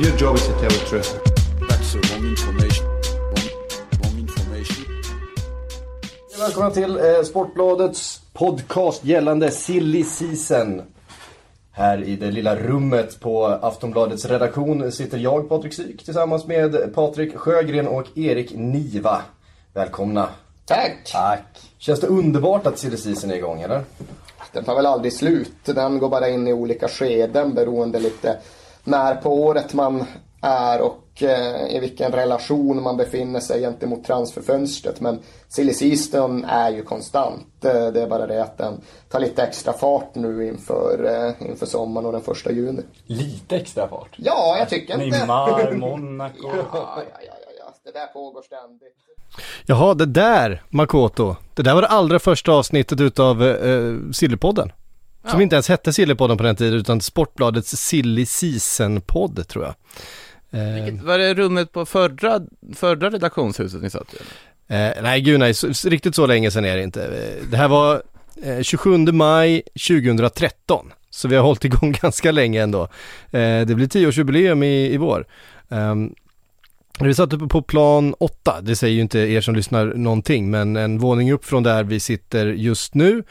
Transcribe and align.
Your 0.00 0.16
job 0.16 0.36
is 0.36 0.46
to 0.46 0.52
tell 0.52 0.70
the 0.70 0.86
truth. 0.88 1.20
That's 1.68 1.92
the 1.92 1.98
wrong 1.98 2.26
information. 2.26 2.86
Wrong, 2.86 3.48
wrong 4.02 4.18
information. 4.18 4.84
Välkomna 6.38 6.70
till 6.70 6.98
eh, 6.98 7.22
Sportbladets 7.24 8.20
podcast 8.32 9.04
gällande 9.04 9.50
silly 9.50 10.04
season. 10.04 10.82
Här 11.72 12.02
i 12.02 12.16
det 12.16 12.30
lilla 12.30 12.56
rummet 12.56 13.20
på 13.20 13.46
Aftonbladets 13.46 14.24
redaktion 14.24 14.92
sitter 14.92 15.18
jag, 15.18 15.48
Patrik 15.48 15.74
Syk, 15.74 16.04
tillsammans 16.04 16.46
med 16.46 16.94
Patrik 16.94 17.36
Sjögren 17.36 17.88
och 17.88 18.18
Erik 18.18 18.52
Niva. 18.54 19.22
Välkomna. 19.72 20.28
Tack! 20.64 21.10
Tack. 21.12 21.70
Känns 21.78 22.00
det 22.00 22.06
underbart 22.06 22.66
att 22.66 22.78
silly 22.78 22.96
season 22.96 23.30
är 23.30 23.34
igång, 23.34 23.62
eller? 23.62 23.84
Den 24.52 24.64
tar 24.64 24.74
väl 24.74 24.86
aldrig 24.86 25.12
slut. 25.12 25.52
Den 25.64 25.98
går 25.98 26.08
bara 26.08 26.28
in 26.28 26.48
i 26.48 26.52
olika 26.52 26.88
skeden 26.88 27.54
beroende 27.54 27.98
lite 27.98 28.38
när 28.84 29.14
på 29.14 29.42
året 29.42 29.74
man 29.74 30.04
är 30.42 30.80
och 30.80 31.22
eh, 31.22 31.76
i 31.76 31.78
vilken 31.80 32.12
relation 32.12 32.82
man 32.82 32.96
befinner 32.96 33.40
sig 33.40 33.60
gentemot 33.60 34.04
transferfönstret. 34.04 35.00
Men 35.00 35.18
silly 35.48 35.72
season 35.74 36.44
är 36.44 36.70
ju 36.70 36.82
konstant. 36.82 37.64
Eh, 37.64 37.86
Det 37.86 38.02
är 38.02 38.06
bara 38.06 38.26
det 38.26 38.42
att 38.42 38.58
den 38.58 38.80
tar 39.08 39.20
lite 39.20 39.42
extra 39.42 39.72
fart 39.72 40.14
nu 40.14 40.46
inför, 40.48 41.04
eh, 41.04 41.48
inför 41.50 41.66
sommaren 41.66 42.06
och 42.06 42.12
den 42.12 42.20
första 42.20 42.52
juni. 42.52 42.82
Lite 43.06 43.56
extra 43.56 43.88
fart. 43.88 44.10
Ja, 44.16 44.56
jag 44.58 44.68
tycker 44.68 45.02
inte... 45.02 45.18
Neymar, 45.18 45.72
Monaco. 45.76 46.34
Ja, 46.42 46.54
ja, 46.72 47.02
ja, 47.06 47.12
ja, 47.20 47.50
ja. 47.58 47.74
Det 47.84 47.92
där 47.98 48.06
pågår 48.06 48.42
ständigt. 48.42 48.94
Jaha, 49.66 49.94
det 49.94 50.06
där 50.06 50.62
Makoto. 50.70 51.36
Det 51.54 51.62
där 51.62 51.74
var 51.74 51.82
det 51.82 51.88
allra 51.88 52.18
första 52.18 52.52
avsnittet 52.52 53.00
utav 53.00 53.42
eh, 53.44 53.94
Sillypodden. 54.12 54.72
Som 55.30 55.40
inte 55.40 55.56
ens 55.56 55.68
hette 55.68 55.92
Sillypodden 55.92 56.36
på 56.36 56.42
den 56.44 56.56
tiden 56.56 56.74
utan 56.74 57.00
Sportbladets 57.00 57.70
Silly 57.76 58.26
Season-podd 58.26 59.48
tror 59.48 59.64
jag. 59.64 59.74
Eh, 60.50 60.94
Var 61.04 61.18
det 61.18 61.34
rummet 61.34 61.72
på 61.72 61.86
förra, 61.86 62.40
förra 62.74 63.10
redaktionshuset 63.10 63.82
ni 63.82 63.90
satt 63.90 64.14
i? 64.14 64.16
eh, 64.74 64.90
nej 65.02 65.20
gud 65.20 65.40
nej, 65.40 65.54
så, 65.54 65.88
riktigt 65.88 66.14
så 66.14 66.26
länge 66.26 66.50
sedan 66.50 66.64
är 66.64 66.76
det 66.76 66.82
inte. 66.82 67.04
Eh, 67.04 67.48
Det 67.50 67.56
här 67.56 67.68
var 67.68 68.02
eh, 68.42 68.62
27 68.62 68.98
maj 68.98 69.62
2013. 69.88 70.92
Så 71.10 71.28
vi 71.28 71.36
har 71.36 71.42
hållit 71.42 71.64
igång 71.64 71.92
ganska 72.02 72.32
länge 72.32 72.62
ändå. 72.62 72.82
Eh, 73.30 73.60
det 73.66 73.74
blir 73.74 73.86
tioårsjubileum 73.86 74.62
i, 74.62 74.92
i 74.92 74.96
vår. 74.96 75.26
Um, 75.68 76.14
vi 77.00 77.14
satt 77.14 77.32
uppe 77.32 77.46
på 77.46 77.62
plan 77.62 78.14
8, 78.18 78.60
det 78.60 78.76
säger 78.76 78.94
ju 78.94 79.00
inte 79.00 79.18
er 79.18 79.40
som 79.40 79.54
lyssnar 79.54 79.86
någonting, 79.86 80.50
men 80.50 80.76
en 80.76 80.98
våning 80.98 81.32
upp 81.32 81.44
från 81.44 81.62
där 81.62 81.84
vi 81.84 82.00
sitter 82.00 82.46
just 82.46 82.94
nu 82.94 83.22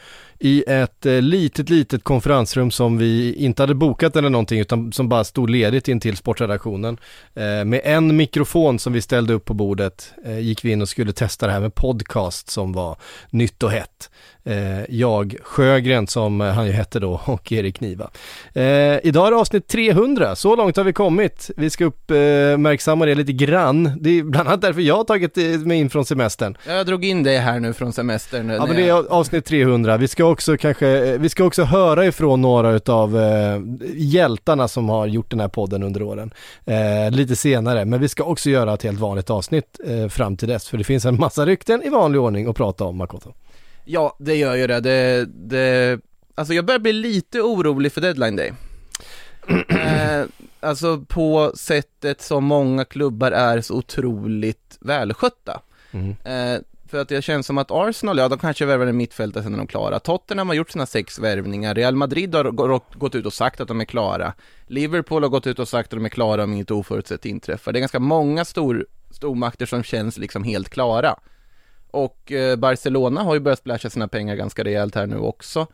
i 0.44 0.64
ett 0.66 1.06
eh, 1.06 1.22
litet, 1.22 1.70
litet 1.70 2.04
konferensrum 2.04 2.70
som 2.70 2.98
vi 2.98 3.34
inte 3.34 3.62
hade 3.62 3.74
bokat 3.74 4.16
eller 4.16 4.30
någonting 4.30 4.60
utan 4.60 4.92
som 4.92 5.08
bara 5.08 5.24
stod 5.24 5.50
ledigt 5.50 5.88
in 5.88 6.00
till 6.00 6.16
sportredaktionen. 6.16 6.98
Eh, 7.34 7.64
med 7.64 7.80
en 7.84 8.16
mikrofon 8.16 8.78
som 8.78 8.92
vi 8.92 9.02
ställde 9.02 9.34
upp 9.34 9.44
på 9.44 9.54
bordet 9.54 10.12
eh, 10.24 10.38
gick 10.38 10.64
vi 10.64 10.70
in 10.70 10.82
och 10.82 10.88
skulle 10.88 11.12
testa 11.12 11.46
det 11.46 11.52
här 11.52 11.60
med 11.60 11.74
podcast 11.74 12.50
som 12.50 12.72
var 12.72 12.96
nytt 13.30 13.62
och 13.62 13.70
hett. 13.70 14.10
Jag, 14.88 15.36
Sjögren 15.42 16.06
som 16.06 16.40
han 16.40 16.66
ju 16.66 16.72
hette 16.72 17.00
då 17.00 17.20
och 17.24 17.52
Erik 17.52 17.80
Niva. 17.80 18.10
Idag 19.02 19.26
är 19.26 19.30
det 19.30 19.36
avsnitt 19.36 19.68
300, 19.68 20.36
så 20.36 20.56
långt 20.56 20.76
har 20.76 20.84
vi 20.84 20.92
kommit. 20.92 21.50
Vi 21.56 21.70
ska 21.70 21.84
uppmärksamma 21.84 23.06
det 23.06 23.14
lite 23.14 23.32
grann. 23.32 23.92
Det 24.00 24.18
är 24.18 24.22
bland 24.22 24.48
annat 24.48 24.60
därför 24.60 24.80
jag 24.80 24.96
har 24.96 25.04
tagit 25.04 25.36
mig 25.66 25.78
in 25.78 25.90
från 25.90 26.04
semestern. 26.04 26.56
Jag 26.66 26.86
drog 26.86 27.04
in 27.04 27.22
det 27.22 27.38
här 27.38 27.60
nu 27.60 27.72
från 27.72 27.92
semestern. 27.92 28.48
Ja 28.48 28.66
men 28.66 28.76
det 28.76 28.88
är 28.88 29.12
avsnitt 29.12 29.44
300. 29.44 29.96
Vi 29.96 30.08
ska 30.08 30.33
också 30.34 30.56
kanske, 30.56 30.88
eh, 30.88 31.20
vi 31.20 31.28
ska 31.28 31.44
också 31.44 31.62
höra 31.62 32.06
ifrån 32.06 32.42
några 32.42 32.70
utav 32.70 33.18
eh, 33.18 33.60
hjältarna 33.94 34.68
som 34.68 34.88
har 34.88 35.06
gjort 35.06 35.30
den 35.30 35.40
här 35.40 35.48
podden 35.48 35.82
under 35.82 36.02
åren. 36.02 36.34
Eh, 36.64 37.10
lite 37.10 37.36
senare, 37.36 37.84
men 37.84 38.00
vi 38.00 38.08
ska 38.08 38.24
också 38.24 38.50
göra 38.50 38.74
ett 38.74 38.82
helt 38.82 39.00
vanligt 39.00 39.30
avsnitt 39.30 39.80
eh, 39.86 40.08
fram 40.08 40.36
till 40.36 40.48
dess. 40.48 40.68
För 40.68 40.78
det 40.78 40.84
finns 40.84 41.04
en 41.04 41.20
massa 41.20 41.46
rykten 41.46 41.82
i 41.82 41.88
vanlig 41.88 42.20
ordning 42.20 42.46
att 42.46 42.56
prata 42.56 42.84
om 42.84 42.96
Makoto. 42.96 43.32
Ja, 43.84 44.16
det 44.18 44.34
gör 44.34 44.54
ju 44.54 44.66
det. 44.66 44.80
det, 44.80 45.24
det 45.24 46.00
alltså 46.34 46.54
jag 46.54 46.64
börjar 46.64 46.78
bli 46.78 46.92
lite 46.92 47.40
orolig 47.40 47.92
för 47.92 48.00
deadline 48.00 48.36
day. 48.36 48.52
eh, 49.68 50.24
alltså 50.60 51.04
på 51.08 51.52
sättet 51.56 52.22
som 52.22 52.44
många 52.44 52.84
klubbar 52.84 53.32
är 53.32 53.60
så 53.60 53.74
otroligt 53.74 54.78
välskötta. 54.80 55.60
Mm. 55.92 56.16
Eh, 56.24 56.60
för 56.86 57.00
att 57.00 57.08
det 57.08 57.22
känns 57.22 57.46
som 57.46 57.58
att 57.58 57.70
Arsenal, 57.70 58.18
ja 58.18 58.28
de 58.28 58.38
kanske 58.38 58.66
värvar 58.66 58.86
en 58.86 58.96
mittfältare 58.96 59.42
sen 59.42 59.54
är 59.54 59.58
de 59.58 59.66
klara. 59.66 60.00
Tottenham 60.00 60.48
har 60.48 60.54
gjort 60.54 60.70
sina 60.70 60.86
sex 60.86 61.18
värvningar, 61.18 61.74
Real 61.74 61.94
Madrid 61.96 62.34
har 62.34 62.98
gått 62.98 63.14
ut 63.14 63.26
och 63.26 63.32
sagt 63.32 63.60
att 63.60 63.68
de 63.68 63.80
är 63.80 63.84
klara. 63.84 64.34
Liverpool 64.66 65.22
har 65.22 65.30
gått 65.30 65.46
ut 65.46 65.58
och 65.58 65.68
sagt 65.68 65.92
att 65.92 65.98
de 65.98 66.04
är 66.04 66.08
klara 66.08 66.44
om 66.44 66.52
inget 66.52 66.70
oförutsett 66.70 67.26
inträffar. 67.26 67.72
Det 67.72 67.78
är 67.78 67.80
ganska 67.80 68.00
många 68.00 68.44
stor, 68.44 68.86
stormakter 69.10 69.66
som 69.66 69.82
känns 69.82 70.18
liksom 70.18 70.44
helt 70.44 70.68
klara. 70.68 71.16
Och 71.90 72.32
eh, 72.32 72.56
Barcelona 72.56 73.22
har 73.22 73.34
ju 73.34 73.40
börjat 73.40 73.58
splasha 73.58 73.90
sina 73.90 74.08
pengar 74.08 74.36
ganska 74.36 74.64
rejält 74.64 74.94
här 74.94 75.06
nu 75.06 75.18
också. 75.18 75.66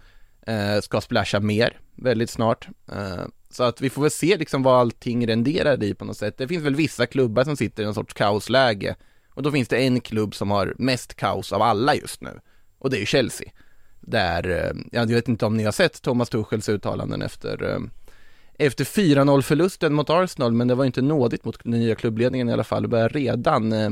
Eh, 0.47 0.81
ska 0.81 1.00
splasha 1.00 1.41
mer 1.41 1.78
väldigt 1.94 2.31
snart. 2.31 2.69
Eh, 2.92 3.25
så 3.50 3.62
att 3.62 3.81
vi 3.81 3.91
får 3.91 4.03
väl 4.03 4.10
se 4.10 4.37
liksom 4.37 4.62
vad 4.62 4.81
allting 4.81 5.27
renderar 5.27 5.82
i 5.82 5.94
på 5.94 6.04
något 6.04 6.16
sätt. 6.16 6.38
Det 6.38 6.48
finns 6.48 6.65
väl 6.65 6.75
vissa 6.75 7.06
klubbar 7.06 7.44
som 7.44 7.56
sitter 7.56 7.82
i 7.82 7.87
någon 7.87 7.94
sorts 7.94 8.15
kaosläge. 8.15 8.97
Och 9.41 9.45
då 9.45 9.51
finns 9.51 9.69
det 9.69 9.78
en 9.78 10.01
klubb 10.01 10.34
som 10.34 10.51
har 10.51 10.75
mest 10.78 11.15
kaos 11.15 11.53
av 11.53 11.62
alla 11.62 11.95
just 11.95 12.21
nu. 12.21 12.41
Och 12.78 12.91
det 12.91 12.97
är 12.97 13.01
ju 13.01 13.06
Chelsea. 13.06 13.51
Där, 14.01 14.51
eh, 14.51 15.01
jag 15.01 15.06
vet 15.06 15.28
inte 15.28 15.47
om 15.47 15.56
ni 15.56 15.65
har 15.65 15.73
sett 15.73 16.03
Thomas 16.03 16.31
Tuchels 16.31 16.69
uttalanden 16.69 17.23
efter, 17.23 17.62
eh, 17.62 17.78
efter 18.59 18.84
4-0 18.84 19.43
förlusten 19.43 19.95
mot 19.95 20.11
Arsenal, 20.11 20.53
men 20.53 20.69
det 20.69 20.75
var 20.75 20.84
inte 20.84 21.03
nådigt 21.03 21.45
mot 21.45 21.65
nya 21.65 21.95
klubbledningen 21.95 22.49
i 22.49 22.53
alla 22.53 22.65
fall. 22.65 22.83
Det 22.83 22.89
börjar 22.89 23.09
redan 23.09 23.73
eh, 23.73 23.91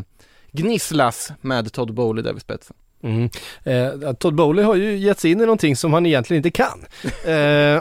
gnisslas 0.53 1.33
med 1.41 1.73
Todd 1.73 1.95
Bowley 1.95 2.23
där 2.23 2.33
vid 2.33 2.43
spetsen. 2.43 2.77
Mm. 3.03 3.31
Eh, 3.65 4.13
Todd 4.13 4.35
Bowley 4.35 4.65
har 4.65 4.75
ju 4.75 4.97
gett 4.97 5.21
sig 5.21 5.31
in 5.31 5.41
i 5.41 5.43
någonting 5.43 5.77
som 5.77 5.93
han 5.93 6.07
egentligen 6.07 6.39
inte 6.39 6.51
kan. 6.51 6.85
Eh, 7.29 7.81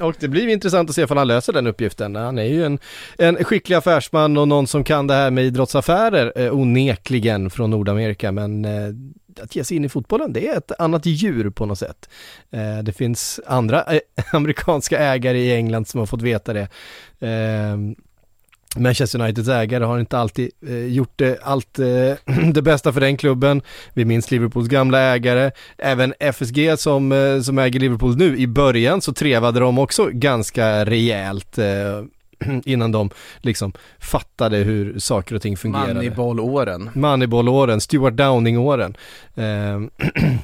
och 0.06 0.14
det 0.20 0.28
blir 0.28 0.48
intressant 0.48 0.90
att 0.90 0.96
se 0.96 1.04
om 1.04 1.16
han 1.16 1.28
löser 1.28 1.52
den 1.52 1.66
uppgiften. 1.66 2.16
Han 2.16 2.38
är 2.38 2.44
ju 2.44 2.64
en, 2.64 2.78
en 3.18 3.44
skicklig 3.44 3.76
affärsman 3.76 4.36
och 4.36 4.48
någon 4.48 4.66
som 4.66 4.84
kan 4.84 5.06
det 5.06 5.14
här 5.14 5.30
med 5.30 5.44
idrottsaffärer 5.44 6.32
eh, 6.36 6.54
onekligen 6.54 7.50
från 7.50 7.70
Nordamerika. 7.70 8.32
Men 8.32 8.64
eh, 8.64 8.94
att 9.42 9.56
ge 9.56 9.64
sig 9.64 9.76
in 9.76 9.84
i 9.84 9.88
fotbollen, 9.88 10.32
det 10.32 10.48
är 10.48 10.56
ett 10.58 10.72
annat 10.78 11.06
djur 11.06 11.50
på 11.50 11.66
något 11.66 11.78
sätt. 11.78 12.08
Eh, 12.50 12.78
det 12.82 12.92
finns 12.92 13.40
andra 13.46 13.84
eh, 13.84 14.00
amerikanska 14.32 14.98
ägare 14.98 15.38
i 15.38 15.54
England 15.54 15.88
som 15.88 16.00
har 16.00 16.06
fått 16.06 16.22
veta 16.22 16.52
det. 16.52 16.68
Manchester 18.76 19.20
Uniteds 19.20 19.48
ägare 19.48 19.84
har 19.84 19.98
inte 19.98 20.18
alltid 20.18 20.50
eh, 20.66 20.86
gjort 20.86 21.12
det, 21.16 21.38
allt 21.42 21.78
eh, 21.78 21.86
det 22.52 22.62
bästa 22.62 22.92
för 22.92 23.00
den 23.00 23.16
klubben. 23.16 23.62
Vi 23.94 24.04
minns 24.04 24.30
Liverpools 24.30 24.68
gamla 24.68 25.00
ägare. 25.00 25.50
Även 25.78 26.14
FSG 26.20 26.78
som, 26.78 27.12
eh, 27.12 27.40
som 27.40 27.58
äger 27.58 27.80
Liverpool 27.80 28.16
nu, 28.16 28.36
i 28.36 28.46
början 28.46 29.00
så 29.00 29.12
trevade 29.12 29.60
de 29.60 29.78
också 29.78 30.08
ganska 30.12 30.84
rejält 30.84 31.58
eh, 31.58 31.66
innan 32.64 32.92
de 32.92 33.10
liksom 33.38 33.72
fattade 33.98 34.56
hur 34.56 34.98
saker 34.98 35.34
och 35.34 35.42
ting 35.42 35.56
fungerade. 35.56 35.94
Moneyball-åren. 35.94 36.90
Moneyball-åren, 36.94 37.80
Stuart 37.80 38.14
Downing-åren 38.14 38.96
eh, 39.34 39.80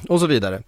och 0.09 0.19
så 0.19 0.27
vidare. 0.27 0.61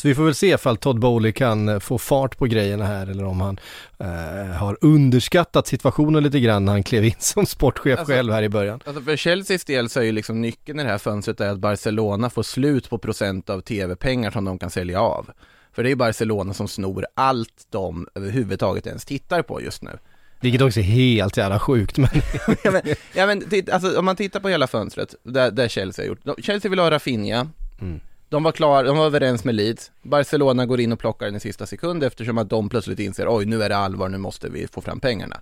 Så 0.00 0.08
vi 0.08 0.14
får 0.14 0.24
väl 0.24 0.34
se 0.34 0.46
ifall 0.54 0.76
Todd 0.76 0.98
Bowley 1.00 1.32
kan 1.32 1.68
eh, 1.68 1.78
få 1.78 1.98
fart 1.98 2.38
på 2.38 2.46
grejerna 2.46 2.86
här 2.86 3.06
eller 3.06 3.24
om 3.24 3.40
han 3.40 3.60
eh, 3.98 4.56
har 4.56 4.78
underskattat 4.80 5.66
situationen 5.66 6.22
lite 6.22 6.40
grann 6.40 6.64
när 6.64 6.72
han 6.72 6.82
klev 6.82 7.04
in 7.04 7.14
som 7.18 7.46
sportchef 7.46 7.98
Alltså- 7.98 8.12
själv 8.12 8.32
här 8.32 8.42
i 8.42 8.48
början. 8.48 8.80
Alltså 8.84 9.02
för 9.02 9.16
Chelseas 9.16 9.64
del 9.64 9.88
så 9.88 10.00
är 10.00 10.04
ju 10.04 10.12
liksom 10.12 10.40
nyckeln 10.40 10.80
i 10.80 10.82
det 10.82 10.88
här 10.88 10.98
fönstret 10.98 11.40
är 11.40 11.48
att 11.48 11.58
Barcelona 11.58 12.30
får 12.30 12.42
slut 12.42 12.90
på 12.90 12.98
procent 12.98 13.50
av 13.50 13.60
tv-pengar 13.60 14.30
som 14.30 14.44
de 14.44 14.58
kan 14.58 14.70
sälja 14.70 15.00
av. 15.00 15.30
För 15.72 15.82
det 15.82 15.88
är 15.88 15.90
ju 15.90 15.96
Barcelona 15.96 16.54
som 16.54 16.68
snor 16.68 17.06
allt 17.14 17.66
de 17.70 18.06
överhuvudtaget 18.14 18.86
ens 18.86 19.04
tittar 19.04 19.42
på 19.42 19.62
just 19.62 19.82
nu. 19.82 19.98
Vilket 20.40 20.62
också 20.62 20.80
är 20.80 20.84
helt 20.84 21.36
jävla 21.36 21.58
sjukt 21.58 21.98
men 21.98 22.08
ja, 22.64 22.70
men, 22.70 22.82
ja, 23.14 23.26
men 23.26 23.42
alltså, 23.72 23.98
om 23.98 24.04
man 24.04 24.16
tittar 24.16 24.40
på 24.40 24.48
hela 24.48 24.66
fönstret, 24.66 25.14
där, 25.22 25.50
där 25.50 25.68
Chelsea 25.68 26.02
har 26.04 26.08
gjort. 26.08 26.44
Chelsea 26.44 26.70
vill 26.70 26.78
ha 26.78 26.90
Rafinha, 26.90 27.48
Mm 27.80 28.00
de 28.30 28.42
var 28.42 28.52
klara, 28.52 28.82
de 28.82 28.96
var 28.96 29.06
överens 29.06 29.44
med 29.44 29.54
Leeds. 29.54 29.90
Barcelona 30.02 30.66
går 30.66 30.80
in 30.80 30.92
och 30.92 30.98
plockar 30.98 31.26
den 31.26 31.36
i 31.36 31.40
sista 31.40 31.66
sekund 31.66 32.04
eftersom 32.04 32.38
att 32.38 32.50
de 32.50 32.68
plötsligt 32.68 32.98
inser, 32.98 33.26
oj 33.28 33.44
nu 33.44 33.62
är 33.62 33.68
det 33.68 33.76
allvar, 33.76 34.08
nu 34.08 34.18
måste 34.18 34.48
vi 34.48 34.66
få 34.66 34.80
fram 34.80 35.00
pengarna. 35.00 35.40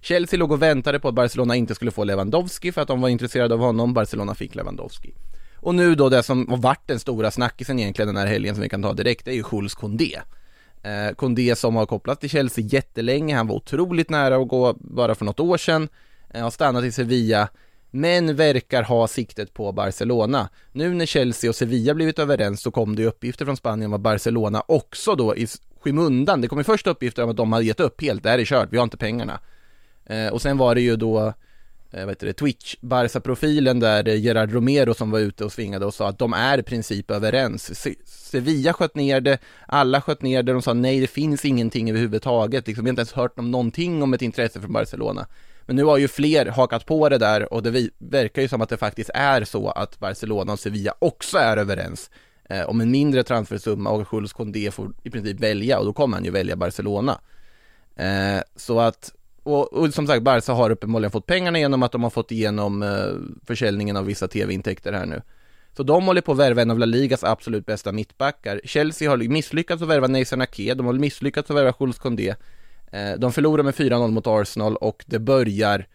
Chelsea 0.00 0.38
låg 0.38 0.52
och 0.52 0.62
väntade 0.62 1.00
på 1.00 1.08
att 1.08 1.14
Barcelona 1.14 1.56
inte 1.56 1.74
skulle 1.74 1.90
få 1.90 2.04
Lewandowski 2.04 2.72
för 2.72 2.80
att 2.80 2.88
de 2.88 3.00
var 3.00 3.08
intresserade 3.08 3.54
av 3.54 3.60
honom, 3.60 3.94
Barcelona 3.94 4.34
fick 4.34 4.54
Lewandowski. 4.54 5.14
Och 5.56 5.74
nu 5.74 5.94
då 5.94 6.08
det 6.08 6.22
som 6.22 6.48
har 6.48 6.56
varit 6.56 6.86
den 6.86 6.98
stora 6.98 7.30
snackisen 7.30 7.78
egentligen 7.78 8.06
den 8.06 8.16
här 8.16 8.26
helgen 8.26 8.54
som 8.54 8.62
vi 8.62 8.68
kan 8.68 8.82
ta 8.82 8.92
direkt, 8.92 9.24
det 9.24 9.30
är 9.30 9.34
ju 9.34 9.44
Jules 9.52 9.74
Koundé. 9.74 10.18
Eh, 10.82 11.14
Koundé 11.14 11.56
som 11.56 11.76
har 11.76 11.86
kopplats 11.86 12.20
till 12.20 12.30
Chelsea 12.30 12.64
jättelänge, 12.64 13.36
han 13.36 13.46
var 13.46 13.54
otroligt 13.54 14.10
nära 14.10 14.36
att 14.36 14.48
gå 14.48 14.76
bara 14.80 15.14
för 15.14 15.24
något 15.24 15.40
år 15.40 15.56
sedan, 15.56 15.88
eh, 16.30 16.42
har 16.42 16.50
stannat 16.50 16.84
i 16.84 16.92
Sevilla, 16.92 17.48
men 18.00 18.36
verkar 18.36 18.82
ha 18.82 19.08
siktet 19.08 19.54
på 19.54 19.72
Barcelona. 19.72 20.48
Nu 20.72 20.94
när 20.94 21.06
Chelsea 21.06 21.50
och 21.50 21.56
Sevilla 21.56 21.94
blivit 21.94 22.18
överens 22.18 22.60
så 22.62 22.70
kom 22.70 22.96
det 22.96 23.02
ju 23.02 23.08
uppgifter 23.08 23.44
från 23.44 23.56
Spanien 23.56 23.86
om 23.90 23.94
att 23.94 24.00
Barcelona 24.00 24.62
också 24.68 25.14
då 25.14 25.36
i 25.36 25.46
skymundan, 25.80 26.40
det 26.40 26.48
kom 26.48 26.58
ju 26.58 26.64
först 26.64 26.86
uppgifter 26.86 27.24
om 27.24 27.30
att 27.30 27.36
de 27.36 27.52
hade 27.52 27.64
gett 27.64 27.80
upp 27.80 28.02
helt, 28.02 28.22
det 28.22 28.30
här 28.30 28.38
är 28.38 28.44
kört, 28.44 28.68
vi 28.70 28.76
har 28.76 28.84
inte 28.84 28.96
pengarna. 28.96 29.40
Eh, 30.06 30.28
och 30.28 30.42
sen 30.42 30.58
var 30.58 30.74
det 30.74 30.80
ju 30.80 30.96
då 30.96 31.18
eh, 31.90 32.00
vad 32.00 32.08
heter 32.08 32.26
det, 32.26 32.32
Twitch, 32.32 32.76
Barca-profilen 32.80 33.80
där 33.80 34.08
eh, 34.08 34.20
Gerard 34.20 34.52
Romero 34.52 34.94
som 34.94 35.10
var 35.10 35.18
ute 35.18 35.44
och 35.44 35.52
svingade 35.52 35.86
och 35.86 35.94
sa 35.94 36.08
att 36.08 36.18
de 36.18 36.32
är 36.32 36.58
i 36.58 36.62
princip 36.62 37.10
överens. 37.10 37.80
Se- 37.80 37.94
Sevilla 38.04 38.72
sköt 38.72 38.94
ner 38.94 39.20
det, 39.20 39.38
alla 39.66 40.00
sköt 40.00 40.22
ner 40.22 40.42
det, 40.42 40.52
de 40.52 40.62
sa 40.62 40.72
nej 40.72 41.00
det 41.00 41.06
finns 41.06 41.44
ingenting 41.44 41.90
överhuvudtaget, 41.90 42.66
liksom, 42.66 42.84
vi 42.84 42.88
har 42.88 42.92
inte 42.92 43.00
ens 43.00 43.12
hört 43.12 43.38
om 43.38 43.50
någonting 43.50 44.02
om 44.02 44.14
ett 44.14 44.22
intresse 44.22 44.60
från 44.60 44.72
Barcelona. 44.72 45.26
Men 45.68 45.76
nu 45.76 45.84
har 45.84 45.98
ju 45.98 46.08
fler 46.08 46.46
hakat 46.46 46.86
på 46.86 47.08
det 47.08 47.18
där 47.18 47.52
och 47.52 47.62
det 47.62 47.90
verkar 47.98 48.42
ju 48.42 48.48
som 48.48 48.60
att 48.60 48.68
det 48.68 48.76
faktiskt 48.76 49.10
är 49.14 49.44
så 49.44 49.70
att 49.70 49.98
Barcelona 49.98 50.52
och 50.52 50.58
Sevilla 50.58 50.94
också 50.98 51.38
är 51.38 51.56
överens 51.56 52.10
eh, 52.50 52.68
om 52.68 52.80
en 52.80 52.90
mindre 52.90 53.22
transfersumma 53.22 53.90
och 53.90 54.08
Jules 54.12 54.32
Condé 54.32 54.70
får 54.70 54.92
i 55.02 55.10
princip 55.10 55.40
välja 55.40 55.78
och 55.78 55.84
då 55.84 55.92
kommer 55.92 56.16
han 56.16 56.24
ju 56.24 56.30
välja 56.30 56.56
Barcelona. 56.56 57.20
Eh, 57.96 58.40
så 58.56 58.80
att, 58.80 59.12
och, 59.42 59.72
och 59.72 59.94
som 59.94 60.06
sagt, 60.06 60.22
Barca 60.22 60.52
har 60.52 60.70
uppenbarligen 60.70 61.10
fått 61.10 61.26
pengarna 61.26 61.58
genom 61.58 61.82
att 61.82 61.92
de 61.92 62.02
har 62.02 62.10
fått 62.10 62.32
igenom 62.32 62.82
eh, 62.82 63.36
försäljningen 63.46 63.96
av 63.96 64.04
vissa 64.04 64.28
tv-intäkter 64.28 64.92
här 64.92 65.06
nu. 65.06 65.22
Så 65.76 65.82
de 65.82 66.06
håller 66.06 66.20
på 66.20 66.32
att 66.32 66.38
värva 66.38 66.62
en 66.62 66.70
av 66.70 66.78
La 66.78 66.86
Ligas 66.86 67.24
absolut 67.24 67.66
bästa 67.66 67.92
mittbackar. 67.92 68.60
Chelsea 68.64 69.10
har 69.10 69.16
misslyckats 69.16 69.82
att 69.82 69.88
värva 69.88 70.06
Nathan 70.06 70.40
Ake, 70.40 70.74
de 70.74 70.86
har 70.86 70.92
misslyckats 70.92 71.50
att 71.50 71.56
värva 71.56 71.74
Jules 71.80 71.98
Condé. 71.98 72.34
Eh, 72.92 73.12
de 73.18 73.32
förlorar 73.32 73.62
med 73.62 73.74
4-0 73.74 74.10
mot 74.10 74.26
Arsenal 74.26 74.76
och 74.76 75.04
det 75.06 75.18
börjar 75.18 75.86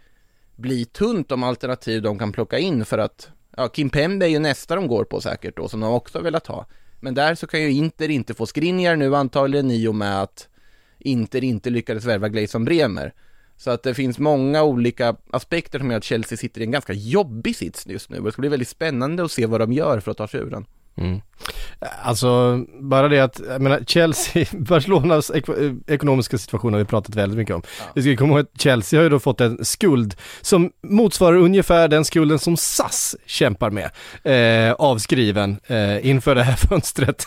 bli 0.55 0.85
tunt 0.85 1.31
om 1.31 1.43
alternativ 1.43 2.01
de 2.01 2.19
kan 2.19 2.31
plocka 2.31 2.59
in 2.59 2.85
för 2.85 2.97
att, 2.97 3.29
ja, 3.57 3.67
Kim 3.67 3.89
Pembe 3.89 4.25
är 4.25 4.29
ju 4.29 4.39
nästa 4.39 4.75
de 4.75 4.87
går 4.87 5.03
på 5.03 5.21
säkert 5.21 5.57
då, 5.57 5.67
som 5.67 5.79
de 5.79 5.93
också 5.93 6.17
har 6.17 6.23
velat 6.23 6.47
ha. 6.47 6.65
Men 6.99 7.13
där 7.13 7.35
så 7.35 7.47
kan 7.47 7.61
ju 7.61 7.71
Inter 7.71 8.09
inte 8.09 8.33
få 8.33 8.45
Skriniar 8.45 8.95
nu 8.95 9.15
antagligen 9.15 9.71
i 9.71 9.87
och 9.87 9.95
med 9.95 10.21
att 10.21 10.47
Inter 10.99 11.43
inte 11.43 11.69
lyckades 11.69 12.05
värva 12.05 12.29
Gleison 12.29 12.65
Bremer. 12.65 13.13
Så 13.57 13.71
att 13.71 13.83
det 13.83 13.93
finns 13.93 14.19
många 14.19 14.63
olika 14.63 15.15
aspekter 15.29 15.79
som 15.79 15.91
gör 15.91 15.97
att 15.97 16.03
Chelsea 16.03 16.37
sitter 16.37 16.61
i 16.61 16.63
en 16.63 16.71
ganska 16.71 16.93
jobbig 16.93 17.55
sits 17.55 17.87
just 17.87 18.09
nu 18.09 18.17
och 18.17 18.25
det 18.25 18.31
ska 18.31 18.41
bli 18.41 18.49
väldigt 18.49 18.67
spännande 18.67 19.23
att 19.23 19.31
se 19.31 19.45
vad 19.45 19.59
de 19.59 19.73
gör 19.73 19.99
för 19.99 20.11
att 20.11 20.17
ta 20.17 20.27
sig 20.27 20.39
ur 20.39 20.49
den. 20.49 20.65
Mm. 20.97 21.21
Alltså, 22.03 22.59
bara 22.81 23.07
det 23.07 23.19
att, 23.19 23.41
jag 23.49 23.61
menar, 23.61 23.79
Chelsea, 23.87 24.45
Barcelonas 24.51 25.31
ek 25.31 25.45
ekonomiska 25.87 26.37
situation 26.37 26.73
har 26.73 26.79
vi 26.79 26.85
pratat 26.85 27.15
väldigt 27.15 27.37
mycket 27.37 27.55
om. 27.55 27.61
Vi 27.95 28.01
ska 28.01 28.15
komma 28.17 28.33
ihåg 28.33 28.39
att 28.39 28.61
Chelsea 28.61 28.99
har 28.99 29.03
ju 29.03 29.09
då 29.09 29.19
fått 29.19 29.41
en 29.41 29.65
skuld 29.65 30.15
som 30.41 30.71
motsvarar 30.87 31.37
ungefär 31.37 31.87
den 31.87 32.05
skulden 32.05 32.39
som 32.39 32.57
SAS 32.57 33.15
kämpar 33.25 33.69
med, 33.71 33.89
eh, 34.69 34.73
avskriven 34.73 35.57
eh, 35.67 36.07
inför 36.07 36.35
det 36.35 36.43
här 36.43 36.55
fönstret. 36.55 37.25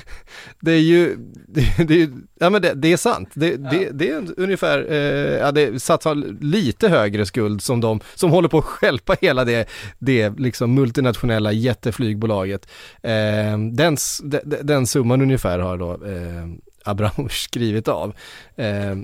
det 0.60 0.72
är 0.72 0.80
ju, 0.80 1.16
det, 1.48 1.84
det, 1.88 2.02
är- 2.02 2.10
ja 2.44 2.50
men 2.50 2.62
det, 2.62 2.74
det 2.74 2.92
är 2.92 2.96
sant. 2.96 3.28
Det, 3.34 3.56
det, 3.56 3.90
det 3.92 4.08
är 4.10 4.24
ungefär, 4.36 4.86
eh, 4.92 4.96
ja 5.38 5.52
det 5.52 5.82
satsar 5.82 6.14
lite 6.44 6.88
högre 6.88 7.26
skuld 7.26 7.62
som 7.62 7.80
de, 7.80 8.00
som 8.14 8.30
håller 8.30 8.48
på 8.48 8.58
att 8.58 8.64
stjälpa 8.64 9.16
hela 9.20 9.44
det, 9.44 9.68
det 9.98 10.30
liksom 10.38 10.74
multinationella 10.74 11.52
jätteflygbolaget. 11.52 12.68
Eh, 13.02 13.58
den, 13.72 13.94
s- 13.94 14.20
de- 14.24 14.40
de- 14.44 14.62
den 14.62 14.86
summan 14.86 15.22
ungefär 15.22 15.58
har 15.58 15.78
då 15.78 15.92
eh, 15.92 16.48
Abramovic 16.84 17.32
skrivit 17.50 17.88
av 17.88 18.14
eh, 18.56 18.96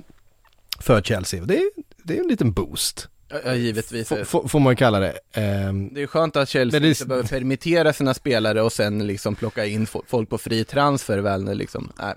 för 0.79 1.01
Chelsea. 1.01 1.45
Det 1.45 1.61
det 2.03 2.17
är 2.17 2.21
en 2.21 2.27
liten 2.27 2.51
boost. 2.51 3.07
Ja, 3.45 3.53
givetvis. 3.55 4.11
F- 4.11 4.35
får 4.47 4.59
man 4.59 4.75
kalla 4.75 4.99
det. 4.99 5.09
Eh, 5.09 5.13
Det 5.33 5.95
är 5.95 5.99
ju 5.99 6.07
skönt 6.07 6.35
att 6.35 6.49
Chelsea 6.49 6.79
det 6.79 6.89
inte 6.89 7.05
behöver 7.05 7.27
permittera 7.29 7.93
sina 7.93 8.13
spelare 8.13 8.61
och 8.61 8.71
sen 8.71 9.07
liksom 9.07 9.35
plocka 9.35 9.65
in 9.65 9.85
fo- 9.85 10.03
folk 10.07 10.29
på 10.29 10.37
fri 10.37 10.63
transfer 10.63 11.17
väl 11.17 11.43
när 11.43 11.55
liksom, 11.55 11.91
nej. 11.99 12.15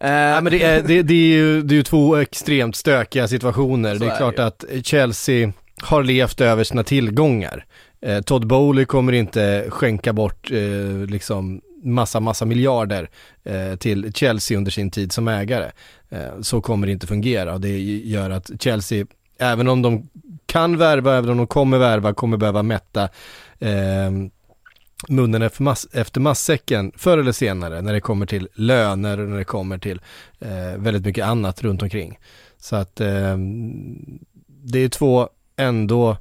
Ja, 0.00 0.40
men 0.40 0.44
det 0.44 0.62
är, 0.62 0.82
det, 0.82 1.02
det, 1.02 1.14
är 1.14 1.36
ju, 1.36 1.62
det 1.62 1.74
är 1.74 1.76
ju 1.76 1.82
två 1.82 2.16
extremt 2.16 2.76
stökiga 2.76 3.28
situationer. 3.28 3.94
Det 3.94 4.06
är, 4.06 4.10
är 4.10 4.16
klart 4.16 4.36
det 4.36 4.46
att 4.46 4.64
Chelsea 4.82 5.52
har 5.82 6.02
levt 6.02 6.40
över 6.40 6.64
sina 6.64 6.82
tillgångar. 6.84 7.64
Eh, 8.00 8.20
Todd 8.20 8.46
Bowley 8.46 8.84
kommer 8.84 9.12
inte 9.12 9.66
skänka 9.68 10.12
bort 10.12 10.50
eh, 10.50 11.06
liksom 11.08 11.60
massa, 11.84 12.20
massa 12.20 12.44
miljarder 12.44 13.10
eh, 13.44 13.76
till 13.76 14.12
Chelsea 14.14 14.58
under 14.58 14.70
sin 14.70 14.90
tid 14.90 15.12
som 15.12 15.28
ägare. 15.28 15.70
Eh, 16.10 16.40
så 16.42 16.60
kommer 16.60 16.86
det 16.86 16.92
inte 16.92 17.06
fungera 17.06 17.54
och 17.54 17.60
det 17.60 17.78
gör 17.82 18.30
att 18.30 18.50
Chelsea, 18.60 19.06
även 19.38 19.68
om 19.68 19.82
de 19.82 20.08
kan 20.46 20.78
värva, 20.78 21.16
även 21.16 21.30
om 21.30 21.36
de 21.36 21.46
kommer 21.46 21.78
värva, 21.78 22.14
kommer 22.14 22.36
behöva 22.36 22.62
mätta 22.62 23.08
eh, 23.58 24.10
munnen 25.08 25.42
efter, 25.42 25.62
mass, 25.62 25.86
efter 25.92 26.20
massäcken 26.20 26.92
förr 26.96 27.18
eller 27.18 27.32
senare 27.32 27.82
när 27.82 27.92
det 27.92 28.00
kommer 28.00 28.26
till 28.26 28.48
löner 28.54 29.20
och 29.20 29.28
när 29.28 29.38
det 29.38 29.44
kommer 29.44 29.78
till 29.78 30.00
eh, 30.38 30.76
väldigt 30.76 31.04
mycket 31.04 31.26
annat 31.26 31.62
runt 31.62 31.82
omkring. 31.82 32.18
Så 32.58 32.76
att 32.76 33.00
eh, 33.00 33.36
det 34.46 34.78
är 34.78 34.88
två 34.88 35.28
ändå 35.56 36.16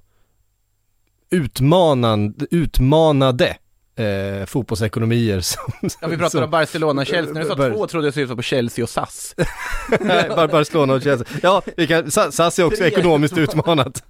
utmanande, 1.30 2.46
utmanade 2.52 3.58
eh, 3.96 4.46
fotbollsekonomier 4.46 5.42
som... 5.42 5.74
Ja 6.02 6.08
vi 6.08 6.18
pratar 6.18 6.30
som- 6.30 6.44
om 6.44 6.50
Barcelona 6.52 7.02
och 7.02 7.08
Chelsea, 7.08 7.34
när 7.34 7.42
du 7.42 7.48
sa 7.48 7.56
Bar- 7.56 7.70
två 7.72 7.88
trodde 7.88 8.08
jag 8.08 8.14
syftade 8.14 8.36
på 8.36 8.42
Chelsea 8.42 8.84
och 8.84 8.90
SAS. 8.90 9.36
Nej, 10.00 10.30
Bar- 10.36 10.48
Barcelona 10.48 10.94
och 10.94 11.02
Chelsea. 11.02 11.28
Ja, 11.44 11.62
vi 11.78 11.88
kan, 11.88 12.12
Sa- 12.12 12.32
SAS 12.32 12.60
är 12.60 12.64
också 12.64 12.84
ekonomiskt 12.86 13.38
utmanat. 13.38 14.04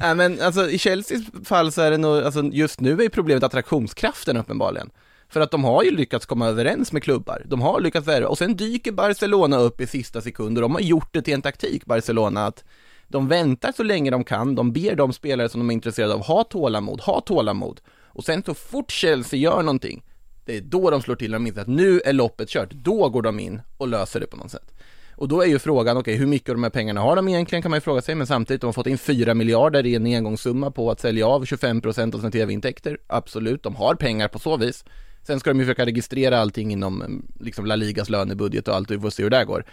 Nej 0.00 0.14
men 0.14 0.40
alltså 0.40 0.70
i 0.70 0.78
Chelseas 0.78 1.22
fall 1.44 1.72
så 1.72 1.82
är 1.82 1.90
det 1.90 1.98
nog, 1.98 2.22
alltså 2.22 2.42
just 2.42 2.80
nu 2.80 3.02
är 3.02 3.08
problemet 3.08 3.42
attraktionskraften 3.42 4.36
uppenbarligen. 4.36 4.90
För 5.28 5.40
att 5.40 5.50
de 5.50 5.64
har 5.64 5.82
ju 5.82 5.90
lyckats 5.90 6.26
komma 6.26 6.46
överens 6.48 6.92
med 6.92 7.02
klubbar, 7.02 7.42
de 7.46 7.60
har 7.62 7.80
lyckats 7.80 8.08
värva, 8.08 8.28
och 8.28 8.38
sen 8.38 8.56
dyker 8.56 8.92
Barcelona 8.92 9.58
upp 9.58 9.80
i 9.80 9.86
sista 9.86 10.20
sekund 10.20 10.58
och 10.58 10.62
de 10.62 10.72
har 10.74 10.80
gjort 10.80 11.08
det 11.12 11.22
till 11.22 11.34
en 11.34 11.42
taktik, 11.42 11.84
Barcelona, 11.86 12.46
att 12.46 12.64
de 13.08 13.28
väntar 13.28 13.72
så 13.76 13.82
länge 13.82 14.10
de 14.10 14.24
kan, 14.24 14.54
de 14.54 14.72
ber 14.72 14.94
de 14.94 15.12
spelare 15.12 15.48
som 15.48 15.60
de 15.60 15.70
är 15.70 15.74
intresserade 15.74 16.14
av, 16.14 16.22
ha 16.24 16.44
tålamod, 16.44 17.00
ha 17.00 17.20
tålamod. 17.20 17.80
Och 18.16 18.24
sen 18.24 18.42
så 18.42 18.54
fort 18.54 18.90
Chelsea 18.90 19.40
gör 19.40 19.62
någonting, 19.62 20.02
det 20.44 20.56
är 20.56 20.60
då 20.60 20.90
de 20.90 21.02
slår 21.02 21.16
till 21.16 21.34
och 21.34 21.40
de 21.40 21.46
inser 21.46 21.60
att 21.60 21.66
nu 21.66 22.00
är 22.04 22.12
loppet 22.12 22.48
kört, 22.48 22.70
då 22.70 23.08
går 23.08 23.22
de 23.22 23.40
in 23.40 23.60
och 23.76 23.88
löser 23.88 24.20
det 24.20 24.26
på 24.26 24.36
något 24.36 24.50
sätt. 24.50 24.72
Och 25.16 25.28
då 25.28 25.42
är 25.42 25.46
ju 25.46 25.58
frågan, 25.58 25.96
okej 25.96 26.16
hur 26.16 26.26
mycket 26.26 26.48
av 26.48 26.54
de 26.54 26.62
här 26.62 26.70
pengarna 26.70 27.00
har 27.00 27.16
de 27.16 27.28
egentligen 27.28 27.62
kan 27.62 27.70
man 27.70 27.76
ju 27.76 27.80
fråga 27.80 28.02
sig, 28.02 28.14
men 28.14 28.26
samtidigt 28.26 28.60
de 28.60 28.66
har 28.66 28.72
fått 28.72 28.86
in 28.86 28.98
4 28.98 29.34
miljarder 29.34 29.86
i 29.86 29.94
en 29.94 30.06
engångssumma 30.06 30.70
på 30.70 30.90
att 30.90 31.00
sälja 31.00 31.26
av 31.26 31.44
25% 31.44 32.14
av 32.14 32.18
sina 32.18 32.30
tv-intäkter. 32.30 32.98
Absolut, 33.06 33.62
de 33.62 33.76
har 33.76 33.94
pengar 33.94 34.28
på 34.28 34.38
så 34.38 34.56
vis. 34.56 34.84
Sen 35.22 35.40
ska 35.40 35.50
de 35.50 35.58
ju 35.58 35.64
försöka 35.64 35.86
registrera 35.86 36.38
allting 36.40 36.72
inom 36.72 37.02
mm, 37.02 37.26
liksom 37.40 37.66
La 37.66 37.76
Ligas 37.76 38.10
lönebudget 38.10 38.68
och 38.68 38.74
allt, 38.74 38.90
och 38.90 38.96
vi 38.96 39.00
får 39.00 39.10
se 39.10 39.22
hur 39.22 39.30
det 39.30 39.44
går. 39.44 39.64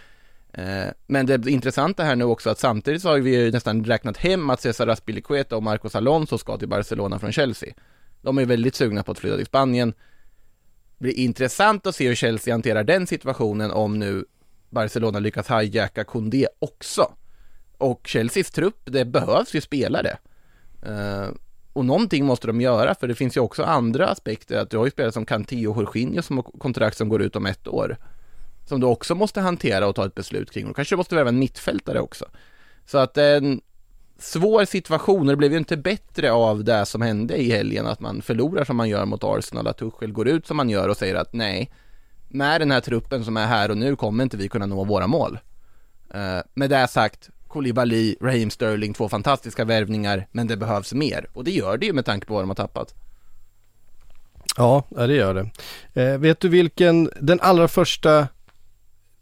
Eh, 0.52 0.86
men 1.06 1.26
det 1.26 1.46
intressanta 1.46 2.04
här 2.04 2.16
nu 2.16 2.24
också 2.24 2.50
att 2.50 2.58
samtidigt 2.58 3.02
så 3.02 3.08
har 3.08 3.18
vi 3.18 3.36
ju 3.36 3.50
nästan 3.50 3.84
räknat 3.84 4.16
hem 4.16 4.50
att 4.50 4.60
Cesar 4.60 4.86
Aspilicueta 4.86 5.56
och 5.56 5.62
Marcos 5.62 5.94
Alonso 5.94 6.38
ska 6.38 6.56
till 6.56 6.68
Barcelona 6.68 7.18
från 7.18 7.32
Chelsea. 7.32 7.74
De 8.24 8.38
är 8.38 8.46
väldigt 8.46 8.74
sugna 8.74 9.02
på 9.02 9.12
att 9.12 9.18
flytta 9.18 9.36
till 9.36 9.46
Spanien. 9.46 9.90
Det 10.98 11.02
blir 11.02 11.18
intressant 11.18 11.86
att 11.86 11.94
se 11.94 12.08
hur 12.08 12.14
Chelsea 12.14 12.54
hanterar 12.54 12.84
den 12.84 13.06
situationen 13.06 13.70
om 13.70 13.98
nu 13.98 14.24
Barcelona 14.70 15.18
lyckas 15.18 15.50
hijacka 15.50 16.04
Koundé 16.04 16.46
också. 16.58 17.12
Och 17.78 18.08
Chelseas 18.08 18.50
trupp, 18.50 18.80
det 18.84 19.04
behövs 19.04 19.54
ju 19.54 19.60
spelare. 19.60 20.18
Uh, 20.86 21.28
och 21.72 21.84
någonting 21.84 22.24
måste 22.24 22.46
de 22.46 22.60
göra, 22.60 22.94
för 22.94 23.08
det 23.08 23.14
finns 23.14 23.36
ju 23.36 23.40
också 23.40 23.62
andra 23.62 24.08
aspekter, 24.08 24.58
att 24.58 24.70
du 24.70 24.76
har 24.76 24.84
ju 24.84 24.90
spelare 24.90 25.12
som 25.12 25.26
Cantillo 25.26 25.70
och 25.70 25.76
Jorginho 25.76 26.22
som 26.22 26.36
har 26.36 26.42
kontrakt 26.42 26.96
som 26.96 27.08
går 27.08 27.22
ut 27.22 27.36
om 27.36 27.46
ett 27.46 27.68
år, 27.68 27.96
som 28.68 28.80
du 28.80 28.86
också 28.86 29.14
måste 29.14 29.40
hantera 29.40 29.86
och 29.86 29.94
ta 29.94 30.06
ett 30.06 30.14
beslut 30.14 30.50
kring, 30.50 30.66
och 30.66 30.76
kanske 30.76 30.94
du 30.94 30.96
måste 30.96 31.14
värva 31.14 31.28
en 31.28 31.38
mittfältare 31.38 32.00
också. 32.00 32.24
Så 32.86 32.98
att 32.98 33.14
det 33.14 33.22
är 33.22 33.36
en 33.36 33.60
svår 34.18 34.64
situation, 34.64 35.20
och 35.20 35.26
det 35.26 35.36
blev 35.36 35.52
ju 35.52 35.58
inte 35.58 35.76
bättre 35.76 36.32
av 36.32 36.64
det 36.64 36.86
som 36.86 37.02
hände 37.02 37.36
i 37.36 37.50
helgen, 37.50 37.86
att 37.86 38.00
man 38.00 38.22
förlorar 38.22 38.64
som 38.64 38.76
man 38.76 38.88
gör 38.88 39.04
mot 39.04 39.24
Arsenal, 39.24 39.66
att 39.66 39.78
Tuchel 39.78 40.12
går 40.12 40.28
ut 40.28 40.46
som 40.46 40.56
man 40.56 40.70
gör 40.70 40.88
och 40.88 40.96
säger 40.96 41.14
att 41.14 41.32
nej, 41.32 41.70
med 42.28 42.60
den 42.60 42.70
här 42.70 42.80
truppen 42.80 43.24
som 43.24 43.36
är 43.36 43.46
här 43.46 43.70
och 43.70 43.76
nu 43.76 43.96
kommer 43.96 44.24
inte 44.24 44.36
vi 44.36 44.48
kunna 44.48 44.66
nå 44.66 44.84
våra 44.84 45.06
mål. 45.06 45.38
Uh, 46.14 46.40
med 46.54 46.70
det 46.70 46.88
sagt, 46.88 47.30
Koulibaly, 47.48 48.16
Raheem 48.20 48.50
Sterling, 48.50 48.94
två 48.94 49.08
fantastiska 49.08 49.64
värvningar, 49.64 50.26
men 50.32 50.46
det 50.46 50.56
behövs 50.56 50.92
mer. 50.92 51.26
Och 51.32 51.44
det 51.44 51.50
gör 51.50 51.76
det 51.76 51.86
ju 51.86 51.92
med 51.92 52.04
tanke 52.04 52.26
på 52.26 52.34
vad 52.34 52.42
de 52.42 52.50
har 52.50 52.54
tappat. 52.54 52.94
Ja, 54.56 54.84
det 54.88 55.14
gör 55.14 55.34
det. 55.34 55.50
Eh, 56.02 56.18
vet 56.18 56.40
du 56.40 56.48
vilken 56.48 57.10
den 57.20 57.40
allra 57.40 57.68
första 57.68 58.28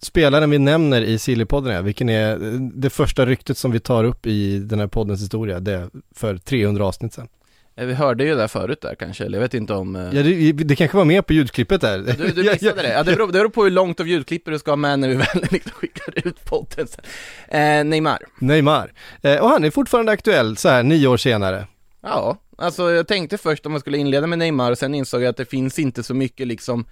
spelaren 0.02 0.50
vi 0.50 0.58
nämner 0.58 1.02
i 1.02 1.18
Sillypodden 1.18 1.72
är? 1.76 1.82
Vilken 1.82 2.08
är 2.08 2.38
det 2.74 2.90
första 2.90 3.26
ryktet 3.26 3.58
som 3.58 3.70
vi 3.70 3.80
tar 3.80 4.04
upp 4.04 4.26
i 4.26 4.58
den 4.58 4.80
här 4.80 4.86
poddens 4.86 5.22
historia? 5.22 5.60
Det 5.60 5.72
är 5.72 5.88
för 6.14 6.36
300 6.36 6.84
avsnitt 6.86 7.12
sedan. 7.14 7.28
Eh, 7.76 7.86
vi 7.86 7.94
hörde 7.94 8.24
ju 8.24 8.34
det 8.34 8.48
förut 8.48 8.80
där 8.80 8.94
kanske, 8.94 9.24
eller 9.24 9.38
jag 9.38 9.42
vet 9.42 9.54
inte 9.54 9.72
om... 9.74 9.96
eh, 9.96 10.02
Ja, 10.02 10.22
det, 10.22 10.52
det 10.52 10.76
kanske 10.76 10.96
var 10.96 11.04
med 11.04 11.26
på 11.26 11.32
ljudklippet 11.32 11.80
där. 11.80 11.98
Du, 11.98 12.28
du 12.28 12.42
missade 12.50 12.82
det? 12.82 12.92
Ja, 12.92 13.02
det 13.02 13.12
beror, 13.16 13.26
det 13.26 13.32
beror 13.32 13.48
på 13.48 13.64
hur 13.64 13.70
långt 13.70 14.00
av 14.00 14.08
ljudklippet 14.08 14.54
du 14.54 14.58
ska 14.58 14.70
ha 14.70 14.76
med 14.76 14.98
när 14.98 15.08
vi 15.08 15.14
väl 15.32 15.46
liksom 15.50 15.72
skickar 15.72 16.28
ut 16.28 16.44
podden 16.44 16.86
sen. 16.86 17.04
Eh, 17.48 17.84
Neymar. 17.84 18.18
Neymar. 18.38 18.92
Eh, 19.22 19.36
och 19.42 19.48
han 19.48 19.64
är 19.64 19.70
fortfarande 19.70 20.12
aktuell 20.12 20.56
så 20.56 20.68
här 20.68 20.82
nio 20.82 21.06
år 21.06 21.16
senare. 21.16 21.66
Ja, 22.02 22.38
alltså 22.58 22.90
jag 22.90 23.08
tänkte 23.08 23.38
först 23.38 23.66
om 23.66 23.72
man 23.72 23.80
skulle 23.80 23.98
inleda 23.98 24.26
med 24.26 24.38
Neymar 24.38 24.70
och 24.70 24.78
sen 24.78 24.94
insåg 24.94 25.22
jag 25.22 25.28
att 25.28 25.36
det 25.36 25.44
finns 25.50 25.78
inte 25.78 26.02
så 26.02 26.14
mycket 26.14 26.46
liksom 26.46 26.84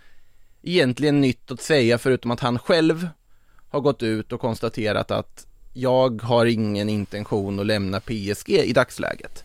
egentligen 0.62 1.20
nytt 1.20 1.50
att 1.50 1.60
säga 1.60 1.98
förutom 1.98 2.30
att 2.30 2.40
han 2.40 2.58
själv 2.58 3.08
har 3.68 3.80
gått 3.80 4.02
ut 4.02 4.32
och 4.32 4.40
konstaterat 4.40 5.10
att 5.10 5.46
jag 5.72 6.22
har 6.22 6.46
ingen 6.46 6.88
intention 6.88 7.60
att 7.60 7.66
lämna 7.66 8.00
PSG 8.00 8.48
i 8.50 8.72
dagsläget. 8.72 9.44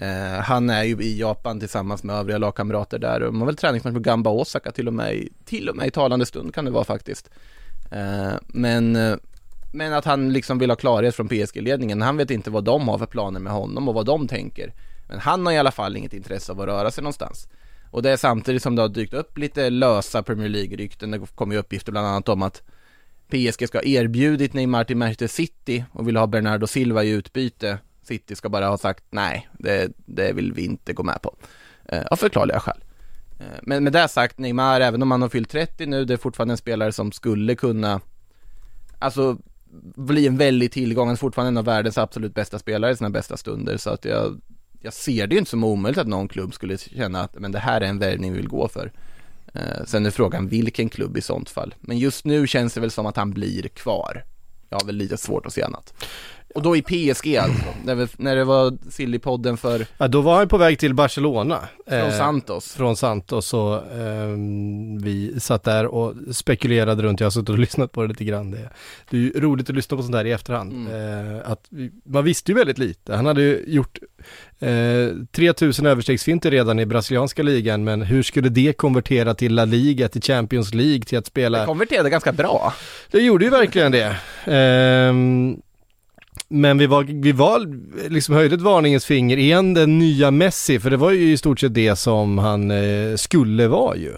Eh, 0.00 0.40
han 0.42 0.70
är 0.70 0.84
ju 0.84 0.96
i 1.02 1.18
Japan 1.20 1.60
tillsammans 1.60 2.02
med 2.02 2.16
övriga 2.16 2.38
lagkamrater 2.38 2.98
där 2.98 3.22
och 3.22 3.32
man 3.34 3.40
har 3.40 3.46
väl 3.46 3.56
träningsmatch 3.56 3.94
på 3.94 4.00
Gamba 4.00 4.30
Osaka 4.30 4.72
till 4.72 4.86
och 4.88 4.94
med, 4.94 5.14
i- 5.14 5.32
till 5.44 5.68
och 5.68 5.76
med 5.76 5.86
i 5.86 5.90
talande 5.90 6.26
stund 6.26 6.54
kan 6.54 6.64
det 6.64 6.70
vara 6.70 6.84
faktiskt. 6.84 7.30
Eh, 7.92 8.32
men, 8.46 8.96
eh, 8.96 9.16
men 9.72 9.92
att 9.92 10.04
han 10.04 10.32
liksom 10.32 10.58
vill 10.58 10.70
ha 10.70 10.76
klarhet 10.76 11.14
från 11.14 11.28
PSG-ledningen, 11.28 12.02
han 12.02 12.16
vet 12.16 12.30
inte 12.30 12.50
vad 12.50 12.64
de 12.64 12.88
har 12.88 12.98
för 12.98 13.06
planer 13.06 13.40
med 13.40 13.52
honom 13.52 13.88
och 13.88 13.94
vad 13.94 14.06
de 14.06 14.28
tänker. 14.28 14.72
Men 15.08 15.18
han 15.18 15.46
har 15.46 15.52
i 15.52 15.58
alla 15.58 15.70
fall 15.72 15.96
inget 15.96 16.12
intresse 16.14 16.52
av 16.52 16.60
att 16.60 16.66
röra 16.66 16.90
sig 16.90 17.02
någonstans. 17.02 17.48
Och 17.90 18.02
det 18.02 18.10
är 18.10 18.16
samtidigt 18.16 18.62
som 18.62 18.76
det 18.76 18.82
har 18.82 18.88
dykt 18.88 19.14
upp 19.14 19.38
lite 19.38 19.70
lösa 19.70 20.22
Premier 20.22 20.48
League-rykten, 20.48 21.10
det 21.10 21.26
kommer 21.34 21.54
ju 21.54 21.60
uppgifter 21.60 21.92
bland 21.92 22.06
annat 22.06 22.28
om 22.28 22.42
att 22.42 22.62
PSG 23.28 23.68
ska 23.68 23.78
ha 23.78 23.82
erbjudit 23.82 24.52
Neymar 24.52 24.84
till 24.84 24.96
Manchester 24.96 25.26
City 25.26 25.84
och 25.92 26.08
vill 26.08 26.16
ha 26.16 26.26
Bernardo 26.26 26.66
Silva 26.66 27.04
i 27.04 27.10
utbyte. 27.10 27.78
City 28.02 28.36
ska 28.36 28.48
bara 28.48 28.68
ha 28.68 28.78
sagt 28.78 29.04
nej, 29.10 29.48
det, 29.58 29.92
det 29.96 30.32
vill 30.32 30.52
vi 30.52 30.64
inte 30.64 30.92
gå 30.92 31.02
med 31.02 31.22
på. 31.22 31.36
Eh, 31.84 32.02
av 32.10 32.16
förklarliga 32.16 32.60
skäl. 32.60 32.84
Eh, 33.38 33.58
men 33.62 33.84
med 33.84 33.92
det 33.92 34.08
sagt, 34.08 34.38
Neymar, 34.38 34.80
även 34.80 35.02
om 35.02 35.10
han 35.10 35.22
har 35.22 35.28
fyllt 35.28 35.50
30 35.50 35.86
nu, 35.86 36.04
det 36.04 36.14
är 36.14 36.18
fortfarande 36.18 36.52
en 36.52 36.58
spelare 36.58 36.92
som 36.92 37.12
skulle 37.12 37.54
kunna, 37.54 38.00
alltså 38.98 39.38
bli 39.94 40.26
en 40.26 40.36
väldig 40.36 40.72
tillgång, 40.72 41.06
han 41.06 41.12
är 41.12 41.18
fortfarande 41.18 41.48
en 41.48 41.58
av 41.58 41.64
världens 41.64 41.98
absolut 41.98 42.34
bästa 42.34 42.58
spelare 42.58 42.92
i 42.92 42.96
sina 42.96 43.10
bästa 43.10 43.36
stunder, 43.36 43.76
så 43.76 43.90
att 43.90 44.04
jag, 44.04 44.40
jag 44.80 44.92
ser 44.92 45.26
det 45.26 45.34
ju 45.34 45.38
inte 45.38 45.50
som 45.50 45.64
omöjligt 45.64 45.98
att 45.98 46.06
någon 46.06 46.28
klubb 46.28 46.54
skulle 46.54 46.78
känna 46.78 47.20
att 47.20 47.34
men 47.34 47.52
det 47.52 47.58
här 47.58 47.80
är 47.80 47.86
en 47.86 47.98
värvning 47.98 48.32
vi 48.32 48.38
vill 48.38 48.48
gå 48.48 48.68
för. 48.68 48.92
Eh, 49.54 49.84
sen 49.86 50.06
är 50.06 50.10
frågan 50.10 50.48
vilken 50.48 50.88
klubb 50.88 51.16
i 51.16 51.20
sånt 51.20 51.50
fall. 51.50 51.74
Men 51.80 51.98
just 51.98 52.24
nu 52.24 52.46
känns 52.46 52.74
det 52.74 52.80
väl 52.80 52.90
som 52.90 53.06
att 53.06 53.16
han 53.16 53.30
blir 53.30 53.68
kvar. 53.68 54.24
Jag 54.68 54.78
har 54.78 54.86
väl 54.86 54.96
lite 54.96 55.16
svårt 55.16 55.46
att 55.46 55.52
se 55.52 55.62
annat. 55.62 55.94
Och 56.54 56.62
då 56.62 56.76
i 56.76 56.82
PSG 56.82 57.36
alltså, 57.36 57.64
när, 57.84 57.94
vi, 57.94 58.06
när 58.16 58.36
det 58.36 58.44
var 58.44 58.78
Sillypodden 58.90 59.56
för 59.56 59.86
Ja, 59.98 60.08
då 60.08 60.20
var 60.20 60.36
han 60.36 60.48
på 60.48 60.56
väg 60.58 60.78
till 60.78 60.94
Barcelona. 60.94 61.58
Från 61.88 61.98
Eh, 61.98 62.18
Santos. 62.18 62.72
Från 62.72 62.96
Santos 62.96 63.54
och 63.54 63.92
ehm, 63.92 64.98
vi 65.02 65.40
satt 65.40 65.64
där 65.64 65.86
och 65.86 66.14
spekulerade 66.32 67.02
runt, 67.02 67.20
jag 67.20 67.26
har 67.26 67.30
suttit 67.30 67.48
och 67.48 67.58
lyssnat 67.58 67.92
på 67.92 68.02
det 68.02 68.08
lite 68.08 68.24
grann. 68.24 68.50
Det, 68.50 68.70
det 69.10 69.16
är 69.16 69.20
ju 69.20 69.40
roligt 69.40 69.70
att 69.70 69.76
lyssna 69.76 69.96
på 69.96 70.02
sånt 70.02 70.12
där 70.12 70.24
i 70.24 70.32
efterhand. 70.32 70.88
Eh, 70.88 71.50
att 71.52 71.60
man 72.04 72.24
visste 72.24 72.52
ju 72.52 72.58
väldigt 72.58 72.78
lite. 72.78 73.14
Han 73.16 73.26
hade 73.26 73.42
ju 73.42 73.64
gjort 73.66 73.98
eh, 74.58 74.68
3000 75.32 75.86
överstegsfinter 75.86 76.50
redan 76.50 76.78
i 76.78 76.86
brasilianska 76.86 77.42
ligan, 77.42 77.84
men 77.84 78.02
hur 78.02 78.22
skulle 78.22 78.48
det 78.48 78.72
konvertera 78.72 79.34
till 79.34 79.54
La 79.54 79.64
Liga, 79.64 80.08
till 80.08 80.22
Champions 80.22 80.74
League, 80.74 81.02
till 81.02 81.18
att 81.18 81.26
spela 81.26 81.58
Det 81.60 81.66
konverterade 81.66 82.10
ganska 82.10 82.32
bra. 82.32 82.72
det 83.10 83.18
gjorde 83.20 83.44
ju 83.44 83.50
verkligen 83.50 83.92
det. 83.92 84.16
Ehm, 84.44 85.56
men 86.50 86.78
vi 86.78 86.86
var, 86.86 87.02
vi 87.22 87.32
var, 87.32 87.78
liksom 88.10 88.34
höjde 88.34 88.54
ett 88.54 88.60
varningens 88.60 89.04
finger, 89.04 89.36
igen 89.36 89.74
den 89.74 89.98
nya 89.98 90.30
Messi? 90.30 90.80
För 90.80 90.90
det 90.90 90.96
var 90.96 91.10
ju 91.10 91.32
i 91.32 91.36
stort 91.36 91.60
sett 91.60 91.74
det 91.74 91.96
som 91.96 92.38
han 92.38 92.70
eh, 92.70 93.16
skulle 93.16 93.68
vara 93.68 93.96
ju. 93.96 94.14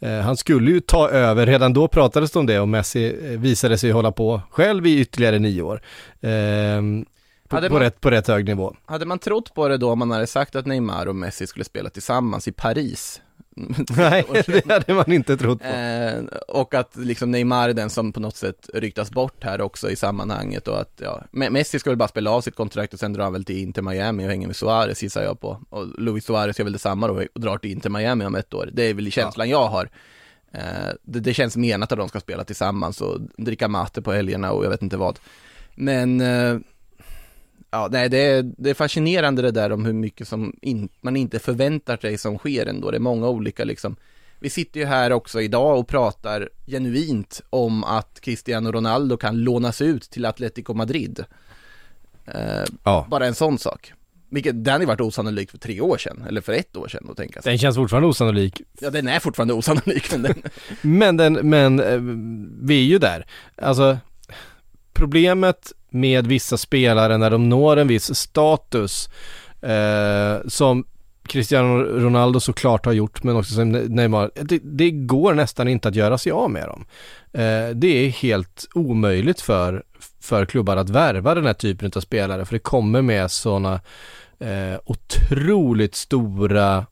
Eh, 0.00 0.18
han 0.20 0.36
skulle 0.36 0.70
ju 0.70 0.80
ta 0.80 1.08
över, 1.08 1.46
redan 1.46 1.72
då 1.72 1.88
pratades 1.88 2.30
det 2.30 2.38
om 2.38 2.46
det 2.46 2.60
och 2.60 2.68
Messi 2.68 3.06
eh, 3.32 3.40
visade 3.40 3.78
sig 3.78 3.90
hålla 3.90 4.12
på 4.12 4.40
själv 4.50 4.86
i 4.86 5.00
ytterligare 5.00 5.38
nio 5.38 5.62
år. 5.62 5.82
Ehm, 6.20 7.04
på, 7.48 7.56
Hade 7.56 7.68
på, 7.68 7.74
man- 7.74 7.82
rätt, 7.82 8.00
på 8.00 8.10
rätt 8.10 8.28
hög 8.28 8.44
nivå. 8.48 8.74
Hade 8.86 9.06
man 9.06 9.18
trott 9.18 9.54
på 9.54 9.68
det 9.68 9.76
då 9.76 9.90
om 9.90 9.98
man 9.98 10.10
hade 10.10 10.26
sagt 10.26 10.56
att 10.56 10.66
Neymar 10.66 11.06
och 11.06 11.16
Messi 11.16 11.46
skulle 11.46 11.64
spela 11.64 11.90
tillsammans 11.90 12.48
i 12.48 12.52
Paris? 12.52 13.20
Nej, 13.96 14.24
det 14.46 14.72
hade 14.72 14.94
man 14.94 15.12
inte 15.12 15.36
trott 15.36 15.58
på. 15.58 15.64
Eh, 15.66 16.22
och 16.48 16.74
att 16.74 16.96
liksom 16.96 17.30
Neymar 17.30 17.68
är 17.68 17.74
den 17.74 17.90
som 17.90 18.12
på 18.12 18.20
något 18.20 18.36
sätt 18.36 18.70
ryktas 18.74 19.10
bort 19.10 19.44
här 19.44 19.60
också 19.60 19.90
i 19.90 19.96
sammanhanget 19.96 20.68
och 20.68 20.80
att 20.80 21.00
ja, 21.02 21.22
Me- 21.32 21.50
Messi 21.50 21.78
ska 21.78 21.90
väl 21.90 21.96
bara 21.96 22.08
spela 22.08 22.30
av 22.30 22.40
sitt 22.40 22.56
kontrakt 22.56 22.94
och 22.94 23.00
sen 23.00 23.12
drar 23.12 23.24
han 23.24 23.32
väl 23.32 23.44
till 23.44 23.56
Inter 23.58 23.82
Miami 23.82 24.24
och 24.26 24.28
hänger 24.30 24.46
med 24.46 24.56
Suarez 24.56 25.02
gissar 25.02 25.22
jag 25.22 25.40
på. 25.40 25.60
Och 25.70 25.86
Luis 26.00 26.24
Suarez 26.24 26.58
gör 26.58 26.64
väl 26.64 26.72
detsamma 26.72 27.08
då 27.08 27.22
och 27.34 27.40
drar 27.40 27.58
till 27.58 27.70
Inter 27.70 27.90
Miami 27.90 28.24
om 28.24 28.34
ett 28.34 28.54
år. 28.54 28.68
Det 28.72 28.82
är 28.82 28.94
väl 28.94 29.12
känslan 29.12 29.48
jag 29.48 29.68
har. 29.68 29.88
Eh, 30.52 30.60
det, 31.02 31.20
det 31.20 31.34
känns 31.34 31.56
menat 31.56 31.92
att 31.92 31.98
de 31.98 32.08
ska 32.08 32.20
spela 32.20 32.44
tillsammans 32.44 33.00
och 33.00 33.20
dricka 33.36 33.68
mate 33.68 34.02
på 34.02 34.12
helgerna 34.12 34.52
och 34.52 34.64
jag 34.64 34.70
vet 34.70 34.82
inte 34.82 34.96
vad. 34.96 35.18
Men 35.74 36.20
eh, 36.20 36.58
Ja, 37.74 37.88
nej, 37.92 38.08
det 38.08 38.18
är, 38.18 38.42
det 38.58 38.70
är 38.70 38.74
fascinerande 38.74 39.42
det 39.42 39.50
där 39.50 39.72
om 39.72 39.84
hur 39.84 39.92
mycket 39.92 40.28
som 40.28 40.56
in, 40.62 40.88
man 41.00 41.16
inte 41.16 41.38
förväntar 41.38 41.96
sig 41.96 42.18
som 42.18 42.38
sker 42.38 42.66
ändå. 42.66 42.90
Det 42.90 42.96
är 42.96 43.00
många 43.00 43.28
olika 43.28 43.64
liksom. 43.64 43.96
Vi 44.38 44.50
sitter 44.50 44.80
ju 44.80 44.86
här 44.86 45.12
också 45.12 45.40
idag 45.40 45.78
och 45.78 45.88
pratar 45.88 46.48
genuint 46.66 47.42
om 47.50 47.84
att 47.84 48.20
Cristiano 48.20 48.72
Ronaldo 48.72 49.16
kan 49.16 49.36
lånas 49.40 49.82
ut 49.82 50.02
till 50.02 50.24
Atletico 50.26 50.74
Madrid. 50.74 51.24
Eh, 52.26 52.64
Ja. 52.84 53.06
Bara 53.10 53.26
en 53.26 53.34
sån 53.34 53.58
sak. 53.58 53.92
Vilket, 54.30 54.64
den 54.64 54.72
hade 54.72 54.86
varit 54.86 55.00
osannolik 55.00 55.50
för 55.50 55.58
tre 55.58 55.80
år 55.80 55.98
sedan, 55.98 56.24
eller 56.28 56.40
för 56.40 56.52
ett 56.52 56.76
år 56.76 56.88
sedan 56.88 57.06
att 57.10 57.16
tänka 57.16 57.42
sig. 57.42 57.52
Den 57.52 57.58
känns 57.58 57.76
fortfarande 57.76 58.08
osannolik. 58.08 58.62
Ja, 58.80 58.90
den 58.90 59.08
är 59.08 59.18
fortfarande 59.18 59.54
osannolik, 59.54 60.12
men 60.12 60.22
den, 60.22 60.42
Men, 60.82 61.16
den, 61.16 61.32
men 61.50 61.80
eh, 61.80 62.00
vi 62.66 62.80
är 62.80 62.84
ju 62.86 62.98
där. 62.98 63.26
Alltså, 63.56 63.98
problemet 64.92 65.72
med 65.92 66.26
vissa 66.26 66.56
spelare 66.56 67.18
när 67.18 67.30
de 67.30 67.48
når 67.48 67.76
en 67.76 67.88
viss 67.88 68.14
status, 68.14 69.08
eh, 69.62 70.48
som 70.48 70.84
Cristiano 71.28 71.82
Ronaldo 71.82 72.40
såklart 72.40 72.86
har 72.86 72.92
gjort, 72.92 73.22
men 73.22 73.36
också 73.36 73.54
som 73.54 73.72
Neymar, 73.72 74.30
det, 74.34 74.60
det 74.62 74.90
går 74.90 75.34
nästan 75.34 75.68
inte 75.68 75.88
att 75.88 75.94
göra 75.94 76.18
sig 76.18 76.32
av 76.32 76.50
med 76.50 76.68
dem. 76.68 76.84
Eh, 77.32 77.68
det 77.74 78.06
är 78.06 78.08
helt 78.08 78.68
omöjligt 78.74 79.40
för, 79.40 79.82
för 80.20 80.44
klubbar 80.44 80.76
att 80.76 80.90
värva 80.90 81.34
den 81.34 81.46
här 81.46 81.54
typen 81.54 81.92
av 81.96 82.00
spelare, 82.00 82.44
för 82.44 82.54
det 82.54 82.58
kommer 82.58 83.02
med 83.02 83.30
sådana 83.30 83.80
eh, 84.38 84.80
otroligt 84.84 85.94
stora 85.94 86.86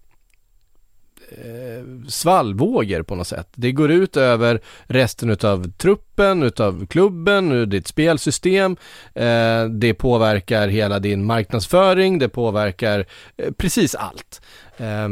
eh, 1.31 2.09
svallvågor 2.09 3.03
på 3.03 3.15
något 3.15 3.27
sätt. 3.27 3.49
Det 3.55 3.73
går 3.73 3.91
ut 3.91 4.17
över 4.17 4.61
resten 4.85 5.31
utav 5.31 5.73
truppen, 5.73 6.43
utav 6.43 6.87
klubben, 6.87 7.53
ur 7.53 7.67
ditt 7.67 7.87
spelsystem. 7.87 8.77
Eh, 9.15 9.65
det 9.65 9.95
påverkar 9.95 10.69
hela 10.69 10.99
din 10.99 11.25
marknadsföring, 11.25 12.19
det 12.19 12.29
påverkar 12.29 13.07
eh, 13.37 13.53
precis 13.53 13.95
allt. 13.95 14.41
Eh, 14.77 15.09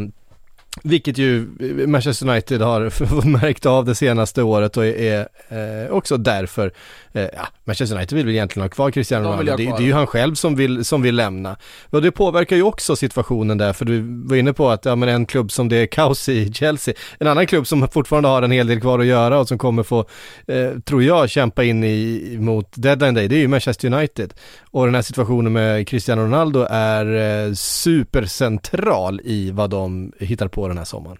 Eh, 0.85 0.90
Vilket 0.90 1.18
ju 1.18 1.47
Manchester 1.87 2.28
United 2.28 2.61
har 2.61 2.80
märkt 3.26 3.66
av 3.66 3.85
det 3.85 3.94
senaste 3.94 4.42
året 4.42 4.76
och 4.76 4.87
är, 4.87 5.28
eh, 5.49 5.90
också 5.90 6.16
därför, 6.16 6.73
eh, 7.12 7.23
ja, 7.23 7.49
Manchester 7.64 7.97
United 7.97 8.16
vill 8.16 8.26
väl 8.26 8.35
egentligen 8.35 8.64
ha 8.64 8.68
kvar 8.68 8.90
Cristiano 8.90 9.28
Ronaldo. 9.28 9.56
Det, 9.56 9.64
det 9.64 9.82
är 9.82 9.87
ju 9.87 9.92
han 9.92 10.06
själv 10.06 10.35
som 10.35 10.56
vill, 10.56 10.85
som 10.85 11.02
vill 11.02 11.16
lämna. 11.16 11.56
Och 11.90 12.02
det 12.02 12.11
påverkar 12.11 12.56
ju 12.56 12.62
också 12.62 12.97
situationen 12.97 13.58
där, 13.58 13.73
för 13.73 13.85
du 13.85 14.25
var 14.28 14.37
inne 14.37 14.52
på 14.52 14.68
att, 14.70 14.85
ja 14.85 14.97
men 14.97 15.08
en 15.08 15.26
klubb 15.26 15.52
som 15.52 15.68
det 15.68 15.76
är 15.76 15.87
kaos 15.87 16.28
i, 16.28 16.52
Chelsea, 16.54 16.94
en 17.18 17.26
annan 17.26 17.47
klubb 17.47 17.66
som 17.66 17.88
fortfarande 17.88 18.28
har 18.28 18.42
en 18.42 18.50
hel 18.50 18.66
del 18.66 18.80
kvar 18.80 18.99
att 18.99 19.06
göra 19.06 19.38
och 19.40 19.49
som 19.49 19.58
kommer 19.58 19.82
få, 19.82 20.04
eh, 20.47 20.70
tror 20.85 21.02
jag, 21.02 21.30
kämpa 21.30 21.64
in 21.64 21.85
i, 21.85 22.37
mot 22.40 22.73
deadline 22.75 23.14
day, 23.14 23.28
det 23.28 23.37
är 23.37 23.40
ju 23.40 23.49
Manchester 23.49 23.92
United. 23.92 24.35
Och 24.70 24.85
den 24.87 24.94
här 24.94 25.02
situationen 25.02 25.52
med 25.52 25.88
Cristiano 25.88 26.23
Ronaldo 26.23 26.66
är 26.70 27.47
eh, 27.47 27.52
supercentral 27.54 29.20
i 29.25 29.50
vad 29.50 29.70
de 29.70 30.12
hittar 30.18 30.49
på 30.49 30.68
den 30.69 30.79
här 30.79 30.85
sommaren. 30.85 31.19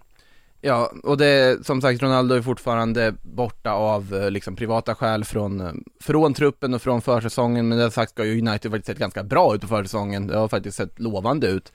Ja, 0.61 0.91
och 1.03 1.17
det, 1.17 1.65
som 1.65 1.81
sagt, 1.81 2.01
Ronaldo 2.01 2.35
är 2.35 2.41
fortfarande 2.41 3.15
borta 3.21 3.71
av 3.71 4.15
eh, 4.15 4.31
liksom 4.31 4.55
privata 4.55 4.95
skäl 4.95 5.23
från, 5.23 5.61
eh, 5.61 5.73
från 5.99 6.33
truppen 6.33 6.73
och 6.73 6.81
från 6.81 7.01
försäsongen, 7.01 7.67
men 7.67 7.77
det 7.77 7.91
sagt 7.91 8.11
ska 8.11 8.25
ju 8.25 8.41
United 8.41 8.71
faktiskt 8.71 8.87
sett 8.87 8.99
ganska 8.99 9.23
bra 9.23 9.55
ut 9.55 9.61
på 9.61 9.67
försäsongen, 9.67 10.27
det 10.27 10.37
har 10.37 10.47
faktiskt 10.47 10.77
sett 10.77 10.99
lovande 10.99 11.47
ut. 11.47 11.71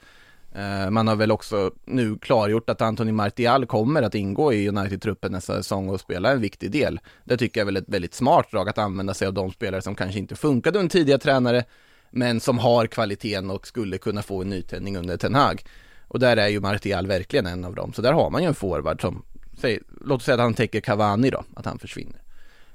Eh, 0.55 0.89
man 0.89 1.07
har 1.07 1.15
väl 1.15 1.31
också 1.31 1.71
nu 1.85 2.17
klargjort 2.17 2.69
att 2.69 2.81
Anthony 2.81 3.11
Martial 3.11 3.65
kommer 3.65 4.01
att 4.01 4.15
ingå 4.15 4.53
i 4.53 4.69
United-truppen 4.69 5.31
nästa 5.31 5.55
säsong 5.55 5.89
och 5.89 5.99
spela 5.99 6.31
en 6.31 6.41
viktig 6.41 6.71
del. 6.71 6.99
Det 7.23 7.37
tycker 7.37 7.59
jag 7.59 7.63
är 7.63 7.65
väl 7.65 7.77
ett 7.77 7.89
väldigt 7.89 8.13
smart 8.13 8.51
drag 8.51 8.69
att 8.69 8.77
använda 8.77 9.13
sig 9.13 9.27
av 9.27 9.33
de 9.33 9.51
spelare 9.51 9.81
som 9.81 9.95
kanske 9.95 10.19
inte 10.19 10.35
funkade 10.35 10.79
under 10.79 10.89
tidigare 10.89 11.19
tränare, 11.19 11.63
men 12.11 12.39
som 12.39 12.59
har 12.59 12.87
kvaliteten 12.87 13.49
och 13.49 13.67
skulle 13.67 13.97
kunna 13.97 14.21
få 14.21 14.41
en 14.41 14.49
nytändning 14.49 14.97
under 14.97 15.17
Ten 15.17 15.35
Hag. 15.35 15.63
Och 16.07 16.19
där 16.19 16.37
är 16.37 16.47
ju 16.47 16.59
Martial 16.59 17.07
verkligen 17.07 17.45
en 17.45 17.65
av 17.65 17.75
dem. 17.75 17.93
Så 17.93 18.01
där 18.01 18.13
har 18.13 18.29
man 18.29 18.41
ju 18.41 18.47
en 18.47 18.55
forward 18.55 19.01
som, 19.01 19.23
säg, 19.57 19.79
låt 20.01 20.19
oss 20.19 20.25
säga 20.25 20.35
att 20.35 20.41
han 20.41 20.53
täcker 20.53 20.81
Cavani 20.81 21.29
då, 21.29 21.43
att 21.53 21.65
han 21.65 21.79
försvinner. 21.79 22.21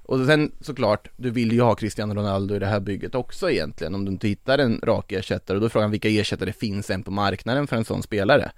Och 0.03 0.27
sen 0.27 0.53
såklart, 0.61 1.09
du 1.17 1.31
vill 1.31 1.53
ju 1.53 1.61
ha 1.61 1.75
Cristiano 1.75 2.15
Ronaldo 2.15 2.55
i 2.55 2.59
det 2.59 2.67
här 2.67 2.81
bygget 2.81 3.15
också 3.15 3.51
egentligen, 3.51 3.95
om 3.95 4.05
du 4.05 4.13
inte 4.13 4.29
hittar 4.29 4.59
en 4.59 4.81
rak 4.83 5.13
ersättare. 5.13 5.57
Och 5.57 5.61
då 5.61 5.67
är 5.67 5.71
frågan 5.71 5.91
vilka 5.91 6.09
ersättare 6.09 6.53
finns 6.53 6.91
än 6.91 7.03
på 7.03 7.11
marknaden 7.11 7.67
för 7.67 7.77
en 7.77 7.85
sån 7.85 8.03
spelare? 8.03 8.53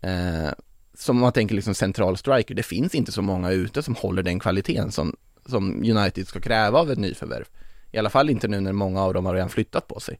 Eh, 0.00 0.52
som 0.94 1.18
man 1.18 1.32
tänker 1.32 1.54
liksom 1.54 1.74
central 1.74 2.16
striker, 2.16 2.54
det 2.54 2.62
finns 2.62 2.94
inte 2.94 3.12
så 3.12 3.22
många 3.22 3.50
ute 3.50 3.82
som 3.82 3.94
håller 3.94 4.22
den 4.22 4.40
kvaliteten 4.40 4.92
som, 4.92 5.16
som 5.46 5.84
United 5.84 6.28
ska 6.28 6.40
kräva 6.40 6.78
av 6.78 6.90
ett 6.90 6.98
nyförvärv. 6.98 7.44
I 7.92 7.98
alla 7.98 8.10
fall 8.10 8.30
inte 8.30 8.48
nu 8.48 8.60
när 8.60 8.72
många 8.72 9.02
av 9.02 9.14
dem 9.14 9.26
har 9.26 9.34
redan 9.34 9.48
flyttat 9.48 9.88
på 9.88 10.00
sig. 10.00 10.18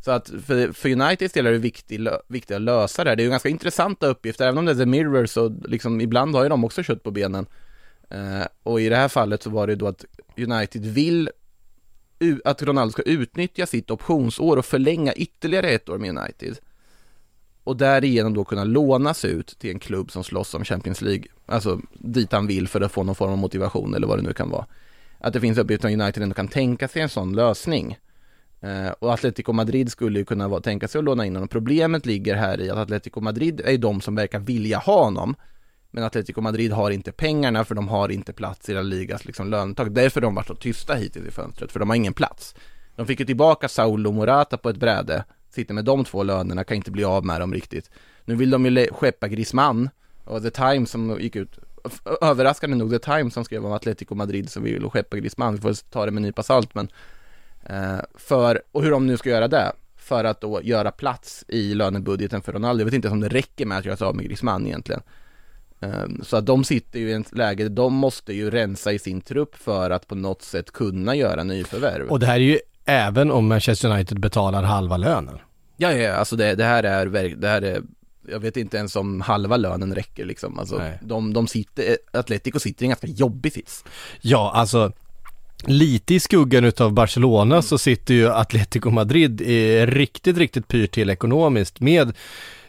Så 0.00 0.10
att 0.10 0.28
för, 0.46 0.72
för 0.72 0.88
Uniteds 0.88 1.34
del 1.34 1.46
är 1.46 1.52
det 1.52 1.58
viktigt, 1.58 2.00
viktigt 2.28 2.56
att 2.56 2.62
lösa 2.62 3.04
det 3.04 3.10
här. 3.10 3.16
Det 3.16 3.22
är 3.22 3.24
ju 3.24 3.30
ganska 3.30 3.48
intressanta 3.48 4.06
uppgifter, 4.06 4.44
även 4.44 4.58
om 4.58 4.64
det 4.64 4.72
är 4.72 4.76
The 4.76 4.86
Mirror 4.86 5.26
så 5.26 5.48
liksom 5.48 6.00
ibland 6.00 6.34
har 6.34 6.42
ju 6.42 6.48
de 6.48 6.64
också 6.64 6.82
kött 6.82 7.02
på 7.02 7.10
benen. 7.10 7.46
Eh, 8.10 8.46
och 8.62 8.80
i 8.80 8.88
det 8.88 8.96
här 8.96 9.08
fallet 9.08 9.42
så 9.42 9.50
var 9.50 9.66
det 9.66 9.76
då 9.76 9.86
att 9.86 10.04
United 10.36 10.86
vill 10.86 11.30
att 12.44 12.62
Ronaldo 12.62 12.92
ska 12.92 13.02
utnyttja 13.02 13.66
sitt 13.66 13.90
optionsår 13.90 14.56
och 14.56 14.64
förlänga 14.64 15.12
ytterligare 15.12 15.70
ett 15.70 15.88
år 15.88 15.98
med 15.98 16.18
United. 16.18 16.58
Och 17.64 17.76
därigenom 17.76 18.34
då 18.34 18.44
kunna 18.44 18.64
lånas 18.64 19.24
ut 19.24 19.58
till 19.58 19.70
en 19.70 19.78
klubb 19.78 20.10
som 20.10 20.24
slåss 20.24 20.54
om 20.54 20.64
Champions 20.64 21.02
League, 21.02 21.24
alltså 21.46 21.80
dit 21.92 22.32
han 22.32 22.46
vill 22.46 22.68
för 22.68 22.80
att 22.80 22.92
få 22.92 23.02
någon 23.02 23.14
form 23.14 23.32
av 23.32 23.38
motivation 23.38 23.94
eller 23.94 24.06
vad 24.06 24.18
det 24.18 24.22
nu 24.22 24.32
kan 24.32 24.50
vara. 24.50 24.66
Att 25.18 25.32
det 25.32 25.40
finns 25.40 25.58
uppgifter 25.58 25.88
om 25.88 26.00
United 26.00 26.22
ändå 26.22 26.34
kan 26.34 26.48
tänka 26.48 26.88
sig 26.88 27.02
en 27.02 27.08
sån 27.08 27.32
lösning. 27.32 27.98
Eh, 28.60 28.90
och 28.98 29.12
Atletico 29.12 29.52
Madrid 29.52 29.92
skulle 29.92 30.18
ju 30.18 30.24
kunna 30.24 30.48
vara, 30.48 30.60
tänka 30.60 30.88
sig 30.88 30.98
att 30.98 31.04
låna 31.04 31.26
in 31.26 31.34
honom. 31.34 31.48
Problemet 31.48 32.06
ligger 32.06 32.36
här 32.36 32.60
i 32.60 32.70
att 32.70 32.78
Atletico 32.78 33.20
Madrid 33.20 33.60
är 33.64 33.78
de 33.78 34.00
som 34.00 34.14
verkar 34.14 34.38
vilja 34.38 34.78
ha 34.78 35.04
honom. 35.04 35.34
Men 35.90 36.04
Atletico 36.04 36.40
Madrid 36.40 36.72
har 36.72 36.90
inte 36.90 37.12
pengarna 37.12 37.64
för 37.64 37.74
de 37.74 37.88
har 37.88 38.08
inte 38.08 38.32
plats 38.32 38.68
i 38.68 38.74
La 38.74 38.82
Ligas 38.82 39.24
liksom 39.24 39.50
lönetak. 39.50 39.88
Därför 39.90 40.20
har 40.20 40.28
de 40.28 40.34
varit 40.34 40.46
så 40.46 40.54
tysta 40.54 40.94
hittills 40.94 41.28
i 41.28 41.30
fönstret, 41.30 41.72
för 41.72 41.80
de 41.80 41.88
har 41.88 41.96
ingen 41.96 42.14
plats. 42.14 42.54
De 42.96 43.06
fick 43.06 43.20
ju 43.20 43.26
tillbaka 43.26 43.68
Saulo 43.68 44.12
Morata 44.12 44.56
på 44.56 44.68
ett 44.68 44.76
bräde, 44.76 45.24
sitter 45.50 45.74
med 45.74 45.84
de 45.84 46.04
två 46.04 46.22
lönerna, 46.22 46.64
kan 46.64 46.76
inte 46.76 46.90
bli 46.90 47.04
av 47.04 47.24
med 47.24 47.40
dem 47.40 47.54
riktigt. 47.54 47.90
Nu 48.24 48.34
vill 48.34 48.50
de 48.50 48.66
ju 48.66 48.86
skeppa 48.92 49.28
Griezmann, 49.28 49.90
och 50.24 50.42
The 50.42 50.50
Times 50.50 50.90
som 50.90 51.20
gick 51.20 51.36
ut, 51.36 51.58
överraskande 52.20 52.76
nog 52.76 52.90
The 52.90 52.98
Times 52.98 53.34
som 53.34 53.44
skrev 53.44 53.66
om 53.66 53.72
Atletico 53.72 54.14
Madrid 54.14 54.50
som 54.50 54.62
vill 54.62 54.90
skeppa 54.90 55.16
Griezmann, 55.16 55.54
vi 55.54 55.60
får 55.60 55.90
ta 55.90 56.04
det 56.06 56.10
med 56.10 56.18
en 56.18 56.22
nypa 56.22 56.42
salt 56.42 56.74
men 56.74 56.88
för, 58.14 58.62
och 58.72 58.82
hur 58.82 58.90
de 58.90 59.06
nu 59.06 59.16
ska 59.16 59.28
göra 59.30 59.48
det, 59.48 59.72
för 59.96 60.24
att 60.24 60.40
då 60.40 60.62
göra 60.62 60.90
plats 60.90 61.44
i 61.48 61.74
lönebudgeten 61.74 62.42
för 62.42 62.52
Ronaldo. 62.52 62.80
Jag 62.80 62.84
vet 62.84 62.94
inte 62.94 63.08
om 63.08 63.20
det 63.20 63.28
räcker 63.28 63.66
med 63.66 63.78
att 63.78 63.84
göra 63.84 63.96
sig 63.96 64.06
av 64.06 64.16
med 64.16 64.24
Griezmann 64.24 64.66
egentligen. 64.66 65.02
Eh, 65.80 66.04
Så 66.22 66.36
att 66.36 66.46
de 66.46 66.64
sitter 66.64 67.00
ju 67.00 67.10
i 67.10 67.12
ett 67.12 67.36
läge, 67.36 67.68
de 67.68 67.94
måste 67.94 68.32
ju 68.32 68.50
rensa 68.50 68.92
i 68.92 68.98
sin 68.98 69.20
trupp 69.20 69.56
för 69.56 69.90
att 69.90 70.06
på 70.06 70.14
något 70.14 70.42
sätt 70.42 70.70
kunna 70.70 71.14
göra 71.14 71.42
nyförvärv. 71.44 72.08
Och 72.08 72.20
det 72.20 72.26
här 72.26 72.34
är 72.34 72.38
ju 72.38 72.58
även 72.84 73.30
om 73.30 73.48
Manchester 73.48 73.90
United 73.90 74.20
betalar 74.20 74.62
halva 74.62 74.96
lönen. 74.96 75.38
Ja, 75.76 75.92
ja, 75.92 76.12
alltså 76.12 76.36
det, 76.36 76.54
det 76.54 76.64
här 76.64 76.82
är, 76.82 77.06
det 77.36 77.48
här 77.48 77.62
är 77.62 77.82
jag 78.28 78.40
vet 78.40 78.56
inte 78.56 78.76
ens 78.76 78.96
om 78.96 79.20
halva 79.20 79.56
lönen 79.56 79.94
räcker 79.94 80.24
liksom. 80.24 80.58
Alltså, 80.58 80.78
Nej. 80.78 80.98
de, 81.02 81.32
de 81.32 81.46
sitter, 81.46 81.96
Atletico 82.12 82.58
sitter 82.58 82.82
i 82.82 82.86
en 82.86 82.90
ganska 82.90 83.06
jobbig 83.06 83.52
sits. 83.52 83.84
Ja, 84.20 84.52
alltså 84.54 84.92
lite 85.66 86.14
i 86.14 86.20
skuggan 86.20 86.64
utav 86.64 86.92
Barcelona 86.92 87.62
så 87.62 87.78
sitter 87.78 88.14
ju 88.14 88.28
Atletico 88.28 88.90
Madrid 88.90 89.40
i 89.40 89.86
riktigt, 89.86 90.36
riktigt 90.38 90.68
pyrt 90.68 90.92
till 90.92 91.10
ekonomiskt 91.10 91.80
med 91.80 92.12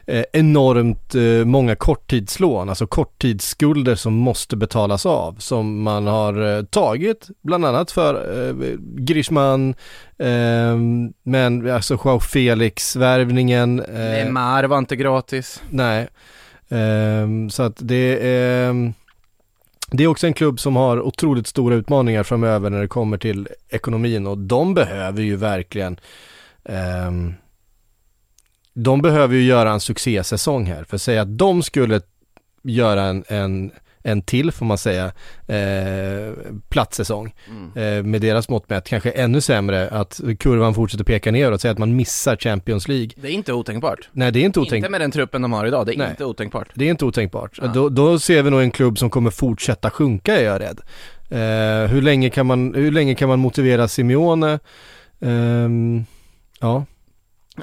eh, 0.07 0.23
enormt 0.33 1.15
eh, 1.15 1.45
många 1.45 1.75
korttidslån, 1.75 2.69
alltså 2.69 2.87
korttidsskulder 2.87 3.95
som 3.95 4.13
måste 4.13 4.55
betalas 4.55 5.05
av, 5.05 5.35
som 5.39 5.81
man 5.81 6.07
har 6.07 6.57
eh, 6.57 6.63
tagit, 6.63 7.27
bland 7.41 7.65
annat 7.65 7.91
för 7.91 8.47
eh, 8.49 8.55
Griezmann, 8.79 9.69
eh, 10.17 10.77
men 11.23 11.71
alltså 11.71 11.99
Joao 12.05 12.19
Felix-värvningen. 12.19 13.79
Eh, 13.79 13.93
Neymar 13.93 14.63
var 14.63 14.77
inte 14.77 14.95
gratis. 14.95 15.61
Nej, 15.69 16.07
Ehm, 16.71 17.49
så 17.49 17.63
att 17.63 17.77
det 17.79 18.27
är 18.27 18.93
det 19.91 20.03
är 20.03 20.07
också 20.07 20.27
en 20.27 20.33
klubb 20.33 20.59
som 20.59 20.75
har 20.75 21.01
otroligt 21.01 21.47
stora 21.47 21.75
utmaningar 21.75 22.23
framöver 22.23 22.69
när 22.69 22.81
det 22.81 22.87
kommer 22.87 23.17
till 23.17 23.47
ekonomin 23.69 24.27
och 24.27 24.37
de 24.37 24.73
behöver 24.73 25.21
ju 25.21 25.35
verkligen 25.35 25.99
um, 26.63 27.33
de 28.73 29.01
behöver 29.01 29.35
ju 29.35 29.43
göra 29.43 29.71
en 29.71 29.79
succésäsong 29.79 30.65
här. 30.65 30.83
För 30.83 30.95
att 30.95 31.01
säga 31.01 31.21
att 31.21 31.37
de 31.37 31.63
skulle 31.63 32.01
göra 32.63 33.03
en, 33.03 33.23
en, 33.27 33.71
en 34.03 34.21
till, 34.21 34.51
får 34.51 34.65
man 34.65 34.77
säga, 34.77 35.05
eh, 35.47 36.33
platssäsong. 36.69 37.33
Eh, 37.75 38.03
med 38.03 38.21
deras 38.21 38.49
mått 38.49 38.69
mätt 38.69 38.87
kanske 38.87 39.11
ännu 39.11 39.41
sämre, 39.41 39.89
att 39.89 40.21
kurvan 40.39 40.73
fortsätter 40.73 41.03
peka 41.03 41.31
ner 41.31 41.51
och 41.51 41.61
säga 41.61 41.71
att 41.71 41.77
man 41.77 41.95
missar 41.95 42.35
Champions 42.35 42.87
League. 42.87 43.09
Det 43.15 43.27
är 43.27 43.31
inte 43.31 43.53
otänkbart. 43.53 44.09
Nej, 44.11 44.31
det 44.31 44.39
är 44.39 44.43
inte 44.43 44.59
otänkbart. 44.59 44.77
Inte 44.77 44.89
med 44.89 45.01
den 45.01 45.11
truppen 45.11 45.41
de 45.41 45.53
har 45.53 45.65
idag, 45.65 45.85
det 45.85 45.93
är 45.93 45.97
Nej. 45.97 46.09
inte 46.09 46.25
otänkbart. 46.25 46.67
Det 46.73 46.85
är 46.85 46.89
inte 46.89 47.05
otänkbart. 47.05 47.59
Ja. 47.61 47.67
Då, 47.67 47.89
då 47.89 48.19
ser 48.19 48.43
vi 48.43 48.49
nog 48.49 48.61
en 48.61 48.71
klubb 48.71 48.97
som 48.99 49.09
kommer 49.09 49.31
fortsätta 49.31 49.89
sjunka 49.89 50.37
är 50.37 50.43
jag 50.43 50.61
rädd. 50.61 50.81
Eh, 51.29 51.89
hur, 51.89 52.01
länge 52.01 52.29
kan 52.29 52.45
man, 52.45 52.73
hur 52.73 52.91
länge 52.91 53.15
kan 53.15 53.29
man 53.29 53.39
motivera 53.39 53.87
Simeone? 53.87 54.59
Ehm, 55.21 56.05
ja. 56.59 56.85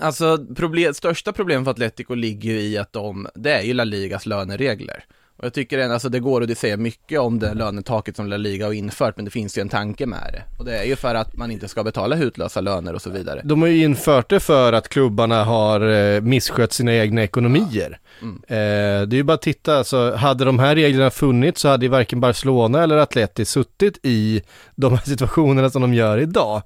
Alltså, 0.01 0.47
problem, 0.57 0.95
största 0.95 1.33
problemet 1.33 1.65
för 1.65 1.71
Atletico 1.71 2.15
ligger 2.15 2.53
ju 2.53 2.61
i 2.61 2.79
att 2.79 2.93
de, 2.93 3.29
det 3.35 3.53
är 3.53 3.63
ju 3.63 3.75
La 3.75 3.85
Ligas 3.85 4.27
löneregler. 4.27 5.05
Och 5.39 5.45
jag 5.45 5.53
tycker 5.53 5.79
än, 5.79 5.93
alltså 5.93 6.09
det 6.09 6.21
går 6.21 6.51
att 6.51 6.59
säga 6.59 6.77
mycket 6.77 7.21
om 7.21 7.39
det 7.39 7.55
lönetaket 7.55 8.17
som 8.17 8.27
La 8.27 8.37
Liga 8.37 8.67
har 8.67 8.73
infört, 8.73 9.17
men 9.17 9.25
det 9.25 9.31
finns 9.31 9.59
ju 9.59 9.63
en 9.63 9.69
tanke 9.69 10.07
med 10.07 10.31
det. 10.33 10.43
Och 10.59 10.65
det 10.65 10.79
är 10.79 10.85
ju 10.85 10.97
för 10.97 11.15
att 11.15 11.37
man 11.37 11.51
inte 11.51 11.69
ska 11.69 11.85
betala 11.85 12.17
hutlösa 12.17 12.61
löner 12.61 12.95
och 12.95 13.03
så 13.03 13.11
vidare. 13.11 13.41
De 13.45 13.63
har 13.63 13.69
ju 13.69 13.85
infört 13.85 14.31
det 14.31 14.41
för 14.41 14.73
att 14.73 14.89
klubbarna 14.89 15.45
har 15.45 15.81
eh, 15.91 16.21
misskött 16.21 16.73
sina 16.73 16.95
egna 16.95 17.23
ekonomier. 17.23 17.99
Mm. 18.23 18.43
Eh, 18.47 19.09
det 19.09 19.15
är 19.15 19.19
ju 19.19 19.23
bara 19.23 19.35
att 19.35 19.43
titta, 19.43 19.79
alltså, 19.79 20.15
hade 20.15 20.45
de 20.45 20.59
här 20.59 20.75
reglerna 20.75 21.11
funnits 21.11 21.61
så 21.61 21.69
hade 21.69 21.85
ju 21.85 21.91
varken 21.91 22.21
Barcelona 22.21 22.83
eller 22.83 22.97
Atleti 22.97 23.45
suttit 23.45 23.99
i 24.03 24.43
de 24.75 24.93
här 24.93 25.05
situationerna 25.05 25.71
som 25.71 25.83
de 25.83 25.95
gör 25.95 26.19
idag. 26.19 26.63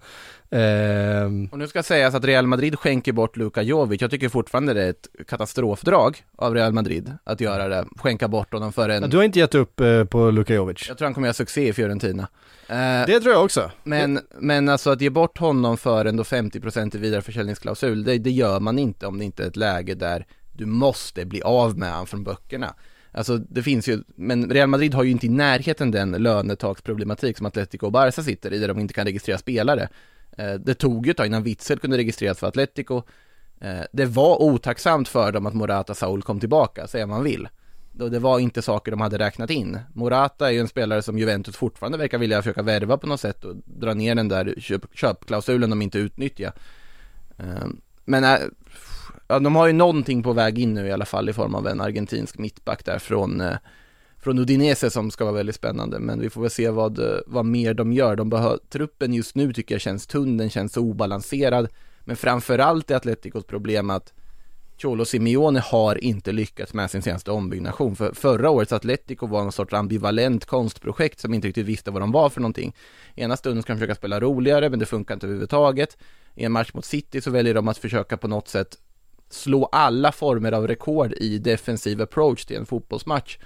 Ehm, 0.53 1.49
Och 1.53 1.59
nu 1.59 1.67
ska 1.69 1.83
sägas 1.83 2.15
att 2.15 2.25
Real 2.25 2.47
Madrid 2.47 2.79
skänker 2.79 3.13
bort 3.13 3.37
Luka 3.37 3.63
Jovic. 3.63 4.01
Jag 4.01 4.11
tycker 4.11 4.29
fortfarande 4.29 4.75
det 4.75 4.83
är 4.85 4.91
ett 4.91 5.09
katastrofdrag 5.29 6.25
av 6.37 6.55
Real 6.55 6.73
Madrid 6.73 7.13
att 7.25 7.41
göra 7.41 7.69
det, 7.69 7.87
skänka 7.97 8.29
bort 8.29 8.53
honom 8.53 8.73
för 8.73 8.89
en... 8.89 9.11
du 9.11 9.17
har 9.17 9.25
inte 9.25 9.39
gett 9.39 9.55
upp 9.55 9.81
eh, 9.81 10.05
på 10.05 10.31
Luka 10.31 10.55
Jovic. 10.55 10.85
Jag 10.89 10.99
tror 10.99 11.07
han 11.07 11.15
kommer 11.15 11.27
göra 11.29 11.35
succé 11.35 11.69
i 11.69 11.73
Fiorentina. 11.73 12.29
Eh, 12.69 12.77
Det 13.07 13.21
tror 13.21 13.35
jag 13.35 13.45
också. 13.45 13.71
Men, 13.83 14.21
men 14.39 14.69
alltså 14.69 14.91
att 14.91 15.01
ge 15.01 15.11
bort 15.11 15.39
honom 15.39 15.77
för 15.77 16.05
en 16.05 16.17
då 16.17 16.23
50% 16.23 16.97
i 16.97 16.99
vidareförsäljningsklausul, 16.99 18.05
det, 18.05 18.19
det 18.19 18.31
gör 18.31 18.61
man 18.61 18.79
inte 18.79 19.07
om 19.07 19.19
det 19.19 19.25
inte 19.25 19.43
är 19.43 19.47
ett 19.47 19.57
läge 19.57 19.95
där 19.95 20.27
du 20.53 20.67
måste 20.67 21.25
bli 21.25 21.43
av 21.43 21.79
med 21.79 21.93
han 21.93 22.07
från 22.07 22.25
böckerna. 22.25 22.75
Alltså 23.15 23.37
det 23.39 23.63
finns 23.63 23.89
ju, 23.89 24.03
men 24.17 24.51
Real 24.51 24.69
Madrid 24.69 24.95
har 24.95 25.03
ju 25.03 25.11
inte 25.11 25.27
i 25.27 25.29
närheten 25.29 25.91
den 25.91 26.11
lönetaksproblematik 26.13 27.37
som 27.37 27.47
Atletico 27.47 27.87
och 27.87 27.93
Barca 27.93 28.23
sitter 28.23 28.53
i, 28.53 28.59
där 28.59 28.69
de 28.69 28.79
inte 28.79 28.95
kan 28.95 29.05
registrera 29.07 29.39
spelare. 29.39 29.89
Eh, 30.37 30.55
det 30.55 30.75
tog 30.75 31.07
ju 31.07 31.11
ett 31.11 31.17
tag 31.17 31.27
innan 31.27 31.43
Witzel 31.43 31.79
kunde 31.79 31.97
registreras 31.97 32.39
för 32.39 32.47
Atletico. 32.47 33.03
Eh, 33.61 33.83
det 33.93 34.07
var 34.07 34.43
otacksamt 34.43 35.09
för 35.09 35.33
dem 35.33 35.47
att 35.47 35.55
Morata 35.55 35.95
Saul 35.95 36.23
kom 36.23 36.41
tillbaka, 36.41 36.87
säger 36.87 37.07
man 37.07 37.23
vill. 37.25 37.49
Det 37.93 38.19
var 38.19 38.39
inte 38.39 38.63
saker 38.63 38.91
de 38.91 39.01
hade 39.01 39.19
räknat 39.19 39.51
in. 39.51 39.79
Morata 39.93 40.49
är 40.49 40.53
ju 40.53 40.61
en 40.61 40.69
spelare 40.69 41.03
som 41.03 41.19
Juventus 41.19 41.57
fortfarande 41.57 41.99
verkar 41.99 42.19
vilja 42.19 42.43
försöka 42.43 42.63
värva 42.63 42.99
på 42.99 43.07
något 43.07 43.21
sätt 43.21 43.45
och 43.45 43.57
dra 43.65 43.95
ner 43.95 44.15
den 44.15 44.29
där 44.29 44.55
köp, 44.59 44.85
köpklausulen 44.95 45.71
de 45.71 45.83
inte 45.83 45.99
utnyttjar. 45.99 46.53
Eh, 47.37 47.67
men 48.05 48.25
äh, 48.25 48.39
ja, 49.29 49.39
de 49.39 49.57
har 49.57 49.67
ju 49.67 49.73
någonting 49.73 50.23
på 50.23 50.33
väg 50.33 50.59
in 50.59 50.75
nu 50.75 50.87
i 50.87 50.93
alla 50.93 51.05
fall 51.05 51.29
i 51.29 51.33
form 51.33 51.55
av 51.55 51.67
en 51.67 51.81
argentinsk 51.81 52.39
mittback 52.39 52.85
där 52.85 52.99
från 52.99 53.43
från 54.23 54.39
Udinese 54.39 54.91
som 54.91 55.11
ska 55.11 55.25
vara 55.25 55.35
väldigt 55.35 55.57
spännande, 55.57 55.99
men 55.99 56.21
vi 56.21 56.31
får 56.31 56.41
väl 56.41 56.51
se 56.51 56.71
vad, 56.71 57.01
vad 57.27 57.45
mer 57.45 57.75
de 57.75 57.93
gör. 57.93 58.17
De 58.17 58.31
behör, 58.31 58.59
truppen 58.69 59.15
just 59.15 59.35
nu 59.35 59.53
tycker 59.53 59.75
jag 59.75 59.83
känns 59.83 60.07
tunn, 60.07 60.37
den 60.37 60.51
känns 60.51 60.77
obalanserad, 60.77 61.69
men 62.01 62.17
framförallt 62.17 62.91
är 62.91 62.97
Atleticos 62.97 63.45
problem 63.45 63.91
att 63.91 64.13
Cholo 64.83 65.05
Simeone 65.05 65.61
har 65.61 66.05
inte 66.05 66.33
lyckats 66.33 66.75
med 66.75 66.91
sin 66.91 67.03
senaste 67.03 67.31
ombyggnation. 67.31 67.97
För 67.97 68.13
förra 68.13 68.51
årets 68.51 68.73
Atletico 68.73 69.27
var 69.27 69.43
någon 69.43 69.53
sorts 69.53 69.73
ambivalent 69.73 70.45
konstprojekt 70.45 71.21
som 71.21 71.35
inte 71.35 71.49
riktigt 71.49 71.67
visste 71.67 71.91
vad 71.91 72.03
de 72.03 72.13
var 72.13 72.31
för 72.31 72.41
någonting. 72.41 72.75
Ena 73.15 73.37
stunden 73.37 73.63
ska 73.63 73.73
de 73.73 73.79
försöka 73.79 73.95
spela 73.95 74.21
roligare, 74.21 74.71
men 74.71 74.79
det 74.79 74.87
funkar 74.87 75.15
inte 75.15 75.27
överhuvudtaget. 75.27 75.97
I 76.35 76.45
en 76.45 76.53
match 76.53 76.71
mot 76.75 76.85
City 76.85 77.21
så 77.21 77.31
väljer 77.31 77.55
de 77.55 77.69
att 77.69 77.79
försöka 77.79 78.17
på 78.17 78.29
något 78.29 78.49
sätt 78.49 78.79
slå 79.31 79.65
alla 79.65 80.13
former 80.13 80.53
av 80.53 80.69
rekord 80.69 81.13
i 81.13 81.39
defensiv 81.39 82.03
approach 82.03 82.45
till 82.45 82.57
en 82.57 82.67
fotbollsmatch. 82.67 83.39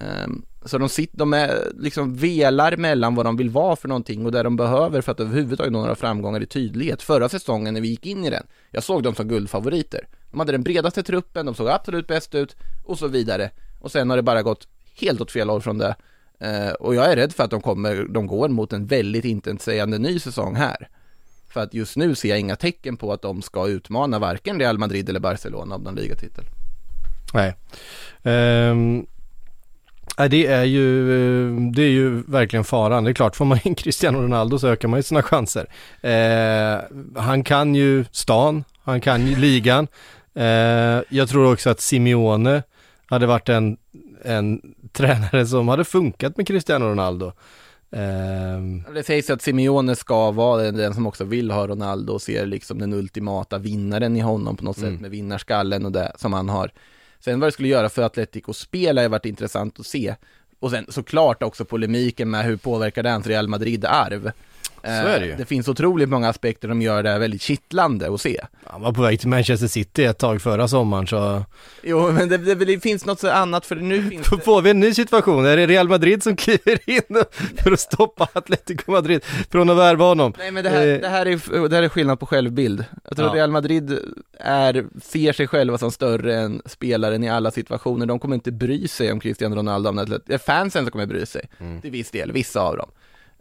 Um, 0.00 0.44
så 0.64 0.78
de, 0.78 0.88
sitter, 0.88 1.18
de 1.18 1.32
är 1.32 1.72
liksom 1.78 2.14
velar 2.14 2.76
mellan 2.76 3.14
vad 3.14 3.26
de 3.26 3.36
vill 3.36 3.50
vara 3.50 3.76
för 3.76 3.88
någonting 3.88 4.26
och 4.26 4.32
det 4.32 4.42
de 4.42 4.56
behöver 4.56 5.00
för 5.00 5.12
att 5.12 5.20
överhuvudtaget 5.20 5.72
nå 5.72 5.80
några 5.80 5.94
framgångar 5.94 6.42
i 6.42 6.46
tydlighet. 6.46 7.02
Förra 7.02 7.28
säsongen 7.28 7.74
när 7.74 7.80
vi 7.80 7.88
gick 7.88 8.06
in 8.06 8.24
i 8.24 8.30
den, 8.30 8.46
jag 8.70 8.82
såg 8.82 9.02
dem 9.02 9.14
som 9.14 9.28
guldfavoriter. 9.28 10.08
De 10.30 10.40
hade 10.40 10.52
den 10.52 10.62
bredaste 10.62 11.02
truppen, 11.02 11.46
de 11.46 11.54
såg 11.54 11.68
absolut 11.68 12.06
bäst 12.06 12.34
ut 12.34 12.56
och 12.84 12.98
så 12.98 13.08
vidare. 13.08 13.50
Och 13.80 13.92
sen 13.92 14.10
har 14.10 14.16
det 14.16 14.22
bara 14.22 14.42
gått 14.42 14.68
helt 15.00 15.20
åt 15.20 15.30
fel 15.30 15.48
håll 15.48 15.62
från 15.62 15.78
det. 15.78 15.96
Uh, 16.44 16.72
och 16.72 16.94
jag 16.94 17.12
är 17.12 17.16
rädd 17.16 17.32
för 17.32 17.44
att 17.44 17.50
de 17.50 17.60
kommer, 17.60 18.06
de 18.08 18.26
går 18.26 18.48
mot 18.48 18.72
en 18.72 18.86
väldigt 18.86 19.24
intetsägande 19.24 19.98
ny 19.98 20.18
säsong 20.18 20.54
här. 20.54 20.88
För 21.48 21.60
att 21.60 21.74
just 21.74 21.96
nu 21.96 22.14
ser 22.14 22.28
jag 22.28 22.40
inga 22.40 22.56
tecken 22.56 22.96
på 22.96 23.12
att 23.12 23.22
de 23.22 23.42
ska 23.42 23.68
utmana 23.68 24.18
varken 24.18 24.58
Real 24.58 24.78
Madrid 24.78 25.08
eller 25.08 25.20
Barcelona 25.20 25.74
om 25.74 25.82
någon 25.82 25.94
ligatitel. 25.94 26.44
Nej. 27.34 27.54
Um... 28.22 29.06
Nej, 30.18 30.28
det 30.28 30.46
är 30.46 30.64
ju, 30.64 31.70
det 31.70 31.82
är 31.82 31.90
ju 31.90 32.22
verkligen 32.22 32.64
faran. 32.64 33.04
Det 33.04 33.10
är 33.10 33.14
klart, 33.14 33.36
får 33.36 33.44
man 33.44 33.58
in 33.64 33.74
Cristiano 33.74 34.22
Ronaldo 34.22 34.58
så 34.58 34.68
ökar 34.68 34.88
man 34.88 34.98
ju 34.98 35.02
sina 35.02 35.22
chanser. 35.22 35.66
Eh, 36.00 36.80
han 37.22 37.44
kan 37.44 37.74
ju 37.74 38.04
stan, 38.12 38.64
han 38.82 39.00
kan 39.00 39.26
ju 39.26 39.36
ligan. 39.36 39.88
Eh, 40.34 41.02
jag 41.08 41.28
tror 41.28 41.52
också 41.52 41.70
att 41.70 41.80
Simeone 41.80 42.62
hade 43.06 43.26
varit 43.26 43.48
en, 43.48 43.76
en 44.24 44.60
tränare 44.92 45.46
som 45.46 45.68
hade 45.68 45.84
funkat 45.84 46.36
med 46.36 46.46
Cristiano 46.46 46.84
Ronaldo. 46.84 47.26
Eh, 47.90 48.92
det 48.94 49.02
sägs 49.06 49.30
att 49.30 49.42
Simeone 49.42 49.96
ska 49.96 50.30
vara 50.30 50.70
den 50.70 50.94
som 50.94 51.06
också 51.06 51.24
vill 51.24 51.50
ha 51.50 51.66
Ronaldo 51.66 52.12
och 52.12 52.22
ser 52.22 52.46
liksom 52.46 52.78
den 52.78 52.92
ultimata 52.92 53.58
vinnaren 53.58 54.16
i 54.16 54.20
honom 54.20 54.56
på 54.56 54.64
något 54.64 54.78
mm. 54.78 54.92
sätt 54.92 55.00
med 55.00 55.10
vinnarskallen 55.10 55.86
och 55.86 55.92
det 55.92 56.12
som 56.16 56.32
han 56.32 56.48
har. 56.48 56.70
Sen 57.20 57.40
vad 57.40 57.46
det 57.48 57.52
skulle 57.52 57.68
göra 57.68 57.88
för 57.88 58.02
Atletico 58.02 58.52
spel 58.52 58.98
har 58.98 59.08
varit 59.08 59.24
intressant 59.24 59.80
att 59.80 59.86
se. 59.86 60.14
Och 60.60 60.70
sen 60.70 60.86
såklart 60.88 61.42
också 61.42 61.64
polemiken 61.64 62.30
med 62.30 62.44
hur 62.44 62.56
påverkar 62.56 63.02
det 63.02 63.10
hans 63.10 63.26
Real 63.26 63.48
Madrid-arv. 63.48 64.32
Så 64.82 64.88
är 64.88 65.20
det 65.20 65.26
ju. 65.26 65.34
Det 65.36 65.44
finns 65.44 65.68
otroligt 65.68 66.08
många 66.08 66.28
aspekter 66.28 66.68
som 66.68 66.82
gör 66.82 67.02
det 67.02 67.18
väldigt 67.18 67.42
kittlande 67.42 68.14
att 68.14 68.20
se. 68.20 68.40
Han 68.64 68.82
var 68.82 68.92
på 68.92 69.02
väg 69.02 69.20
till 69.20 69.28
Manchester 69.28 69.66
City 69.66 70.04
ett 70.04 70.18
tag 70.18 70.42
förra 70.42 70.68
sommaren 70.68 71.06
så... 71.06 71.44
Jo, 71.82 72.12
men 72.12 72.28
det, 72.28 72.36
det, 72.38 72.54
det 72.54 72.80
finns 72.80 73.04
något 73.06 73.20
så 73.20 73.30
annat 73.30 73.66
för 73.66 73.76
nu 73.76 74.02
finns 74.10 74.30
det... 74.30 74.38
Får 74.40 74.62
vi 74.62 74.70
en 74.70 74.80
ny 74.80 74.94
situation? 74.94 75.46
Är 75.46 75.56
det 75.56 75.66
Real 75.66 75.88
Madrid 75.88 76.22
som 76.22 76.36
kliver 76.36 76.90
in 76.90 77.22
för 77.56 77.72
att 77.72 77.80
stoppa 77.80 78.28
Atletico 78.32 78.90
Madrid 78.92 79.24
från 79.50 79.70
att 79.70 79.76
värva 79.76 80.04
honom? 80.04 80.32
Nej, 80.38 80.50
men 80.50 80.64
det 80.64 80.70
här, 80.70 80.86
Eh, 80.86 81.00
det 81.00 81.08
här, 81.08 81.26
är, 81.26 81.68
det 81.68 81.76
här 81.76 81.82
är 81.82 81.88
skillnad 81.88 82.20
på 82.20 82.26
självbild. 82.26 82.84
Jag 83.04 83.16
tror 83.16 83.26
Ja. 83.26 83.30
att 83.30 83.36
Real 83.36 83.50
Madrid 83.50 83.98
är, 84.40 84.84
ser 85.02 85.32
sig 85.32 85.46
själva 85.46 85.78
som 85.78 85.90
större 85.90 86.36
än 86.40 86.62
spelaren 86.66 87.24
i 87.24 87.30
alla 87.30 87.50
situationer. 87.50 88.06
De 88.06 88.18
kommer 88.18 88.34
inte 88.34 88.52
bry 88.52 88.88
sig 88.88 89.12
om 89.12 89.20
Cristiano 89.20 89.56
Ronaldo, 89.56 89.90
om 89.90 89.98
är 89.98 90.38
fansen 90.38 90.84
som 90.84 90.90
kommer 90.90 91.06
bry 91.06 91.26
sig. 91.26 91.48
Mm. 91.60 91.80
Till 91.80 91.90
viss 91.90 92.10
del, 92.10 92.32
vissa 92.32 92.60
av 92.60 92.76
dem. 92.76 92.90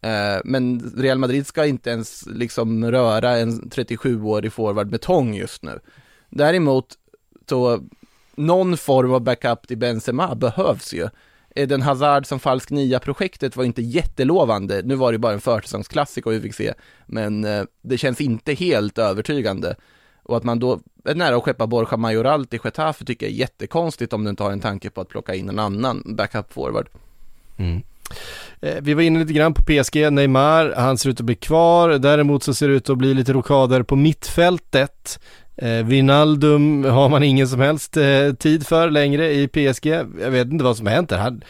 Eh, 0.01 0.41
men 0.43 0.93
Real 0.97 1.17
Madrid 1.17 1.47
ska 1.47 1.65
inte 1.65 1.89
ens 1.89 2.25
liksom 2.25 2.91
röra 2.91 3.37
en 3.37 3.61
37-årig 3.61 4.53
forward 4.53 4.91
med 4.91 5.01
tång 5.01 5.35
just 5.35 5.63
nu. 5.63 5.79
Däremot, 6.29 6.87
så 7.49 7.83
någon 8.35 8.77
form 8.77 9.13
av 9.13 9.21
backup 9.21 9.67
till 9.67 9.77
Benzema 9.77 10.35
behövs 10.35 10.93
ju. 10.93 11.09
Den 11.65 11.81
Hazard 11.81 12.25
som 12.25 12.39
falsk 12.39 12.69
nia-projektet 12.69 13.55
var 13.55 13.63
inte 13.63 13.81
jättelovande. 13.81 14.81
Nu 14.83 14.95
var 14.95 15.11
det 15.11 15.17
bara 15.17 15.33
en 15.33 15.41
försäsongsklassiker 15.41 16.31
vi 16.31 16.41
fick 16.41 16.55
se, 16.55 16.73
men 17.05 17.45
eh, 17.45 17.63
det 17.81 17.97
känns 17.97 18.21
inte 18.21 18.53
helt 18.53 18.97
övertygande. 18.97 19.75
Och 20.23 20.37
att 20.37 20.43
man 20.43 20.59
då 20.59 20.79
är 21.05 21.15
nära 21.15 21.35
att 21.35 21.43
skeppa 21.43 21.67
Borja 21.67 21.97
Majoral 21.97 22.45
till 22.45 22.59
Getafe 22.63 23.05
tycker 23.05 23.25
jag 23.25 23.33
är 23.33 23.37
jättekonstigt 23.37 24.13
om 24.13 24.23
du 24.23 24.29
inte 24.29 24.43
har 24.43 24.51
en 24.51 24.59
tanke 24.59 24.89
på 24.89 25.01
att 25.01 25.09
plocka 25.09 25.35
in 25.35 25.49
en 25.49 25.59
annan 25.59 26.03
backup-forward. 26.05 26.87
Mm. 27.57 27.81
Eh, 28.61 28.75
vi 28.81 28.93
var 28.93 29.01
inne 29.01 29.19
lite 29.19 29.33
grann 29.33 29.53
på 29.53 29.63
PSG, 29.63 30.09
Neymar, 30.11 30.73
han 30.77 30.97
ser 30.97 31.09
ut 31.09 31.19
att 31.19 31.25
bli 31.25 31.35
kvar. 31.35 31.89
Däremot 31.89 32.43
så 32.43 32.53
ser 32.53 32.67
det 32.67 32.73
ut 32.73 32.89
att 32.89 32.97
bli 32.97 33.13
lite 33.13 33.33
rokader 33.33 33.83
på 33.83 33.95
mittfältet. 33.95 35.19
Eh, 35.61 35.85
Wijnaldum 35.85 36.83
har 36.83 37.09
man 37.09 37.23
ingen 37.23 37.47
som 37.47 37.59
helst 37.59 37.97
eh, 37.97 38.33
tid 38.39 38.67
för 38.67 38.89
längre 38.89 39.33
i 39.33 39.47
PSG. 39.47 39.85
Jag 40.21 40.31
vet 40.31 40.47
inte 40.47 40.63
vad 40.63 40.77
som 40.77 40.87
har 40.87 40.93
hänt 40.93 41.09
där. 41.09 41.17
Han, 41.17 41.41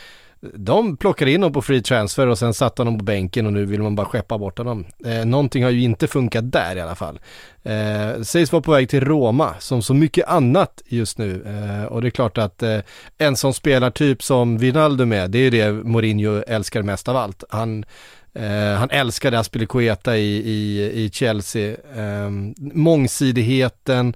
de 0.41 0.97
plockade 0.97 1.31
in 1.31 1.41
honom 1.41 1.53
på 1.53 1.61
free 1.61 1.81
transfer 1.81 2.27
och 2.27 2.37
sen 2.37 2.53
satte 2.53 2.81
honom 2.81 2.97
på 2.97 3.03
bänken 3.03 3.45
och 3.45 3.53
nu 3.53 3.65
vill 3.65 3.81
man 3.81 3.95
bara 3.95 4.07
skeppa 4.07 4.37
bort 4.37 4.57
honom. 4.57 4.85
Eh, 5.05 5.25
någonting 5.25 5.63
har 5.63 5.71
ju 5.71 5.81
inte 5.81 6.07
funkat 6.07 6.51
där 6.51 6.75
i 6.75 6.81
alla 6.81 6.95
fall. 6.95 7.19
Eh, 7.63 8.21
sägs 8.21 8.51
vara 8.51 8.61
på 8.61 8.71
väg 8.71 8.89
till 8.89 9.05
Roma 9.05 9.55
som 9.59 9.81
så 9.81 9.93
mycket 9.93 10.27
annat 10.27 10.81
just 10.85 11.17
nu. 11.17 11.43
Eh, 11.45 11.85
och 11.85 12.01
det 12.01 12.07
är 12.07 12.11
klart 12.11 12.37
att 12.37 12.63
eh, 12.63 12.79
en 13.17 13.35
sån 13.35 13.53
spelartyp 13.53 14.23
som 14.23 14.57
Wijnaldum 14.57 15.13
är, 15.13 15.27
det 15.27 15.37
är 15.37 15.43
ju 15.43 15.49
det 15.49 15.71
Mourinho 15.71 16.43
älskar 16.47 16.81
mest 16.81 17.07
av 17.07 17.17
allt. 17.17 17.43
Han, 17.49 17.85
eh, 18.33 18.73
han 18.73 18.89
älskade 18.89 19.39
Aspilicueta 19.39 20.17
i, 20.17 20.37
i, 20.37 20.91
i 21.03 21.09
Chelsea. 21.13 21.77
Eh, 21.95 22.29
mångsidigheten, 22.57 24.13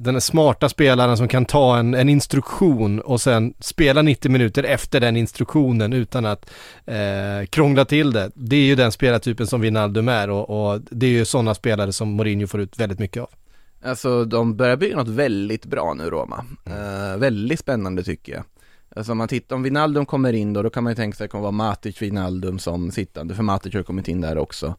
den 0.00 0.16
är 0.16 0.20
smarta 0.20 0.68
spelaren 0.68 1.16
som 1.16 1.28
kan 1.28 1.44
ta 1.44 1.78
en, 1.78 1.94
en 1.94 2.08
instruktion 2.08 3.00
och 3.00 3.20
sen 3.20 3.54
spela 3.60 4.02
90 4.02 4.30
minuter 4.30 4.64
efter 4.64 5.00
den 5.00 5.16
instruktionen 5.16 5.92
utan 5.92 6.26
att 6.26 6.50
eh, 6.86 7.46
krångla 7.50 7.84
till 7.84 8.12
det. 8.12 8.30
Det 8.34 8.56
är 8.56 8.64
ju 8.64 8.74
den 8.74 8.92
spelartypen 8.92 9.46
som 9.46 9.60
Wijnaldum 9.60 10.08
är 10.08 10.30
och, 10.30 10.72
och 10.72 10.80
det 10.90 11.06
är 11.06 11.10
ju 11.10 11.24
sådana 11.24 11.54
spelare 11.54 11.92
som 11.92 12.08
Mourinho 12.08 12.46
får 12.46 12.60
ut 12.60 12.78
väldigt 12.78 12.98
mycket 12.98 13.22
av. 13.22 13.30
Alltså 13.84 14.24
de 14.24 14.56
börjar 14.56 14.76
bygga 14.76 14.96
något 14.96 15.08
väldigt 15.08 15.64
bra 15.64 15.94
nu 15.94 16.10
Roma. 16.10 16.44
Eh, 16.66 17.18
väldigt 17.18 17.60
spännande 17.60 18.02
tycker 18.02 18.32
jag. 18.32 18.44
Alltså 18.96 19.12
om 19.12 19.18
man 19.18 19.28
tittar, 19.28 19.56
om 19.56 19.62
Wijnaldum 19.62 20.06
kommer 20.06 20.32
in 20.32 20.52
då, 20.52 20.62
då 20.62 20.70
kan 20.70 20.84
man 20.84 20.90
ju 20.90 20.94
tänka 20.94 21.16
sig 21.16 21.24
att 21.24 21.28
det 21.28 21.32
kommer 21.32 21.42
vara 21.42 21.52
Matic 21.52 22.02
Wijnaldum 22.02 22.58
som 22.58 22.90
sittande, 22.90 23.34
för 23.34 23.42
Matic 23.42 23.74
har 23.74 23.82
kommit 23.82 24.08
in 24.08 24.20
där 24.20 24.38
också. 24.38 24.74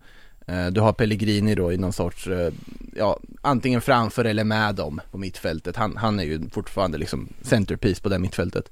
Eh, 0.47 0.67
du 0.67 0.81
har 0.81 0.93
Pellegrini 0.93 1.55
då 1.55 1.73
i 1.73 1.77
någon 1.77 1.93
sorts, 1.93 2.27
eh, 2.27 2.53
ja, 2.95 3.19
antingen 3.41 3.81
framför 3.81 4.25
eller 4.25 4.43
med 4.43 4.75
dem 4.75 5.01
på 5.11 5.17
mittfältet. 5.17 5.75
Han, 5.75 5.97
han 5.97 6.19
är 6.19 6.23
ju 6.23 6.49
fortfarande 6.49 6.97
liksom 6.97 7.27
centerpiece 7.41 7.99
på 7.99 8.09
det 8.09 8.19
mittfältet. 8.19 8.71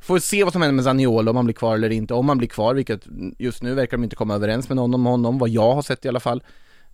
Får 0.00 0.18
se 0.18 0.44
vad 0.44 0.52
som 0.52 0.62
händer 0.62 0.74
med 0.74 0.84
Zaniolo, 0.84 1.30
om 1.30 1.36
han 1.36 1.44
blir 1.44 1.54
kvar 1.54 1.74
eller 1.74 1.92
inte. 1.92 2.14
Om 2.14 2.28
han 2.28 2.38
blir 2.38 2.48
kvar, 2.48 2.74
vilket 2.74 3.06
just 3.38 3.62
nu 3.62 3.74
verkar 3.74 3.96
de 3.96 4.04
inte 4.04 4.16
komma 4.16 4.34
överens 4.34 4.68
med 4.68 4.76
någon 4.76 4.94
om 4.94 5.06
honom, 5.06 5.38
vad 5.38 5.48
jag 5.48 5.74
har 5.74 5.82
sett 5.82 6.04
i 6.04 6.08
alla 6.08 6.20
fall. 6.20 6.42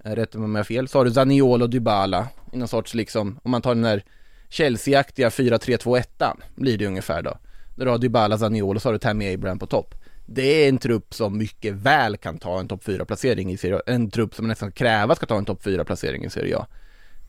Eh, 0.05 0.11
rätt 0.11 0.19
Rätta 0.19 0.39
mig 0.39 0.45
om 0.45 0.55
jag 0.55 0.59
har 0.59 0.65
fel. 0.65 0.89
Så 0.89 0.99
har 0.99 1.05
du 1.05 1.11
Zaniolo 1.11 1.65
och 1.65 1.71
Dybala 1.71 2.29
i 2.53 2.57
någon 2.57 2.69
sorts 2.69 2.95
liksom, 2.95 3.39
om 3.43 3.51
man 3.51 3.63
tar 3.63 3.75
den 3.75 3.83
där 3.83 4.05
Chelsea-aktiga 4.49 5.29
4-3-2-1 5.29 6.35
blir 6.55 6.79
det 6.79 6.87
ungefär 6.87 7.23
då. 7.23 7.39
Där 7.77 7.85
du 7.85 7.91
har 7.91 7.99
Dybala, 7.99 8.39
Zaniolo, 8.39 8.81
så 8.81 8.89
har 8.89 8.93
du 8.93 8.99
Tammy 8.99 9.35
Abraham 9.35 9.59
på 9.59 9.67
topp. 9.67 9.95
Det 10.31 10.65
är 10.65 10.69
en 10.69 10.79
trupp 10.79 11.15
som 11.15 11.39
mycket 11.39 11.75
väl 11.75 12.17
kan 12.17 12.39
ta 12.39 12.61
en 12.61 12.69
topp 12.69 12.85
4-placering 12.85 13.53
i 13.53 13.57
Serie 13.57 13.77
A. 13.77 13.83
En 13.87 14.11
trupp 14.11 14.35
som 14.35 14.49
nästan 14.49 14.73
kräva 14.73 15.15
ska 15.15 15.27
ta 15.27 15.39
en 15.39 15.45
topp 15.45 15.65
4-placering 15.65 16.25
i 16.25 16.31
Serie 16.31 16.59
A. 16.59 16.67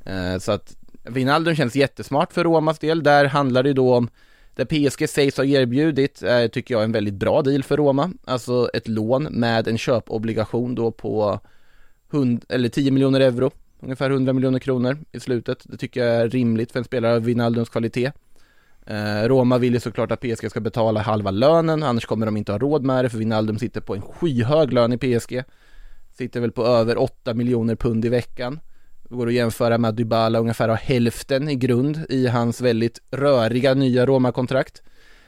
Eh, 0.06 0.38
så 0.38 0.52
att 0.52 0.76
Wijnaldum 1.04 1.56
känns 1.56 1.76
jättesmart 1.76 2.34
för 2.34 2.44
Romas 2.44 2.80
del. 2.80 3.04
Där 3.04 3.26
handlar 3.26 3.64
det 3.64 3.70
ju 3.70 3.74
då 3.74 3.96
om 3.96 4.10
det 4.56 4.66
PSG 4.66 5.10
sägs 5.10 5.38
ha 5.38 5.46
erbjudit, 5.46 6.24
eh, 6.24 6.48
tycker 6.48 6.74
jag 6.74 6.82
är 6.82 6.86
en 6.86 6.92
väldigt 6.92 7.14
bra 7.14 7.42
deal 7.42 7.64
för 7.64 7.78
Roma. 7.78 8.12
Alltså 8.26 8.70
ett 8.74 8.88
lån 8.88 9.24
med 9.24 9.68
en 9.68 9.78
köpobligation 9.78 10.76
då 10.76 10.92
på 10.92 11.40
100, 12.12 12.46
eller 12.50 12.70
10 12.70 12.92
miljoner 12.92 13.20
euro, 13.20 13.52
ungefär 13.80 14.10
100 14.10 14.34
miljoner 14.34 14.60
kronor 14.60 14.98
i 15.12 15.20
slutet. 15.20 15.64
Det 15.64 15.78
tycker 15.78 16.06
jag 16.06 16.16
är 16.16 16.30
rimligt 16.30 16.72
för 16.72 16.80
en 16.80 16.86
spelare 16.86 17.16
av 17.16 17.24
Wijnaldums 17.24 17.70
kvalitet. 17.70 18.12
Eh, 18.86 19.28
Roma 19.28 19.58
vill 19.58 19.74
ju 19.74 19.80
såklart 19.80 20.12
att 20.12 20.22
PSG 20.22 20.50
ska 20.50 20.60
betala 20.60 21.02
halva 21.02 21.32
lönen, 21.32 21.84
annars 21.84 22.06
kommer 22.06 22.26
de 22.26 22.38
inte 22.38 22.52
ha 22.52 22.60
råd 22.60 22.84
med 22.84 23.06
det, 23.06 23.10
för 23.10 23.18
Wijnaldum 23.18 23.60
sitter 23.60 23.82
på 23.82 23.96
en 23.96 24.02
skyhög 24.02 24.74
lön 24.74 24.94
i 24.94 24.98
PSG. 24.98 25.44
Sitter 26.18 26.40
väl 26.40 26.52
på 26.52 26.66
över 26.66 26.98
8 26.98 27.34
miljoner 27.34 27.76
pund 27.76 28.06
i 28.06 28.10
veckan. 28.10 28.60
Det 29.10 29.16
går 29.16 29.28
att 29.28 29.34
jämföra 29.34 29.78
med 29.78 29.90
att 29.90 29.98
Dybala 29.98 30.40
ungefär 30.40 30.70
har 30.70 30.76
hälften 30.76 31.50
i 31.50 31.56
grund 31.56 32.06
i 32.10 32.28
hans 32.28 32.62
väldigt 32.62 33.00
röriga 33.12 33.74
nya 33.74 34.06
Roma-kontrakt. 34.06 34.82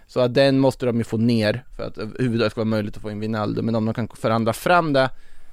Så 0.08 0.20
att 0.20 0.34
den 0.34 0.60
måste 0.60 0.86
de 0.86 0.98
ju 0.98 1.04
få 1.04 1.18
ner 1.18 1.64
för 1.78 1.84
att 1.84 1.98
överhuvudtaget 1.98 2.52
ska 2.52 2.62
vara 2.62 2.70
möjligt 2.70 2.96
att 2.96 3.02
få 3.02 3.12
in 3.12 3.20
Wijnaldum. 3.20 3.66
Men 3.66 3.76
om 3.76 3.86
de 3.86 3.94
kan 3.94 4.08
förhandla 4.08 4.54
fram 4.54 4.94
det 4.94 5.10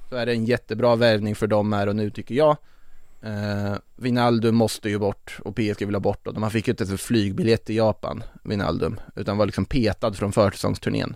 så 0.09 0.15
är 0.15 0.25
det 0.25 0.31
en 0.31 0.45
jättebra 0.45 0.95
värvning 0.95 1.35
för 1.35 1.47
dem 1.47 1.73
här 1.73 1.87
och 1.87 1.95
nu 1.95 2.09
tycker 2.09 2.35
jag. 2.35 2.57
Eh, 3.21 3.75
Wijnaldum 3.95 4.55
måste 4.55 4.89
ju 4.89 4.99
bort 4.99 5.39
och 5.45 5.55
PSG 5.55 5.85
vill 5.85 5.95
ha 5.95 5.99
bort 5.99 6.25
dem. 6.25 6.41
Man 6.41 6.51
fick 6.51 6.67
ju 6.67 6.71
inte 6.71 6.83
ens 6.83 6.91
en 6.91 6.97
flygbiljett 6.97 7.69
i 7.69 7.75
Japan, 7.75 8.23
Wijnaldum, 8.43 8.99
utan 9.15 9.37
var 9.37 9.45
liksom 9.45 9.65
petad 9.65 10.13
från 10.13 10.31
försäsongsturnén. 10.31 11.15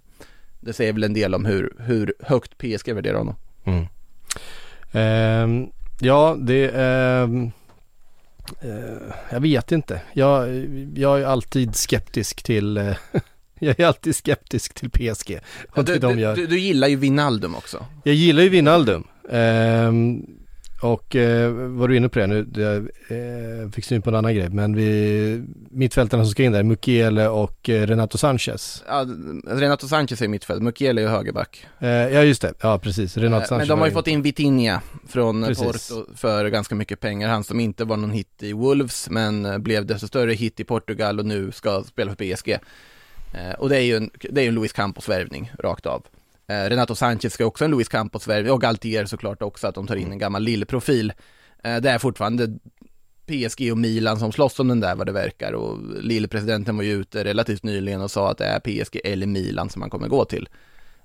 Det 0.60 0.74
säger 0.74 0.94
väl 0.94 1.04
en 1.04 1.14
del 1.14 1.36
om 1.36 1.46
hur, 1.46 1.74
hur 1.80 2.14
högt 2.20 2.58
PSG 2.58 2.94
värderar 2.94 3.18
honom. 3.18 3.36
Mm. 3.64 3.86
Ehm, 4.92 5.68
ja, 6.00 6.38
det 6.40 6.72
ehm, 6.76 7.52
eh, 8.62 9.14
Jag 9.32 9.40
vet 9.40 9.72
inte. 9.72 10.02
Jag, 10.14 10.50
jag 10.96 11.22
är 11.22 11.26
alltid 11.26 11.76
skeptisk 11.76 12.44
till 12.44 12.78
eh, 12.78 12.96
Jag 13.60 13.80
är 13.80 13.86
alltid 13.86 14.16
skeptisk 14.16 14.74
till 14.74 14.90
PSG. 14.90 15.40
Och 15.72 15.86
du, 15.86 15.92
till 15.92 16.02
de 16.02 16.20
gör. 16.20 16.36
du, 16.36 16.48
du 16.48 16.60
gillar 16.60 16.88
ju 16.88 16.96
Wijnaldum 16.96 17.56
också. 17.56 17.86
Jag 18.04 18.16
gillar 18.16 18.44
ju 18.44 18.50
Wijnaldum. 18.50 19.08
Ehm, 19.30 20.26
och 20.84 21.16
eh, 21.16 21.52
var 21.52 21.88
du 21.88 21.98
inne 21.98 22.10
på 22.10 22.20
det 22.20 22.28
nu? 22.28 22.48
Jag 22.56 22.76
eh, 22.76 23.70
fick 23.72 23.86
syn 23.86 24.02
på 24.02 24.10
en 24.10 24.16
annan 24.16 24.36
grej. 24.36 24.50
Men 24.50 24.76
vi, 24.76 25.44
mittfältarna 25.70 26.24
som 26.24 26.32
ska 26.32 26.44
in 26.44 26.52
där, 26.52 26.64
Mukiele 26.64 27.28
och 27.28 27.70
eh, 27.70 27.88
Renato 27.88 28.18
Sanchez. 28.18 28.84
Ja, 28.88 29.06
Renato 29.48 29.88
Sanchez 29.88 30.22
är 30.22 30.28
mittfält, 30.28 30.64
Mukiele 30.64 31.02
är 31.02 31.08
högerback. 31.08 31.66
Eh, 31.80 31.90
ja 31.90 32.24
just 32.24 32.42
det, 32.42 32.54
ja 32.62 32.80
precis. 32.80 33.18
Renato 33.18 33.44
Eh, 33.44 33.48
Sanchez 33.48 33.62
Men 33.62 33.68
de 33.68 33.80
har 33.80 33.88
ju 33.88 33.94
fått 33.94 34.08
in 34.08 34.22
Vitinha 34.22 34.82
från 35.08 35.44
Precis. 35.44 35.90
Porto 35.90 36.06
för 36.16 36.50
ganska 36.50 36.76
mycket 36.76 37.00
pengar. 37.00 37.30
Han 37.30 37.44
som 37.44 37.60
inte 37.60 37.86
var 37.86 37.98
någon 37.98 38.12
hit 38.12 38.44
i 38.44 38.54
Wolves 38.54 39.10
men 39.10 39.46
eh, 39.46 39.58
blev 39.58 39.86
desto 39.86 40.08
större 40.08 40.34
hit 40.34 40.60
i 40.60 40.64
Portugal 40.64 41.20
och 41.20 41.26
nu 41.26 41.52
ska 41.52 41.84
spela 41.84 42.16
för 42.16 42.36
PSG. 42.36 42.50
Eh, 43.34 43.54
Och 43.60 43.70
det 43.70 43.78
är 43.78 43.82
ju 43.82 43.96
en, 43.96 44.10
det 44.30 44.42
är 44.42 44.48
en 44.48 44.56
Luis 44.56 44.74
Campos 44.74 45.10
värvning 45.10 45.52
rakt 45.60 45.86
av. 45.86 46.04
Eh, 46.54 46.70
Renato 46.70 46.96
Sanchez 46.96 47.34
ska 47.34 47.46
också 47.46 47.66
en 47.66 47.72
Luis 47.72 47.88
Campos 47.88 48.28
värvning 48.28 48.52
och 48.52 48.62
Galtier 48.62 49.06
såklart 49.06 49.42
också 49.42 49.68
att 49.68 49.76
de 49.76 49.88
tar 49.88 49.96
in 49.96 50.12
en 50.12 50.18
gammal 50.18 50.44
lillprofil. 50.44 51.14
Eh, 51.64 51.78
Det 51.78 51.90
är 51.90 51.98
fortfarande 51.98 52.58
PSG 53.26 53.72
och 53.72 53.78
Milan 53.78 54.20
som 54.20 54.32
slåss 54.32 54.60
om 54.60 54.68
den 54.68 54.80
där 54.80 54.96
vad 54.96 55.08
det 55.08 55.12
verkar 55.12 55.54
och 55.54 55.80
Lille-presidenten 56.04 56.78
var 56.78 56.84
ju 56.84 56.94
ute 56.94 57.24
relativt 57.24 57.64
nyligen 57.64 58.02
och 58.02 58.12
sa 58.12 58.32
att 58.32 58.38
det 58.38 58.46
är 58.46 58.60
PSG 58.60 59.00
eller 59.04 59.28
Milan 59.28 59.70
som 59.70 59.80
man 59.80 59.90
kommer 59.90 60.08
gå 60.08 60.26
till. 60.26 60.50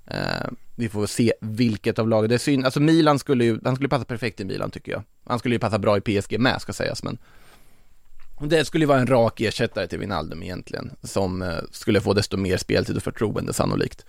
Eh, 0.07 0.47
vi 0.75 0.89
får 0.89 1.07
se 1.07 1.33
vilket 1.41 1.99
av 1.99 2.09
lagen, 2.09 2.29
det 2.29 2.35
är 2.35 2.39
synd, 2.39 2.65
alltså 2.65 2.79
Milan 2.79 3.19
skulle 3.19 3.45
ju, 3.45 3.59
han 3.63 3.75
skulle 3.75 3.89
passa 3.89 4.05
perfekt 4.05 4.39
i 4.39 4.45
Milan 4.45 4.71
tycker 4.71 4.91
jag. 4.91 5.03
Han 5.25 5.39
skulle 5.39 5.55
ju 5.55 5.59
passa 5.59 5.79
bra 5.79 5.97
i 5.97 6.01
PSG 6.01 6.39
med 6.39 6.61
ska 6.61 6.73
sägas 6.73 7.03
men 7.03 7.17
det 8.41 8.65
skulle 8.65 8.83
ju 8.83 8.87
vara 8.87 8.99
en 8.99 9.07
rak 9.07 9.41
ersättare 9.41 9.87
till 9.87 9.99
Wijnaldum 9.99 10.43
egentligen, 10.43 10.91
som 11.03 11.59
skulle 11.71 12.01
få 12.01 12.13
desto 12.13 12.37
mer 12.37 12.57
speltid 12.57 12.97
och 12.97 13.03
förtroende 13.03 13.53
sannolikt 13.53 14.05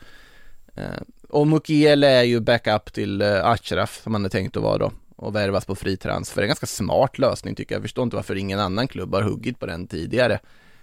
och 1.30 1.46
Mukiele 1.46 2.08
är 2.08 2.22
ju 2.22 2.40
backup 2.40 2.92
till 2.92 3.22
eh, 3.22 3.46
Achraf 3.46 4.00
som 4.02 4.14
han 4.14 4.24
är 4.24 4.28
tänkt 4.28 4.56
att 4.56 4.62
vara 4.62 4.78
då 4.78 4.92
och 5.16 5.34
värvas 5.34 5.64
på 5.64 5.74
fri 5.74 5.96
transfer. 5.96 6.42
En 6.42 6.48
ganska 6.48 6.66
smart 6.66 7.18
lösning 7.18 7.54
tycker 7.54 7.74
jag. 7.74 7.78
Jag 7.78 7.84
förstår 7.84 8.04
inte 8.04 8.16
varför 8.16 8.36
ingen 8.36 8.60
annan 8.60 8.88
klubb 8.88 9.14
har 9.14 9.22
huggit 9.22 9.58
på 9.58 9.66
den 9.66 9.86
tidigare. 9.86 10.32
Det 10.32 10.40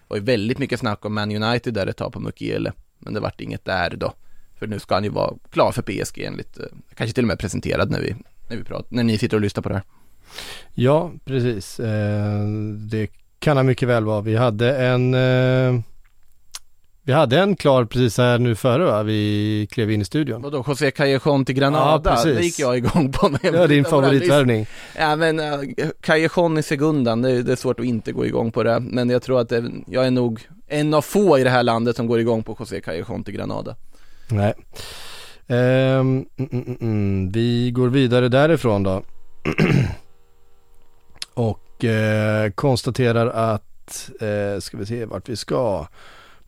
var 0.07 0.17
ju 0.17 0.23
väldigt 0.23 0.59
mycket 0.59 0.79
snack 0.79 1.05
om 1.05 1.13
Man 1.13 1.43
United 1.43 1.73
där 1.73 1.87
ett 1.87 1.97
tag 1.97 2.13
på 2.13 2.19
Mukiele, 2.19 2.73
men 2.99 3.13
det 3.13 3.19
vart 3.19 3.41
inget 3.41 3.65
där 3.65 3.95
då. 3.95 4.13
För 4.55 4.67
nu 4.67 4.79
ska 4.79 4.95
han 4.95 5.03
ju 5.03 5.09
vara 5.09 5.33
klar 5.51 5.71
för 5.71 5.81
PSG 5.81 6.23
enligt, 6.23 6.59
eh, 6.59 6.65
kanske 6.95 7.13
till 7.13 7.23
och 7.23 7.27
med 7.27 7.39
presenterad 7.39 7.91
när 7.91 8.01
vi, 8.01 8.15
när 8.49 8.57
vi 8.57 8.63
pratar, 8.63 8.87
när 8.89 9.03
ni 9.03 9.17
sitter 9.17 9.37
och 9.37 9.41
lyssnar 9.41 9.63
på 9.63 9.69
det 9.69 9.75
här. 9.75 9.83
Ja, 10.73 11.11
precis. 11.25 11.79
Eh, 11.79 12.47
det 12.89 13.07
kan 13.39 13.57
han 13.57 13.65
mycket 13.65 13.87
väl 13.87 14.05
vara. 14.05 14.21
Vi 14.21 14.35
hade 14.35 14.77
en 14.77 15.13
vi 17.07 17.13
hade 17.13 17.39
en 17.39 17.55
klar 17.55 17.85
precis 17.85 18.17
här 18.17 18.39
nu 18.39 18.55
före 18.55 18.85
va? 18.85 19.03
Vi 19.03 19.67
klev 19.71 19.91
in 19.91 20.01
i 20.01 20.05
studion. 20.05 20.41
Vadå, 20.41 20.63
José 20.67 20.91
Callejon 20.91 21.45
till 21.45 21.55
Granada? 21.55 22.09
Ja, 22.09 22.15
precis. 22.15 22.37
det 22.37 22.43
gick 22.43 22.59
jag 22.59 22.77
igång 22.77 23.11
på. 23.11 23.29
Med 23.29 23.53
var 23.53 23.67
din 23.67 23.85
favoritvärvning. 23.85 24.67
Ja 24.97 25.15
men 25.15 25.39
uh, 25.39 25.59
Callejon 26.01 26.57
i 26.57 26.63
segundan, 26.63 27.21
det, 27.21 27.31
är- 27.31 27.43
det 27.43 27.51
är 27.51 27.55
svårt 27.55 27.79
att 27.79 27.85
inte 27.85 28.11
gå 28.11 28.25
igång 28.25 28.51
på 28.51 28.63
det. 28.63 28.79
Men 28.79 29.09
jag 29.09 29.21
tror 29.21 29.39
att 29.39 29.49
det, 29.49 29.71
jag 29.87 30.05
är 30.07 30.11
nog 30.11 30.47
en 30.67 30.93
av 30.93 31.01
få 31.01 31.39
i 31.39 31.43
det 31.43 31.49
här 31.49 31.63
landet 31.63 31.95
som 31.95 32.07
går 32.07 32.19
igång 32.19 32.43
på 32.43 32.55
José 32.59 32.81
Callejon 32.81 33.23
till 33.23 33.33
Granada. 33.33 33.75
Nej. 34.31 34.53
Mm, 35.47 36.25
mm, 36.37 36.77
mm. 36.81 37.31
Vi 37.31 37.71
går 37.71 37.87
vidare 37.89 38.29
därifrån 38.29 38.83
då. 38.83 39.03
Och 41.33 41.85
eh, 41.85 42.51
konstaterar 42.51 43.27
att, 43.53 44.09
eh, 44.21 44.59
ska 44.59 44.77
vi 44.77 44.85
se 44.85 45.05
vart 45.05 45.29
vi 45.29 45.35
ska. 45.35 45.87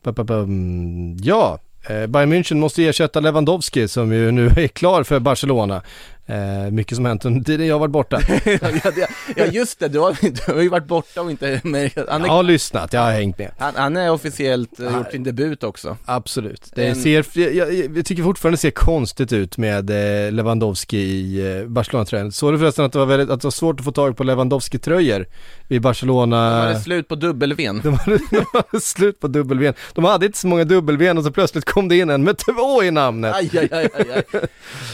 Bam. 0.03 1.17
Ja, 1.21 1.59
eh, 1.89 2.07
Bayern 2.07 2.33
München 2.33 2.55
måste 2.59 2.83
ersätta 2.83 3.19
Lewandowski 3.19 3.87
som 3.87 4.13
ju 4.13 4.31
nu 4.31 4.47
är 4.47 4.67
klar 4.67 5.03
för 5.03 5.19
Barcelona. 5.19 5.81
Eh, 6.25 6.71
mycket 6.71 6.95
som 6.95 7.05
hänt 7.05 7.25
under 7.25 7.43
tiden 7.43 7.67
jag 7.67 7.79
varit 7.79 7.91
borta. 7.91 8.19
ja, 9.35 9.45
just 9.45 9.79
det, 9.79 9.87
du 9.87 9.99
har, 9.99 10.17
du 10.47 10.53
har 10.53 10.61
ju 10.61 10.69
varit 10.69 10.85
borta 10.87 11.21
och 11.21 11.31
inte 11.31 11.61
med. 11.63 11.91
Han 11.95 12.21
Jag 12.21 12.29
är, 12.29 12.33
har 12.33 12.43
lyssnat, 12.43 12.93
jag 12.93 13.01
har 13.01 13.11
hängt 13.11 13.37
med. 13.37 13.51
han, 13.57 13.73
han 13.75 13.97
är 13.97 14.11
officiellt 14.11 14.79
uh, 14.79 14.97
gjort 14.97 15.11
sin 15.11 15.23
debut 15.23 15.63
också. 15.63 15.97
Absolut. 16.05 16.71
Det 16.75 16.87
En- 16.87 16.95
ser, 16.95 17.25
jag, 17.33 17.55
jag, 17.55 17.97
jag 17.97 18.05
tycker 18.05 18.23
fortfarande 18.23 18.53
det 18.55 18.59
ser 18.61 18.71
konstigt 18.71 19.33
ut 19.33 19.57
med 19.57 19.89
eh, 19.89 20.31
Lewandowski 20.31 20.97
i 20.97 21.57
eh, 21.59 21.65
Barcelona-tröjan. 21.67 22.31
Såg 22.31 22.53
du 22.53 22.59
förresten 22.59 22.85
att 22.85 22.91
det 22.93 22.99
var 22.99 23.05
väldigt, 23.05 23.29
att 23.29 23.41
det 23.41 23.45
var 23.45 23.51
svårt 23.51 23.79
att 23.79 23.85
få 23.85 23.91
tag 23.91 24.17
på 24.17 24.23
Lewandowski-tröjor 24.23 25.25
i 25.69 25.79
Barcelona? 25.79 26.65
Var 26.65 26.73
det 26.73 26.79
slut 26.79 27.07
på 27.07 27.15
dubbelven? 27.15 27.81
De 27.83 27.93
hade, 27.93 28.17
de 28.31 28.45
hade 28.53 28.81
slut 28.81 29.19
på 29.19 29.27
dubbelven. 29.27 29.73
De 29.93 30.03
hade 30.03 30.25
inte 30.25 30.37
så 30.37 30.47
många 30.47 30.63
dubbelven 30.63 31.17
och 31.17 31.23
så 31.23 31.31
plötsligt 31.31 31.65
kom 31.65 31.87
det 31.87 31.97
in 31.97 32.09
en 32.09 32.23
med 32.23 32.37
två 32.37 32.83
i 32.83 32.91
namnet. 32.91 33.35
Aj, 33.35 33.49
aj, 33.57 33.69
aj, 33.71 33.89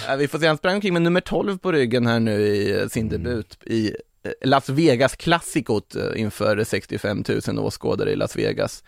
aj, 0.07 0.17
vi 0.17 0.27
får 0.27 0.39
se, 0.39 0.47
han 0.47 0.57
sprang 0.57 0.75
omkring 0.75 0.93
med 0.93 1.01
nummer 1.01 1.21
12 1.21 1.57
på 1.57 1.71
ryggen 1.71 2.07
här 2.07 2.19
nu 2.19 2.41
i 2.41 2.79
eh, 2.81 2.87
sin 2.87 3.09
debut 3.09 3.57
i 3.65 3.95
eh, 4.23 4.31
Las 4.41 4.69
Vegas-klassikot 4.69 5.95
eh, 5.95 6.21
inför 6.21 6.63
65 6.63 7.23
000 7.47 7.59
åskådare 7.59 8.11
i 8.11 8.15
Las 8.15 8.35
Vegas. 8.35 8.83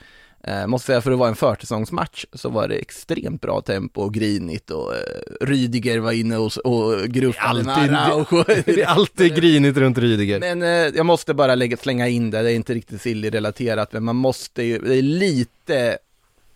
Eh, 0.48 0.68
måste 0.68 0.86
säga, 0.86 1.02
för 1.02 1.12
att 1.12 1.18
vara 1.20 1.30
en 1.30 1.36
försäsongsmatch 1.36 2.26
så 2.34 2.50
var 2.50 2.68
det 2.68 2.76
extremt 2.76 3.42
bra 3.42 3.62
tempo 3.62 4.02
och 4.02 4.14
grinigt 4.14 4.72
och 4.72 4.96
eh, 4.96 5.02
Rydiger 5.42 6.00
var 6.00 6.12
inne 6.12 6.38
och, 6.38 6.52
och 6.58 6.94
Alltid- 7.38 7.66
med 7.66 7.94
Araujo. 7.94 8.44
Det 8.66 8.82
är 8.82 8.86
alltid 8.88 9.36
grinigt 9.36 9.78
runt 9.78 9.98
Rydiger. 9.98 10.40
Men 10.40 10.62
eh, 10.62 10.68
jag 10.98 11.06
måste 11.06 11.34
bara 11.34 11.56
lägga, 11.56 11.78
slänga 11.78 12.08
in 12.08 12.32
det, 12.32 12.42
det 12.42 12.52
är 12.52 12.56
inte 12.56 12.74
riktigt 12.74 13.02
Silly-relaterat, 13.02 13.94
men 13.94 14.04
man 14.04 14.16
måste 14.16 14.64
ju, 14.64 14.80
det 14.80 14.96
är 14.96 15.02
lite 15.02 15.98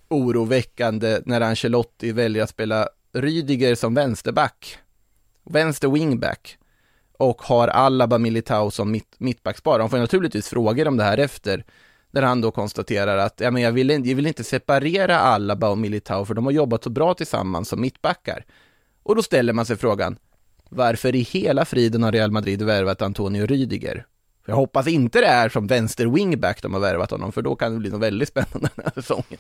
oroväckande 0.10 1.20
när 1.26 1.42
Ancelotti 1.42 2.12
väljer 2.12 2.44
att 2.44 2.50
spela 2.50 2.90
Rydiger 3.14 3.76
som 3.76 3.94
vänsterback, 3.94 4.78
vänster 5.44 5.88
wingback, 5.88 6.58
och 7.18 7.42
har 7.42 7.68
Alaba 7.68 8.18
Militao 8.18 8.72
som 8.72 8.92
mitt, 8.92 9.16
mittbackspar. 9.18 9.80
De 9.80 9.90
får 9.90 9.98
naturligtvis 9.98 10.48
frågor 10.50 10.88
om 10.88 10.98
det 10.98 11.04
här 11.04 11.18
efter, 11.18 11.64
där 12.12 12.22
han 12.22 12.42
då 12.42 12.52
konstaterar 12.52 13.18
att 13.18 13.40
ja, 13.40 13.52
men 13.52 13.62
jag, 13.62 13.72
vill, 13.72 13.92
inte- 13.92 14.10
jag 14.10 14.16
vill 14.16 14.28
inte 14.28 14.44
separera 14.44 15.20
Alaba 15.20 15.70
och 15.70 15.78
Militao, 15.78 16.26
för 16.26 16.34
de 16.34 16.46
har 16.46 16.52
jobbat 16.52 16.84
så 16.84 16.90
bra 16.90 17.14
tillsammans 17.14 17.70
som 17.70 17.82
mittbackar. 17.82 18.46
Och 19.04 19.16
då 19.16 19.24
ställer 19.24 19.54
man 19.54 19.66
sig 19.66 19.78
frågan, 19.78 20.18
varför 20.70 21.16
i 21.16 21.20
hela 21.22 21.66
friden 21.66 22.04
har 22.04 22.12
Real 22.12 22.32
Madrid 22.32 22.62
värvat 22.62 23.02
Antonio 23.02 23.46
Rydiger? 23.46 24.06
För 24.46 24.52
jag 24.52 24.58
hoppas 24.58 24.88
inte 24.88 25.20
det 25.20 25.28
är 25.28 25.50
som 25.50 25.68
vänster 25.68 26.06
wingback 26.06 26.62
de 26.62 26.74
har 26.74 26.80
värvat 26.80 27.12
honom, 27.12 27.32
för 27.32 27.42
då 27.42 27.56
kan 27.56 27.74
det 27.74 27.80
bli 27.80 27.90
något 27.90 28.02
väldigt 28.02 28.30
spännande 28.30 28.70
den 28.76 28.86
här 28.86 29.02
säsongen. 29.02 29.38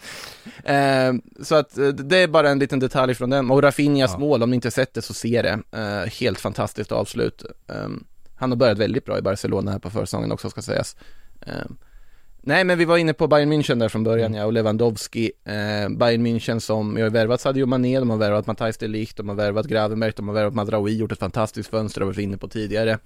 Eh, 0.63 1.43
så 1.43 1.55
att 1.55 1.77
eh, 1.77 1.87
det 1.87 2.17
är 2.17 2.27
bara 2.27 2.49
en 2.49 2.59
liten 2.59 2.79
detalj 2.79 3.15
från 3.15 3.29
den. 3.29 3.51
Och 3.51 3.63
Rafinhas 3.63 4.17
mål, 4.17 4.43
om 4.43 4.49
ni 4.49 4.55
inte 4.55 4.71
sett 4.71 4.93
det 4.93 5.01
så 5.01 5.13
se 5.13 5.41
det. 5.41 5.59
Eh, 5.79 6.11
helt 6.19 6.39
fantastiskt 6.39 6.91
avslut. 6.91 7.43
Eh, 7.67 7.87
han 8.35 8.51
har 8.51 8.55
börjat 8.57 8.77
väldigt 8.77 9.05
bra 9.05 9.17
i 9.17 9.21
Barcelona 9.21 9.71
här 9.71 9.79
på 9.79 9.89
försäsongen 9.89 10.31
också 10.31 10.49
ska 10.49 10.61
sägas. 10.61 10.95
Nej, 12.43 12.63
men 12.63 12.77
vi 12.77 12.85
var 12.85 12.97
inne 12.97 13.13
på 13.13 13.27
Bayern 13.27 13.53
München 13.53 13.79
där 13.79 13.89
från 13.89 14.03
början, 14.03 14.33
ja, 14.33 14.45
och 14.45 14.53
Lewandowski. 14.53 15.31
Eh, 15.45 15.89
Bayern 15.89 16.25
München 16.27 16.59
som, 16.59 16.97
jag 16.97 17.05
har 17.05 17.09
värvat 17.09 17.41
Sadio 17.41 17.65
Mané, 17.65 17.99
de 17.99 18.09
har 18.09 18.17
värvat 18.17 18.47
Matthijs 18.47 18.77
de 18.77 18.87
Ligt, 18.87 19.17
de 19.17 19.29
har 19.29 19.35
värvat 19.35 19.65
Gravenberg, 19.65 20.13
de 20.15 20.27
har 20.27 20.35
värvat 20.35 20.53
Madraoui, 20.53 20.97
gjort 20.97 21.11
ett 21.11 21.19
fantastiskt 21.19 21.69
fönster, 21.69 21.99
det 22.01 22.05
har 22.05 22.13
vi 22.13 22.23
inne 22.23 22.37
på 22.37 22.47
tidigare. 22.47 22.97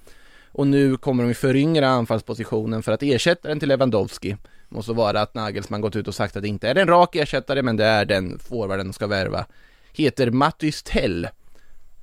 Och 0.52 0.68
nu 0.68 0.98
kommer 0.98 1.24
de 1.24 1.28
ju 1.28 1.34
föryngra 1.34 1.88
anfallspositionen 1.88 2.84
för 2.84 2.92
att 2.92 3.04
ersätta 3.04 3.48
den 3.48 3.60
till 3.60 3.70
Lewandowski. 3.70 4.38
Måste 4.70 4.92
vara 4.92 5.22
att 5.22 5.34
Nagelsmann 5.34 5.82
gått 5.82 5.96
ut 5.96 6.08
och 6.08 6.16
sagt 6.16 6.36
att 6.36 6.42
det 6.42 6.48
inte 6.48 6.70
är 6.70 6.76
en 6.76 6.88
rak 6.88 7.16
ersättare, 7.16 7.62
men 7.62 7.78
det 7.78 7.86
är 7.86 8.06
den 8.06 8.40
forwarden 8.40 8.88
de 8.88 8.94
ska 8.94 9.08
värva. 9.08 9.46
Heter 9.94 10.32
Mathys 10.32 10.84
Tell. 10.84 11.28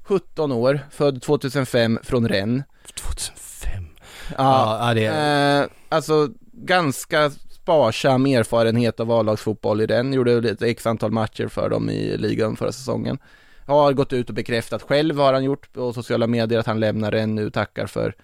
17 0.02 0.52
år, 0.52 0.80
född 0.90 1.22
2005 1.22 1.98
från 2.02 2.28
Rennes. 2.28 2.64
2005? 2.94 3.84
Ja, 4.28 4.34
Ja, 4.38 4.88
ja, 4.88 4.94
det 4.94 5.04
är- 5.06 5.62
eh, 5.62 5.68
alltså 5.88 6.28
ganska 6.66 7.30
sparsam 7.62 8.26
erfarenhet 8.26 9.00
av 9.00 9.10
A-lagsfotboll 9.12 9.80
i 9.80 9.86
den. 9.86 10.12
Gjorde 10.12 10.50
ett 10.50 10.62
x 10.62 10.86
antal 10.86 11.10
matcher 11.10 11.48
för 11.48 11.70
dem 11.70 11.90
i 11.90 12.16
ligan 12.16 12.56
förra 12.56 12.72
säsongen. 12.72 13.18
Har 13.66 13.92
gått 13.92 14.12
ut 14.12 14.28
och 14.28 14.34
bekräftat 14.34 14.82
själv 14.82 15.18
har 15.18 15.32
han 15.32 15.44
gjort 15.44 15.72
på 15.72 15.92
sociala 15.92 16.26
medier 16.26 16.58
att 16.58 16.66
han 16.66 16.80
lämnar 16.80 17.10
den 17.10 17.34
nu, 17.34 17.50
tackar 17.50 17.86
för 17.86 18.14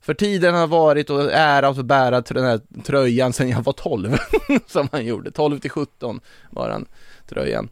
För 0.00 0.14
tiden 0.14 0.54
har 0.54 0.66
varit 0.66 1.10
och 1.10 1.32
ära 1.32 1.68
att 1.68 1.84
bära 1.84 2.20
den 2.20 2.44
här 2.44 2.60
tröjan 2.84 3.32
sen 3.32 3.48
jag 3.48 3.62
var 3.62 3.72
12, 3.72 4.16
som 4.66 4.88
han 4.92 5.06
gjorde. 5.06 5.30
12 5.30 5.58
till 5.58 5.70
17 5.70 6.20
var 6.50 6.70
han, 6.70 6.86
tröjan. 7.28 7.68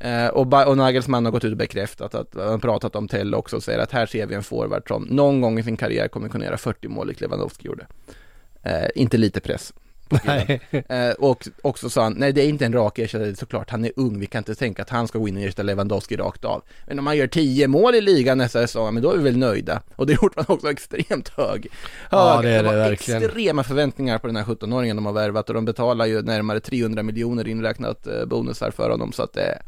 Eh, 0.00 0.28
och, 0.28 0.68
och 0.68 0.76
Nagelsmann 0.76 1.24
har 1.24 1.32
gått 1.32 1.44
ut 1.44 1.52
och 1.52 1.58
bekräftat 1.58 2.14
att, 2.14 2.34
han 2.34 2.48
har 2.48 2.58
pratat 2.58 2.96
om 2.96 3.08
Tell 3.08 3.34
också 3.34 3.56
och 3.56 3.62
säger 3.62 3.78
att 3.78 3.92
här 3.92 4.06
ser 4.06 4.26
vi 4.26 4.34
en 4.34 4.42
forward 4.42 4.88
som 4.88 5.02
någon 5.02 5.40
gång 5.40 5.58
i 5.58 5.62
sin 5.62 5.76
karriär 5.76 6.08
kommer 6.08 6.28
kunna 6.28 6.44
göra 6.44 6.56
40 6.56 6.88
mål, 6.88 7.08
likt 7.08 7.20
Lewandowski 7.20 7.66
gjorde. 7.66 7.86
Eh, 8.62 8.88
inte 8.94 9.16
lite 9.16 9.40
press. 9.40 9.72
Eh, 10.88 11.10
och 11.18 11.48
också 11.62 11.90
sa 11.90 12.02
han, 12.02 12.12
nej 12.12 12.32
det 12.32 12.42
är 12.42 12.48
inte 12.48 12.66
en 12.66 12.72
rak 12.72 12.98
ersättare 12.98 13.36
såklart, 13.36 13.70
han 13.70 13.84
är 13.84 13.92
ung, 13.96 14.18
vi 14.18 14.26
kan 14.26 14.38
inte 14.38 14.54
tänka 14.54 14.82
att 14.82 14.90
han 14.90 15.08
ska 15.08 15.18
gå 15.18 15.28
in 15.28 15.36
och 15.36 15.42
ersätta 15.42 15.62
Lewandowski 15.62 16.16
rakt 16.16 16.44
av. 16.44 16.62
Men 16.86 16.98
om 16.98 17.04
man 17.04 17.16
gör 17.16 17.26
10 17.26 17.68
mål 17.68 17.94
i 17.94 18.00
ligan 18.00 18.38
nästa 18.38 18.60
säsong, 18.60 18.94
men 18.94 19.02
då 19.02 19.12
är 19.12 19.16
vi 19.16 19.22
väl 19.22 19.36
nöjda. 19.36 19.82
Och 19.96 20.06
det 20.06 20.12
gjorde 20.22 20.34
man 20.36 20.44
också 20.48 20.70
extremt 20.70 21.28
hög. 21.28 21.66
Ja, 22.10 22.34
hög. 22.34 22.44
det 22.44 22.50
är 22.50 22.62
det 22.62 22.68
var 22.68 22.76
verkligen. 22.76 23.22
extrema 23.22 23.64
förväntningar 23.64 24.18
på 24.18 24.26
den 24.26 24.36
här 24.36 24.44
17-åringen 24.44 24.96
de 24.96 25.06
har 25.06 25.12
värvat 25.12 25.48
och 25.48 25.54
de 25.54 25.64
betalar 25.64 26.06
ju 26.06 26.22
närmare 26.22 26.60
300 26.60 27.02
miljoner 27.02 27.48
inräknat 27.48 28.06
eh, 28.06 28.24
bonusar 28.24 28.70
för 28.70 28.90
honom 28.90 29.12
så 29.12 29.22
att 29.22 29.32
det 29.32 29.62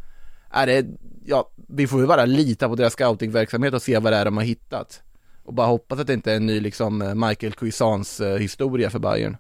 är 0.51 0.67
det, 0.67 0.87
ja, 1.25 1.51
vi 1.69 1.87
får 1.87 2.01
ju 2.01 2.07
bara 2.07 2.25
lita 2.25 2.69
på 2.69 2.75
deras 2.75 2.93
scoutingverksamhet 2.93 3.75
och 3.75 3.83
se 3.83 3.99
vad 3.99 4.13
det 4.13 4.17
är 4.17 4.25
de 4.25 4.37
har 4.37 4.45
hittat. 4.45 5.03
Och 5.45 5.55
bara 5.55 5.67
hoppas 5.67 5.99
att 6.01 6.07
det 6.07 6.13
inte 6.15 6.33
är 6.33 6.37
en 6.37 6.47
ny 6.47 6.61
liksom 6.61 7.03
eh, 7.03 7.15
Michael 7.15 7.53
Cuisance 7.53 8.29
eh, 8.31 8.37
historia 8.39 8.91
för 8.91 8.99
Bayern. 8.99 9.37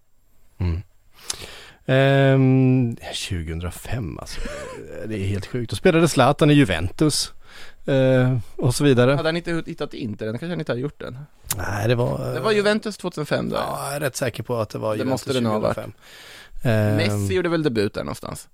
Ehm, 1.86 2.96
2005 2.96 4.18
alltså. 4.18 4.40
Det 5.06 5.14
är 5.14 5.26
helt 5.26 5.46
sjukt. 5.46 5.70
Då 5.70 5.76
spelade 5.76 6.08
Zlatan 6.08 6.50
i 6.50 6.54
Juventus. 6.54 7.32
eh, 7.86 8.38
och 8.56 8.74
så 8.74 8.84
vidare. 8.84 9.10
Hade 9.10 9.28
han 9.28 9.36
inte 9.36 9.62
hittat 9.66 9.94
Inter, 9.94 10.26
den 10.26 10.38
kanske 10.38 10.52
han 10.52 10.58
inte 10.60 10.72
hade 10.72 10.80
gjort 10.80 11.00
den. 11.00 11.18
Nej, 11.56 11.88
det 11.88 11.94
var... 11.94 12.34
Det 12.34 12.40
var 12.40 12.52
Juventus 12.52 12.96
2005 12.96 13.48
då. 13.48 13.56
Ja, 13.56 13.86
jag 13.86 13.96
är 13.96 14.00
rätt 14.00 14.16
säker 14.16 14.42
på 14.42 14.56
att 14.56 14.70
det 14.70 14.78
var 14.78 14.90
Det 14.90 14.98
Juventus 14.98 15.26
måste 15.26 15.32
det 15.32 15.40
nog 15.40 15.52
ha 15.52 15.58
varit. 15.58 15.74
2005. 15.74 15.92
Ehm, 16.62 16.96
Messi 16.96 17.34
gjorde 17.34 17.48
väl 17.48 17.62
debut 17.62 17.94
där 17.94 18.04
någonstans? 18.04 18.48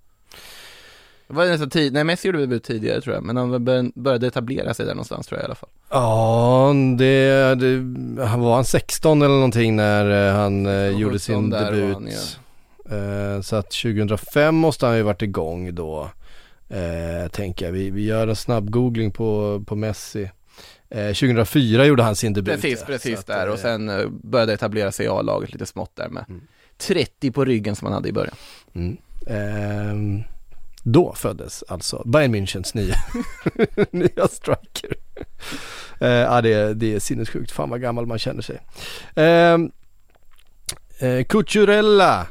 Det 1.30 1.36
var 1.36 1.46
nästan 1.46 1.70
tid, 1.70 1.92
nej 1.92 2.04
Messi 2.04 2.28
gjorde 2.28 2.38
debut 2.40 2.64
tidigare 2.64 3.00
tror 3.00 3.14
jag, 3.14 3.24
men 3.24 3.36
han 3.36 3.64
bör- 3.64 4.00
började 4.00 4.26
etablera 4.26 4.74
sig 4.74 4.86
där 4.86 4.94
någonstans 4.94 5.26
tror 5.26 5.38
jag 5.38 5.44
i 5.44 5.46
alla 5.46 5.54
fall. 5.54 5.68
Ja, 5.90 6.72
det, 6.98 7.54
det, 7.54 8.26
han 8.26 8.40
var 8.40 8.54
han 8.54 8.64
16 8.64 9.22
eller 9.22 9.34
någonting 9.34 9.76
när 9.76 10.28
eh, 10.28 10.34
han 10.34 10.66
eh, 10.66 10.88
gjorde 10.88 11.18
17 11.18 11.20
sin 11.20 11.50
debut. 11.50 11.94
han, 11.94 12.08
Eh, 12.90 13.40
så 13.40 13.56
att 13.56 13.70
2005 13.70 14.54
måste 14.54 14.86
han 14.86 14.96
ju 14.96 15.02
varit 15.02 15.22
igång 15.22 15.74
då. 15.74 16.10
Tänker 17.30 17.64
jag. 17.66 17.72
Vi, 17.72 17.90
vi 17.90 18.04
gör 18.04 18.28
en 18.28 18.36
snabb 18.36 18.70
googling 18.70 19.10
på, 19.12 19.62
på 19.66 19.76
Messi. 19.76 20.30
Eh, 20.88 21.06
2004 21.06 21.84
gjorde 21.86 22.02
han 22.02 22.16
sin 22.16 22.32
debut. 22.32 22.54
Precis, 22.54 22.80
ja. 22.80 22.86
precis 22.86 23.18
att, 23.18 23.26
där 23.26 23.48
och 23.48 23.58
sen 23.58 23.90
började 24.22 24.52
etablera 24.52 24.92
sig 24.92 25.06
i 25.06 25.08
A-laget 25.08 25.52
lite 25.52 25.66
smått 25.66 25.96
där 25.96 26.08
med. 26.08 26.24
30 26.78 27.30
på 27.30 27.44
ryggen 27.44 27.76
som 27.76 27.86
han 27.86 27.94
hade 27.94 28.08
i 28.08 28.12
början. 28.12 28.34
Mm. 28.74 28.96
Ehm, 29.26 30.22
då 30.82 31.12
föddes 31.16 31.64
alltså 31.68 32.02
Bayern 32.06 32.34
Münchens 32.34 32.76
nya, 32.76 32.94
nya 33.90 34.28
striker. 34.28 34.94
Eh, 36.00 36.08
ja, 36.08 36.40
det, 36.40 36.52
är- 36.52 36.74
det 36.74 36.94
är 36.94 37.00
sinnessjukt. 37.00 37.50
Fan 37.50 37.70
vad 37.70 37.80
gammal 37.80 38.06
man 38.06 38.18
känner 38.18 38.42
sig. 38.42 38.60
Um, 39.14 39.70
uh, 41.02 41.24
Cucurella, 41.24 42.26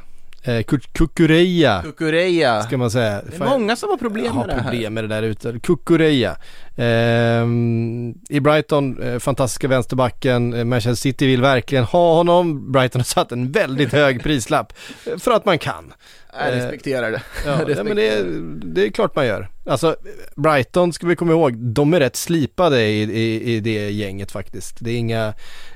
uh, 0.48 0.62
Cucureya 0.94 1.82
Kukureya. 1.84 2.64
ska 2.64 2.78
man 2.78 2.92
säga. 2.92 3.22
Det 3.30 3.36
är 3.36 3.50
många 3.50 3.76
som 3.76 3.90
har 3.90 3.98
problem 3.98 4.32
har 4.36 4.48
med 4.48 4.56
det 4.56 4.62
här. 4.62 4.70
problem 4.72 4.94
med 4.94 5.04
det 5.04 5.08
där 5.08 5.24
ute. 5.24 5.60
Kukureya. 5.64 6.38
Ehm, 6.78 8.14
I 8.30 8.40
Brighton, 8.40 9.02
eh, 9.02 9.20
fantastiska 9.20 9.68
vänsterbacken. 9.68 10.54
Eh, 10.54 10.64
Manchester 10.66 11.02
City 11.02 11.28
vill 11.28 11.42
verkligen 11.42 11.84
ha 11.84 12.14
honom. 12.16 12.72
Brighton 12.72 13.00
har 13.00 13.04
satt 13.06 13.32
en 13.32 13.52
väldigt 13.52 13.94
hög 13.94 14.24
prislapp. 14.24 14.74
eh, 15.06 15.18
För 15.18 15.32
att 15.32 15.46
man 15.46 15.60
kan. 15.60 15.94
Jag 16.34 16.56
respekterar 16.56 17.12
det. 17.12 17.22
Ja, 17.46 17.52
Jag 17.68 17.76
nej, 17.76 17.84
men 17.84 17.96
det 17.96 18.08
är, 18.08 18.24
det 18.64 18.86
är 18.86 18.90
klart 18.90 19.16
man 19.16 19.26
gör. 19.26 19.50
Alltså 19.66 19.96
Brighton 20.36 20.94
ska 20.94 21.08
vi 21.08 21.16
komma 21.16 21.32
ihåg, 21.32 21.58
de 21.58 21.94
är 21.94 22.00
rätt 22.00 22.16
slipade 22.16 22.82
i, 22.82 23.02
i, 23.02 23.56
i 23.56 23.60
det 23.60 23.90
gänget 23.90 24.32
faktiskt. 24.32 24.78
Det 24.80 24.92
är 24.92 24.98
inga, 24.98 25.28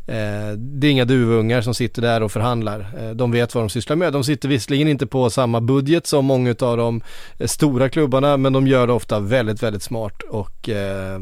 eh, 0.07 0.51
det 0.57 0.87
är 0.87 0.91
inga 0.91 1.05
duvungar 1.05 1.61
som 1.61 1.73
sitter 1.73 2.01
där 2.01 2.23
och 2.23 2.31
förhandlar. 2.31 2.79
Eh, 2.99 3.09
de 3.09 3.31
vet 3.31 3.55
vad 3.55 3.63
de 3.63 3.69
sysslar 3.69 3.95
med. 3.95 4.13
De 4.13 4.23
sitter 4.23 4.49
visserligen 4.49 4.87
inte 4.87 5.07
på 5.07 5.29
samma 5.29 5.61
budget 5.61 6.07
som 6.07 6.25
många 6.25 6.55
av 6.59 6.77
de 6.77 7.01
eh, 7.39 7.47
stora 7.47 7.89
klubbarna, 7.89 8.37
men 8.37 8.53
de 8.53 8.67
gör 8.67 8.87
det 8.87 8.93
ofta 8.93 9.19
väldigt, 9.19 9.63
väldigt 9.63 9.83
smart 9.83 10.21
och 10.29 10.69
eh, 10.69 11.19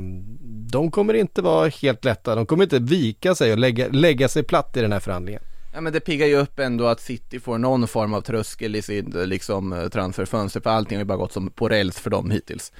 de 0.71 0.91
kommer 0.91 1.13
inte 1.13 1.41
vara 1.41 1.67
helt 1.67 2.05
lätta. 2.05 2.35
De 2.35 2.45
kommer 2.45 2.63
inte 2.63 2.79
vika 2.79 3.35
sig 3.35 3.51
och 3.51 3.57
lägga, 3.57 3.87
lägga 3.87 4.27
sig 4.27 4.43
platt 4.43 4.77
i 4.77 4.81
den 4.81 4.91
här 4.91 4.99
förhandlingen. 4.99 5.41
Ja 5.73 5.81
men 5.81 5.93
det 5.93 5.99
piggar 5.99 6.27
ju 6.27 6.35
upp 6.35 6.59
ändå 6.59 6.87
att 6.87 7.01
City 7.01 7.39
får 7.39 7.57
någon 7.57 7.87
form 7.87 8.13
av 8.13 8.21
tröskel 8.21 8.75
i 8.75 8.99
eh, 9.15 9.25
liksom 9.25 9.73
eh, 9.73 9.89
transferfönster 9.89 10.61
för 10.61 10.69
allting 10.69 10.97
har 10.97 11.01
ju 11.01 11.07
bara 11.07 11.17
gått 11.17 11.33
som 11.33 11.49
på 11.49 11.69
räls 11.69 11.99
för 11.99 12.09
dem 12.09 12.31
hittills. 12.31 12.71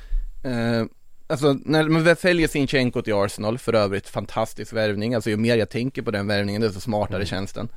Eh, 0.44 0.86
alltså 1.28 1.54
när 1.66 1.90
man 1.90 2.16
säljer 2.16 2.48
Sinchenko 2.48 3.02
till 3.02 3.14
Arsenal, 3.14 3.58
för 3.58 3.74
övrigt 3.74 4.10
fantastisk 4.10 4.74
värvning, 4.74 5.16
alltså 5.16 5.30
ju 5.30 5.38
mer 5.38 5.58
jag 5.58 5.70
tänker 5.70 6.02
på 6.02 6.12
den 6.12 6.28
värvningen 6.28 6.62
desto 6.62 6.80
smartare 6.80 7.26
känns 7.26 7.54
den. 7.54 7.70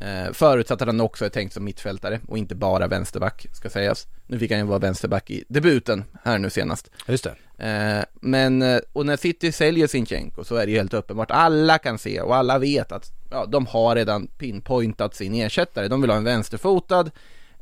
Eh, 0.00 0.32
förutsatt 0.32 0.82
att 0.82 0.88
han 0.88 1.00
också 1.00 1.24
är 1.24 1.28
tänkt 1.28 1.52
som 1.52 1.64
mittfältare 1.64 2.20
och 2.28 2.38
inte 2.38 2.54
bara 2.54 2.86
vänsterback, 2.86 3.46
ska 3.52 3.70
sägas. 3.70 4.06
Nu 4.26 4.38
fick 4.38 4.50
han 4.50 4.60
ju 4.60 4.66
vara 4.66 4.78
vänsterback 4.78 5.30
i 5.30 5.44
debuten 5.48 6.04
här 6.24 6.38
nu 6.38 6.50
senast. 6.50 6.90
Just 7.06 7.24
det. 7.24 7.34
Eh, 7.58 8.04
men, 8.20 8.62
eh, 8.62 8.78
och 8.92 9.06
när 9.06 9.16
City 9.16 9.52
säljer 9.52 9.86
Sinchenko 9.86 10.44
så 10.44 10.56
är 10.56 10.66
det 10.66 10.72
ju 10.72 10.78
helt 10.78 10.94
uppenbart, 10.94 11.30
alla 11.30 11.78
kan 11.78 11.98
se 11.98 12.20
och 12.20 12.36
alla 12.36 12.58
vet 12.58 12.92
att 12.92 13.12
ja, 13.30 13.46
de 13.46 13.66
har 13.66 13.94
redan 13.94 14.26
pinpointat 14.26 15.14
sin 15.14 15.34
ersättare. 15.34 15.88
De 15.88 16.00
vill 16.00 16.10
ha 16.10 16.16
en 16.16 16.24
vänsterfotad, 16.24 17.10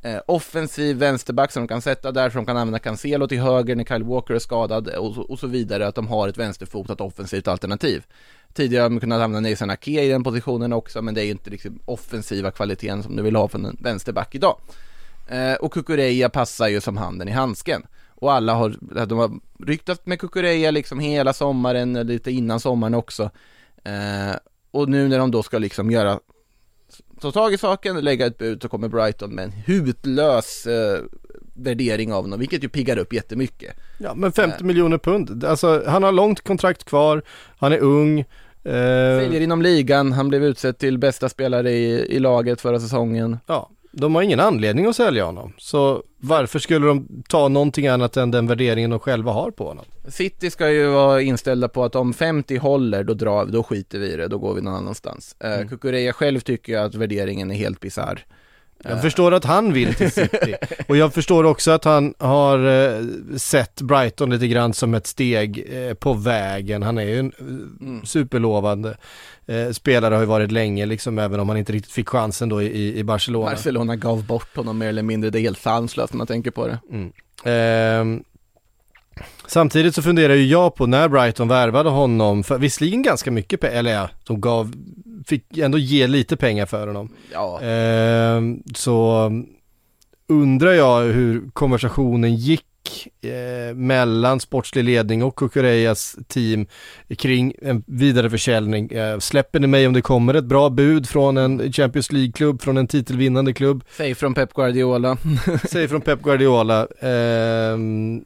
eh, 0.02 0.18
offensiv 0.26 0.96
vänsterback 0.96 1.52
som 1.52 1.62
de 1.62 1.68
kan 1.68 1.82
sätta 1.82 2.12
där, 2.12 2.30
som 2.30 2.38
de 2.38 2.46
kan 2.46 2.56
använda 2.56 2.78
Cancelo 2.78 3.28
till 3.28 3.40
höger 3.40 3.74
när 3.76 3.84
Kyle 3.84 4.04
Walker 4.04 4.34
är 4.34 4.38
skadad 4.38 4.88
eh, 4.88 4.94
och, 4.94 5.14
så- 5.14 5.22
och 5.22 5.38
så 5.38 5.46
vidare, 5.46 5.86
att 5.86 5.94
de 5.94 6.06
har 6.08 6.28
ett 6.28 6.38
vänsterfotat 6.38 7.00
offensivt 7.00 7.48
alternativ. 7.48 8.02
Tidigare 8.54 8.82
har 8.82 8.90
de 8.90 9.00
kunnat 9.00 9.22
använda 9.22 9.50
Nathan 9.50 9.70
Ake 9.70 10.02
i 10.04 10.08
den 10.08 10.24
positionen 10.24 10.72
också, 10.72 11.02
men 11.02 11.14
det 11.14 11.20
är 11.20 11.24
ju 11.24 11.30
inte 11.30 11.50
liksom 11.50 11.78
offensiva 11.84 12.50
kvaliteten 12.50 13.02
som 13.02 13.16
du 13.16 13.22
vill 13.22 13.36
ha 13.36 13.48
från 13.48 13.64
en 13.64 13.76
vänsterback 13.80 14.34
idag. 14.34 14.56
Eh, 15.28 15.54
och 15.54 15.72
Kukureya 15.72 16.28
passar 16.28 16.68
ju 16.68 16.80
som 16.80 16.96
handen 16.96 17.28
i 17.28 17.32
handsken. 17.32 17.82
Och 18.16 18.32
alla 18.32 18.54
har, 18.54 18.76
de 19.06 19.18
har 19.18 19.30
ryktat 19.66 20.06
med 20.06 20.20
Kukureya 20.20 20.70
liksom 20.70 21.00
hela 21.00 21.32
sommaren, 21.32 21.92
lite 21.92 22.30
innan 22.30 22.60
sommaren 22.60 22.94
också. 22.94 23.30
Eh, 23.84 24.36
och 24.70 24.88
nu 24.88 25.08
när 25.08 25.18
de 25.18 25.30
då 25.30 25.42
ska 25.42 25.58
liksom 25.58 25.90
göra, 25.90 26.20
ta 27.20 27.32
tag 27.32 27.52
i 27.52 27.58
saken, 27.58 28.00
lägga 28.00 28.26
ett 28.26 28.38
bud 28.38 28.62
så 28.62 28.68
kommer 28.68 28.88
Brighton 28.88 29.34
med 29.34 29.44
en 29.44 29.52
hutlös 29.52 30.66
eh, 30.66 31.00
värdering 31.54 32.12
av 32.12 32.22
honom, 32.22 32.38
vilket 32.38 32.64
ju 32.64 32.68
piggar 32.68 32.98
upp 32.98 33.12
jättemycket. 33.12 33.76
Ja 33.98 34.14
men 34.14 34.32
50 34.32 34.64
miljoner 34.64 34.98
pund. 34.98 35.44
Alltså 35.44 35.82
han 35.86 36.02
har 36.02 36.12
långt 36.12 36.40
kontrakt 36.40 36.84
kvar, 36.84 37.22
han 37.58 37.72
är 37.72 37.78
ung. 37.78 38.20
Eh, 38.20 39.20
Säljer 39.20 39.40
inom 39.40 39.62
ligan, 39.62 40.12
han 40.12 40.28
blev 40.28 40.44
utsedd 40.44 40.78
till 40.78 40.98
bästa 40.98 41.28
spelare 41.28 41.70
i, 41.70 42.16
i 42.16 42.18
laget 42.18 42.60
förra 42.60 42.80
säsongen. 42.80 43.38
ja, 43.46 43.70
de 44.00 44.14
har 44.14 44.22
ingen 44.22 44.40
anledning 44.40 44.86
att 44.86 44.96
sälja 44.96 45.24
honom. 45.24 45.52
Så 45.58 46.02
varför 46.18 46.58
skulle 46.58 46.86
de 46.86 47.22
ta 47.28 47.48
någonting 47.48 47.86
annat 47.86 48.16
än 48.16 48.30
den 48.30 48.46
värderingen 48.46 48.90
de 48.90 49.00
själva 49.00 49.32
har 49.32 49.50
på 49.50 49.68
honom? 49.68 49.84
City 50.08 50.50
ska 50.50 50.70
ju 50.70 50.86
vara 50.86 51.22
inställda 51.22 51.68
på 51.68 51.84
att 51.84 51.94
om 51.94 52.12
50 52.14 52.56
håller, 52.56 53.04
då 53.04 53.14
drar 53.14 53.44
vi, 53.44 53.52
då 53.52 53.62
skiter 53.62 53.98
vi 53.98 54.12
i 54.12 54.16
det, 54.16 54.28
då 54.28 54.38
går 54.38 54.54
vi 54.54 54.60
någon 54.62 54.74
annanstans. 54.74 55.36
Eh, 55.40 55.52
Mm. 55.52 55.68
Kukureya 55.68 56.12
själv 56.12 56.40
tycker 56.40 56.78
att 56.78 56.94
värderingen 56.94 57.50
är 57.50 57.54
helt 57.54 57.80
bisarr. 57.80 58.24
Jag 58.84 59.02
förstår 59.02 59.34
att 59.34 59.44
han 59.44 59.72
vill 59.72 59.94
till 59.94 60.10
City 60.10 60.54
och 60.88 60.96
jag 60.96 61.14
förstår 61.14 61.44
också 61.44 61.70
att 61.70 61.84
han 61.84 62.14
har 62.18 62.66
eh, 62.66 63.04
sett 63.36 63.80
Brighton 63.80 64.30
lite 64.30 64.48
grann 64.48 64.74
som 64.74 64.94
ett 64.94 65.06
steg 65.06 65.66
eh, 65.70 65.94
på 65.94 66.12
vägen. 66.12 66.82
Han 66.82 66.98
är 66.98 67.02
ju 67.02 67.18
en 67.18 67.32
eh, 67.38 68.04
superlovande 68.04 68.96
eh, 69.46 69.70
spelare 69.70 70.14
har 70.14 70.20
ju 70.20 70.26
varit 70.26 70.52
länge 70.52 70.86
liksom 70.86 71.18
även 71.18 71.40
om 71.40 71.48
han 71.48 71.58
inte 71.58 71.72
riktigt 71.72 71.92
fick 71.92 72.08
chansen 72.08 72.48
då 72.48 72.62
i, 72.62 72.98
i 72.98 73.04
Barcelona. 73.04 73.50
Barcelona 73.50 73.96
gav 73.96 74.24
bort 74.24 74.56
honom 74.56 74.78
mer 74.78 74.88
eller 74.88 75.02
mindre, 75.02 75.30
det 75.30 75.38
är 75.38 75.40
helt 75.40 75.62
sanslöst 75.62 76.12
när 76.12 76.18
man 76.18 76.26
tänker 76.26 76.50
på 76.50 76.66
det. 76.66 76.78
Ehm, 77.44 78.24
samtidigt 79.46 79.94
så 79.94 80.02
funderar 80.02 80.34
ju 80.34 80.46
jag 80.46 80.74
på 80.74 80.86
när 80.86 81.08
Brighton 81.08 81.48
värvade 81.48 81.90
honom, 81.90 82.44
för 82.44 82.58
visserligen 82.58 83.02
ganska 83.02 83.30
mycket 83.30 83.64
eller 83.64 83.92
ja, 83.92 84.10
de 84.24 84.40
gav, 84.40 84.72
fick 85.28 85.58
ändå 85.58 85.78
ge 85.78 86.06
lite 86.06 86.36
pengar 86.36 86.66
för 86.66 86.86
honom. 86.86 87.08
Ja, 87.32 87.60
Ehm, 87.62 88.62
så 88.74 89.30
undrar 90.28 90.72
jag 90.72 91.02
hur 91.04 91.50
konversationen 91.52 92.36
gick 92.36 92.62
eh, 93.22 93.74
mellan 93.74 94.40
sportslig 94.40 94.84
ledning 94.84 95.22
och 95.22 95.36
Kukureyas 95.36 96.16
team 96.28 96.66
kring 97.18 97.54
en 97.62 97.84
vidareförsäljning. 97.86 98.90
Eh, 98.90 99.18
släpper 99.18 99.60
ni 99.60 99.66
mig 99.66 99.86
om 99.86 99.92
det 99.92 100.02
kommer 100.02 100.34
ett 100.34 100.44
bra 100.44 100.70
bud 100.70 101.08
från 101.08 101.36
en 101.36 101.72
Champions 101.72 102.12
League-klubb, 102.12 102.62
från 102.62 102.76
en 102.76 102.86
titelvinnande 102.86 103.52
klubb? 103.52 103.84
säg 103.96 104.14
från 104.14 104.34
Pep 104.34 104.52
Guardiola. 104.54 105.16
Säger 105.68 105.88
från 105.88 106.00
Pep 106.00 106.22
Guardiola. 106.22 106.86
Ehm, 107.00 108.24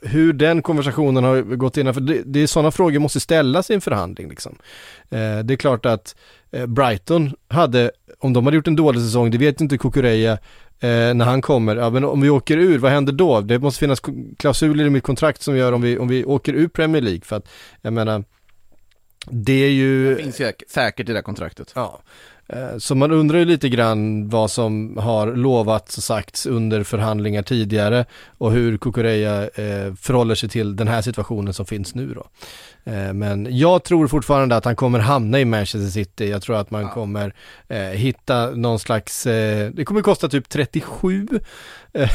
hur 0.00 0.32
den 0.32 0.62
konversationen 0.62 1.24
har 1.24 1.42
gått 1.42 1.76
innanför, 1.76 2.00
det, 2.00 2.22
det 2.24 2.40
är 2.40 2.46
sådana 2.46 2.70
frågor 2.70 2.98
måste 2.98 3.20
ställas 3.20 3.70
i 3.70 3.74
en 3.74 3.80
förhandling 3.80 4.28
liksom. 4.28 4.58
Eh, 5.10 5.38
det 5.38 5.54
är 5.54 5.56
klart 5.56 5.86
att 5.86 6.16
eh, 6.50 6.66
Brighton 6.66 7.32
hade, 7.48 7.90
om 8.18 8.32
de 8.32 8.44
hade 8.44 8.56
gjort 8.56 8.68
en 8.68 8.76
dålig 8.76 9.02
säsong, 9.02 9.30
det 9.30 9.38
vet 9.38 9.60
inte 9.60 9.78
Kukureya 9.78 10.32
eh, 10.80 11.14
när 11.14 11.24
han 11.24 11.42
kommer, 11.42 11.76
ja 11.76 11.90
men 11.90 12.04
om 12.04 12.20
vi 12.20 12.30
åker 12.30 12.56
ur, 12.56 12.78
vad 12.78 12.92
händer 12.92 13.12
då? 13.12 13.40
Det 13.40 13.58
måste 13.58 13.80
finnas 13.80 14.02
klausuler 14.38 14.84
i 14.84 14.90
mitt 14.90 15.04
kontrakt 15.04 15.42
som 15.42 15.56
gör 15.56 15.72
om 15.72 15.82
vi, 15.82 15.98
om 15.98 16.08
vi 16.08 16.24
åker 16.24 16.52
ur 16.52 16.68
Premier 16.68 17.02
League, 17.02 17.22
för 17.24 17.36
att 17.36 17.48
jag 17.82 17.92
menar, 17.92 18.24
det 19.30 19.64
är 19.64 19.70
ju... 19.70 20.14
Det 20.14 20.22
finns 20.22 20.40
ju 20.40 20.52
säkert 20.68 21.08
i 21.08 21.12
det 21.12 21.18
här 21.18 21.22
kontraktet. 21.22 21.72
Ja. 21.74 22.00
Eh, 22.48 22.78
Så 22.78 22.94
man 22.94 23.10
undrar 23.12 23.38
ju 23.38 23.44
lite 23.44 23.68
grann 23.68 24.28
vad 24.28 24.50
som 24.50 24.96
har 24.98 25.26
lovats 25.34 25.96
och 25.98 26.04
sagts 26.04 26.46
under 26.46 26.82
förhandlingar 26.84 27.42
tidigare 27.42 28.04
och 28.38 28.52
hur 28.52 28.78
Kukureya 28.78 29.42
eh, 29.42 29.94
förhåller 29.94 30.34
sig 30.34 30.48
till 30.48 30.76
den 30.76 30.88
här 30.88 31.02
situationen 31.02 31.54
som 31.54 31.66
finns 31.66 31.94
nu 31.94 32.14
då. 32.14 32.26
Eh, 32.92 33.12
Men 33.12 33.58
jag 33.58 33.84
tror 33.84 34.08
fortfarande 34.08 34.56
att 34.56 34.64
han 34.64 34.76
kommer 34.76 34.98
hamna 34.98 35.40
i 35.40 35.44
Manchester 35.44 35.90
City. 35.90 36.28
Jag 36.30 36.42
tror 36.42 36.56
att 36.56 36.70
man 36.70 36.88
kommer 36.88 37.34
eh, 37.68 37.78
hitta 37.78 38.50
någon 38.50 38.78
slags, 38.78 39.22
det 39.72 39.84
kommer 39.86 40.02
kosta 40.02 40.28
typ 40.28 40.48
37 40.48 41.28
eh, 41.92 42.10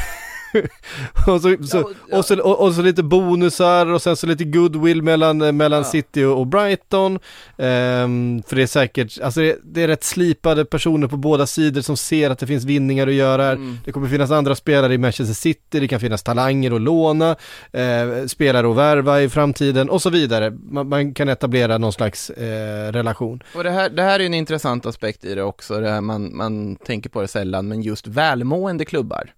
och, 1.26 1.40
så, 1.40 1.56
så, 1.64 1.90
och, 2.12 2.24
så, 2.24 2.40
och, 2.40 2.74
så 2.74 2.82
lite 2.82 3.02
bonusar 3.02 3.86
och 3.86 4.02
sen 4.02 4.16
så 4.16 4.26
lite 4.26 4.44
goodwill 4.44 5.02
mellan, 5.02 5.42
eh, 5.42 5.52
mellan 5.52 5.84
City 5.84 6.24
och, 6.24 6.46
Brighton. 6.46 7.18
Ehm, 7.58 8.42
för 8.46 8.56
det 8.56 8.62
är 8.62 8.66
säkert, 8.66 9.20
alltså 9.20 9.40
det, 9.40 9.58
det 9.64 9.82
är 9.82 9.88
rätt 9.88 10.04
slipade 10.04 10.64
personer 10.64 11.08
på 11.08 11.16
båda 11.16 11.46
sidor 11.46 11.80
som 11.80 11.96
ser 11.96 12.30
att 12.30 12.38
det 12.38 12.46
finns 12.46 12.64
vinningar 12.64 13.06
att 13.06 13.14
göra 13.14 13.42
här. 13.42 13.52
Mm. 13.52 13.78
Det 13.84 13.92
kommer 13.92 14.08
finnas 14.08 14.30
andra 14.30 14.54
spelare 14.54 14.94
i 14.94 14.98
Manchester 14.98 15.34
City, 15.34 15.80
det 15.80 15.88
kan 15.88 16.00
finnas 16.00 16.22
talanger 16.22 16.74
att 16.74 16.80
låna, 16.80 17.36
eh, 17.72 18.26
spelare 18.26 18.70
att 18.70 18.76
värva 18.76 19.22
i 19.22 19.28
framtiden 19.28 19.90
och 19.90 20.02
så 20.02 20.10
vidare. 20.10 20.50
Man, 20.50 20.88
man 20.88 21.14
kan 21.14 21.28
etablera 21.28 21.78
någon 21.78 21.92
slags 21.92 22.30
eh, 22.30 22.92
relation. 22.92 23.42
Och 23.54 23.64
det 23.64 23.70
här, 23.70 23.90
det 23.90 24.02
här 24.02 24.20
är 24.20 24.26
en 24.26 24.34
intressant 24.34 24.86
aspekt 24.86 25.24
i 25.24 25.34
det 25.34 25.42
också, 25.42 25.80
det 25.80 25.90
här 25.90 26.00
man, 26.00 26.36
man 26.36 26.76
tänker 26.76 27.10
på 27.10 27.20
det 27.20 27.28
sällan, 27.28 27.68
men 27.68 27.82
just 27.82 28.06
välmående 28.06 28.84
klubbar 28.84 29.32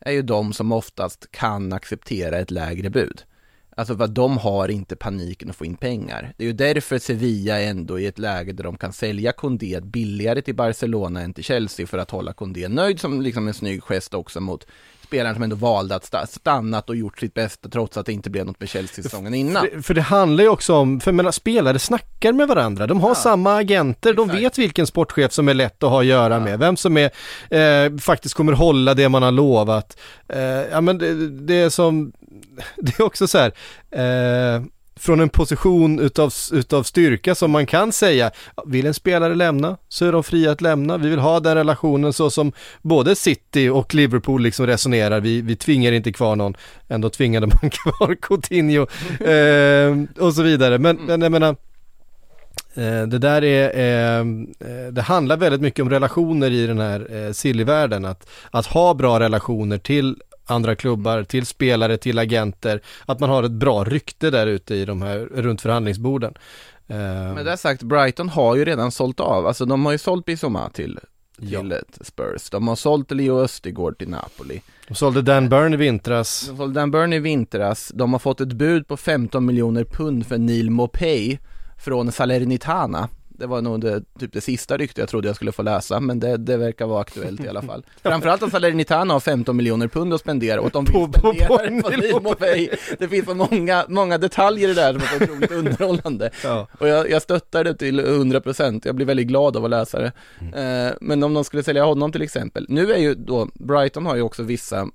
är 0.00 0.12
ju 0.12 0.22
de 0.22 0.52
som 0.52 0.72
oftast 0.72 1.30
kan 1.30 1.72
acceptera 1.72 2.38
ett 2.38 2.50
lägre 2.50 2.90
bud. 2.90 3.22
Alltså 3.76 3.96
för 3.96 4.04
att 4.04 4.14
de 4.14 4.38
har 4.38 4.68
inte 4.68 4.96
paniken 4.96 5.50
att 5.50 5.56
få 5.56 5.64
in 5.64 5.76
pengar. 5.76 6.34
Det 6.36 6.44
är 6.44 6.46
ju 6.46 6.52
därför 6.52 6.98
Sevilla 6.98 7.60
ändå 7.60 7.98
i 7.98 8.06
ett 8.06 8.18
läge 8.18 8.52
där 8.52 8.64
de 8.64 8.76
kan 8.76 8.92
sälja 8.92 9.32
Kondé 9.32 9.80
billigare 9.80 10.42
till 10.42 10.54
Barcelona 10.54 11.20
än 11.20 11.34
till 11.34 11.44
Chelsea 11.44 11.86
för 11.86 11.98
att 11.98 12.10
hålla 12.10 12.32
Kondé 12.32 12.68
nöjd 12.68 13.00
som 13.00 13.20
liksom 13.20 13.48
en 13.48 13.54
snygg 13.54 13.82
gest 13.82 14.14
också 14.14 14.40
mot 14.40 14.66
spelaren 15.10 15.34
som 15.34 15.42
ändå 15.42 15.56
valde 15.56 15.94
att 15.94 16.04
sta- 16.04 16.26
stannat 16.26 16.88
och 16.88 16.96
gjort 16.96 17.18
sitt 17.18 17.34
bästa 17.34 17.68
trots 17.68 17.96
att 17.96 18.06
det 18.06 18.12
inte 18.12 18.30
blev 18.30 18.46
något 18.46 18.60
med 18.60 18.68
Chelsea 18.68 19.02
säsongen 19.02 19.34
innan. 19.34 19.66
För, 19.72 19.82
för 19.82 19.94
det 19.94 20.00
handlar 20.00 20.44
ju 20.44 20.50
också 20.50 20.74
om, 20.74 21.00
för 21.00 21.12
menar, 21.12 21.30
spelare 21.30 21.78
snackar 21.78 22.32
med 22.32 22.48
varandra, 22.48 22.86
de 22.86 23.00
har 23.00 23.14
samma 23.14 23.56
agenter, 23.56 24.14
de 24.14 24.28
vet 24.28 24.58
vilken 24.58 24.86
sportchef 24.86 25.32
som 25.32 25.48
är 25.48 25.54
lätt 25.54 25.82
att 25.82 25.90
ha 25.90 26.00
att 26.00 26.06
göra 26.06 26.40
med, 26.40 26.58
vem 26.58 26.76
som 26.76 26.96
är, 26.96 27.10
eh, 27.50 27.96
faktiskt 27.98 28.34
kommer 28.34 28.52
hålla 28.52 28.94
det 28.94 29.08
man 29.08 29.22
har 29.22 29.32
lovat. 29.32 29.98
Eh, 30.28 30.40
ja 30.42 30.80
men 30.80 30.98
det, 30.98 31.30
det 31.30 31.54
är 31.54 31.70
som, 31.70 32.12
det 32.76 32.98
är 32.98 33.02
också 33.02 33.26
så 33.26 33.38
här, 33.38 33.52
eh, 33.90 34.62
från 35.00 35.20
en 35.20 35.28
position 35.28 35.98
utav, 35.98 36.32
utav 36.52 36.82
styrka 36.82 37.34
som 37.34 37.50
man 37.50 37.66
kan 37.66 37.92
säga, 37.92 38.30
vill 38.66 38.86
en 38.86 38.94
spelare 38.94 39.34
lämna 39.34 39.76
så 39.88 40.06
är 40.06 40.12
de 40.12 40.24
fria 40.24 40.52
att 40.52 40.60
lämna, 40.60 40.98
vi 40.98 41.08
vill 41.08 41.18
ha 41.18 41.40
den 41.40 41.54
relationen 41.54 42.12
så 42.12 42.30
som 42.30 42.52
både 42.82 43.16
City 43.16 43.68
och 43.68 43.94
Liverpool 43.94 44.42
liksom 44.42 44.66
resonerar, 44.66 45.20
vi, 45.20 45.40
vi 45.42 45.56
tvingar 45.56 45.92
inte 45.92 46.12
kvar 46.12 46.36
någon, 46.36 46.54
ändå 46.88 47.10
tvingade 47.10 47.46
man 47.46 47.70
kvar 47.70 48.14
Coutinho 48.14 48.86
eh, 49.20 50.24
och 50.26 50.34
så 50.34 50.42
vidare, 50.42 50.78
men, 50.78 50.96
men 50.96 51.22
jag 51.22 51.32
menar 51.32 51.56
Eh, 52.74 53.02
Det 53.02 53.18
där 53.18 53.44
är, 53.44 53.78
eh, 53.78 54.20
eh, 54.70 54.92
det 54.92 55.02
handlar 55.02 55.36
väldigt 55.36 55.60
mycket 55.60 55.82
om 55.82 55.90
relationer 55.90 56.50
i 56.50 56.66
den 56.66 56.78
här 56.78 57.06
eh, 57.10 57.32
silly-världen. 57.32 58.04
Att, 58.04 58.28
att 58.50 58.66
ha 58.66 58.94
bra 58.94 59.20
relationer 59.20 59.78
till 59.78 60.16
andra 60.50 60.74
klubbar, 60.74 61.22
till 61.22 61.46
spelare, 61.46 61.96
till 61.96 62.18
agenter. 62.18 62.80
Att 63.06 63.20
man 63.20 63.30
har 63.30 63.42
ett 63.42 63.50
bra 63.50 63.84
rykte 63.84 64.30
där 64.30 64.46
ute 64.46 64.74
i 64.74 64.84
de 64.84 65.02
här, 65.02 65.18
runt 65.18 65.60
förhandlingsborden. 65.60 66.34
Eh, 66.88 66.96
Men 67.34 67.44
det 67.44 67.56
sagt, 67.56 67.82
Brighton 67.82 68.28
har 68.28 68.56
ju 68.56 68.64
redan 68.64 68.92
sålt 68.92 69.20
av, 69.20 69.46
alltså 69.46 69.64
de 69.64 69.84
har 69.84 69.92
ju 69.92 69.98
sålt 69.98 70.24
Bissoma 70.24 70.70
till, 70.70 70.98
till 71.38 71.72
ett 71.72 71.98
Spurs, 72.00 72.50
de 72.50 72.68
har 72.68 72.76
sålt 72.76 73.10
Leo 73.10 73.40
Östergård 73.40 73.98
till 73.98 74.08
Napoli. 74.08 74.62
De 74.88 74.94
sålde 74.94 75.22
Dan 75.22 75.48
Burn 75.48 75.74
i 75.74 75.76
vintras. 75.76 76.46
De 76.48 76.56
sålde 76.56 76.80
Dan 76.80 76.90
Burn 76.90 77.12
i 77.12 77.18
vintras, 77.18 77.92
de 77.94 78.12
har 78.12 78.18
fått 78.20 78.40
ett 78.40 78.52
bud 78.52 78.88
på 78.88 78.96
15 78.96 79.46
miljoner 79.46 79.84
pund 79.84 80.26
för 80.26 80.38
Neil 80.38 80.70
Mopay 80.70 81.38
från 81.78 82.12
Salernitana. 82.12 83.08
Det 83.40 83.46
var 83.46 83.62
nog 83.62 83.80
det, 83.80 84.02
typ 84.18 84.32
det 84.32 84.40
sista 84.40 84.76
ryktet 84.76 84.98
jag 84.98 85.08
trodde 85.08 85.28
jag 85.28 85.36
skulle 85.36 85.52
få 85.52 85.62
läsa, 85.62 86.00
men 86.00 86.20
det, 86.20 86.36
det 86.36 86.56
verkar 86.56 86.86
vara 86.86 87.00
aktuellt 87.00 87.44
i 87.44 87.48
alla 87.48 87.62
fall. 87.62 87.84
Framförallt 88.02 88.42
att 88.42 88.50
Salernitana 88.50 89.14
har 89.14 89.20
15 89.20 89.56
miljoner 89.56 89.88
pund 89.88 90.14
att 90.14 90.20
spendera 90.20 90.60
och 90.60 90.70
de 90.70 90.84
vill 90.84 90.94
På- 90.94 91.06
på- 91.08 91.20
på 91.22 91.32
spendera 91.32 91.48
på 91.82 91.88
Neil 91.88 92.00
Neil 92.00 92.22
Mopay. 92.22 92.68
Det 92.98 93.08
finns 93.08 93.26
så 93.26 93.34
många, 93.34 93.84
många 93.88 94.18
detaljer 94.18 94.68
i 94.68 94.74
det 94.74 94.80
där 94.80 94.92
som 94.92 95.02
är 95.02 95.22
otroligt 95.24 95.50
underhållande. 95.78 96.30
Ja. 96.44 96.66
Och 96.78 96.88
jag, 96.88 97.10
jag 97.10 97.22
stöttar 97.22 97.64
det 97.64 97.74
till 97.74 98.00
100%, 98.00 98.80
jag 98.84 98.94
blir 98.94 99.06
väldigt 99.06 99.26
glad 99.26 99.56
av 99.56 99.64
att 99.64 99.70
läsa 99.70 99.98
det. 100.00 100.12
Eh, 100.60 100.96
men 101.00 101.22
om 101.22 101.34
de 101.34 101.44
skulle 101.44 101.62
sälja 101.62 101.84
honom 101.84 102.12
till 102.12 102.22
exempel, 102.22 102.66
nu 102.68 102.92
är 102.92 102.98
ju 102.98 103.14
då, 103.14 103.48
Brighton 103.54 104.06
har 104.06 104.16
ju 104.16 104.22
också 104.22 104.42
vissa, 104.42 104.88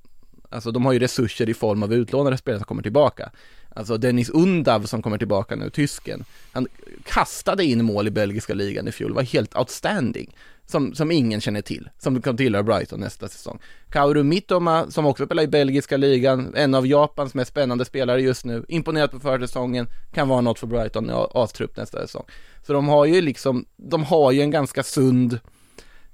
alltså 0.49 0.71
de 0.71 0.85
har 0.85 0.93
ju 0.93 0.99
resurser 0.99 1.49
i 1.49 1.53
form 1.53 1.83
av 1.83 1.93
utlånade 1.93 2.37
spelare 2.37 2.59
som 2.59 2.65
kommer 2.65 2.83
tillbaka. 2.83 3.31
Alltså 3.78 3.97
Dennis 3.97 4.30
Undav 4.30 4.82
som 4.86 5.01
kommer 5.01 5.17
tillbaka 5.17 5.55
nu, 5.55 5.69
tysken, 5.69 6.23
han 6.51 6.67
kastade 7.03 7.65
in 7.65 7.86
mål 7.86 8.07
i 8.07 8.11
belgiska 8.11 8.53
ligan 8.53 8.88
i 8.88 8.91
fjol, 8.91 9.13
var 9.13 9.23
helt 9.23 9.57
outstanding. 9.57 10.36
Som, 10.67 10.95
som 10.95 11.11
ingen 11.11 11.41
känner 11.41 11.61
till, 11.61 11.89
som 11.99 12.21
kommer 12.21 12.38
tillhöra 12.38 12.63
Brighton 12.63 12.99
nästa 12.99 13.28
säsong. 13.28 13.59
Kaoru 13.89 14.23
Mitoma, 14.23 14.91
som 14.91 15.05
också 15.05 15.26
spelar 15.26 15.43
i 15.43 15.47
belgiska 15.47 15.97
ligan, 15.97 16.53
en 16.55 16.76
av 16.76 16.88
Japans 16.88 17.34
mest 17.34 17.51
spännande 17.51 17.86
spelare 17.86 18.21
just 18.21 18.45
nu, 18.45 18.65
imponerat 18.67 19.11
på 19.11 19.19
försäsongen, 19.19 19.88
kan 20.13 20.28
vara 20.28 20.41
något 20.41 20.59
för 20.59 20.67
Brighton 20.67 21.09
i 21.09 21.13
A- 21.13 21.30
A-trupp 21.34 21.78
nästa 21.78 22.01
säsong. 22.01 22.26
Så 22.67 22.73
de 22.73 22.88
har 22.88 23.05
ju 23.05 23.21
liksom, 23.21 23.65
de 23.78 24.03
har 24.03 24.32
ju 24.32 24.41
en 24.41 24.51
ganska 24.51 24.84
sund, 24.84 25.39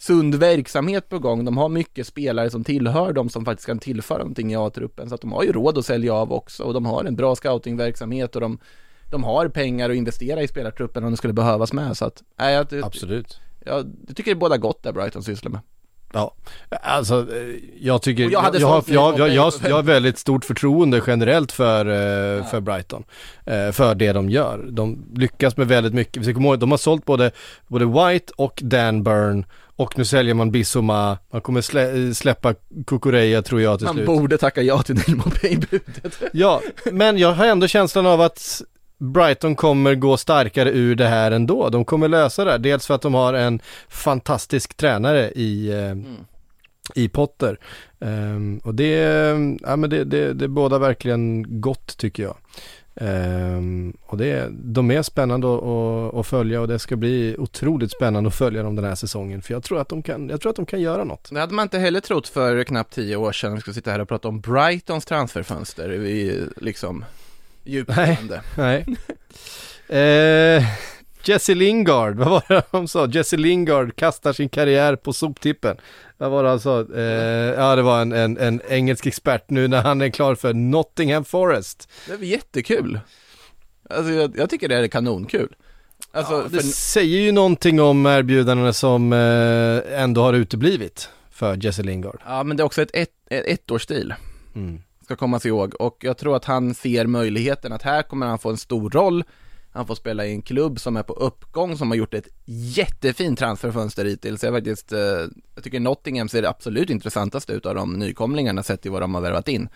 sund 0.02 0.36
verksamhet 0.36 1.10
på 1.10 1.20
gång. 1.20 1.46
De 1.46 1.58
har 1.58 1.70
mycket 1.70 2.08
spelare 2.08 2.50
som 2.50 2.64
tillhör 2.64 3.14
dem 3.14 3.30
som 3.30 3.46
faktiskt 3.46 3.68
kan 3.68 3.80
tillföra 3.80 4.18
någonting 4.18 4.52
i 4.52 4.56
A-truppen. 4.56 5.10
Så 5.10 5.16
att 5.16 5.22
de 5.22 5.32
har 5.32 5.44
ju 5.44 5.52
råd 5.52 5.78
att 5.78 5.86
sälja 5.86 6.14
av 6.14 6.34
också 6.34 6.64
och 6.64 6.74
de 6.74 6.86
har 6.86 7.04
en 7.04 7.16
bra 7.16 7.36
scoutingverksamhet 7.36 8.36
och 8.36 8.42
de, 8.42 8.60
de 9.12 9.24
har 9.24 9.48
pengar 9.48 9.90
att 9.90 9.96
investera 9.96 10.42
i 10.42 10.48
spelartruppen 10.48 11.04
om 11.04 11.12
det 11.12 11.18
skulle 11.18 11.34
behövas 11.34 11.74
med. 11.74 11.98
Så 11.98 12.06
att, 12.06 12.24
nej, 12.40 12.54
jag, 12.54 12.84
Absolut. 12.84 13.40
jag, 13.66 13.92
jag 14.08 14.16
tycker 14.16 14.32
det 14.32 14.38
är 14.38 14.40
båda 14.40 14.58
gott 14.58 14.84
där 14.84 14.92
Brighton 14.92 15.24
sysslar 15.24 15.52
med. 15.52 15.62
Ja, 16.14 16.36
alltså 16.70 17.36
eh, 17.36 17.56
jag 17.80 18.02
tycker, 18.02 18.26
Och 18.26 18.32
jag 18.32 18.42
hade 18.42 18.60
jag, 18.60 18.68
har, 18.68 18.84
jag, 18.88 19.20
jag, 19.20 19.30
jag, 19.30 19.54
jag 19.64 19.76
har 19.76 19.84
väldigt 19.84 20.18
stort 20.18 20.46
förtroende 20.46 21.02
generellt 21.08 21.52
för, 21.52 21.86
eh, 21.86 22.46
för 22.46 22.60
Brighton. 22.60 23.04
Eh, 23.46 23.72
för 23.72 23.96
det 23.96 24.12
de 24.12 24.30
gör. 24.30 24.68
De 24.72 25.06
lyckas 25.16 25.58
med 25.58 25.68
väldigt 25.68 25.94
mycket. 25.94 26.18
Vi 26.18 26.24
ska 26.24 26.34
komma 26.34 26.48
ihåg, 26.48 26.60
de 26.60 26.72
har 26.72 26.78
sålt 26.78 27.06
både, 27.06 27.32
både 27.68 27.86
White 27.86 28.34
och 28.36 28.60
Dan 28.64 29.04
Burn 29.04 29.46
och 29.82 29.98
nu 29.98 30.06
säljer 30.06 30.34
man 30.34 30.52
Bissoma. 30.52 31.18
Man 31.32 31.42
kommer 31.42 31.62
slä, 31.62 32.14
släppa 32.16 32.54
Kukureya 32.88 33.42
tror 33.42 33.62
jag 33.62 33.80
till 33.80 33.86
Man 33.86 33.96
slut. 33.96 34.06
borde 34.06 34.38
tacka 34.38 34.62
ja 34.62 34.82
till 34.84 34.96
Neil 34.96 35.16
Mopay-budet. 35.18 36.22
Ja, 36.34 36.62
men 36.92 37.18
jag 37.18 37.34
har 37.34 37.46
ändå 37.46 37.68
känslan 37.68 38.06
av 38.06 38.22
att 38.22 38.62
Brighton 38.98 39.56
kommer 39.56 39.96
gå 39.96 40.18
starkare 40.18 40.72
ur 40.72 40.96
det 40.96 41.08
här 41.08 41.32
ändå. 41.32 41.70
De 41.70 41.86
kommer 41.86 42.08
lösa 42.08 42.46
det 42.46 42.52
här. 42.52 42.58
Dels 42.58 42.88
för 42.88 42.94
att 42.94 43.02
de 43.02 43.14
har 43.14 43.34
en 43.34 43.60
fantastisk 43.90 44.78
tränare 44.78 45.32
i, 45.32 45.70
eh, 45.72 45.96
i 46.96 47.10
Potter. 47.10 47.60
Ehm, 48.02 48.62
och 48.64 48.76
det, 48.76 48.94
ja, 49.62 49.76
men 49.76 49.90
det, 49.90 50.04
det, 50.04 50.34
det 50.34 50.48
båda 50.48 50.78
verkligen 50.80 51.46
gott 51.62 51.98
tycker 51.98 52.24
jag. 52.24 52.38
Ehm, 53.02 53.94
och 54.06 54.18
det, 54.18 54.50
de 54.52 54.92
är 54.92 55.02
spännande 55.02 55.48
att, 56.20 56.28
följa 56.28 56.62
och 56.62 56.68
det 56.68 56.80
ska 56.80 56.96
bli 56.96 57.36
otroligt 57.38 57.92
spännande 57.92 58.28
att 58.28 58.36
följa 58.36 58.64
dem 58.64 58.76
den 58.76 58.86
här 58.86 58.96
säsongen. 58.96 59.42
För 59.42 59.54
jag 59.54 59.64
tror 59.64 59.82
att 59.82 59.90
de 59.90 60.04
kan, 60.04 60.30
jag 60.30 60.42
tror 60.42 60.50
att 60.50 60.56
de 60.56 60.66
kan 60.66 60.82
göra 60.82 61.04
något. 61.04 61.30
Det 61.32 61.40
hade 61.40 61.54
man 61.54 61.64
inte 61.64 61.80
heller 61.80 62.00
trott 62.00 62.28
för 62.28 62.64
knappt 62.64 62.94
tio 62.94 63.16
år 63.16 63.32
sedan. 63.32 63.54
Vi 63.54 63.62
skulle 63.62 63.74
sitta 63.74 63.92
här 63.92 64.00
och 64.00 64.08
prata 64.08 64.28
om 64.28 64.42
Brightons 64.42 65.06
transferfönster. 65.06 65.90
Är 65.90 66.48
liksom 66.58 67.06
djupgående. 67.64 68.42
Nej. 68.58 68.86
eh, 69.88 70.64
Jesse 71.24 71.56
Lingard, 71.56 72.16
vad 72.16 72.30
var 72.30 72.44
det 72.48 72.64
de 72.72 72.88
sa? 72.88 73.08
Jesse 73.08 73.38
Lingard 73.38 73.96
kastar 73.96 74.34
sin 74.34 74.50
karriär 74.50 74.96
på 74.96 75.14
soptippen. 75.14 75.78
Vad 76.18 76.32
var 76.32 76.44
det 76.44 76.50
han 76.50 76.60
sa? 76.60 76.80
Eh, 76.96 77.02
ja, 77.60 77.76
det 77.76 77.82
var 77.82 78.02
en, 78.02 78.12
en, 78.12 78.38
en 78.38 78.62
engelsk 78.70 79.06
expert 79.06 79.50
nu 79.50 79.68
när 79.68 79.82
han 79.82 80.02
är 80.02 80.10
klar 80.10 80.36
för 80.36 80.54
Nottingham 80.54 81.26
Forest. 81.26 81.90
Det 82.08 82.14
är 82.14 82.18
väl 82.18 82.28
jättekul. 82.28 83.00
Alltså 83.90 84.12
jag, 84.12 84.38
jag 84.38 84.50
tycker 84.50 84.70
det 84.70 84.76
är 84.76 84.88
kanonkul. 84.88 85.56
Alltså, 86.12 86.34
Ja, 86.34 86.44
det 86.44 86.50
för, 86.50 86.68
säger 86.68 87.20
ju 87.20 87.32
någonting 87.32 87.82
om 87.82 88.06
erbjudandena 88.06 88.74
som 88.74 89.14
eh, 89.14 90.02
ändå 90.04 90.22
har 90.22 90.34
uteblivit 90.34 91.10
för 91.32 91.66
Jesse 91.66 91.84
Lingard. 91.84 92.22
ja 92.26 92.44
men 92.44 92.58
det 92.58 92.64
är 92.64 92.66
också 92.66 92.82
ett, 92.82 92.92
ett, 92.94 93.10
ett 93.30 93.46
ettårsdeal. 93.70 94.14
Mm. 94.56 94.82
ska 95.06 95.16
komma 95.16 95.40
sig 95.40 95.50
ihåg 95.50 95.76
och 95.80 95.98
jag 96.00 96.18
tror 96.18 96.36
att 96.36 96.46
han 96.46 96.74
ser 96.74 97.06
möjligheten 97.06 97.74
att 97.74 97.82
här 97.82 98.02
kommer 98.02 98.26
han 98.26 98.40
få 98.40 98.50
en 98.50 98.58
stor 98.58 98.90
roll 98.90 99.24
han 99.72 99.88
får 99.88 99.96
spela 99.96 100.26
i 100.26 100.32
en 100.32 100.42
klubb 100.42 100.80
som 100.80 100.98
är 100.98 101.04
på 101.04 101.14
uppgång, 101.14 101.78
som 101.78 101.90
har 101.90 101.98
gjort 101.98 102.14
ett 102.14 102.28
jättefint 102.46 103.40
transferfönster 103.40 104.06
hittills. 104.06 104.44
Jag, 104.44 104.54
faktiskt, 104.54 104.92
eh, 104.92 105.00
jag 105.56 105.64
tycker 105.64 105.80
Nottingham 105.80 106.30
ser 106.30 106.42
det 106.42 106.50
absolut 106.50 106.90
intressantaste 106.90 107.54
ut 107.54 107.66
av 107.66 107.76
de 107.76 107.94
nykomlingarna 107.94 108.64
sett 108.64 108.82
till 108.82 108.92
vad 108.92 109.02
de 109.02 109.16
har 109.16 109.22
värvat 109.22 109.48
in. 109.48 109.70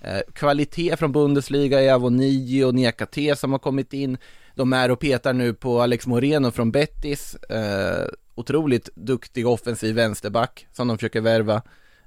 Eh, 0.00 0.20
kvalitet 0.32 0.96
från 0.96 1.12
Bundesliga 1.12 1.82
i 1.82 1.90
Avoniji 1.90 2.64
och 2.64 2.74
Niakate 2.74 3.36
som 3.36 3.52
har 3.52 3.58
kommit 3.58 3.92
in. 3.92 4.18
De 4.54 4.72
är 4.72 4.90
och 4.90 5.00
petar 5.00 5.32
nu 5.32 5.54
på 5.54 5.82
Alex 5.82 6.06
Moreno 6.06 6.50
från 6.50 6.70
Betis. 6.70 7.34
Eh, 7.34 8.06
otroligt 8.34 8.88
duktig 8.94 9.46
offensiv 9.46 9.94
vänsterback 9.94 10.66
som 10.72 10.88
de 10.88 10.98
försöker 10.98 11.20
värva. 11.20 11.62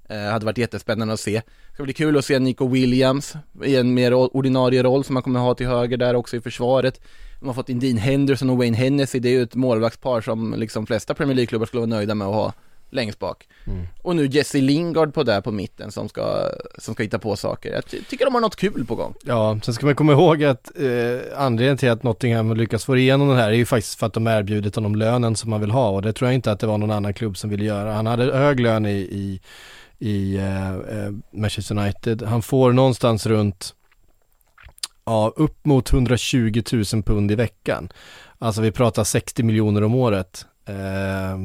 Eh, 0.09 0.31
hade 0.31 0.45
varit 0.45 0.57
jättespännande 0.57 1.13
att 1.13 1.19
se. 1.19 1.41
Det 1.67 1.73
ska 1.73 1.83
bli 1.83 1.93
kul 1.93 2.17
att 2.17 2.25
se 2.25 2.39
Nico 2.39 2.67
Williams 2.67 3.33
i 3.63 3.75
en 3.75 3.93
mer 3.93 4.13
ordinarie 4.13 4.83
roll 4.83 5.03
som 5.03 5.15
han 5.15 5.23
kommer 5.23 5.39
ha 5.39 5.55
till 5.55 5.67
höger 5.67 5.97
där 5.97 6.15
också 6.15 6.37
i 6.37 6.41
försvaret. 6.41 7.01
De 7.41 7.47
har 7.47 7.53
fått 7.53 7.69
in 7.69 7.79
Dean 7.79 7.97
Henderson 7.97 8.49
och 8.49 8.57
Wayne 8.57 8.77
Hennessy, 8.77 9.19
det 9.19 9.29
är 9.29 9.33
ju 9.33 9.43
ett 9.43 9.55
målvaktspar 9.55 10.21
som 10.21 10.53
liksom 10.57 10.85
flesta 10.85 11.13
Premier 11.13 11.35
League-klubbar 11.35 11.65
skulle 11.65 11.79
vara 11.79 11.89
nöjda 11.89 12.15
med 12.15 12.27
att 12.27 12.33
ha 12.33 12.53
längst 12.91 13.19
bak. 13.19 13.47
Mm. 13.67 13.87
Och 14.01 14.15
nu 14.15 14.27
Jesse 14.27 14.57
Lingard 14.57 15.13
på 15.13 15.23
där 15.23 15.41
på 15.41 15.51
mitten 15.51 15.91
som 15.91 16.09
ska, 16.09 16.49
som 16.77 16.93
ska 16.93 17.03
hitta 17.03 17.19
på 17.19 17.35
saker. 17.35 17.73
Jag 17.73 17.85
ty 17.85 18.03
tycker 18.03 18.25
de 18.25 18.33
har 18.33 18.41
något 18.41 18.55
kul 18.55 18.85
på 18.85 18.95
gång. 18.95 19.13
Ja, 19.23 19.59
sen 19.63 19.73
ska 19.73 19.85
man 19.85 19.95
komma 19.95 20.11
ihåg 20.11 20.43
att 20.43 20.71
eh, 20.79 21.19
anledningen 21.37 21.77
till 21.77 21.89
att 21.89 22.03
Nottingham 22.03 22.53
lyckas 22.57 22.85
få 22.85 22.97
igenom 22.97 23.27
den 23.27 23.37
här 23.37 23.49
är 23.49 23.53
ju 23.53 23.65
faktiskt 23.65 23.99
för 23.99 24.07
att 24.07 24.13
de 24.13 24.27
erbjudit 24.27 24.75
honom 24.75 24.95
lönen 24.95 25.35
som 25.35 25.49
man 25.49 25.61
vill 25.61 25.71
ha 25.71 25.89
och 25.89 26.01
det 26.01 26.13
tror 26.13 26.27
jag 26.27 26.35
inte 26.35 26.51
att 26.51 26.59
det 26.59 26.67
var 26.67 26.77
någon 26.77 26.91
annan 26.91 27.13
klubb 27.13 27.37
som 27.37 27.49
ville 27.49 27.65
göra. 27.65 27.93
Han 27.93 28.05
hade 28.05 28.37
hög 28.37 28.59
lön 28.59 28.85
i, 28.85 28.91
i, 28.91 29.41
i 29.99 30.37
eh, 30.37 30.71
eh 30.71 31.11
Manchester 31.33 31.77
United. 31.77 32.21
Han 32.21 32.41
får 32.41 32.71
någonstans 32.71 33.25
runt 33.25 33.75
ja, 35.05 35.33
upp 35.35 35.65
mot 35.65 35.93
120 35.93 36.61
000 36.71 37.03
pund 37.03 37.31
i 37.31 37.35
veckan. 37.35 37.89
Alltså 38.39 38.61
vi 38.61 38.71
pratar 38.71 39.03
60 39.03 39.43
miljoner 39.43 39.83
om 39.83 39.95
året. 39.95 40.45
Eh, 40.67 41.37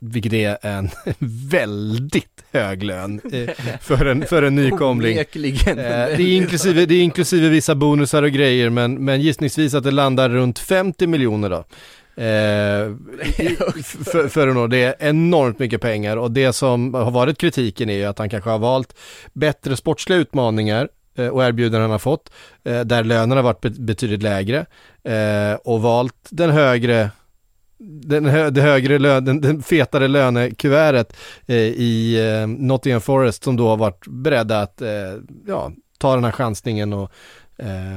vilket 0.00 0.32
är 0.32 0.66
en 0.66 0.90
väldigt 1.50 2.44
hög 2.52 2.82
lön 2.82 3.20
eh, 3.32 3.78
för, 3.80 4.06
en, 4.06 4.26
för 4.26 4.42
en 4.42 4.54
nykomling. 4.54 5.18
Eh, 5.18 5.24
det, 5.34 5.74
är 5.74 6.20
inklusive, 6.20 6.86
det 6.86 6.94
är 6.94 7.02
inklusive 7.02 7.48
vissa 7.48 7.74
bonusar 7.74 8.22
och 8.22 8.30
grejer 8.30 8.70
men, 8.70 9.04
men 9.04 9.20
gissningsvis 9.20 9.74
att 9.74 9.84
det 9.84 9.90
landar 9.90 10.28
runt 10.28 10.58
50 10.58 11.06
miljoner 11.06 11.50
då. 11.50 11.64
Eh, 12.16 12.24
för, 13.84 14.28
för. 14.28 14.68
Det 14.68 14.82
är 14.82 14.94
enormt 14.98 15.58
mycket 15.58 15.80
pengar 15.80 16.16
och 16.16 16.30
det 16.30 16.52
som 16.52 16.94
har 16.94 17.10
varit 17.10 17.38
kritiken 17.38 17.90
är 17.90 17.96
ju 17.96 18.04
att 18.04 18.18
han 18.18 18.30
kanske 18.30 18.50
har 18.50 18.58
valt 18.58 18.96
bättre 19.32 19.76
sportsliga 19.76 20.18
utmaningar 20.18 20.88
och 21.18 21.44
erbjudanden 21.44 21.80
han 21.80 21.90
har 21.90 21.98
fått, 21.98 22.30
eh, 22.64 22.80
där 22.80 23.04
lönerna 23.04 23.34
har 23.34 23.42
varit 23.42 23.60
betydligt 23.60 24.22
lägre 24.22 24.66
eh, 25.02 25.54
och 25.64 25.82
valt 25.82 26.28
den 26.30 26.50
högre 26.50 27.10
den, 27.78 28.26
hö, 28.26 28.50
det 28.50 28.60
högre 28.60 28.98
lön, 28.98 29.24
den, 29.24 29.40
den 29.40 29.62
fetare 29.62 30.08
lönekuvertet 30.08 31.16
i 31.46 32.18
Nottingham 32.46 33.00
Forest 33.00 33.44
som 33.44 33.56
då 33.56 33.68
har 33.68 33.76
varit 33.76 34.06
beredda 34.06 34.60
att 34.60 34.82
ja, 35.46 35.72
ta 35.98 36.14
den 36.14 36.24
här 36.24 36.32
chansningen 36.32 36.92
och 36.92 37.10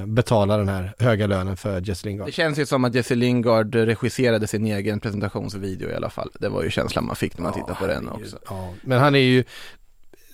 betala 0.06 0.58
den 0.58 0.70
här 0.70 0.94
höga 1.00 1.28
lönen 1.28 1.58
för 1.58 1.82
Jesse 1.82 2.08
Lingard. 2.08 2.28
Det 2.28 2.32
känns 2.32 2.60
ju 2.60 2.66
som 2.66 2.86
att 2.86 2.96
Jesse 2.96 3.16
Lingard 3.16 3.76
regisserade 3.76 4.48
sin 4.48 4.66
egen 4.66 5.00
presentationsvideo 5.00 5.90
i 5.90 5.96
alla 5.96 6.10
fall. 6.10 6.32
Det 6.40 6.50
var 6.50 6.64
ju 6.64 6.70
känslan 6.70 7.06
man 7.06 7.16
fick 7.16 7.38
när 7.38 7.44
man 7.44 7.54
ja, 7.56 7.62
tittade 7.62 7.80
på 7.80 7.88
den 7.88 8.10
också. 8.10 8.38
Ja, 8.50 8.74
men 8.82 9.00
han 9.00 9.16
är 9.16 9.20
ju, 9.20 9.44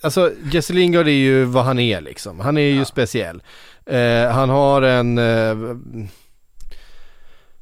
alltså 0.04 0.32
Jesse 0.52 0.72
Lingard 0.72 1.06
är 1.06 1.10
ju 1.10 1.44
vad 1.44 1.64
han 1.64 1.78
är 1.78 2.00
liksom. 2.00 2.40
Han 2.40 2.58
är 2.58 2.62
ju 2.62 2.78
ja. 2.78 2.84
speciell. 2.84 3.42
Eh, 3.86 4.30
han 4.30 4.50
har 4.50 4.82
en, 4.82 5.18
eh, 5.18 5.56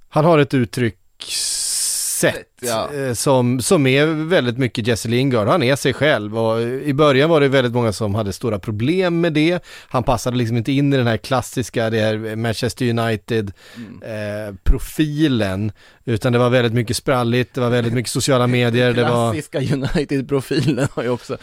han 0.09 0.25
har 0.25 0.39
ett 0.39 0.55
uttryckssätt 0.55 2.52
ja. 2.63 2.95
eh, 2.95 3.13
som, 3.13 3.61
som 3.61 3.87
är 3.87 4.07
väldigt 4.07 4.59
mycket 4.59 4.87
Jesse 4.87 5.09
Lingard. 5.09 5.49
Han 5.49 5.63
är 5.63 5.77
sig 5.77 5.93
själv 5.93 6.39
och 6.39 6.61
i 6.63 6.95
början 6.95 7.31
var 7.31 7.41
det 7.41 7.49
väldigt 7.49 7.73
många 7.73 7.93
som 7.93 8.15
hade 8.15 8.33
stora 8.33 8.59
problem 8.59 9.21
med 9.21 9.33
det. 9.33 9.65
Han 9.89 10.03
passade 10.03 10.37
liksom 10.37 10.57
inte 10.57 10.73
in 10.73 10.93
i 10.93 10.97
den 10.97 11.07
här 11.07 11.17
klassiska, 11.17 11.91
det 11.91 12.01
här 12.01 12.37
Manchester 12.37 12.89
United 12.89 13.53
mm. 13.77 14.03
eh. 14.03 15.73
Utan 16.05 16.33
det 16.33 16.39
var 16.39 16.51
väldigt 16.51 16.73
mycket 16.73 16.97
spralligt, 16.97 17.55
det 17.55 17.61
var 17.61 17.71
väldigt 17.71 17.93
mycket 17.93 18.13
sociala 18.13 18.47
medier. 18.47 18.93
det 18.93 19.03
var... 19.03 19.33
Klassiska 19.33 19.59
United-profilen 19.59 20.89
har 20.95 21.03
ju 21.03 21.09
också 21.09 21.39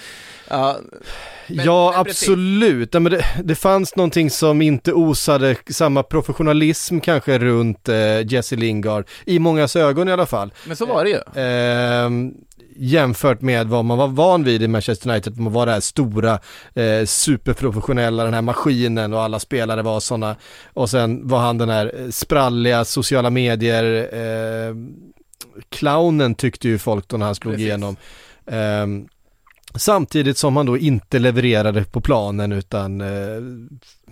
Ja, 0.49 0.79
men, 1.47 1.65
ja 1.65 1.91
men 1.91 1.99
absolut. 1.99 2.93
Ja, 2.93 2.99
men 2.99 3.11
det, 3.11 3.25
det 3.43 3.55
fanns 3.55 3.95
någonting 3.95 4.29
som 4.29 4.61
inte 4.61 4.93
osade 4.93 5.55
samma 5.69 6.03
professionalism 6.03 6.99
kanske 6.99 7.39
runt 7.39 7.89
eh, 7.89 8.33
Jesse 8.33 8.55
Lingard, 8.55 9.07
i 9.25 9.39
mångas 9.39 9.75
ögon 9.75 10.09
i 10.09 10.11
alla 10.11 10.25
fall. 10.25 10.53
Men 10.65 10.75
så 10.75 10.85
var 10.85 11.03
det 11.03 11.08
ju. 11.09 11.41
Eh, 11.41 12.09
jämfört 12.75 13.41
med 13.41 13.67
vad 13.67 13.85
man 13.85 13.97
var 13.97 14.07
van 14.07 14.43
vid 14.43 14.63
i 14.63 14.67
Manchester 14.67 15.09
United, 15.09 15.37
man 15.37 15.53
var 15.53 15.65
det 15.65 15.71
här 15.71 15.79
stora, 15.79 16.39
eh, 16.73 17.05
superprofessionella, 17.05 18.23
den 18.23 18.33
här 18.33 18.41
maskinen 18.41 19.13
och 19.13 19.21
alla 19.21 19.39
spelare 19.39 19.81
var 19.81 19.99
sådana. 19.99 20.35
Och 20.73 20.89
sen 20.89 21.27
var 21.27 21.39
han 21.39 21.57
den 21.57 21.69
här 21.69 22.11
spralliga 22.11 22.85
sociala 22.85 23.29
medier, 23.29 24.09
eh, 24.13 24.75
clownen 25.69 26.35
tyckte 26.35 26.67
ju 26.67 26.77
folk 26.77 27.07
då 27.07 27.17
när 27.17 27.25
han 27.25 27.35
slog 27.35 27.53
Precis. 27.53 27.67
igenom. 27.67 27.95
Um, 28.45 29.07
Samtidigt 29.75 30.37
som 30.37 30.57
han 30.57 30.65
då 30.65 30.77
inte 30.77 31.19
levererade 31.19 31.83
på 31.83 32.01
planen 32.01 32.51
utan 32.51 33.01
eh, 33.01 33.41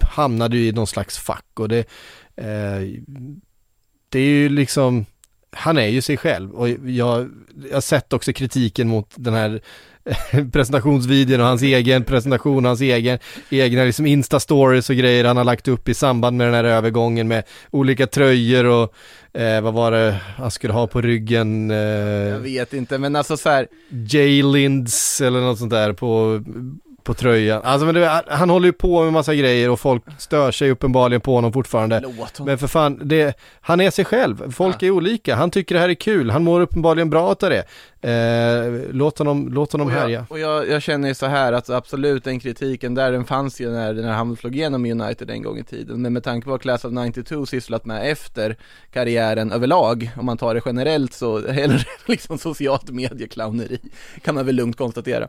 hamnade 0.02 0.58
i 0.58 0.72
någon 0.72 0.88
slags 0.88 1.18
fack 1.18 1.60
och 1.60 1.70
det, 1.70 1.80
eh, 2.36 2.82
det 4.10 4.20
är 4.20 4.30
ju 4.30 4.50
liksom, 4.50 5.06
han 5.52 5.78
är 5.78 5.88
ju 5.88 6.02
sig 6.02 6.18
själv 6.18 6.52
och 6.52 6.70
jag, 6.70 6.78
jag 6.86 7.30
har 7.74 7.82
sett 7.82 8.14
också 8.14 8.34
kritiken 8.34 8.88
mot 8.88 9.12
den 9.16 9.34
här 9.34 9.62
presentationsvideon 10.52 11.42
och 11.42 11.48
hans 11.48 11.62
egen 11.62 12.04
presentation, 12.04 12.66
hans 12.66 12.82
egen, 12.82 13.20
egna 13.50 13.84
liksom 13.84 14.06
Insta-stories 14.06 14.90
och 14.90 14.96
grejer 14.96 15.26
han 15.26 15.38
har 15.38 15.44
lagt 15.44 15.68
upp 15.68 15.90
i 15.90 15.94
samband 15.94 16.38
med 16.38 16.48
den 16.48 16.54
här 16.54 16.64
övergången 16.64 17.28
med 17.28 17.44
olika 17.72 18.08
tröjor 18.08 18.66
och 18.66 18.94
eh, 19.42 19.62
vad 19.62 19.74
var 19.74 19.92
det 19.92 20.20
han 20.38 20.52
skulle 20.52 20.74
ha 20.74 20.88
på 20.88 21.02
ryggen? 21.02 21.72
Eh, 21.72 21.78
jag 21.78 22.40
vet 22.40 22.74
inte 22.74 22.98
men 22.98 23.16
alltså 23.16 23.38
så 23.38 23.50
här 23.50 23.68
J-Linds 23.90 25.22
eller 25.22 25.42
något 25.42 25.60
sånt 25.60 25.72
där 25.72 25.94
på 25.94 26.44
på 27.08 27.14
tröjan. 27.14 27.62
Alltså 27.64 27.86
men 27.86 27.96
det, 27.96 28.24
han 28.28 28.50
håller 28.50 28.66
ju 28.66 28.74
på 28.74 29.04
med 29.04 29.14
massa 29.14 29.36
grejer 29.36 29.70
och 29.70 29.80
folk 29.80 30.04
stör 30.18 30.52
sig 30.52 30.72
uppenbarligen 30.72 31.22
på 31.22 31.36
honom 31.36 31.54
fortfarande. 31.54 32.14
Men 32.40 32.58
för 32.58 32.68
fan, 32.68 33.00
det, 33.04 33.38
han 33.62 33.82
är 33.82 33.92
sig 33.92 34.06
själv. 34.06 34.52
Folk 34.52 34.76
ja. 34.80 34.88
är 34.88 34.92
olika. 34.92 35.36
Han 35.36 35.52
tycker 35.52 35.76
det 35.76 35.82
här 35.82 35.90
är 35.90 35.94
kul. 35.94 36.30
Han 36.30 36.44
mår 36.44 36.62
uppenbarligen 36.62 37.10
bra 37.10 37.24
av 37.30 37.36
det. 37.40 37.64
Eh, 38.02 38.92
låt 38.92 39.18
honom, 39.18 39.50
låt 39.54 39.72
honom 39.72 39.88
och 39.88 39.94
jag, 39.94 40.00
härja. 40.00 40.26
Och 40.30 40.40
jag, 40.40 40.70
jag 40.70 40.82
känner 40.82 41.08
ju 41.08 41.14
så 41.14 41.26
här 41.26 41.54
att 41.54 41.70
absolut 41.70 42.24
den 42.24 42.40
kritiken 42.40 42.96
där, 42.96 43.12
den 43.12 43.26
fanns 43.26 43.62
ju 43.62 43.72
när, 43.72 43.94
när 43.94 44.12
han 44.12 44.36
slog 44.36 44.56
igenom 44.56 44.86
United 44.86 45.30
en 45.30 45.44
gång 45.44 45.58
i 45.58 45.64
tiden. 45.64 46.02
Men 46.02 46.14
med 46.14 46.24
tanke 46.24 46.46
på 46.46 46.52
vad 46.52 46.62
Class 46.62 46.86
of 46.86 46.92
92 46.92 47.46
sysslat 47.46 47.86
med 47.86 48.12
efter 48.12 48.58
karriären 48.94 49.52
överlag, 49.52 50.12
om 50.18 50.26
man 50.26 50.38
tar 50.38 50.54
det 50.54 50.62
generellt 50.66 51.14
så, 51.14 51.48
hellre 51.52 51.86
liksom 52.06 52.38
socialt 52.38 52.90
medieclowneri, 52.90 53.80
kan 54.22 54.36
man 54.36 54.46
väl 54.46 54.56
lugnt 54.56 54.78
konstatera. 54.78 55.28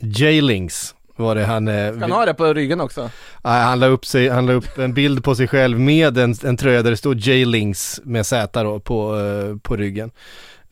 Jailings 0.00 0.94
var 1.18 1.34
det 1.34 1.44
han... 1.44 1.68
Eh, 1.68 1.92
Ska 1.92 2.00
han 2.00 2.10
ha 2.10 2.26
det 2.26 2.34
på 2.34 2.54
ryggen 2.54 2.80
också? 2.80 3.10
Nej, 3.44 3.62
han 3.62 3.80
la 3.80 3.86
upp, 3.86 4.06
sig, 4.06 4.28
han 4.28 4.46
la 4.46 4.52
upp 4.52 4.78
en 4.78 4.94
bild 4.94 5.24
på 5.24 5.34
sig 5.34 5.48
själv 5.48 5.80
med 5.80 6.18
en, 6.18 6.34
en 6.44 6.56
tröja 6.56 6.82
där 6.82 6.90
det 6.90 6.96
stod 6.96 7.20
Jailings 7.20 8.00
med 8.04 8.26
Z 8.26 8.62
då 8.62 8.80
på, 8.80 9.14
uh, 9.14 9.56
på 9.58 9.76
ryggen. 9.76 10.10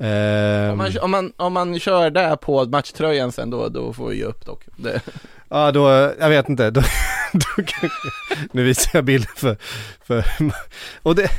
Uh, 0.00 0.72
om, 0.72 0.78
man, 0.78 0.98
om, 1.00 1.10
man, 1.10 1.32
om 1.36 1.52
man 1.52 1.78
kör 1.78 2.10
där 2.10 2.36
på 2.36 2.64
matchtröjan 2.64 3.32
sen 3.32 3.50
då, 3.50 3.68
då 3.68 3.92
får 3.92 4.08
vi 4.08 4.16
ge 4.16 4.24
upp 4.24 4.46
dock. 4.46 4.64
Det. 4.76 5.00
Ja, 5.48 5.72
då, 5.72 6.12
jag 6.20 6.28
vet 6.28 6.48
inte. 6.48 6.70
Då, 6.70 6.80
då 7.32 7.64
nu 8.52 8.64
visar 8.64 8.90
jag 8.94 9.04
bilder 9.04 9.30
för, 9.36 9.56
för, 10.04 10.24
och 11.02 11.14
det, 11.14 11.30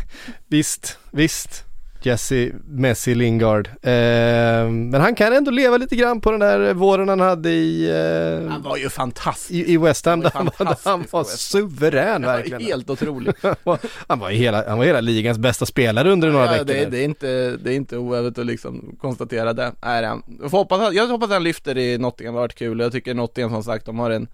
visst, 0.48 0.98
visst. 1.12 1.67
Jesse 2.08 2.52
Messi 2.68 3.16
Lingard. 3.16 3.68
Eh, 3.68 3.92
men 4.70 4.94
han 4.94 5.16
kan 5.16 5.34
ändå 5.34 5.52
leva 5.52 5.78
lite 5.78 5.96
grann 5.96 6.22
på 6.22 6.32
den 6.32 6.40
där 6.40 6.74
våren 6.74 7.10
han 7.10 7.20
hade 7.20 7.50
i... 7.50 7.90
Eh, 7.90 8.50
han 8.50 8.62
var 8.62 8.78
ju 8.78 8.90
fantastisk. 8.90 9.52
I, 9.52 9.74
i 9.74 9.78
West 9.78 10.06
Ham, 10.06 10.20
där 10.20 10.32
han 10.34 10.50
var, 10.60 10.78
han 10.84 11.06
var 11.12 11.24
suverän 11.24 12.22
verkligen. 12.22 12.54
Han 12.54 12.64
var 12.64 12.72
helt 12.72 12.90
otrolig. 12.90 13.34
han, 14.08 14.20
var 14.20 14.30
hela, 14.30 14.70
han 14.70 14.78
var 14.78 14.86
hela 14.86 15.02
ligans 15.02 15.38
bästa 15.38 15.66
spelare 15.66 16.12
under 16.12 16.32
några 16.32 16.46
ja, 16.46 16.52
veckor. 16.52 16.66
Det, 16.66 16.86
det, 16.86 17.00
är 17.00 17.06
inte, 17.06 17.58
det 17.58 17.74
är 17.74 17.76
inte 17.76 17.98
oövet 17.98 18.38
att 18.38 18.46
liksom 18.46 18.98
konstatera 19.02 19.54
det. 19.54 19.72
Han. 19.80 20.24
Jag, 20.42 20.50
hoppas, 20.50 20.94
jag 20.94 21.08
hoppas 21.08 21.26
att 21.26 21.34
han 21.34 21.44
lyfter 21.44 21.78
i 21.78 21.98
Nottingham, 21.98 22.34
det 22.34 22.40
har 22.40 22.44
varit 22.44 22.56
kul. 22.56 22.80
Jag 22.80 22.92
tycker 22.92 23.14
Nottingham 23.14 23.52
som 23.52 23.64
sagt, 23.64 23.86
de 23.86 24.00
har 24.00 24.12
en 24.12 24.28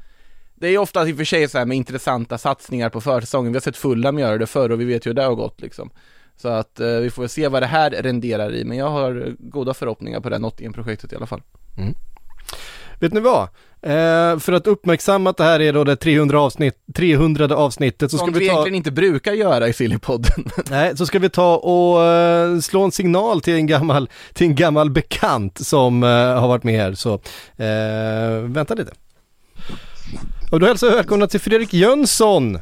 det 0.56 0.68
är 0.68 0.78
ofta 0.78 1.08
i 1.08 1.14
och 1.14 1.18
för 1.18 1.24
sig 1.24 1.50
så 1.50 1.58
här 1.58 1.66
med 1.66 1.78
intressanta 1.78 2.38
satsningar 2.38 2.90
på 2.90 3.02
försäsongen. 3.02 3.52
Vi 3.52 3.56
har 3.56 3.62
sett 3.62 3.78
Fulham 3.78 4.20
göra 4.20 4.38
det 4.38 4.46
förr 4.46 4.70
och 4.70 4.82
vi 4.82 4.86
vet 4.86 5.06
ju 5.06 5.10
hur 5.10 5.16
det 5.16 5.24
har 5.24 5.36
gått 5.36 5.62
liksom. 5.62 5.90
Så 6.38 6.48
att 6.48 6.80
eh, 6.80 6.88
vi 6.88 7.10
får 7.10 7.28
se 7.28 7.48
vad 7.48 7.62
det 7.62 7.68
här 7.68 7.90
renderar 7.90 8.56
i, 8.56 8.64
men 8.64 8.78
jag 8.78 8.90
har 8.90 9.36
goda 9.40 9.74
förhoppningar 9.74 10.20
på 10.20 10.30
det 10.30 10.36
här 10.36 10.42
Nottingham-projektet 10.42 11.14
i 11.14 11.16
alla 11.16 11.26
fall. 11.26 11.42
Mm. 11.78 11.94
Vet 13.00 13.14
ni 13.14 13.20
vad? 13.20 13.48
Eh, 13.82 14.40
för 14.40 14.52
att 14.52 14.68
uppmärksamma 14.68 15.30
att 15.30 15.38
det 15.38 15.44
här 15.44 15.60
är 15.60 15.74
då 15.74 15.84
det 15.84 15.96
300, 15.96 16.42
avsnitt, 16.42 16.76
300 16.96 17.56
avsnittet 17.56 18.12
så 18.12 18.18
ska 18.18 18.26
Som 18.26 18.34
vi 18.34 18.40
vi 18.40 18.48
ta... 18.48 18.52
egentligen 18.52 18.76
inte 18.76 18.92
brukar 18.92 19.34
göra 19.34 19.68
i 19.68 19.74
Sillypodden. 19.74 20.46
Nej, 20.70 20.98
så 20.98 21.06
ska 21.06 21.20
vi 21.20 21.30
ta 21.30 21.58
och 21.58 22.04
eh, 22.04 22.60
slå 22.60 22.84
en 22.84 22.92
signal 22.92 23.42
till 23.42 23.54
en 23.54 23.68
gammal, 23.68 24.10
till 24.34 24.48
en 24.48 24.56
gammal 24.56 24.90
bekant 24.90 25.66
som 25.66 26.04
eh, 26.04 26.10
har 26.10 26.48
varit 26.48 26.64
med 26.64 26.80
här. 26.80 26.94
Så 26.94 27.14
eh, 27.64 28.42
vänta 28.44 28.74
lite. 28.74 28.92
Och 30.52 30.60
då 30.60 30.66
hälsar 30.66 30.88
jag 30.88 30.96
välkomna 30.96 31.28
till 31.28 31.40
Fredrik 31.40 31.74
Jönsson. 31.74 32.60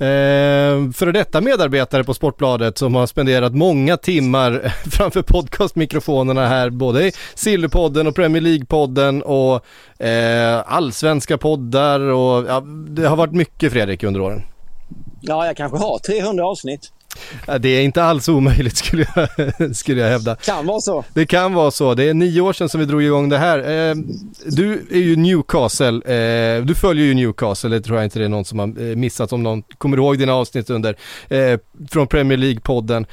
Eh, 0.00 0.90
före 0.90 1.12
detta 1.12 1.40
medarbetare 1.40 2.04
på 2.04 2.14
Sportbladet 2.14 2.78
som 2.78 2.94
har 2.94 3.06
spenderat 3.06 3.54
många 3.54 3.96
timmar 3.96 4.74
framför 4.90 5.22
podcastmikrofonerna 5.22 6.46
här, 6.46 6.70
både 6.70 7.06
i 7.06 7.12
Sillypodden 7.34 8.06
och 8.06 8.14
Premier 8.14 8.42
League-podden 8.42 9.22
och 9.22 9.64
eh, 10.06 10.62
allsvenska 10.66 11.38
poddar 11.38 12.00
och 12.00 12.46
ja, 12.48 12.60
det 12.88 13.08
har 13.08 13.16
varit 13.16 13.32
mycket 13.32 13.72
Fredrik 13.72 14.02
under 14.02 14.20
åren. 14.20 14.42
Ja, 15.20 15.46
jag 15.46 15.56
kanske 15.56 15.78
har 15.78 15.98
300 15.98 16.46
avsnitt. 16.46 16.92
Det 17.60 17.68
är 17.68 17.82
inte 17.82 18.02
alls 18.02 18.28
omöjligt 18.28 18.76
skulle 18.76 19.06
jag, 19.14 19.76
skulle 19.76 20.00
jag 20.00 20.08
hävda. 20.08 20.36
Kan 20.36 20.66
vara 20.66 20.80
så. 20.80 21.04
Det 21.14 21.26
kan 21.26 21.54
vara 21.54 21.70
så. 21.70 21.94
Det 21.94 22.04
är 22.04 22.14
nio 22.14 22.40
år 22.40 22.52
sedan 22.52 22.68
som 22.68 22.80
vi 22.80 22.86
drog 22.86 23.02
igång 23.02 23.28
det 23.28 23.38
här. 23.38 23.58
Eh, 23.58 23.94
du 24.46 24.86
är 24.90 24.98
ju 24.98 25.16
Newcastle, 25.16 25.96
eh, 25.96 26.64
du 26.64 26.74
följer 26.74 27.04
ju 27.04 27.14
Newcastle, 27.14 27.70
det 27.70 27.80
tror 27.80 27.96
jag 27.96 28.06
inte 28.06 28.18
det 28.18 28.24
är 28.24 28.28
någon 28.28 28.44
som 28.44 28.58
har 28.58 28.66
eh, 28.66 28.96
missat 28.96 29.32
om 29.32 29.42
någon 29.42 29.62
kommer 29.62 29.96
ihåg 29.96 30.18
dina 30.18 30.32
avsnitt 30.32 30.70
under, 30.70 30.96
från 31.90 32.06
Premier 32.06 32.38
League-podden. 32.38 33.06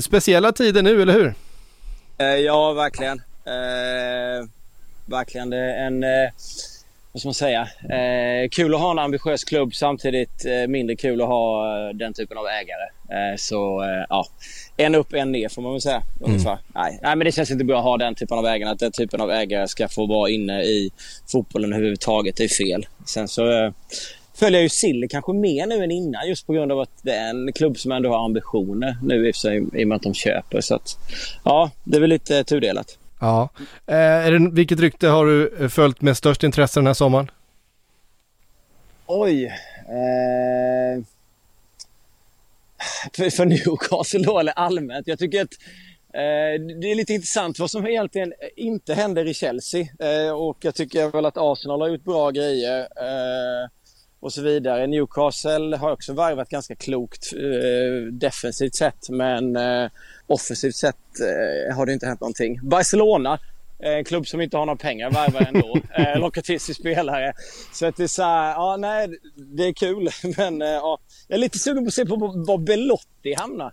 Speciella 0.00 0.52
tider 0.52 0.82
nu, 0.82 1.02
eller 1.02 1.12
hur? 1.12 1.34
Ja, 2.44 2.72
verkligen. 2.72 3.22
Verkligen. 5.06 5.50
Det 5.50 5.56
är 5.56 5.86
en, 5.86 6.04
vad 7.12 7.20
ska 7.20 7.26
man 7.28 7.34
säga, 7.34 7.68
eh, 7.82 8.48
kul 8.48 8.74
att 8.74 8.80
ha 8.80 8.90
en 8.90 8.98
ambitiös 8.98 9.44
klubb 9.44 9.74
samtidigt 9.74 10.44
eh, 10.44 10.68
mindre 10.68 10.96
kul 10.96 11.22
att 11.22 11.28
ha 11.28 11.66
eh, 11.88 11.94
den 11.94 12.14
typen 12.14 12.38
av 12.38 12.46
ägare. 12.46 12.88
Eh, 13.08 13.36
så 13.36 13.82
eh, 13.82 14.04
ja, 14.08 14.26
en 14.76 14.94
upp, 14.94 15.12
en 15.12 15.32
ner 15.32 15.48
får 15.48 15.62
man 15.62 15.72
väl 15.72 15.80
säga 15.80 16.02
ungefär. 16.20 16.58
Nej, 16.74 16.98
nej, 17.02 17.16
men 17.16 17.24
det 17.24 17.32
känns 17.32 17.50
inte 17.50 17.64
bra 17.64 17.78
att 17.78 17.84
ha 17.84 17.96
den 17.96 18.14
typen 18.14 18.38
av 18.38 18.46
ägare. 18.46 18.70
Att 18.70 18.78
den 18.78 18.92
typen 18.92 19.20
av 19.20 19.30
ägare 19.30 19.68
ska 19.68 19.88
få 19.88 20.06
vara 20.06 20.30
inne 20.30 20.62
i 20.62 20.90
fotbollen 21.32 21.72
överhuvudtaget. 21.72 22.36
Det 22.36 22.44
är 22.44 22.48
fel. 22.48 22.86
Sen 23.06 23.28
så 23.28 23.50
eh, 23.50 23.72
följer 24.34 24.58
jag 24.58 24.62
ju 24.62 24.68
Silly 24.68 25.08
kanske 25.08 25.32
mer 25.32 25.66
nu 25.66 25.84
än 25.84 25.90
innan 25.90 26.28
just 26.28 26.46
på 26.46 26.52
grund 26.52 26.72
av 26.72 26.80
att 26.80 27.02
det 27.02 27.12
är 27.12 27.30
en 27.30 27.52
klubb 27.52 27.78
som 27.78 27.92
ändå 27.92 28.08
har 28.08 28.24
ambitioner 28.24 28.96
nu 29.02 29.28
i 29.28 29.32
sig 29.32 29.66
i 29.74 29.84
och 29.84 29.88
med 29.88 29.96
att 29.96 30.02
de 30.02 30.14
köper. 30.14 30.60
Så 30.60 30.74
att, 30.74 30.96
ja, 31.44 31.70
det 31.84 31.96
är 31.96 32.00
väl 32.00 32.10
lite 32.10 32.44
tudelat. 32.44 32.98
Ja. 33.20 33.48
Eh, 33.86 33.96
är 33.96 34.32
det, 34.32 34.50
vilket 34.52 34.80
rykte 34.80 35.08
har 35.08 35.26
du 35.26 35.56
eh, 35.60 35.68
följt 35.68 36.00
med 36.00 36.16
störst 36.16 36.42
intresse 36.42 36.80
den 36.80 36.86
här 36.86 36.94
sommaren? 36.94 37.30
Oj. 39.06 39.44
Eh... 39.88 41.04
För, 43.16 43.30
för 43.30 43.44
Newcastle 43.44 44.24
då 44.24 44.38
eller 44.38 44.52
allmänt. 44.52 45.06
Jag 45.06 45.18
tycker 45.18 45.42
att 45.42 45.52
eh, 46.14 46.64
det 46.80 46.90
är 46.90 46.94
lite 46.94 47.12
intressant 47.12 47.58
vad 47.58 47.70
som 47.70 47.86
egentligen 47.86 48.32
inte 48.56 48.94
händer 48.94 49.28
i 49.28 49.34
Chelsea. 49.34 49.86
Eh, 49.98 50.32
och 50.32 50.56
jag 50.60 50.74
tycker 50.74 51.08
väl 51.08 51.26
att 51.26 51.36
Arsenal 51.36 51.80
har 51.80 51.88
gjort 51.88 52.04
bra 52.04 52.30
grejer. 52.30 52.80
Eh, 52.80 53.68
och 54.20 54.32
så 54.32 54.42
vidare. 54.42 54.86
Newcastle 54.86 55.76
har 55.76 55.92
också 55.92 56.12
varvat 56.12 56.48
ganska 56.48 56.74
klokt 56.74 57.32
eh, 57.32 58.12
defensivt 58.12 58.74
sett 58.74 59.08
men 59.08 59.56
eh, 59.56 59.90
offensivt 60.26 60.76
sett 60.76 60.96
eh, 61.20 61.76
har 61.76 61.86
det 61.86 61.92
inte 61.92 62.06
hänt 62.06 62.20
någonting. 62.20 62.60
Barcelona 62.62 63.38
en 63.78 64.04
klubb 64.04 64.26
som 64.26 64.40
inte 64.40 64.56
har 64.56 64.66
några 64.66 64.76
pengar 64.76 65.10
värvar 65.10 65.46
ändå. 65.54 65.80
eh, 65.94 66.20
lockar 66.20 66.42
till 66.42 66.60
sig 66.60 66.74
spelare. 66.74 67.32
Så 67.72 67.86
att 67.86 67.96
det 67.96 68.02
är 68.02 68.08
så 68.08 68.22
här, 68.22 68.52
ja 68.52 68.76
nej 68.76 69.08
det 69.36 69.62
är 69.62 69.72
kul 69.72 70.08
men 70.36 70.62
eh, 70.62 70.68
ja, 70.68 70.98
jag 71.28 71.36
är 71.36 71.40
lite 71.40 71.58
sugen 71.58 71.84
på 71.84 71.88
att 71.88 71.94
se 71.94 72.06
på 72.06 72.16
var 72.16 72.58
Belotti 72.58 73.34
hamnar. 73.34 73.72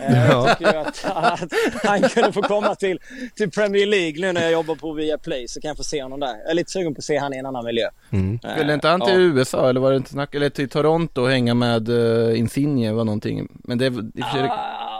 Eh, 0.00 0.26
jag 0.30 0.58
tycker 0.58 0.72
ju 0.72 0.78
att, 0.78 1.04
att 1.04 1.52
han 1.84 2.02
kunde 2.02 2.32
få 2.32 2.42
komma 2.42 2.74
till, 2.74 2.98
till 3.34 3.50
Premier 3.50 3.86
League 3.86 4.20
nu 4.20 4.32
när 4.32 4.42
jag 4.42 4.52
jobbar 4.52 4.74
på 4.74 4.92
Viaplay 4.92 5.48
så 5.48 5.60
kan 5.60 5.68
jag 5.68 5.76
få 5.76 5.82
se 5.82 6.02
honom 6.02 6.20
där. 6.20 6.36
Jag 6.42 6.50
är 6.50 6.54
lite 6.54 6.70
sugen 6.70 6.94
på 6.94 6.98
att 6.98 7.04
se 7.04 7.18
han 7.18 7.34
i 7.34 7.36
en 7.36 7.46
annan 7.46 7.64
miljö. 7.64 7.88
Mm. 8.10 8.38
Skulle 8.38 8.74
inte 8.74 8.88
han 8.88 9.00
till 9.00 9.14
ja. 9.14 9.20
USA 9.20 9.68
eller 9.68 9.80
var 9.80 9.90
det 9.90 9.96
inte 9.96 10.10
snack, 10.10 10.34
eller 10.34 10.50
till 10.50 10.68
Toronto 10.68 11.22
och 11.22 11.30
hänga 11.30 11.54
med 11.54 11.88
uh, 11.88 12.38
Insigne 12.38 12.92
var 12.92 13.04
någonting. 13.04 13.48
Men 13.64 13.78
det, 13.78 13.86
i 13.86 13.90
och 13.90 13.94
för 13.94 14.38
sig, 14.38 14.50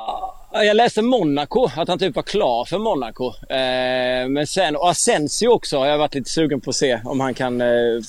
Ja, 0.08 0.17
Jag 0.52 0.76
läste 0.76 1.02
Monaco, 1.02 1.68
att 1.76 1.88
han 1.88 1.98
typ 1.98 2.16
var 2.16 2.22
klar 2.22 2.64
för 2.64 2.78
Monaco. 2.78 3.26
Eh, 3.48 4.28
men 4.28 4.46
sen, 4.46 4.76
och 4.76 4.90
Asensio 4.90 5.48
också 5.48 5.78
har 5.78 5.86
jag 5.86 5.98
varit 5.98 6.14
lite 6.14 6.30
sugen 6.30 6.60
på 6.60 6.70
att 6.70 6.76
se 6.76 7.00
om 7.04 7.20
han 7.20 7.34
kan 7.34 7.60
eh, 7.60 7.66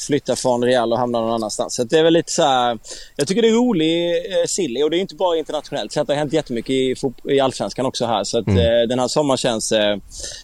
flytta 0.07 0.35
från 0.35 0.63
Real 0.63 0.93
och 0.93 0.99
hamna 0.99 1.19
någon 1.21 1.31
annanstans. 1.31 1.75
Så 1.75 1.83
det 1.83 1.99
är 1.99 2.03
väl 2.03 2.13
lite 2.13 2.31
så 2.31 2.43
här, 2.43 2.79
Jag 3.15 3.27
tycker 3.27 3.41
det 3.41 3.47
är 3.47 3.53
rolig 3.53 4.09
eh, 4.15 4.45
silly 4.47 4.83
och 4.83 4.89
det 4.89 4.97
är 4.97 4.99
inte 5.01 5.15
bara 5.15 5.37
internationellt. 5.37 5.91
Så 5.91 6.03
det 6.03 6.13
har 6.13 6.17
hänt 6.17 6.33
jättemycket 6.33 6.69
i, 6.69 6.95
i 7.23 7.39
Allsvenskan 7.39 7.85
också 7.85 8.05
här. 8.05 8.23
Så 8.23 8.37
att 8.39 8.47
Mm. 8.47 8.59
eh, 8.81 8.87
den 8.87 8.99
här 8.99 9.07
sommaren 9.07 9.37
känns 9.37 9.73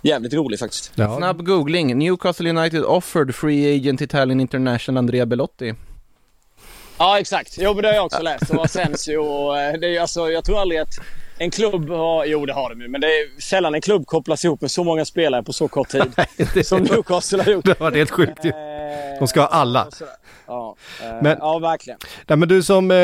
jävligt 0.03 0.33
rolig 0.33 0.59
faktiskt. 0.59 0.93
Snabb 0.95 1.45
googling, 1.45 1.97
Newcastle 1.97 2.49
United 2.49 2.83
offered 2.83 3.35
free 3.35 3.75
agent 3.75 4.01
Italian 4.01 4.39
International 4.39 4.97
Andrea 4.97 5.25
Belotti. 5.25 5.73
Ja 6.97 7.19
exakt, 7.19 7.57
jo 7.59 7.73
men 7.73 7.81
det 7.81 7.87
har 7.87 7.95
jag 7.95 8.05
också 8.05 8.21
läst. 8.21 8.49
Och 8.49 8.65
Asensio 8.65 9.17
och 9.17 9.55
det 9.79 9.95
är 9.97 10.01
alltså, 10.01 10.29
jag 10.31 10.45
tror 10.45 10.59
aldrig 10.59 10.79
att 10.81 10.93
en 11.37 11.51
klubb 11.51 11.89
har, 11.89 12.25
jo 12.25 12.45
det 12.45 12.53
har 12.53 12.69
de 12.69 12.81
ju, 12.81 12.87
men 12.87 13.01
det 13.01 13.07
är 13.07 13.41
sällan 13.41 13.75
en 13.75 13.81
klubb 13.81 14.05
kopplas 14.05 14.45
ihop 14.45 14.61
med 14.61 14.71
så 14.71 14.83
många 14.83 15.05
spelare 15.05 15.43
på 15.43 15.53
så 15.53 15.67
kort 15.67 15.89
tid. 15.89 16.13
som 16.65 16.83
Newcastle 16.83 17.43
har 17.43 17.51
gjort. 17.51 17.65
Det 17.65 17.79
varit 17.79 17.95
helt 17.97 18.11
sjukt 18.11 18.45
ju. 18.45 18.51
De 19.19 19.27
ska 19.27 19.39
ha 19.41 19.47
alla. 19.47 19.87
Ja, 20.47 20.75
eh, 21.03 21.21
Men- 21.21 21.37
ja 21.39 21.59
verkligen. 21.59 21.99
Nej 22.27 22.37
men 22.37 22.47
du 22.49 22.63
som 22.63 22.91
eh, 22.91 22.95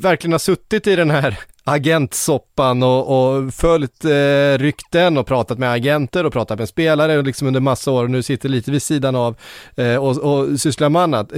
verkligen 0.00 0.32
har 0.32 0.38
suttit 0.38 0.86
i 0.86 0.96
den 0.96 1.10
här 1.10 1.38
agentsoppan 1.64 2.82
och, 2.82 3.34
och 3.36 3.54
följt 3.54 4.04
eh, 4.04 4.58
rykten 4.58 5.18
och 5.18 5.26
pratat 5.26 5.58
med 5.58 5.72
agenter 5.72 6.26
och 6.26 6.32
pratat 6.32 6.58
med 6.58 6.68
spelare 6.68 7.22
liksom 7.22 7.46
under 7.48 7.60
massa 7.60 7.90
år 7.90 8.04
och 8.04 8.10
nu 8.10 8.22
sitter 8.22 8.48
lite 8.48 8.70
vid 8.70 8.82
sidan 8.82 9.16
av 9.16 9.36
eh, 9.76 9.96
och, 9.96 10.16
och 10.18 10.60
sysslar 10.60 10.88
med 10.88 11.02
annat. 11.02 11.32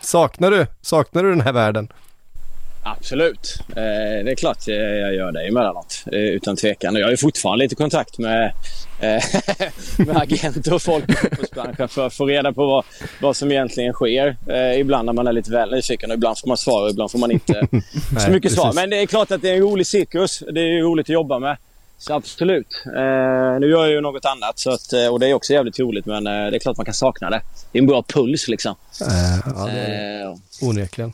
Saknar 0.00 0.50
du, 0.50 0.66
saknar 0.80 1.22
du 1.22 1.30
den 1.30 1.40
här 1.40 1.52
världen? 1.52 1.88
Absolut. 2.82 3.54
Eh, 3.68 4.24
det 4.24 4.30
är 4.30 4.34
klart 4.34 4.66
jag, 4.66 4.98
jag 4.98 5.14
gör 5.14 5.32
det 5.32 5.48
emellanåt. 5.48 6.04
Eh, 6.12 6.18
utan 6.18 6.56
tvekan. 6.56 6.94
Jag 6.96 7.10
ju 7.10 7.16
fortfarande 7.16 7.64
lite 7.64 7.74
kontakt 7.74 8.18
med, 8.18 8.52
eh, 9.00 9.22
med 10.06 10.16
agenter 10.16 10.74
och 10.74 10.82
folk 10.82 11.10
i 11.10 11.12
fotbollsbranschen 11.14 11.88
för 11.88 12.06
att 12.06 12.14
få 12.14 12.26
reda 12.26 12.52
på 12.52 12.66
vad, 12.66 12.84
vad 13.20 13.36
som 13.36 13.52
egentligen 13.52 13.92
sker. 13.92 14.36
Eh, 14.48 14.80
ibland 14.80 15.06
när 15.06 15.12
man 15.12 15.26
är 15.26 15.32
lite 15.32 15.50
väl 15.50 15.70
nyfiken 15.70 16.10
och 16.10 16.14
ibland 16.14 16.38
får 16.38 16.48
man 16.48 16.56
svar 16.56 16.82
och 16.82 16.90
ibland 16.90 17.10
får 17.10 17.18
man 17.18 17.30
inte 17.30 17.52
så 17.70 17.78
Nej, 18.14 18.30
mycket 18.30 18.52
svar. 18.52 18.64
precis. 18.64 18.76
Men 18.76 18.90
det 18.90 18.96
är 19.02 19.06
klart 19.06 19.30
att 19.30 19.42
det 19.42 19.50
är 19.50 19.54
en 19.54 19.62
rolig 19.62 19.86
cirkus. 19.86 20.42
Det 20.52 20.60
är 20.60 20.64
ju 20.66 20.82
roligt 20.82 21.04
att 21.04 21.08
jobba 21.14 21.38
med. 21.38 21.56
Så 21.98 22.14
absolut. 22.14 22.82
Eh, 22.86 23.60
nu 23.60 23.66
gör 23.70 23.84
jag 23.84 23.90
ju 23.90 24.00
något 24.00 24.24
annat 24.24 24.58
så 24.58 24.70
att, 24.70 24.92
eh, 24.92 25.06
och 25.06 25.20
det 25.20 25.26
är 25.26 25.34
också 25.34 25.52
jävligt 25.52 25.78
roligt 25.78 26.06
men 26.06 26.26
eh, 26.26 26.32
det 26.32 26.56
är 26.56 26.58
klart 26.58 26.76
man 26.76 26.84
kan 26.84 26.94
sakna 26.94 27.30
det. 27.30 27.40
Det 27.72 27.78
är 27.78 27.80
en 27.82 27.86
bra 27.86 28.02
puls 28.02 28.48
liksom. 28.48 28.74
Eh, 29.00 29.52
ja, 29.56 29.66
det 29.66 29.80
är 29.80 30.10
Eh, 30.24 30.36
onekligen. 30.62 31.12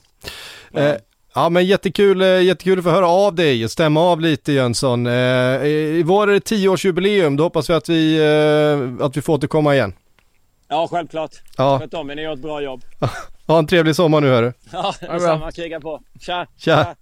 Eh, 0.75 0.93
ja 1.37 1.49
men 1.49 1.67
jättekul, 1.67 2.23
eh, 2.23 2.43
jättekul 2.43 2.79
att 2.79 2.85
få 2.85 2.91
höra 2.91 3.09
av 3.09 3.35
dig 3.35 3.65
och 3.65 3.71
stämma 3.71 4.01
av 4.01 4.21
lite 4.21 4.53
Jönsson. 4.53 5.07
Eh, 5.07 5.13
I 5.67 6.03
vår 6.07 6.29
är 6.29 6.33
det 6.35 6.41
tioårsjubileum, 6.41 7.37
då 7.37 7.45
hoppas 7.45 7.71
vi 7.71 7.75
att 7.75 7.89
vi, 7.89 8.17
eh, 8.99 9.05
att 9.07 9.17
vi 9.17 9.23
får 9.23 9.33
återkomma 9.35 9.75
igen. 9.75 9.93
ja, 10.69 10.89
självklart. 10.91 11.31
Ja. 11.57 11.79
Sköt 11.79 11.95
om 11.95 12.11
er, 12.11 12.15
ni 12.15 12.23
gör 12.23 12.33
ett 12.33 12.43
bra 12.43 12.61
jobb. 12.61 12.83
Ha 13.47 13.59
en 13.59 13.67
trevlig 13.67 13.97
sommar 13.97 14.21
nu 14.21 14.29
hörru. 14.29 14.53
Ja, 14.73 14.95
detsamma. 15.01 15.53
Kriga 15.53 15.81
på. 15.81 16.01
Tja! 16.21 16.47
Tja. 16.59 16.95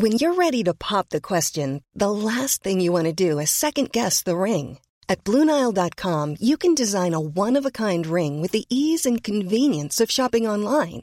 When 0.00 0.12
you're 0.12 0.34
ready 0.34 0.64
to 0.64 0.74
pop 0.74 1.08
the 1.10 1.20
question, 1.20 1.80
the 1.98 2.10
last 2.10 2.62
thing 2.62 2.80
you 2.80 2.92
want 2.92 3.16
to 3.16 3.28
do 3.30 3.40
is 3.40 3.50
second 3.50 3.90
guess 3.92 4.22
the 4.22 4.30
ring. 4.36 4.78
At 5.08 5.24
Bluenile.com, 5.24 6.36
you 6.40 6.56
can 6.56 6.74
design 6.74 7.14
a 7.14 7.20
one 7.20 7.58
of 7.58 7.66
a 7.66 7.70
kind 7.70 8.06
ring 8.06 8.42
with 8.42 8.52
the 8.52 8.64
ease 8.70 9.10
and 9.10 9.22
convenience 9.24 10.04
of 10.04 10.10
shopping 10.10 10.48
online. 10.48 11.02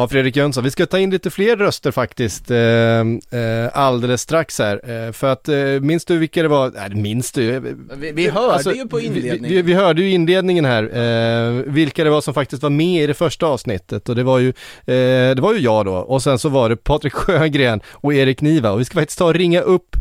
Ja, 0.00 0.08
Fredrik 0.08 0.36
Jönsson, 0.36 0.64
vi 0.64 0.70
ska 0.70 0.86
ta 0.86 0.98
in 0.98 1.10
lite 1.10 1.30
fler 1.30 1.56
röster 1.56 1.90
faktiskt 1.90 2.50
eh, 2.50 2.58
eh, 3.40 3.70
alldeles 3.72 4.20
strax 4.22 4.58
här. 4.58 5.06
Eh, 5.06 5.12
för 5.12 5.32
att, 5.32 5.48
eh, 5.48 5.56
minns 5.80 6.04
du 6.04 6.18
vilka 6.18 6.42
det 6.42 6.48
var? 6.48 6.72
Nej, 6.74 6.94
minns 6.94 7.32
du? 7.32 7.60
Vi, 7.96 8.12
vi 8.12 8.28
hörde 8.28 8.52
Alltså, 8.52 8.74
ju 8.74 8.88
på 8.88 8.96
vi, 8.96 9.06
inledningen. 9.06 9.42
vi, 9.56 9.62
vi 9.62 9.74
hörde 9.74 10.02
ju 10.02 10.10
inledningen 10.10 10.64
här, 10.64 10.82
eh, 10.82 11.62
vilka 11.66 12.04
det 12.04 12.10
var 12.10 12.20
som 12.20 12.34
faktiskt 12.34 12.62
var 12.62 12.70
med 12.70 13.02
i 13.02 13.06
det 13.06 13.14
första 13.14 13.46
avsnittet 13.46 14.08
och 14.08 14.16
det 14.16 14.22
var 14.22 14.38
ju, 14.38 14.48
eh, 14.48 15.34
det 15.34 15.40
var 15.40 15.54
ju 15.54 15.60
jag 15.60 15.84
då 15.84 15.94
och 15.94 16.22
sen 16.22 16.38
så 16.38 16.48
var 16.48 16.68
det 16.68 16.76
Patrik 16.76 17.12
Sjögren 17.14 17.80
och 17.90 18.14
Erik 18.14 18.40
Niva 18.40 18.70
och 18.70 18.80
vi 18.80 18.84
ska 18.84 18.94
faktiskt 18.94 19.18
ta 19.18 19.24
och 19.24 19.34
ringa 19.34 19.60
upp 19.60 19.96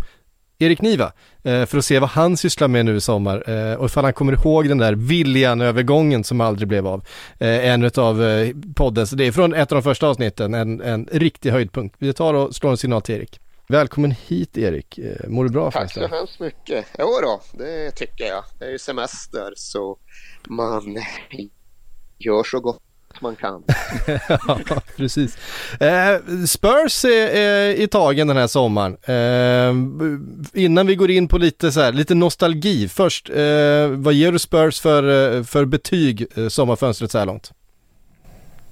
Erik 0.62 0.82
Niva 0.82 1.12
eh, 1.44 1.66
för 1.66 1.78
att 1.78 1.86
se 1.86 2.00
vad 2.00 2.10
han 2.10 2.38
sysslar 2.38 2.68
med 2.68 2.86
nu 2.86 2.96
i 2.96 3.02
sommar 3.02 3.50
eh, 3.50 3.74
och 3.74 3.86
ifall 3.86 4.04
han 4.04 4.14
kommer 4.14 4.34
ihåg 4.34 4.68
den 4.70 4.78
där 4.78 4.94
Viljan-övergången 4.94 6.24
som 6.24 6.42
aldrig 6.42 6.68
blev 6.68 6.88
av. 6.88 7.06
Eh, 7.40 7.70
en 7.70 7.84
eh, 7.84 7.92
poddens, 8.76 9.12
det 9.12 9.28
är 9.28 9.32
från 9.32 9.54
ett 9.54 9.72
av 9.72 9.76
de 9.76 9.84
första 9.84 10.08
avsnitten, 10.08 10.54
en, 10.54 10.82
en 10.82 11.08
riktig 11.12 11.52
höjdpunkt. 11.52 11.96
Vi 12.00 12.14
tar 12.14 12.34
och 12.34 12.56
slår 12.56 12.72
en 12.72 12.78
signal 12.78 13.02
till 13.02 13.16
Erik. 13.16 13.40
Välkommen 13.68 14.16
hit 14.28 14.58
Erik, 14.58 15.00
mår 15.28 15.44
du 15.44 15.50
bra 15.50 15.72
Tack 15.72 15.94
så 15.94 16.08
hemskt 16.08 16.40
mycket. 16.40 16.86
Jo 17.00 17.08
då, 17.22 17.42
det 17.52 17.92
tycker 17.92 18.26
jag. 18.26 18.44
Det 18.60 18.66
är 18.66 18.70
ju 18.70 18.80
semester 18.80 19.54
så 19.56 19.98
man 20.48 20.98
gör 22.18 22.44
så 22.44 22.60
gott 22.60 22.89
man 23.22 23.36
kan. 23.36 23.64
ja, 24.48 24.82
precis. 24.96 25.38
Eh, 25.80 26.46
Spurs 26.48 27.06
är, 27.06 27.28
är 27.28 27.74
i 27.74 27.88
tagen 27.88 28.28
den 28.28 28.38
här 28.38 28.48
sommaren. 28.48 28.98
Eh, 29.04 30.64
innan 30.64 30.88
vi 30.88 30.96
går 30.96 31.12
in 31.12 31.28
på 31.28 31.38
lite, 31.38 31.72
så 31.72 31.82
här, 31.82 31.92
lite 31.92 32.16
nostalgi 32.16 32.88
först, 32.90 33.30
eh, 33.30 33.88
vad 33.88 34.14
ger 34.14 34.32
du 34.32 34.40
Spurs 34.40 34.80
för, 34.80 35.38
eh, 35.38 35.44
för 35.44 35.66
betyg 35.66 36.28
eh, 36.36 36.48
sommarfönstret 36.48 37.12
så 37.12 37.18
här 37.18 37.26
långt? 37.26 37.52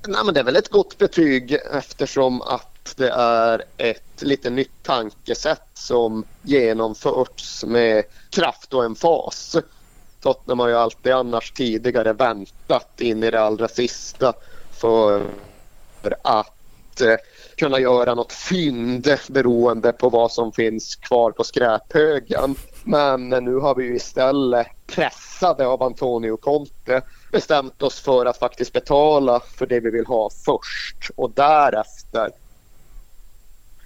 Nej, 0.08 0.22
men 0.26 0.34
det 0.34 0.40
är 0.40 0.44
väl 0.44 0.56
ett 0.56 0.70
gott 0.70 0.98
betyg 0.98 1.58
eftersom 1.74 2.42
att 2.42 2.94
det 2.98 3.10
är 3.10 3.64
ett 3.78 4.22
lite 4.22 4.50
nytt 4.50 4.84
tankesätt 4.84 5.70
som 5.74 6.26
genomförts 6.42 7.66
med 7.66 8.04
kraft 8.30 8.74
och 8.74 8.86
emfas. 8.86 9.58
Tottenham 10.22 10.60
har 10.60 10.68
ju 10.68 10.76
alltid 10.76 11.12
annars 11.14 11.52
tidigare 11.52 12.14
väntat 12.14 13.02
in 13.02 13.24
i 13.24 13.32
det 13.32 13.42
allra 13.42 13.68
sista 13.68 14.34
för 14.72 15.22
att 16.22 17.02
eh, 17.02 17.16
kunna 17.56 17.80
göra 17.80 18.16
något 18.16 18.34
fynd 18.34 19.08
beroende 19.30 19.92
på 19.92 20.10
vad 20.10 20.32
som 20.32 20.52
finns 20.52 20.96
kvar 20.96 21.32
på 21.32 21.44
skräphögen. 21.44 22.56
Men 22.84 23.30
nu 23.30 23.56
har 23.56 23.76
vi 23.76 23.84
ju 23.84 23.96
istället 23.96 24.68
pressade 24.88 25.68
av 25.68 25.84
Antonio 25.84 26.38
Conte 26.38 27.02
bestämt 27.32 27.82
oss 27.82 28.00
för 28.00 28.26
att 28.26 28.38
faktiskt 28.38 28.74
betala 28.74 29.40
för 29.40 29.66
det 29.66 29.80
vi 29.80 29.90
vill 29.90 30.06
ha 30.06 30.30
först 30.46 31.10
och 31.16 31.32
därefter 31.32 32.32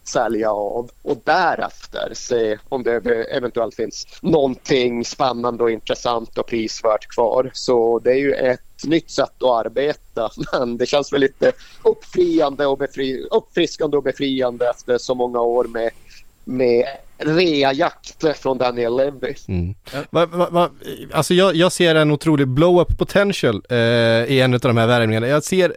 sälja 0.04 0.52
av 0.52 0.90
och 1.02 1.18
därefter 1.24 2.12
se 2.14 2.58
om 2.70 2.84
det 2.84 2.96
eventuellt 3.32 3.76
finns 3.76 4.08
någonting 4.22 5.06
spännande 5.06 5.64
och 5.64 5.72
intressant 5.72 6.38
och 6.38 6.48
prisvärt 6.48 7.08
kvar. 7.08 7.52
Så 7.54 8.00
det 8.00 8.12
är 8.12 8.18
ju 8.18 8.34
ett 8.34 8.84
nytt 8.84 9.12
sätt 9.12 9.44
att 9.44 9.66
arbeta 9.66 10.30
men 10.52 10.78
det 10.78 10.86
känns 10.86 11.14
väl 11.14 11.22
lite 11.22 11.52
uppfriande 11.84 12.66
och 12.66 12.78
befri, 12.78 13.28
uppfriskande 13.32 13.98
och 13.98 14.04
befriande 14.04 14.70
efter 14.70 14.98
så 14.98 15.16
många 15.16 15.42
år 15.42 15.64
med, 15.64 15.92
med 16.44 16.86
reajakt 17.24 18.38
från 18.38 18.58
Daniel 18.58 18.98
Levy. 18.98 19.34
Mm. 19.48 19.76
Va, 20.10 20.26
va, 20.26 20.50
va, 20.52 20.70
alltså 21.14 21.34
jag, 21.34 21.56
jag 21.56 21.72
ser 21.72 21.96
en 21.96 22.12
otrolig 22.12 22.48
blow-up 22.48 22.98
potential 22.98 23.64
eh, 23.70 23.78
i 23.78 24.42
en 24.42 24.54
av 24.54 24.60
de 24.60 24.78
här 24.78 24.88
värvningarna. 24.88 25.28
Jag 25.28 25.44
ser 25.44 25.74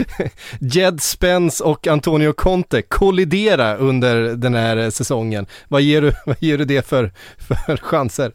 Jed 0.60 1.02
Spence 1.02 1.64
och 1.64 1.86
Antonio 1.86 2.32
Conte 2.32 2.82
kollidera 2.82 3.76
under 3.76 4.14
den 4.14 4.54
här 4.54 4.90
säsongen. 4.90 5.46
Vad 5.68 5.82
ger 5.82 6.02
du, 6.02 6.12
vad 6.26 6.36
ger 6.42 6.58
du 6.58 6.64
det 6.64 6.86
för, 6.86 7.12
för 7.48 7.76
chanser? 7.76 8.32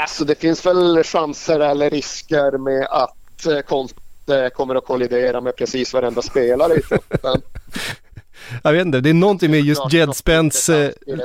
Alltså 0.00 0.24
det 0.24 0.34
finns 0.34 0.66
väl 0.66 1.02
chanser 1.04 1.60
eller 1.60 1.90
risker 1.90 2.58
med 2.58 2.86
att 2.90 3.46
eh, 3.46 3.60
Conte 3.60 4.50
kommer 4.54 4.74
att 4.74 4.84
kollidera 4.84 5.40
med 5.40 5.56
precis 5.56 5.94
varenda 5.94 6.22
spelare 6.22 6.74
i 6.74 6.82
truppen. 6.82 7.42
Jag 8.62 8.72
vet 8.72 8.86
inte, 8.86 9.00
det 9.00 9.10
är 9.10 9.14
någonting 9.14 9.50
med 9.50 9.60
just 9.60 9.92
Jed 9.92 10.16
Spence. 10.16 10.92
Eh. 11.06 11.16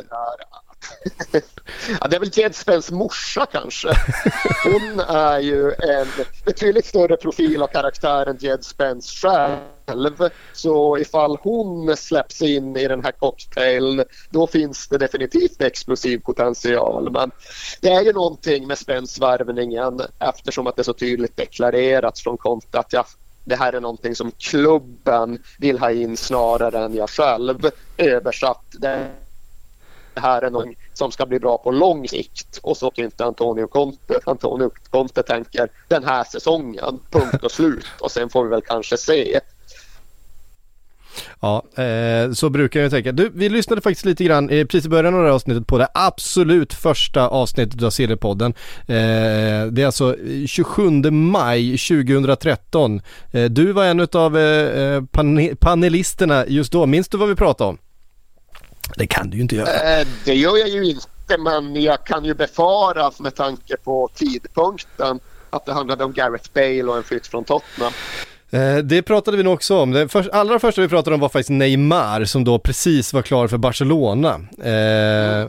Ja, 2.02 2.08
det 2.08 2.16
är 2.16 2.20
väl 2.20 2.30
Jed 2.34 2.56
Spence 2.56 2.94
morsa 2.94 3.46
kanske. 3.52 3.90
Hon 4.64 5.00
är 5.00 5.40
ju 5.40 5.72
en 5.72 6.08
betydligt 6.46 6.86
större 6.86 7.18
profil 7.18 7.64
och 7.64 7.72
karaktär 7.72 8.26
än 8.26 8.38
Jed 8.40 8.64
Spence 8.64 9.28
själv. 9.28 10.30
Så 10.54 10.98
ifall 10.98 11.38
hon 11.42 11.98
släpps 11.98 12.42
in 12.42 12.78
i 12.78 12.88
den 12.88 13.04
här 13.04 13.12
cocktailen 13.12 14.06
då 14.30 14.48
finns 14.48 14.88
det 14.88 14.98
definitivt 14.98 15.62
explosiv 15.62 16.20
potential. 16.20 17.12
Men 17.12 17.32
det 17.82 17.90
är 17.90 18.02
ju 18.02 18.14
någonting 18.14 18.68
med 18.68 18.78
Spence-värvningen 18.78 20.02
eftersom 20.20 20.68
att 20.68 20.76
det 20.76 20.82
är 20.82 20.84
så 20.84 20.94
tydligt 20.94 21.38
deklarerat 21.38 22.20
från 22.20 22.38
Conte 22.38 22.80
att 22.80 22.94
jag 22.94 23.06
det 23.48 23.56
här 23.56 23.74
är 23.74 23.82
någonting 23.82 24.16
som 24.16 24.32
klubben 24.32 25.44
vill 25.60 25.80
ha 25.80 25.92
in 25.92 26.18
snarare 26.18 26.86
än 26.86 26.96
jag 26.96 27.10
själv. 27.10 27.70
Översatt, 27.98 28.66
det 28.72 29.10
här 30.16 30.42
är 30.42 30.50
någonting 30.50 30.78
som 30.94 31.12
ska 31.12 31.26
bli 31.26 31.40
bra 31.40 31.58
på 31.58 31.72
lång 31.72 32.08
sikt 32.08 32.60
och 32.64 32.78
så 32.78 32.92
inte 32.96 33.26
Antonio 33.26 33.68
Conte. 33.68 34.20
Antonio 34.26 34.72
Conte 34.90 35.24
tänker 35.24 35.70
den 35.88 36.04
här 36.04 36.24
säsongen, 36.24 37.00
punkt 37.12 37.44
och 37.44 37.52
slut 37.52 37.86
och 38.00 38.12
sen 38.12 38.30
får 38.30 38.44
vi 38.44 38.50
väl 38.50 38.62
kanske 38.62 38.98
se. 38.98 39.40
Ja, 41.40 41.64
eh, 41.84 42.32
så 42.32 42.50
brukar 42.50 42.80
jag 42.80 42.92
tänka. 42.92 43.12
Du, 43.12 43.32
vi 43.34 43.50
lyssnade 43.50 43.82
faktiskt 43.82 44.06
lite 44.06 44.24
grann 44.24 44.50
eh, 44.50 44.66
precis 44.66 44.86
i 44.86 44.90
början 44.90 45.14
av 45.14 45.22
det 45.22 45.28
här 45.28 45.36
avsnittet 45.36 45.68
på 45.68 45.78
det 45.78 45.88
absolut 45.94 46.74
första 46.74 47.28
avsnittet 47.28 47.84
av 47.84 47.90
Sillypodden. 47.90 48.54
Eh, 48.82 49.66
det 49.72 49.82
är 49.82 49.86
alltså 49.86 50.16
27 50.48 51.12
maj 51.12 51.78
2013. 51.78 53.02
Eh, 53.32 53.46
du 53.46 53.72
var 53.72 53.86
en 53.86 54.08
av 54.12 54.38
eh, 54.38 54.96
eh 54.96 55.04
pane 55.12 55.56
panelisterna 55.56 56.48
just 56.48 56.72
då. 56.72 56.86
Minns 56.86 57.08
du 57.08 57.18
vad 57.18 57.30
vi 57.30 57.36
pratade 57.36 57.70
om? 57.70 57.78
Det 58.96 59.08
kan 59.08 59.30
du 59.30 59.38
ju 59.38 59.44
inte 59.44 59.56
göra. 59.56 60.00
Eh, 60.00 60.08
det 60.26 60.34
gör 60.34 60.58
jag 60.58 60.70
ju 60.70 60.86
inte 60.86 61.38
men 61.40 61.82
jag 61.82 62.04
kan 62.06 62.26
ju 62.26 62.34
befara 62.34 63.12
med 63.20 63.36
tanke 63.36 63.78
på 63.78 64.10
tidpunkten 64.16 65.20
att 65.50 65.66
det 65.66 65.74
handlade 65.74 66.04
om 66.04 66.14
Gareth 66.14 66.50
Bale 66.54 66.84
och 66.84 66.98
en 66.98 67.04
flytt 67.04 67.28
från 67.28 67.44
Tottenham. 67.44 67.94
Eh, 68.52 68.78
det 68.78 69.02
pratade 69.02 69.38
vi 69.38 69.44
nog 69.44 69.54
också 69.54 69.78
om. 69.78 69.92
Det 69.92 70.08
för, 70.08 70.30
allra 70.34 70.60
första 70.60 70.82
vi 70.82 70.88
pratade 70.88 71.14
om 71.14 71.20
var 71.20 71.30
faktiskt 71.30 71.50
Neymar 71.50 72.26
som 72.26 72.44
då 72.44 72.60
precis 72.60 73.14
var 73.14 73.22
klar 73.22 73.48
för 73.48 73.58
Barcelona. 73.58 74.34
Eh, 74.64 75.48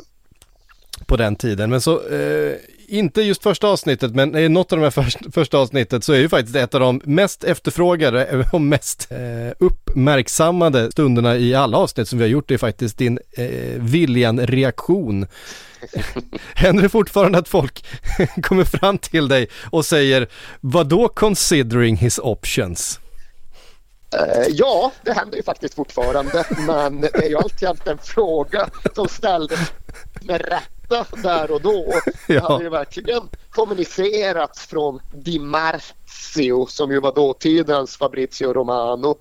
på 1.06 1.16
den 1.16 1.36
tiden. 1.36 1.70
Men 1.70 1.80
så, 1.80 1.92
eh, 1.92 2.54
inte 2.88 3.22
just 3.22 3.42
första 3.42 3.68
avsnittet 3.68 4.14
men 4.14 4.36
i 4.36 4.48
något 4.48 4.72
av 4.72 4.78
de 4.78 4.84
här 4.84 4.90
först, 4.90 5.18
första 5.32 5.58
avsnittet 5.58 6.04
så 6.04 6.12
är 6.12 6.18
ju 6.18 6.28
faktiskt 6.28 6.56
ett 6.56 6.74
av 6.74 6.80
de 6.80 7.00
mest 7.04 7.44
efterfrågade 7.44 8.44
och 8.52 8.60
mest 8.60 9.08
eh, 9.10 9.52
uppmärksammade 9.58 10.92
stunderna 10.92 11.36
i 11.36 11.54
alla 11.54 11.78
avsnitt 11.78 12.08
som 12.08 12.18
vi 12.18 12.24
har 12.24 12.30
gjort. 12.30 12.48
Det 12.48 12.54
är 12.54 12.58
faktiskt 12.58 12.98
din 12.98 13.18
eh, 13.36 13.46
Viljan-reaktion. 13.76 15.26
Händer 16.54 16.82
det 16.82 16.88
fortfarande 16.88 17.38
att 17.38 17.48
folk 17.48 17.84
kommer 18.42 18.64
fram 18.64 18.98
till 18.98 19.28
dig 19.28 19.48
och 19.70 19.84
säger 19.84 20.28
vad 20.60 20.86
då 20.86 21.08
considering 21.08 21.96
his 21.96 22.18
options? 22.18 23.00
Uh, 24.14 24.48
ja, 24.48 24.92
det 25.02 25.12
händer 25.12 25.36
ju 25.36 25.42
faktiskt 25.42 25.74
fortfarande 25.74 26.44
men 26.66 27.00
det 27.00 27.24
är 27.24 27.28
ju 27.28 27.36
alltid 27.36 27.68
en 27.68 27.98
fråga 27.98 28.68
som 28.94 29.08
ställdes 29.08 29.72
med 30.20 30.40
rätta 30.40 30.77
där 31.22 31.50
och 31.50 31.60
då. 31.62 31.84
Det 32.26 32.34
Ja. 32.34 32.48
hade 32.48 32.64
ju 32.64 32.70
verkligen 32.70 33.28
kommunicerats 33.50 34.66
från 34.66 35.00
Di 35.14 35.38
Marzio 35.38 36.66
som 36.66 36.90
ju 36.90 37.00
var 37.00 37.14
dåtidens 37.14 37.96
Fabrizio 37.96 38.52
Romano 38.52 39.16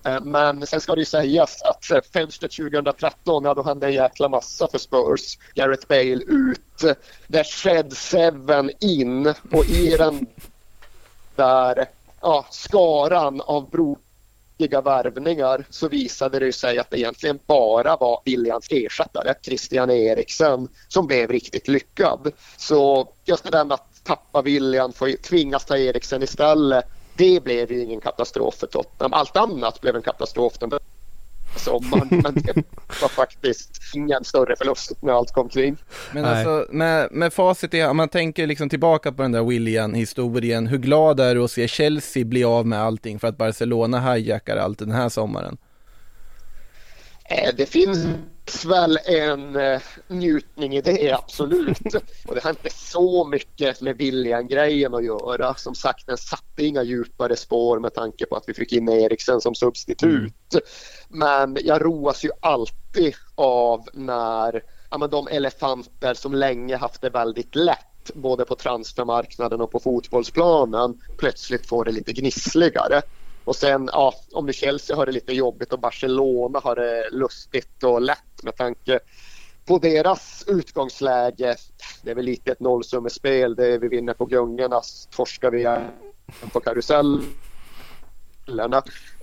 Eh, 0.05 0.21
men 0.23 0.67
sen 0.67 0.81
ska 0.81 0.95
det 0.95 1.01
ju 1.01 1.05
sägas 1.05 1.63
att 1.63 1.91
eh, 1.91 1.99
fönstret 2.13 2.53
2013, 2.53 3.45
ja 3.45 3.55
då 3.55 3.63
hände 3.63 3.87
en 3.87 3.93
jäkla 3.93 4.29
massa 4.29 4.69
för 4.69 4.79
Spurs. 4.79 5.39
Gareth 5.55 5.87
Bale 5.87 6.23
ut, 6.27 6.99
där 7.27 7.45
Shed 7.45 7.93
Seven 7.93 8.71
in 8.81 9.27
och 9.27 9.65
i 9.65 9.97
den 9.97 10.27
där 11.37 11.89
ja, 12.21 12.47
skaran 12.51 13.41
av 13.41 13.71
brokiga 13.71 14.81
värvningar 14.81 15.65
så 15.71 15.89
visade 15.89 16.39
det 16.39 16.53
sig 16.53 16.79
att 16.79 16.91
det 16.91 16.99
egentligen 16.99 17.39
bara 17.47 17.97
var 17.97 18.23
Williams 18.25 18.67
ersättare, 18.71 19.35
Christian 19.43 19.91
Eriksen, 19.91 20.69
som 20.89 21.07
blev 21.07 21.31
riktigt 21.31 21.69
lyckad. 21.69 22.33
Så 22.57 23.09
just 23.25 23.45
det 23.45 23.51
där 23.51 23.65
med 23.65 23.75
att 23.75 23.90
tappa 24.03 24.43
William, 24.43 24.93
få 24.93 25.13
tvingas 25.23 25.65
ta 25.65 25.77
Eriksen 25.77 26.23
istället, 26.23 26.85
det 27.17 27.45
blev 27.45 27.73
ju 27.73 27.83
ingen 27.83 28.01
katastrof 28.01 28.55
för 28.55 28.67
Tottenham. 28.67 29.13
Allt 29.13 29.37
annat 29.37 29.81
blev 29.81 29.97
en 29.97 30.03
katastrof 30.03 30.59
den 30.59 30.71
sommaren, 31.57 32.09
men 32.11 32.35
det 32.35 32.65
var 33.03 33.09
faktiskt 33.09 33.81
ingen 33.95 34.25
större 34.25 34.57
förlust 34.57 34.93
när 35.03 35.13
allt 35.13 35.33
kom 35.33 35.49
kring. 35.49 35.77
Men 36.13 36.25
alltså 36.25 36.67
med, 36.71 37.09
med 37.13 37.33
facit 37.33 37.75
i, 37.75 37.83
om 37.85 37.97
man 37.97 38.09
tänker 38.09 38.47
liksom 38.47 38.69
tillbaka 38.69 39.13
på 39.13 39.23
den 39.23 39.33
där 39.33 39.43
William-historien, 39.43 40.67
hur 40.67 40.79
glad 40.79 41.21
är 41.21 41.35
du 41.35 41.45
att 41.45 41.51
se 41.51 41.69
Chelsea 41.69 42.25
bli 42.25 42.45
av 42.45 42.67
med 42.67 42.83
allting 42.83 43.19
för 43.19 43.29
att 43.29 43.37
Barcelona 43.37 44.13
hijackar 44.13 44.57
allt 44.57 44.79
den 44.79 44.91
här 44.91 45.09
sommaren? 45.09 45.57
Eh, 47.25 47.51
Det 47.57 47.67
finns 47.67 48.07
väl 48.65 48.99
en 49.05 49.57
eh, 49.57 49.81
njutning 50.09 50.77
i 50.77 50.81
det, 50.81 51.13
absolut. 51.13 51.95
Och 52.27 52.35
det 52.35 52.43
har 52.43 52.51
inte 52.51 52.71
så 52.71 53.25
mycket 53.25 53.81
med 53.81 53.97
William-grejen 53.97 54.95
att 54.95 55.05
göra. 55.05 55.55
Som 55.55 55.75
sagt, 55.75 56.07
den 56.07 56.17
satte 56.17 56.65
inga 56.65 56.83
djupare 56.83 57.37
spår 57.37 57.79
med 57.79 57.95
tanke 57.95 58.27
på 58.27 58.37
att 58.37 58.45
vi 58.47 58.55
fick 58.55 58.73
in 58.73 58.89
Eriksen 58.89 59.41
som 59.41 59.55
substitut. 59.55 60.35
Men 61.09 61.57
jag 61.61 61.85
roas 61.85 62.25
ju 62.25 62.31
alltid 62.41 63.15
av 63.35 63.89
när 63.93 64.63
ja, 64.91 64.99
men 64.99 65.11
de 65.11 65.29
elefanter 65.29 66.15
som 66.15 66.35
länge 66.35 66.77
haft 66.77 67.01
det 67.01 67.11
väldigt 67.11 67.55
lätt 67.55 67.87
både 68.15 68.45
på 68.45 68.55
transfermarknaden 68.55 69.61
och 69.61 69.71
på 69.71 69.81
fotbollsplanen 69.81 71.01
plötsligt 71.19 71.67
får 71.67 71.85
det 71.85 71.93
lite 71.93 72.13
gnissligare. 72.13 73.03
Och 73.45 73.57
sen, 73.57 73.89
ja, 73.93 74.15
om 74.33 74.47
nu 74.47 74.53
Chelsea 74.53 74.97
har 74.97 75.07
det 75.07 75.13
lite 75.13 75.33
jobbigt 75.33 75.73
och 75.73 75.79
Barcelona 75.79 76.59
har 76.59 76.77
det 76.77 77.11
lustigt 77.11 77.83
och 77.83 78.01
lätt 78.01 78.43
med 78.43 78.57
tanke 78.57 79.01
på 79.67 79.79
deras 79.79 80.45
utgångsläge. 80.47 81.57
Det 82.03 82.11
är 82.11 82.15
väl 82.15 82.25
lite 82.25 82.53
ett 82.53 82.61
nollsummespel. 82.61 83.55
Det 83.55 83.67
är 83.67 83.79
vi 83.79 83.89
vinner 83.89 84.15
på 84.15 84.25
gungorna, 84.25 84.81
torskar 85.11 85.51
vi 85.51 85.69
på 86.53 86.61
karusellerna. 86.61 87.23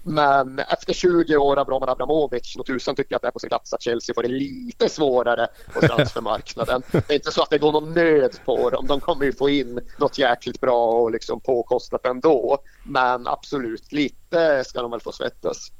Men 0.07 0.59
efter 0.59 0.93
20 0.93 1.37
år 1.37 1.59
av 1.59 1.67
Roman 1.67 1.89
Abramovic, 1.89 2.55
och 2.59 2.65
tusan 2.65 2.95
tycker 2.95 3.13
jag 3.13 3.15
att 3.15 3.21
det 3.21 3.27
är 3.27 3.31
på 3.31 3.39
sin 3.39 3.49
plats 3.49 3.73
att 3.73 3.81
Chelsea 3.81 4.13
får 4.13 4.23
det 4.23 4.29
lite 4.29 4.89
svårare 4.89 5.47
på 5.73 5.81
transfermarknaden. 5.81 6.81
Det 6.91 7.09
är 7.09 7.15
inte 7.15 7.31
så 7.31 7.41
att 7.41 7.49
det 7.49 7.57
går 7.57 7.71
någon 7.71 7.93
nöd 7.93 8.39
på 8.45 8.69
dem. 8.69 8.87
De 8.87 8.99
kommer 8.99 9.25
ju 9.25 9.33
få 9.33 9.49
in 9.49 9.79
något 9.97 10.17
jäkligt 10.17 10.61
bra 10.61 10.91
och 10.91 11.11
liksom 11.11 11.39
påkostat 11.39 12.05
ändå. 12.05 12.57
Men 12.83 13.27
absolut, 13.27 13.91
lite 13.91 14.63
ska 14.65 14.81
de 14.81 14.91
väl 14.91 14.99
få 14.99 15.11
svettas. 15.11 15.71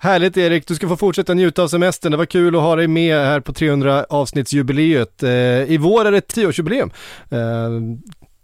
Härligt 0.00 0.36
Erik, 0.36 0.66
du 0.66 0.74
ska 0.74 0.88
få 0.88 0.96
fortsätta 0.96 1.34
njuta 1.34 1.62
av 1.62 1.68
semestern. 1.68 2.10
Det 2.10 2.16
var 2.18 2.26
kul 2.26 2.56
att 2.56 2.62
ha 2.62 2.76
dig 2.76 2.88
med 2.88 3.16
här 3.16 3.40
på 3.40 3.52
300 3.52 4.06
avsnittsjubileet. 4.08 5.22
Eh, 5.22 5.30
I 5.72 5.78
vår 5.80 6.04
är 6.04 6.12
det 6.12 6.18
ett 6.18 6.34
10-årsjubileum. 6.34 6.90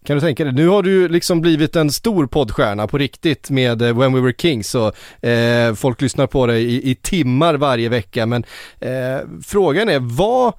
Kan 0.07 0.17
du 0.17 0.21
tänka 0.21 0.45
dig, 0.45 0.53
nu 0.53 0.69
har 0.69 0.83
du 0.83 1.09
liksom 1.09 1.41
blivit 1.41 1.77
en 1.77 1.93
stor 1.93 2.27
poddstjärna 2.27 2.87
på 2.87 2.99
riktigt 2.99 3.51
med 3.51 3.83
eh, 3.83 3.99
When 3.99 4.13
We 4.13 4.21
Were 4.21 4.35
Kings 4.39 4.75
och 4.75 5.25
eh, 5.27 5.75
folk 5.75 6.01
lyssnar 6.01 6.27
på 6.27 6.47
dig 6.47 6.65
i, 6.65 6.91
i 6.91 6.95
timmar 6.95 7.55
varje 7.55 7.89
vecka. 7.89 8.27
Men 8.27 8.45
eh, 8.81 9.19
frågan 9.45 9.89
är, 9.89 9.99
var 9.99 10.55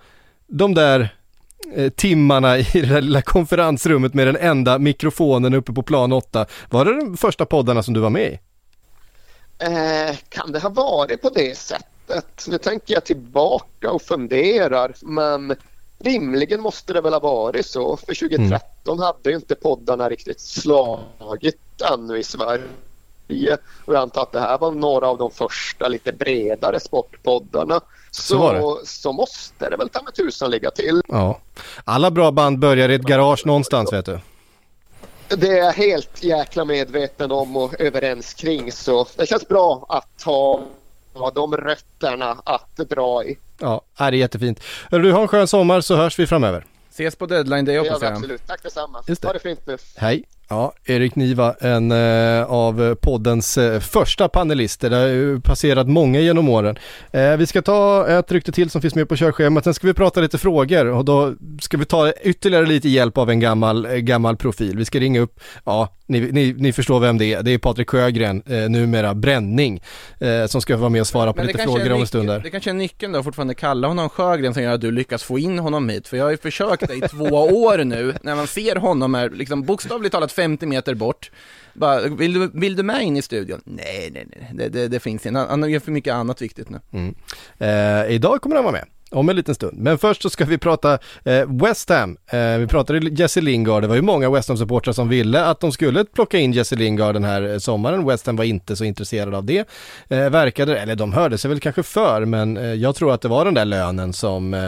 de 0.47 0.73
där 0.73 1.15
eh, 1.75 1.89
timmarna 1.89 2.57
i 2.57 2.67
det 2.73 2.85
där 2.85 3.01
lilla 3.01 3.21
konferensrummet 3.21 4.13
med 4.13 4.27
den 4.27 4.37
enda 4.37 4.79
mikrofonen 4.79 5.53
uppe 5.53 5.73
på 5.73 5.83
plan 5.83 6.13
8, 6.13 6.45
var 6.69 6.85
det 6.85 6.99
de 6.99 7.17
första 7.17 7.45
poddarna 7.45 7.83
som 7.83 7.93
du 7.93 7.99
var 7.99 8.09
med 8.09 8.31
i? 8.31 8.39
Eh, 9.59 10.15
kan 10.29 10.51
det 10.51 10.59
ha 10.59 10.69
varit 10.69 11.21
på 11.21 11.29
det 11.29 11.57
sättet? 11.57 12.45
Nu 12.47 12.57
tänker 12.57 12.93
jag 12.93 13.05
tillbaka 13.05 13.91
och 13.91 14.01
funderar 14.01 14.93
men 15.01 15.55
rimligen 15.99 16.61
måste 16.61 16.93
det 16.93 17.01
väl 17.01 17.13
ha 17.13 17.19
varit 17.19 17.65
så. 17.65 17.97
För 17.97 18.29
2013 18.29 18.99
hade 18.99 19.29
ju 19.29 19.35
inte 19.35 19.55
poddarna 19.55 20.09
riktigt 20.09 20.39
slagit 20.39 21.81
ännu 21.93 22.17
i 22.17 22.23
Sverige. 22.23 23.57
Och 23.85 23.93
jag 23.93 24.01
antar 24.01 24.21
att 24.21 24.31
det 24.31 24.39
här 24.39 24.57
var 24.57 24.71
några 24.71 25.07
av 25.07 25.17
de 25.17 25.31
första 25.31 25.87
lite 25.87 26.11
bredare 26.11 26.79
sportpoddarna. 26.79 27.81
Så 28.11 28.37
Så, 28.37 28.79
så, 28.85 29.13
måste 29.13 29.69
det 29.69 29.77
väl 29.77 29.89
ta 29.89 30.01
med 30.01 30.13
tusan 30.13 30.51
ligga 30.51 30.71
till. 30.71 31.01
Ja. 31.07 31.39
Alla 31.83 32.11
bra 32.11 32.31
band 32.31 32.59
börjar 32.59 32.89
i 32.89 32.95
ett 32.95 33.01
garage 33.01 33.45
någonstans 33.45 33.93
vet 33.93 34.05
du. 34.05 34.19
Det 35.27 35.47
är 35.47 35.57
jag 35.57 35.73
helt 35.73 36.23
jäkla 36.23 36.65
medveten 36.65 37.31
om 37.31 37.57
och 37.57 37.81
överens 37.81 38.33
kring 38.33 38.71
så 38.71 39.07
det 39.15 39.25
känns 39.25 39.47
bra 39.47 39.85
att 39.89 40.21
ha, 40.23 40.61
ha 41.15 41.31
de 41.31 41.57
rötterna 41.57 42.37
att 42.45 42.75
dra 42.77 43.23
i. 43.23 43.37
Ja, 43.59 43.81
är 43.97 44.11
det 44.11 44.17
är 44.17 44.19
jättefint. 44.19 44.63
Du, 44.91 45.11
ha 45.11 45.21
en 45.21 45.27
skön 45.27 45.47
sommar 45.47 45.81
så 45.81 45.95
hörs 45.95 46.19
vi 46.19 46.27
framöver. 46.27 46.65
Ses 46.89 47.15
på 47.15 47.25
deadline 47.25 47.65
day 47.65 47.77
hoppas 47.77 48.01
jag. 48.01 48.13
absolut. 48.13 48.47
Tack 48.47 48.63
detsamma. 48.63 49.03
Just 49.07 49.21
det. 49.21 49.27
Ha 49.27 49.33
det 49.33 49.39
fint 49.39 49.67
nu. 49.67 49.77
Hej! 49.95 50.23
Ja, 50.49 50.73
Erik 50.85 51.15
Niva, 51.15 51.55
en 51.59 51.91
eh, 51.91 52.43
av 52.43 52.95
poddens 52.95 53.57
eh, 53.57 53.79
första 53.79 54.29
panelister. 54.29 54.89
Det 54.89 54.95
har 54.95 55.07
ju 55.07 55.41
passerat 55.41 55.87
många 55.87 56.19
genom 56.19 56.49
åren. 56.49 56.77
Eh, 57.11 57.37
vi 57.37 57.47
ska 57.47 57.61
ta 57.61 58.07
ett 58.07 58.31
rykte 58.31 58.51
till 58.51 58.69
som 58.69 58.81
finns 58.81 58.95
med 58.95 59.09
på 59.09 59.15
körschemat. 59.15 59.63
Sen 59.63 59.73
ska 59.73 59.87
vi 59.87 59.93
prata 59.93 60.21
lite 60.21 60.37
frågor 60.37 60.85
och 60.85 61.05
då 61.05 61.33
ska 61.61 61.77
vi 61.77 61.85
ta 61.85 62.11
ytterligare 62.11 62.65
lite 62.65 62.89
hjälp 62.89 63.17
av 63.17 63.29
en 63.29 63.39
gammal, 63.39 63.87
gammal 63.87 64.37
profil. 64.37 64.77
Vi 64.77 64.85
ska 64.85 64.99
ringa 64.99 65.19
upp, 65.19 65.39
ja, 65.63 65.89
ni, 66.07 66.31
ni, 66.31 66.53
ni 66.53 66.73
förstår 66.73 66.99
vem 66.99 67.17
det 67.17 67.33
är. 67.33 67.43
Det 67.43 67.51
är 67.51 67.57
Patrik 67.57 67.89
Sjögren, 67.89 68.43
eh, 68.45 68.69
numera 68.69 69.13
Bränning, 69.13 69.83
som 70.47 70.61
ska 70.61 70.77
vara 70.77 70.89
med 70.89 71.01
och 71.01 71.07
svara 71.07 71.33
på 71.33 71.43
lite 71.43 71.61
är 71.61 71.63
frågor 71.63 71.91
om 71.91 72.01
en 72.01 72.07
stund 72.07 72.29
där. 72.29 72.39
Det 72.39 72.49
kanske 72.49 72.69
är 72.69 72.73
nyckeln 72.73 73.13
då, 73.13 73.23
fortfarande 73.23 73.53
kalla 73.53 73.87
honom 73.87 74.09
Sjögren 74.09 74.53
som 74.53 74.63
gör 74.63 74.73
att 74.73 74.81
du 74.81 74.91
lyckas 74.91 75.23
få 75.23 75.39
in 75.39 75.59
honom 75.59 75.89
hit. 75.89 76.07
För 76.07 76.17
jag 76.17 76.23
har 76.23 76.31
ju 76.31 76.37
försökt 76.37 76.87
det 76.87 76.93
i 76.93 77.01
två 77.01 77.25
år 77.65 77.83
nu, 77.83 78.13
när 78.21 78.35
man 78.35 78.47
ser 78.47 78.75
honom 78.75 79.13
här, 79.13 79.29
liksom 79.29 79.63
bokstavligt 79.63 80.11
talat 80.11 80.31
50 80.35 80.65
meter 80.65 80.93
bort. 80.93 81.31
Bara, 81.73 82.01
vill 82.01 82.33
du, 82.33 82.51
vill 82.53 82.75
du 82.75 82.83
med 82.83 83.01
in 83.01 83.17
i 83.17 83.21
studion? 83.21 83.61
Nej, 83.65 84.09
nej, 84.13 84.27
nej, 84.29 84.51
det, 84.53 84.69
det, 84.69 84.87
det 84.87 84.99
finns 84.99 85.25
inte. 85.25 85.39
Han, 85.39 85.61
han 85.61 85.71
gör 85.71 85.79
för 85.79 85.91
mycket 85.91 86.13
annat 86.13 86.41
viktigt 86.41 86.69
nu. 86.69 86.79
Mm. 86.91 87.15
Eh, 87.57 88.15
idag 88.15 88.41
kommer 88.41 88.55
han 88.55 88.65
vara 88.65 88.73
med. 88.73 88.85
Om 89.11 89.29
en 89.29 89.35
liten 89.35 89.55
stund. 89.55 89.77
Men 89.77 89.97
först 89.97 90.21
så 90.21 90.29
ska 90.29 90.45
vi 90.45 90.57
prata 90.57 90.99
eh, 91.25 91.45
West 91.63 91.89
Ham. 91.89 92.17
Eh, 92.27 92.57
vi 92.57 92.67
pratade 92.67 93.09
Jesse 93.09 93.41
Lingard. 93.41 93.83
Det 93.83 93.87
var 93.87 93.95
ju 93.95 94.01
många 94.01 94.29
West 94.29 94.49
Ham-supportrar 94.49 94.93
som 94.93 95.09
ville 95.09 95.45
att 95.45 95.59
de 95.59 95.71
skulle 95.71 96.05
plocka 96.05 96.37
in 96.37 96.51
Jesse 96.51 96.75
Lingard 96.75 97.15
den 97.15 97.23
här 97.23 97.53
eh, 97.53 97.57
sommaren. 97.57 98.05
West 98.05 98.25
Ham 98.25 98.35
var 98.35 98.43
inte 98.43 98.75
så 98.75 98.83
intresserade 98.83 99.37
av 99.37 99.45
det. 99.45 99.67
Eh, 100.09 100.29
verkade, 100.29 100.79
eller 100.79 100.95
de 100.95 101.13
hörde 101.13 101.37
sig 101.37 101.49
väl 101.49 101.59
kanske 101.59 101.83
för, 101.83 102.25
men 102.25 102.57
eh, 102.57 102.73
jag 102.73 102.95
tror 102.95 103.13
att 103.13 103.21
det 103.21 103.27
var 103.27 103.45
den 103.45 103.53
där 103.53 103.65
lönen 103.65 104.13
som 104.13 104.53
eh, 104.53 104.61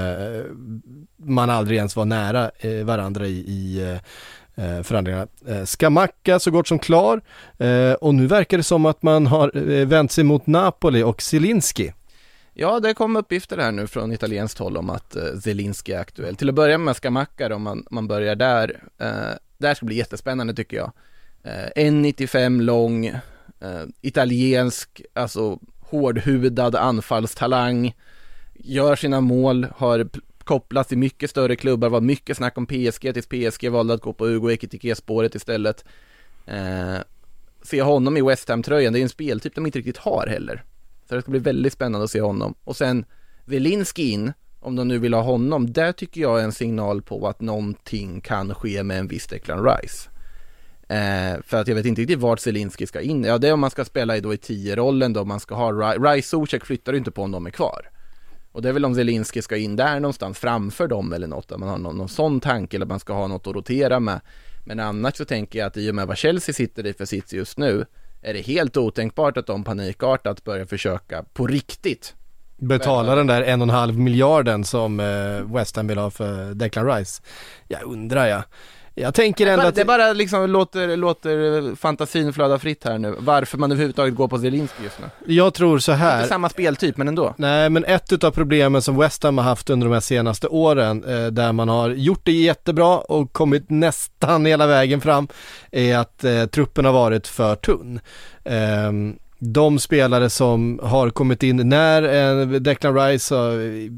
man 1.25 1.49
aldrig 1.49 1.77
ens 1.77 1.95
var 1.95 2.05
nära 2.05 2.51
eh, 2.59 2.85
varandra 2.85 3.27
i, 3.27 3.37
i 3.37 3.91
eh, 3.91 3.99
eh, 4.57 4.83
förhandlingarna. 4.83 5.27
Eh, 5.47 5.65
Skamacka 5.65 6.39
så 6.39 6.51
gott 6.51 6.67
som 6.67 6.79
klar 6.79 7.21
eh, 7.57 7.93
och 7.93 8.15
nu 8.15 8.27
verkar 8.27 8.57
det 8.57 8.63
som 8.63 8.85
att 8.85 9.03
man 9.03 9.27
har 9.27 9.71
eh, 9.71 9.87
vänt 9.87 10.11
sig 10.11 10.23
mot 10.23 10.47
Napoli 10.47 11.03
och 11.03 11.21
Zielinski. 11.21 11.93
Ja, 12.53 12.79
det 12.79 12.93
kom 12.93 13.15
uppgifter 13.15 13.57
här 13.57 13.71
nu 13.71 13.87
från 13.87 14.11
italienskt 14.11 14.59
håll 14.59 14.77
om 14.77 14.89
att 14.89 15.15
eh, 15.15 15.23
Zelinski 15.43 15.93
är 15.93 15.99
aktuell. 15.99 16.35
Till 16.35 16.49
att 16.49 16.55
börja 16.55 16.77
med 16.77 16.95
Scamacca 16.95 17.55
om 17.55 17.61
man, 17.61 17.85
man 17.91 18.07
börjar 18.07 18.35
där. 18.35 18.83
Eh, 18.97 19.37
det 19.57 19.67
här 19.67 19.73
ska 19.73 19.85
bli 19.85 19.95
jättespännande 19.95 20.53
tycker 20.53 20.77
jag. 20.77 20.91
Eh, 21.43 21.83
1,95 21.83 22.61
lång, 22.61 23.11
italiensk, 24.01 25.01
alltså 25.13 25.59
hårdhudad 25.79 26.75
anfallstalang. 26.75 27.95
Gör 28.53 28.95
sina 28.95 29.21
mål, 29.21 29.67
har 29.77 30.07
kopplas 30.47 30.87
till 30.87 30.97
mycket 30.97 31.29
större 31.29 31.55
klubbar, 31.55 31.89
var 31.89 32.01
mycket 32.01 32.37
snack 32.37 32.57
om 32.57 32.65
PSG 32.65 33.13
tills 33.13 33.27
PSG 33.27 33.69
valde 33.69 33.93
att 33.93 34.01
gå 34.01 34.13
på 34.13 34.27
Ugo 34.27 34.51
Ekitike-spåret 34.51 35.35
istället. 35.35 35.85
Eh, 36.45 36.97
se 37.63 37.81
honom 37.81 38.17
i 38.17 38.21
West 38.21 38.49
Ham-tröjan, 38.49 38.93
det 38.93 38.99
är 38.99 39.03
en 39.03 39.09
speltyp 39.09 39.55
de 39.55 39.65
inte 39.65 39.79
riktigt 39.79 39.97
har 39.97 40.27
heller. 40.27 40.63
Så 41.09 41.15
det 41.15 41.21
ska 41.21 41.31
bli 41.31 41.39
väldigt 41.39 41.73
spännande 41.73 42.03
att 42.03 42.11
se 42.11 42.21
honom. 42.21 42.55
Och 42.63 42.77
sen 42.77 43.05
Velinski 43.45 44.11
in, 44.11 44.33
om 44.59 44.75
de 44.75 44.87
nu 44.87 44.99
vill 44.99 45.13
ha 45.13 45.21
honom, 45.21 45.73
där 45.73 45.91
tycker 45.91 46.21
jag 46.21 46.39
är 46.39 46.43
en 46.43 46.51
signal 46.51 47.01
på 47.01 47.27
att 47.27 47.41
någonting 47.41 48.21
kan 48.21 48.55
ske 48.55 48.83
med 48.83 48.99
en 48.99 49.07
viss 49.07 49.27
Declan 49.27 49.63
Rice. 49.63 50.09
Eh, 50.89 51.41
för 51.43 51.57
att 51.57 51.67
jag 51.67 51.75
vet 51.75 51.85
inte 51.85 52.01
riktigt 52.01 52.19
vart 52.19 52.39
Zelinski 52.39 52.87
ska 52.87 53.01
in. 53.01 53.23
Ja, 53.23 53.37
det 53.37 53.47
är 53.47 53.53
om 53.53 53.59
man 53.59 53.71
ska 53.71 53.85
spela 53.85 54.17
i 54.17 54.21
då 54.21 54.33
i 54.33 54.37
10-rollen 54.37 55.13
då, 55.13 55.25
man 55.25 55.39
ska 55.39 55.55
ha 55.55 55.71
Rice. 55.71 55.99
Rice 55.99 56.27
Zuzek 56.29 56.65
flyttar 56.65 56.91
ju 56.91 56.97
inte 56.97 57.11
på 57.11 57.23
om 57.23 57.31
de 57.31 57.45
är 57.45 57.51
kvar. 57.51 57.89
Och 58.57 58.63
det 58.63 58.69
är 58.69 58.73
väl 58.73 58.85
om 58.85 58.95
Zelinski 58.95 59.41
ska 59.41 59.57
in 59.57 59.75
där 59.75 59.99
någonstans 59.99 60.39
framför 60.39 60.87
dem 60.87 61.13
eller 61.13 61.27
något, 61.27 61.51
att 61.51 61.59
man 61.59 61.69
har 61.69 61.77
någon, 61.77 61.97
någon 61.97 62.09
sån 62.09 62.39
tanke 62.39 62.77
eller 62.77 62.85
att 62.85 62.89
man 62.89 62.99
ska 62.99 63.13
ha 63.13 63.27
något 63.27 63.47
att 63.47 63.55
rotera 63.55 63.99
med. 63.99 64.21
Men 64.65 64.79
annars 64.79 65.15
så 65.15 65.25
tänker 65.25 65.59
jag 65.59 65.67
att 65.67 65.77
i 65.77 65.91
och 65.91 65.95
med 65.95 66.07
vad 66.07 66.17
Chelsea 66.17 66.53
sitter 66.53 66.85
i 66.85 66.93
för 66.93 67.05
sits 67.05 67.33
just 67.33 67.57
nu, 67.57 67.85
är 68.21 68.33
det 68.33 68.41
helt 68.41 68.77
otänkbart 68.77 69.37
att 69.37 69.45
de 69.45 69.63
panikartat 69.63 70.43
börjar 70.43 70.65
försöka 70.65 71.23
på 71.33 71.47
riktigt 71.47 72.15
betala 72.57 73.15
den 73.15 73.27
där 73.27 73.41
en 73.41 73.61
och 73.61 73.65
en 73.65 73.69
halv 73.69 73.99
miljarden 73.99 74.63
som 74.63 74.99
eh, 74.99 75.55
West 75.55 75.75
Ham 75.75 75.87
vill 75.87 75.97
ha 75.97 76.09
för 76.09 76.53
Declan 76.53 76.87
Rice. 76.87 77.21
Jag 77.67 77.83
undrar 77.83 78.27
jag. 78.27 78.43
Jag 78.99 79.13
tänker 79.13 79.47
ändå 79.47 79.65
att... 79.65 79.75
Det 79.75 79.85
bara 79.85 80.13
liksom 80.13 80.49
låter, 80.49 80.97
låter 80.97 81.75
fantasin 81.75 82.33
flöda 82.33 82.59
fritt 82.59 82.83
här 82.83 82.97
nu, 82.97 83.15
varför 83.19 83.57
man 83.57 83.71
överhuvudtaget 83.71 84.15
går 84.15 84.27
på 84.27 84.37
Zelinski 84.37 84.83
just 84.83 84.99
nu. 84.99 85.33
Jag 85.33 85.53
tror 85.53 85.79
så 85.79 85.91
här. 85.91 86.17
Inte 86.17 86.29
samma 86.29 86.49
speltyp, 86.49 86.97
men 86.97 87.07
ändå. 87.07 87.33
Nej, 87.37 87.69
men 87.69 87.85
ett 87.85 88.13
utav 88.13 88.31
problemen 88.31 88.81
som 88.81 88.97
West 88.97 89.23
Ham 89.23 89.37
har 89.37 89.45
haft 89.45 89.69
under 89.69 89.87
de 89.87 89.93
här 89.93 89.99
senaste 89.99 90.47
åren, 90.47 91.03
eh, 91.03 91.27
där 91.27 91.51
man 91.51 91.69
har 91.69 91.89
gjort 91.89 92.21
det 92.23 92.31
jättebra 92.31 92.97
och 92.97 93.33
kommit 93.33 93.69
nästan 93.69 94.45
hela 94.45 94.67
vägen 94.67 95.01
fram, 95.01 95.27
är 95.71 95.97
att 95.97 96.23
eh, 96.23 96.45
truppen 96.45 96.85
har 96.85 96.93
varit 96.93 97.27
för 97.27 97.55
tunn. 97.55 97.99
Ehm, 98.43 99.15
de 99.39 99.79
spelare 99.79 100.29
som 100.29 100.79
har 100.83 101.09
kommit 101.09 101.43
in 101.43 101.69
när 101.69 102.03
eh, 102.41 102.47
Declan 102.47 102.95
Rice 102.95 103.35
har 103.35 103.51
eh, 103.51 103.89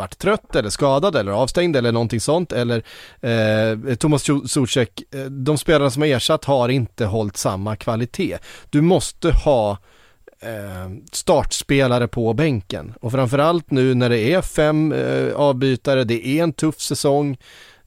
varit 0.00 0.18
trött 0.18 0.56
eller 0.56 0.70
skadad 0.70 1.16
eller 1.16 1.32
avstängd 1.32 1.76
eller 1.76 1.92
någonting 1.92 2.20
sånt 2.20 2.52
eller 2.52 2.82
eh, 3.20 3.94
Thomas 3.94 4.24
Zuzek, 4.46 5.02
eh, 5.14 5.24
de 5.24 5.58
spelarna 5.58 5.90
som 5.90 6.02
har 6.02 6.08
ersatt 6.08 6.44
har 6.44 6.68
inte 6.68 7.04
hållit 7.04 7.36
samma 7.36 7.76
kvalitet. 7.76 8.38
Du 8.70 8.80
måste 8.80 9.30
ha 9.30 9.78
eh, 10.40 10.90
startspelare 11.12 12.08
på 12.08 12.32
bänken 12.32 12.94
och 13.00 13.12
framförallt 13.12 13.70
nu 13.70 13.94
när 13.94 14.08
det 14.08 14.18
är 14.18 14.42
fem 14.42 14.92
eh, 14.92 15.34
avbytare, 15.34 16.04
det 16.04 16.26
är 16.26 16.42
en 16.42 16.52
tuff 16.52 16.80
säsong 16.80 17.36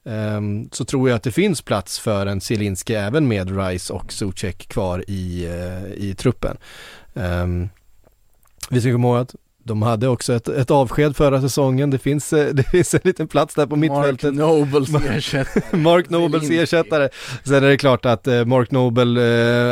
ehm, 0.04 0.68
så 0.72 0.84
tror 0.84 1.08
jag 1.08 1.16
att 1.16 1.22
det 1.22 1.32
finns 1.32 1.62
plats 1.62 1.98
för 1.98 2.26
en 2.26 2.40
Zielinski 2.40 2.94
även 2.94 3.28
med 3.28 3.66
Rice 3.66 3.92
och 3.92 4.12
Zuzek 4.12 4.68
kvar 4.68 5.04
i, 5.08 5.44
eh, 5.44 6.04
i 6.04 6.14
truppen. 6.14 6.56
Ehm, 7.14 7.68
vi 8.70 8.80
ska 8.80 8.92
komma 8.92 9.08
ihåg 9.08 9.16
att 9.16 9.34
de 9.64 9.82
hade 9.82 10.08
också 10.08 10.32
ett, 10.32 10.48
ett 10.48 10.70
avsked 10.70 11.16
förra 11.16 11.40
säsongen. 11.40 11.90
Det 11.90 11.98
finns, 11.98 12.32
eh, 12.32 12.54
det 12.54 12.62
finns 12.62 12.94
en 12.94 13.00
liten 13.04 13.28
plats 13.28 13.54
där 13.54 13.66
på 13.66 13.76
mittfältet. 13.76 14.34
Mark 14.34 14.48
Nobles 14.48 15.04
ersättare. 15.04 15.62
Mark 15.76 16.10
Nobles 16.10 16.50
ersättare. 16.50 17.08
Sen 17.44 17.64
är 17.64 17.68
det 17.68 17.76
klart 17.76 18.06
att 18.06 18.26
eh, 18.26 18.44
Mark 18.44 18.70
Noble 18.70 19.20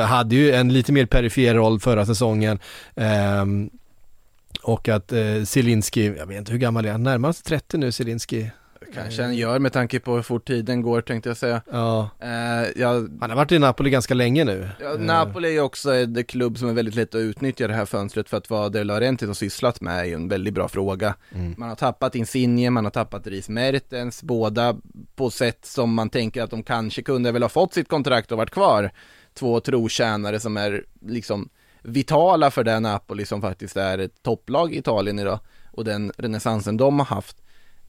eh, 0.01 0.07
hade 0.07 0.35
ju 0.35 0.53
en 0.53 0.73
lite 0.73 0.93
mer 0.93 1.07
perifer 1.07 1.55
roll 1.55 1.81
förra 1.81 2.07
säsongen. 2.07 2.59
Ehm, 2.97 3.71
och 4.63 4.89
att 4.89 5.13
Zielinski, 5.45 6.15
jag 6.19 6.27
vet 6.27 6.39
inte 6.39 6.53
hur 6.53 6.59
gammal 6.59 6.85
är 6.85 6.93
han, 6.93 7.03
närmar 7.03 7.33
sig 7.33 7.45
30 7.45 7.79
nu 7.79 7.93
Zielinski? 7.93 8.51
Kanske 8.95 9.23
han 9.23 9.35
gör 9.35 9.59
med 9.59 9.73
tanke 9.73 10.01
på 10.01 10.15
hur 10.15 10.23
fort 10.23 10.47
tiden 10.47 10.83
går 10.83 11.01
tänkte 11.01 11.31
jag 11.31 11.37
säga. 11.37 11.63
Ja. 11.71 12.11
Eh, 12.21 12.31
jag, 12.77 13.19
Han 13.21 13.31
har 13.31 13.37
varit 13.37 13.53
i 13.53 13.59
Napoli 13.59 13.91
ganska 13.91 14.15
länge 14.15 14.45
nu. 14.45 14.69
ja, 14.81 14.95
Napoli 14.99 15.49
är 15.49 15.53
ju 15.53 15.61
också 15.61 15.95
en 15.95 16.25
klubb 16.25 16.59
som 16.59 16.69
är 16.69 16.73
väldigt 16.73 16.95
lätt 16.95 17.15
att 17.15 17.19
utnyttja 17.19 17.69
det 17.69 17.75
här 17.75 17.85
fönstret 17.85 18.29
för 18.29 18.37
att 18.37 18.51
vad 18.51 18.73
De 18.73 18.85
Laurentiis 18.85 19.29
har 19.29 19.35
sysslat 19.35 19.81
med 19.81 20.01
är 20.01 20.05
ju 20.05 20.15
en 20.15 20.29
väldigt 20.29 20.55
bra 20.55 20.69
fråga. 20.69 21.15
Mm. 21.35 21.55
Man 21.59 21.69
har 21.69 21.77
tappat 21.77 22.15
Insigne, 22.15 22.71
man 22.71 22.85
har 22.85 22.91
tappat 22.91 23.25
Dries 23.25 23.49
Mertens, 23.49 24.23
båda 24.23 24.77
på 25.17 25.31
sätt 25.31 25.65
som 25.65 25.95
man 25.95 26.11
tänker 26.11 26.43
att 26.43 26.51
de 26.51 26.63
kanske 26.63 27.03
kunde 27.03 27.33
väl 27.33 27.43
ha 27.43 27.49
fått 27.49 27.75
sitt 27.75 27.89
kontrakt 27.89 28.33
och 28.33 28.39
varit 28.39 28.51
kvar. 28.51 28.91
Två 29.35 29.61
trotjänare 29.61 30.41
som 30.41 30.57
är 30.57 30.85
liksom 31.01 31.49
vitala 31.83 32.51
för 32.51 32.65
det 32.65 32.81
Napoli 32.81 33.27
som 33.27 33.41
faktiskt 33.41 33.77
är 33.77 33.99
ett 33.99 34.23
topplag 34.23 34.75
i 34.75 34.79
Italien 34.79 35.19
idag 35.19 35.39
och 35.71 35.85
den 35.85 36.13
renässansen 36.17 36.77
de 36.77 36.99
har 36.99 37.07
haft. 37.07 37.42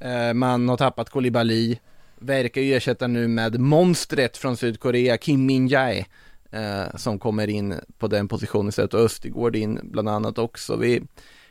Eh, 0.03 0.33
man 0.33 0.69
har 0.69 0.77
tappat 0.77 1.09
kolibali, 1.09 1.79
verkar 2.19 2.61
ju 2.61 2.73
ersätta 2.73 3.07
nu 3.07 3.27
med 3.27 3.59
monstret 3.59 4.37
från 4.37 4.57
Sydkorea, 4.57 5.17
Kim 5.17 5.45
Min-jae, 5.45 6.05
eh, 6.51 6.95
som 6.95 7.19
kommer 7.19 7.49
in 7.49 7.75
på 7.97 8.07
den 8.07 8.27
positionen 8.27 8.69
istället 8.69 8.93
och 8.93 8.99
Östergård 8.99 9.55
in 9.55 9.79
bland 9.83 10.09
annat 10.09 10.37
också. 10.37 10.75
Vi, 10.75 11.01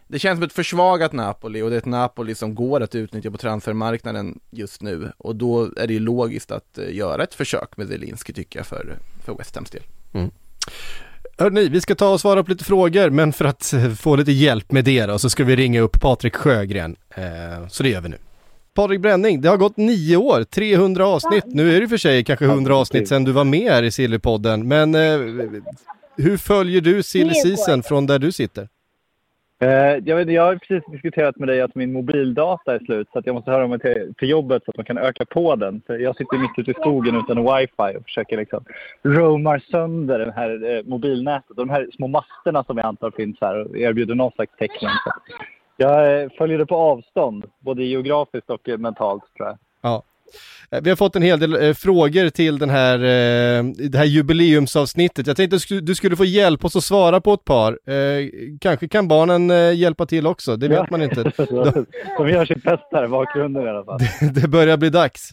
det 0.06 0.18
känns 0.18 0.36
som 0.36 0.44
ett 0.44 0.52
försvagat 0.52 1.12
Napoli 1.12 1.62
och 1.62 1.70
det 1.70 1.76
är 1.76 1.78
ett 1.78 1.84
Napoli 1.84 2.34
som 2.34 2.54
går 2.54 2.80
att 2.80 2.94
utnyttja 2.94 3.30
på 3.30 3.38
transfermarknaden 3.38 4.40
just 4.50 4.82
nu 4.82 5.12
och 5.18 5.36
då 5.36 5.70
är 5.76 5.86
det 5.86 5.92
ju 5.92 6.00
logiskt 6.00 6.50
att 6.50 6.78
eh, 6.78 6.94
göra 6.94 7.22
ett 7.22 7.34
försök 7.34 7.76
med 7.76 7.88
Zelinski 7.88 8.32
tycker 8.32 8.58
jag 8.58 8.66
för, 8.66 8.98
för 9.24 9.34
West 9.34 9.54
Hams 9.54 9.70
del. 9.70 9.82
Mm. 10.12 10.30
Hörrni, 11.38 11.68
vi 11.68 11.80
ska 11.80 11.94
ta 11.94 12.08
och 12.08 12.20
svara 12.20 12.44
på 12.44 12.50
lite 12.50 12.64
frågor, 12.64 13.10
men 13.10 13.32
för 13.32 13.44
att 13.44 13.72
eh, 13.72 13.92
få 13.92 14.16
lite 14.16 14.32
hjälp 14.32 14.72
med 14.72 14.84
det 14.84 15.06
då, 15.06 15.18
så 15.18 15.30
ska 15.30 15.44
vi 15.44 15.56
ringa 15.56 15.80
upp 15.80 16.00
Patrik 16.00 16.36
Sjögren. 16.36 16.96
Eh, 17.10 17.68
så 17.68 17.82
det 17.82 17.88
gör 17.88 18.00
vi 18.00 18.08
nu. 18.08 18.18
Patrik 18.74 19.00
Bränning, 19.00 19.40
det 19.40 19.48
har 19.48 19.56
gått 19.56 19.76
nio 19.76 20.16
år, 20.16 20.44
300 20.44 21.06
avsnitt. 21.06 21.44
Nu 21.46 21.76
är 21.76 21.80
det 21.80 21.88
för 21.88 21.96
sig 21.96 22.24
kanske 22.24 22.44
100 22.44 22.76
avsnitt 22.76 23.08
sedan 23.08 23.24
du 23.24 23.32
var 23.32 23.44
med 23.44 23.72
här 23.72 23.82
i 23.82 23.90
Sillypodden, 23.90 24.68
men 24.68 24.94
eh, 24.94 25.18
hur 26.16 26.36
följer 26.36 26.80
du 26.80 27.02
silly 27.02 27.34
från 27.84 28.06
där 28.06 28.18
du 28.18 28.32
sitter? 28.32 28.68
Eh, 29.62 29.98
jag, 30.04 30.16
vet, 30.16 30.28
jag 30.28 30.42
har 30.42 30.56
precis 30.56 30.92
diskuterat 30.92 31.36
med 31.36 31.48
dig 31.48 31.60
att 31.60 31.74
min 31.74 31.92
mobildata 31.92 32.74
är 32.74 32.78
slut 32.78 33.08
så 33.12 33.18
att 33.18 33.26
jag 33.26 33.34
måste 33.34 33.50
höra 33.50 33.66
mig 33.66 33.78
till, 33.78 34.14
till 34.18 34.28
jobbet 34.28 34.64
så 34.64 34.70
att 34.70 34.76
man 34.76 34.86
kan 34.86 34.98
öka 34.98 35.24
på 35.24 35.56
den. 35.56 35.82
För 35.86 35.98
jag 35.98 36.16
sitter 36.16 36.38
mitt 36.38 36.58
ute 36.58 36.70
i 36.70 36.74
skogen 36.74 37.16
utan 37.16 37.36
wifi 37.36 37.98
och 37.98 38.04
försöker 38.04 38.36
liksom 38.36 38.64
roamar 39.02 39.62
sönder 39.70 40.18
det 40.18 40.32
här 40.32 40.76
eh, 40.76 40.84
mobilnätet. 40.84 41.56
De 41.56 41.70
här 41.70 41.88
små 41.96 42.06
masterna 42.06 42.64
som 42.64 42.76
jag 42.78 42.86
antar 42.86 43.10
finns 43.10 43.36
här 43.40 43.64
och 43.64 43.76
erbjuder 43.76 44.14
någon 44.14 44.32
slags 44.32 44.56
täckning. 44.58 44.90
Jag 45.76 46.22
eh, 46.22 46.28
följer 46.38 46.58
det 46.58 46.66
på 46.66 46.76
avstånd, 46.76 47.44
både 47.60 47.84
geografiskt 47.84 48.50
och 48.50 48.68
eh, 48.68 48.78
mentalt 48.78 49.22
tror 49.36 49.48
jag. 49.48 49.58
Ja. 49.82 50.02
Eh, 50.70 50.80
Vi 50.82 50.90
har 50.90 50.96
fått 50.96 51.16
en 51.16 51.22
hel 51.22 51.40
del 51.40 51.62
eh, 51.68 51.74
frågor 51.74 52.28
till 52.30 52.58
den 52.58 52.70
här, 52.70 52.98
eh, 52.98 53.64
det 53.90 53.98
här 53.98 54.04
jubileumsavsnittet. 54.04 55.26
Jag 55.26 55.36
tänkte 55.36 55.80
du 55.80 55.94
skulle- 55.94 56.16
få 56.16 56.24
hjälp 56.24 56.64
oss 56.64 56.76
att 56.76 56.84
svara 56.84 57.20
på 57.20 57.32
ett 57.34 57.44
par. 57.44 57.78
Eh, 57.90 58.26
kanske 58.60 58.88
kan 58.88 59.08
barnen 59.08 59.76
hjälpa 59.76 60.06
till 60.06 60.26
också, 60.26 60.56
det 60.56 60.68
vet 60.68 60.78
Ja. 60.78 60.86
man 60.90 61.02
inte. 61.02 61.22
de, 61.36 61.86
de 62.18 62.28
gör 62.28 62.44
sitt 62.44 62.62
bästa 62.62 63.04
i 63.04 63.08
bakgrunden 63.08 63.66
i 63.66 63.68
alla 63.68 63.84
fall. 63.84 63.98
det 64.34 64.48
börjar 64.48 64.76
bli 64.76 64.90
dags. 64.90 65.30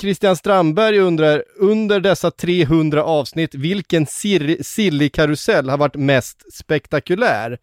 Christian 0.00 0.36
Strandberg 0.36 0.98
undrar, 0.98 1.44
under 1.60 2.00
dessa 2.00 2.30
300 2.30 3.04
avsnitt, 3.04 3.54
vilken 3.54 4.06
sir- 4.06 4.62
silly-karusell 4.62 5.68
har 5.70 5.78
varit 5.78 5.94
mest 5.96 6.54
spektakulär? 6.54 7.58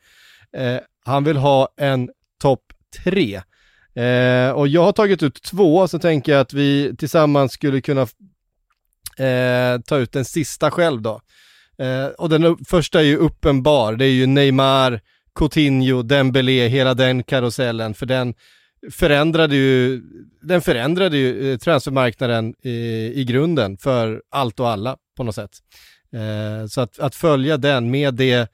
Han 1.06 1.24
vill 1.24 1.38
ha 1.38 1.70
en 1.78 2.10
topp 2.42 2.64
tre. 3.04 3.42
Eh, 3.96 4.52
och 4.52 4.68
jag 4.68 4.84
har 4.84 4.92
tagit 4.92 5.24
ut 5.24 5.44
två, 5.44 5.88
så 5.88 6.00
tänker 6.00 6.32
jag 6.32 6.42
att 6.42 6.54
vi 6.54 6.96
tillsammans 6.98 7.54
skulle 7.54 7.82
kunna 7.82 8.02
eh, 9.18 9.82
ta 9.86 9.98
ut 9.98 10.12
den 10.12 10.26
sista 10.26 10.72
själv 10.72 11.02
då. 11.02 11.22
Eh, 11.78 12.06
och 12.06 12.30
den 12.30 12.58
första 12.66 13.00
är 13.00 13.04
ju 13.04 13.18
uppenbar, 13.18 13.94
det 13.94 14.06
är 14.06 14.12
ju 14.12 14.26
Neymar, 14.26 15.02
Coutinho, 15.36 16.02
Dembélé, 16.02 16.68
hela 16.68 16.94
den 16.94 17.24
karusellen, 17.24 17.94
för 17.94 18.06
den 18.06 18.34
förändrade 18.92 19.56
ju, 19.56 20.02
den 20.42 20.62
förändrade 20.62 21.18
ju 21.18 21.52
eh, 21.52 21.58
transfermarknaden 21.58 22.56
i, 22.62 23.12
i 23.16 23.26
grunden 23.26 23.78
för 23.78 24.22
allt 24.32 24.60
och 24.60 24.70
alla 24.70 24.98
på 25.18 25.24
något 25.24 25.36
sätt. 25.36 25.52
Eh, 26.14 26.68
så 26.68 26.82
att, 26.82 27.00
att 27.00 27.16
följa 27.16 27.58
den 27.58 27.92
med 27.92 28.14
det, 28.14 28.52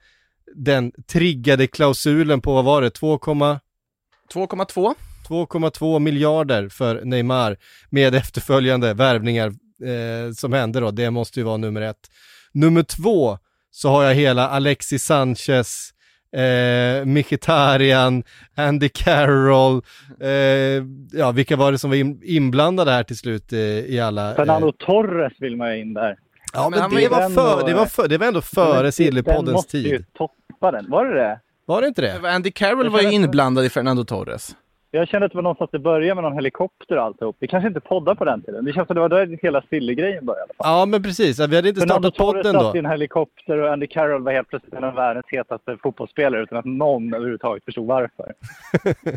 den 0.54 0.92
triggade 1.06 1.66
klausulen 1.66 2.40
på, 2.40 2.54
vad 2.54 2.64
var 2.64 2.82
det, 2.82 2.90
2, 2.90 3.16
2,2 3.16 4.94
2,2 5.30 5.98
miljarder 5.98 6.68
för 6.68 7.04
Neymar 7.04 7.56
med 7.90 8.14
efterföljande 8.14 8.94
värvningar 8.94 9.46
eh, 9.84 10.32
som 10.32 10.52
hände 10.52 10.80
då. 10.80 10.90
Det 10.90 11.10
måste 11.10 11.40
ju 11.40 11.44
vara 11.44 11.56
nummer 11.56 11.80
ett. 11.80 12.10
Nummer 12.52 12.82
två 12.82 13.38
så 13.70 13.88
har 13.88 14.04
jag 14.04 14.14
hela 14.14 14.48
Alexis 14.48 15.04
Sanchez, 15.04 15.90
eh, 16.36 17.04
Mkhitaryan, 17.04 18.22
Andy 18.54 18.88
Carroll, 18.88 19.82
eh, 20.20 20.84
ja 21.12 21.32
vilka 21.32 21.56
var 21.56 21.72
det 21.72 21.78
som 21.78 21.90
var 21.90 21.96
in, 21.96 22.20
inblandade 22.24 22.90
här 22.90 23.02
till 23.02 23.18
slut 23.18 23.52
eh, 23.52 23.58
i 23.60 24.00
alla? 24.00 24.34
Fernando 24.34 24.72
Torres 24.72 25.32
vill 25.38 25.56
man 25.56 25.74
ju 25.74 25.80
in 25.80 25.94
där. 25.94 26.16
Ja 26.52 26.68
men, 26.70 26.90
det, 26.90 27.08
var 27.08 27.30
för, 27.30 27.66
det, 27.66 27.74
var 27.74 27.86
för, 27.86 28.08
det 28.08 28.18
var 28.18 28.26
ändå 28.26 28.40
före 28.40 28.92
Sillypoddens 28.92 29.52
måste 29.52 29.78
ju 29.78 29.96
tid. 29.96 30.06
toppa 30.12 30.70
den. 30.70 30.90
Var 30.90 31.04
det 31.04 31.14
det? 31.14 31.40
Var 31.66 31.80
det 31.82 31.88
inte 31.88 32.02
det? 32.02 32.30
Andy 32.30 32.50
Carroll 32.50 32.88
var 32.88 33.00
ju 33.00 33.12
inblandad 33.12 33.64
i 33.64 33.70
Fernando 33.70 34.04
Torres. 34.04 34.56
Jag 34.92 35.08
kände 35.08 35.26
att 35.26 35.32
det 35.32 35.36
var 35.36 35.42
någonstans 35.42 35.70
det 35.72 35.78
började 35.78 36.14
med 36.14 36.24
någon 36.24 36.32
helikopter 36.34 36.96
och 36.96 37.02
alltihop. 37.02 37.36
Vi 37.38 37.48
kanske 37.48 37.68
inte 37.68 37.80
poddade 37.80 38.16
på 38.16 38.24
den 38.24 38.42
tiden. 38.42 38.64
Det 38.64 38.72
känns 38.72 38.86
som 38.86 38.94
det 38.94 39.00
var 39.00 39.08
där 39.08 39.38
hela 39.42 39.62
Silly-grejen 39.70 40.26
började. 40.26 40.40
i 40.40 40.42
alla 40.42 40.54
fall. 40.64 40.78
Ja 40.80 40.86
men 40.86 41.02
precis, 41.02 41.38
vi 41.38 41.56
hade 41.56 41.68
inte 41.68 41.80
startat 41.80 42.16
podden 42.16 42.52
satt 42.52 42.62
då. 42.62 42.76
i 42.76 42.78
en 42.78 42.86
helikopter 42.86 43.58
och 43.58 43.72
Andy 43.72 43.86
Carroll 43.86 44.22
var 44.22 44.32
helt 44.32 44.48
plötsligt 44.48 44.74
en 44.74 44.84
av 44.84 44.94
världens 44.94 45.26
hetaste 45.28 45.76
fotbollsspelare 45.82 46.42
utan 46.42 46.58
att 46.58 46.64
någon 46.64 47.14
överhuvudtaget 47.14 47.64
förstod 47.64 47.86
varför. 47.86 48.34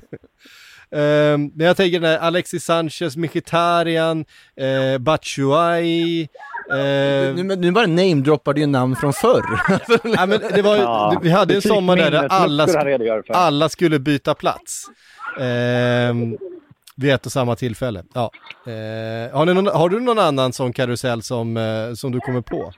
Ehm, 0.94 1.52
men 1.56 1.68
jag 1.68 1.78
tänker 1.78 2.00
den 2.00 2.10
här 2.10 2.18
Alexis 2.20 2.64
Sanchez, 2.64 3.18
Mkhitaryan, 3.18 4.26
eh, 4.56 4.98
Batshuayi. 5.00 6.22
Eh, 6.72 7.36
Nu, 7.36 7.44
nu 7.56 7.72
bara 7.72 7.88
namedroppar 7.88 8.54
du 8.54 8.62
ju 8.62 8.68
namn 8.68 8.96
från 8.96 9.14
förr. 9.14 9.44
ja, 10.18 10.26
men 10.26 10.40
det 10.56 10.62
var, 10.62 10.78
Ja, 10.78 11.20
vi 11.24 11.30
hade 11.30 11.56
en 11.56 11.62
sommar 11.62 11.96
där, 11.98 12.12
där 12.12 12.28
alla, 12.30 12.66
sk- 12.66 13.24
alla 13.34 13.70
skulle 13.70 14.00
byta 14.00 14.34
plats. 14.34 14.86
Ehm, 15.40 16.38
vid 16.98 17.12
ett 17.14 17.26
och 17.26 17.32
samma 17.32 17.56
tillfälle. 17.56 18.04
Ja. 18.14 18.32
Eh, 18.68 19.38
har, 19.38 19.46
ni 19.46 19.54
någon, 19.54 19.68
har 19.68 19.90
du 19.90 20.00
någon 20.00 20.20
annan 20.20 20.54
sån 20.54 20.74
karusell 20.74 21.22
som, 21.22 21.58
eh, 21.58 21.94
som 21.94 22.12
du 22.12 22.20
kommer 22.20 22.42
på? 22.42 22.72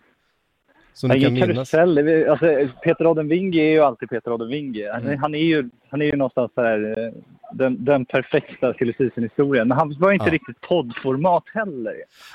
Som 0.93 1.09
du 1.09 1.15
Nej, 1.15 1.23
kan 1.25 1.37
karusell, 1.55 1.97
alltså, 2.29 2.45
Peter 2.83 3.07
Odenvinge 3.07 3.61
är 3.61 3.71
ju 3.71 3.79
alltid 3.79 4.09
Peter 4.09 4.31
Odenvinge. 4.33 4.89
Han, 4.93 5.01
Mm. 5.01 5.19
han, 5.19 5.35
är 5.35 5.39
ju, 5.39 5.69
han 5.89 6.01
är 6.01 6.05
ju 6.05 6.15
någonstans 6.15 6.51
där, 6.55 6.89
eh, 7.07 7.13
den, 7.53 7.85
den 7.85 8.05
perfekta 8.05 8.73
silly 8.73 8.93
historien 9.15 9.67
Men 9.67 9.77
han 9.77 9.95
var 9.99 10.11
inte 10.11 10.25
Ja. 10.25 10.31
riktigt 10.33 10.61
poddformat 10.61 11.43
heller. 11.53 11.93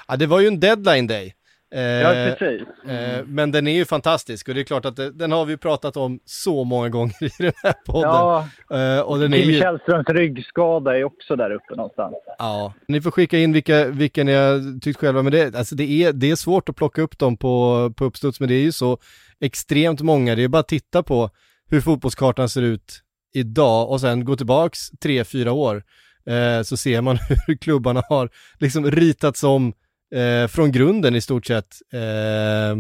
Ja, 0.08 0.16
det 0.16 0.26
var 0.26 0.40
ju 0.40 0.46
en 0.46 0.61
deadline 0.61 1.06
day. 1.06 1.34
Eh, 1.74 1.80
Ja, 1.80 2.11
precis. 2.38 2.68
Eh, 2.90 3.24
men 3.26 3.52
den 3.52 3.66
är 3.66 3.72
ju 3.74 3.84
fantastisk 3.84 4.48
och 4.48 4.54
det 4.54 4.61
är 4.61 4.64
klart 4.64 4.84
att 4.84 4.96
det, 4.96 5.11
den 5.11 5.32
har 5.32 5.44
vi 5.44 5.56
pratat 5.56 5.96
om 5.96 6.20
så 6.24 6.64
många 6.64 6.88
gånger 6.88 7.24
i 7.24 7.30
den 7.38 7.52
här 7.62 7.74
podden. 7.86 8.11
Ja, 8.11 8.48
Eh, 8.70 9.00
och 9.00 9.18
den 9.18 9.34
är 9.34 9.38
Kim 9.38 9.50
ju... 9.50 9.61
Källströms 9.61 10.08
ryggskada 10.08 10.98
är 10.98 11.04
också 11.04 11.36
där 11.36 11.50
uppe 11.50 11.74
någonstans. 11.76 12.14
Ja, 12.38 12.72
ni 12.88 13.00
får 13.00 13.11
skicka 13.11 13.38
in 13.38 13.52
vilka, 13.52 13.84
vilka 13.84 14.24
ni 14.24 14.32
har 14.32 14.80
tyckt 14.80 15.00
själva, 15.00 15.22
men 15.22 15.32
det, 15.32 15.54
alltså 15.54 15.74
det, 15.74 15.90
är, 16.04 16.12
det 16.12 16.30
är 16.30 16.36
svårt 16.36 16.68
att 16.68 16.76
plocka 16.76 17.02
upp 17.02 17.18
dem 17.18 17.36
på, 17.36 17.92
på 17.96 18.04
uppstuds, 18.04 18.40
men 18.40 18.48
det 18.48 18.54
är 18.54 18.62
ju 18.62 18.72
så 18.72 18.98
extremt 19.40 20.00
många. 20.00 20.34
Det 20.34 20.44
är 20.44 20.48
bara 20.48 20.58
att 20.58 20.68
titta 20.68 21.02
på 21.02 21.30
hur 21.70 21.80
fotbollskartan 21.80 22.48
ser 22.48 22.62
ut 22.62 23.00
idag 23.35 23.91
och 23.91 24.01
sen 24.01 24.24
gå 24.24 24.37
tillbaks 24.37 24.91
tre, 24.91 25.24
fyra 25.24 25.53
år, 25.53 25.83
eh, 26.26 26.62
så 26.62 26.76
ser 26.76 27.01
man 27.01 27.16
hur 27.47 27.57
klubbarna 27.57 28.03
har 28.09 28.28
liksom 28.59 28.91
ritats 28.91 29.45
om 29.45 29.72
eh, 30.14 30.49
från 30.49 30.72
grunden 30.72 31.16
i 31.16 31.20
stort 31.20 31.47
sett, 31.47 31.74
eh, 31.93 32.76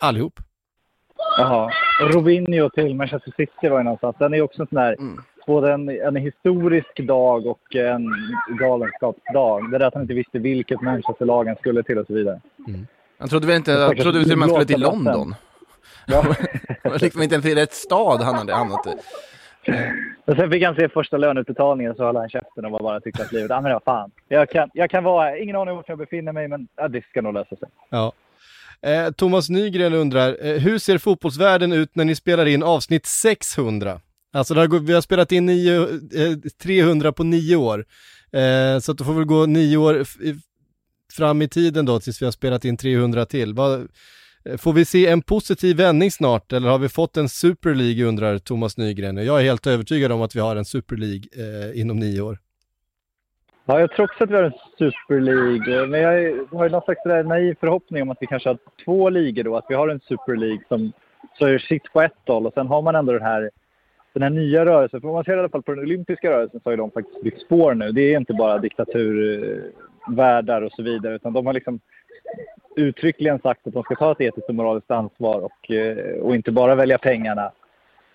allihop. 0.00 0.40
Jaha. 1.38 1.72
Och 2.02 2.14
Robinho 2.14 2.70
till 2.70 2.94
Manchester 2.94 3.32
City 3.36 3.68
var 3.68 3.78
ju 3.78 3.84
någonstans. 3.84 4.16
Den 4.18 4.34
är 4.34 4.40
också 4.40 4.62
en 4.62 4.68
sån 4.68 4.76
där, 4.76 4.96
både 5.46 5.72
en, 5.72 5.88
en 5.88 6.16
historisk 6.16 7.00
dag 7.06 7.46
och 7.46 7.74
en 7.74 8.06
galenskapsdag. 8.60 9.70
Det 9.70 9.78
där 9.78 9.86
att 9.86 9.94
han 9.94 10.02
inte 10.02 10.14
visste 10.14 10.38
vilket 10.38 10.80
Manchester-lag 10.80 11.46
han 11.46 11.56
skulle 11.56 11.82
till 11.82 11.98
och 11.98 12.06
så 12.06 12.14
vidare. 12.14 12.40
Han 13.18 13.28
trodde 13.28 13.46
väl 13.46 13.56
inte, 13.56 13.72
han 13.72 13.96
trodde 13.96 14.24
till 14.24 14.32
och 14.32 14.38
med 14.38 14.48
han 14.48 14.54
skulle 14.54 14.66
till 14.66 14.80
London. 14.80 15.34
Ja. 16.06 16.22
Det 16.82 16.88
var 16.88 16.98
liksom 16.98 17.22
inte 17.22 17.34
ens 17.34 17.46
i 17.46 17.54
rätt 17.54 17.72
stad 17.72 18.20
han 18.22 18.34
hade 18.34 18.54
hamnat 18.54 18.86
i. 18.86 18.90
Och 20.24 20.36
sen 20.36 20.50
fick 20.50 20.64
han 20.64 20.74
se 20.74 20.88
första 20.88 21.16
löneutbetalningen 21.16 21.94
så 21.94 22.04
höll 22.04 22.16
han 22.16 22.28
käften 22.28 22.64
och 22.64 22.70
var 22.70 22.80
bara 22.80 23.00
tyckte 23.00 23.22
att 23.22 23.32
livet, 23.32 23.50
ja 23.50 23.60
men 23.60 23.72
vad 23.72 23.82
fan. 23.82 24.10
Jag 24.28 24.50
kan, 24.50 24.70
jag 24.74 24.90
kan 24.90 25.04
vara 25.04 25.24
här, 25.24 25.42
ingen 25.42 25.56
aning 25.56 25.70
om 25.70 25.76
var 25.76 25.84
jag 25.88 25.98
befinner 25.98 26.32
mig 26.32 26.48
men 26.48 26.68
ja, 26.76 26.88
det 26.88 27.04
ska 27.04 27.22
nog 27.22 27.34
lösa 27.34 27.56
sig. 27.56 27.68
Ja. 27.90 28.12
Eh, 28.82 29.10
Thomas 29.12 29.48
Nygren 29.50 29.94
undrar, 29.94 30.36
eh, 30.46 30.56
hur 30.58 30.78
ser 30.78 30.98
fotbollsvärlden 30.98 31.72
ut 31.72 31.96
när 31.96 32.04
ni 32.04 32.14
spelar 32.14 32.46
in 32.46 32.62
avsnitt 32.62 33.06
600? 33.06 34.00
Alltså 34.32 34.54
har, 34.54 34.78
vi 34.86 34.92
har 34.94 35.00
spelat 35.00 35.32
in 35.32 35.46
nio, 35.46 35.82
eh, 35.82 36.36
300 36.62 37.12
på 37.12 37.24
nio 37.24 37.56
år. 37.56 37.84
Eh, 38.32 38.78
så 38.80 38.92
att 38.92 38.98
det 38.98 39.04
får 39.04 39.14
väl 39.14 39.24
gå 39.24 39.46
nio 39.46 39.76
år 39.76 40.00
f- 40.00 40.16
fram 41.16 41.42
i 41.42 41.48
tiden 41.48 41.86
då 41.86 42.00
tills 42.00 42.22
vi 42.22 42.26
har 42.26 42.32
spelat 42.32 42.64
in 42.64 42.76
300 42.76 43.26
till. 43.26 43.54
Vad, 43.54 43.88
Eh, 44.44 44.56
får 44.56 44.72
vi 44.72 44.84
se 44.84 45.06
en 45.06 45.22
positiv 45.22 45.76
vändning 45.76 46.10
snart 46.10 46.52
eller 46.52 46.68
har 46.68 46.78
vi 46.78 46.88
fått 46.88 47.16
en 47.16 47.28
Super 47.28 47.74
League 47.74 48.04
undrar 48.04 48.38
Thomas 48.38 48.78
Nygren. 48.78 49.16
Jag 49.16 49.40
är 49.40 49.44
helt 49.44 49.66
övertygad 49.66 50.12
om 50.12 50.22
att 50.22 50.36
vi 50.36 50.40
har 50.40 50.56
en 50.56 50.64
Super 50.64 50.96
League 50.96 51.22
eh, 51.32 51.80
inom 51.80 51.98
nio 51.98 52.20
år. 52.20 52.38
Ja, 53.64 53.80
jag 53.80 53.90
tror 53.90 54.04
också 54.04 54.24
att 54.24 54.30
vi 54.30 54.34
har 54.34 54.42
en 54.42 54.52
Super 54.78 55.20
League. 55.20 55.80
Eh, 55.80 55.86
men 55.88 56.00
jag 56.00 56.10
har 56.58 56.64
ju 56.64 56.70
någon 56.70 56.82
slags 56.82 57.06
eh, 57.06 57.26
naiv 57.26 57.56
förhoppning 57.60 58.02
om 58.02 58.10
att 58.10 58.18
vi 58.20 58.26
kanske 58.26 58.48
har 58.48 58.58
två 58.84 59.10
ligor 59.10 59.44
då. 59.44 59.56
Att 59.56 59.66
vi 59.68 59.74
har 59.74 59.88
en 59.88 60.00
Super 60.00 60.36
League 60.36 60.62
som 60.68 60.92
så 61.38 61.46
är 61.46 61.58
sitt 61.58 61.92
på 61.92 62.02
ett 62.02 62.12
håll 62.26 62.46
och 62.46 62.54
sen 62.54 62.66
har 62.66 62.82
man 62.82 62.94
ändå 62.94 63.12
den 63.12 63.22
här, 63.22 63.50
den 64.12 64.22
här 64.22 64.30
nya 64.30 64.66
rörelsen. 64.66 65.00
För 65.00 65.08
om 65.08 65.14
man 65.14 65.24
ser 65.24 65.36
i 65.36 65.38
alla 65.38 65.48
fall 65.48 65.62
på 65.62 65.74
den 65.74 65.84
olympiska 65.84 66.30
rörelsen 66.30 66.60
så 66.60 66.66
har 66.66 66.72
ju 66.72 66.76
de 66.76 66.90
faktiskt 66.90 67.22
bytt 67.22 67.40
spår 67.40 67.74
nu. 67.74 67.92
Det 67.92 68.14
är 68.14 68.16
inte 68.16 68.34
bara 68.34 68.58
diktaturvärldar 68.58 70.62
och 70.62 70.72
så 70.72 70.82
vidare 70.82 71.14
utan 71.14 71.32
de 71.32 71.46
har 71.46 71.52
liksom 71.52 71.80
uttryckligen 72.76 73.38
sagt 73.38 73.66
att 73.66 73.72
de 73.72 73.82
ska 73.82 73.94
ta 73.94 74.12
ett 74.12 74.20
etiskt 74.20 74.48
och 74.48 74.54
moraliskt 74.54 74.90
ansvar 74.90 75.40
och, 75.40 75.70
eh, 75.70 76.18
och 76.20 76.34
inte 76.34 76.52
bara 76.52 76.74
välja 76.74 76.98
pengarna. 76.98 77.52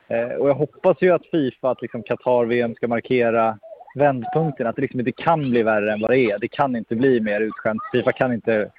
Eh, 0.08 0.32
Och 0.36 0.50
jag 0.50 0.54
hoppas 0.54 0.98
ju 1.02 1.12
att 1.12 1.26
Fifa, 1.26 1.70
att 1.70 1.82
liksom 1.82 2.04
Qatar-VM 2.04 2.76
ska 2.76 2.88
markera 2.88 3.58
vändpunkten, 3.96 4.68
att 4.68 4.76
det 4.76 4.82
liksom 4.82 5.00
inte 5.00 5.12
kan 5.12 5.50
bli 5.50 5.64
värre 5.64 5.94
än 5.94 6.02
vad 6.02 6.12
det 6.12 6.20
är. 6.20 6.40
Det 6.40 6.48
kan 6.48 6.76
inte 6.76 6.96
bli 6.96 7.22
mer 7.22 7.42
utskämt. 7.42 7.82
Fifa 7.92 8.12
kan 8.12 8.34
inte 8.34 8.72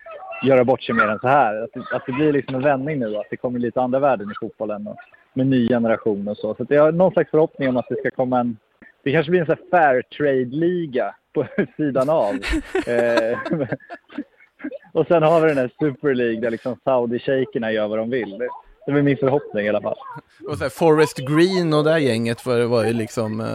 göra 0.45 0.65
bort 0.65 0.83
sig 0.83 0.95
mer 0.95 1.09
än 1.09 1.19
så 1.19 1.29
här. 1.29 1.63
Att 1.63 1.71
det, 1.73 1.81
att 1.97 2.07
det 2.07 2.13
blir 2.13 2.33
liksom 2.33 2.55
en 2.55 2.63
vändning 2.63 2.99
nu, 2.99 3.17
att 3.17 3.27
det 3.31 3.37
kommer 3.37 3.59
lite 3.59 3.81
andra 3.81 3.99
värden 3.99 4.31
i 4.31 4.35
fotbollen 4.41 4.87
och 4.87 4.97
med 5.35 5.47
ny 5.47 5.69
generation 5.69 6.29
och 6.29 6.37
så. 6.37 6.55
Så 6.55 6.67
jag 6.69 6.83
har 6.83 6.93
någon 6.93 7.13
slags 7.13 7.31
förhoppning 7.31 7.69
om 7.69 7.77
att 7.77 7.89
det 7.89 7.97
ska 7.97 8.11
komma 8.11 8.41
en... 8.41 8.57
Det 9.05 9.13
kanske 9.13 9.31
blir 9.31 9.41
en 9.41 9.47
sån 9.47 9.57
här 9.73 9.79
fair 9.81 10.03
trade-liga 10.03 11.15
på 11.35 11.47
sidan 11.77 12.11
av. 12.11 12.33
och 14.93 15.07
sen 15.07 15.23
har 15.23 15.41
vi 15.41 15.49
den 15.49 15.59
här 15.59 15.71
Super 15.81 16.15
League 16.15 16.41
där 16.41 16.51
liksom 16.51 16.77
Saudi-shejkerna 16.85 17.71
gör 17.73 17.89
vad 17.89 17.99
de 17.99 18.11
vill. 18.11 18.31
Det- 18.39 18.49
Det 18.87 18.93
är 18.93 19.03
min 19.03 19.17
förhoppning 19.17 19.67
i 19.67 19.69
alla 19.69 19.81
fall. 19.81 19.97
Och 20.49 20.57
så 20.59 20.63
här, 20.65 20.71
Forest 20.71 21.19
Green 21.19 21.75
och 21.75 21.85
det 21.85 21.91
här 21.91 21.99
gänget 21.99 22.47
var, 22.47 22.65
var 22.65 22.85
ju 22.85 22.93
liksom 22.93 23.41
uh, 23.41 23.47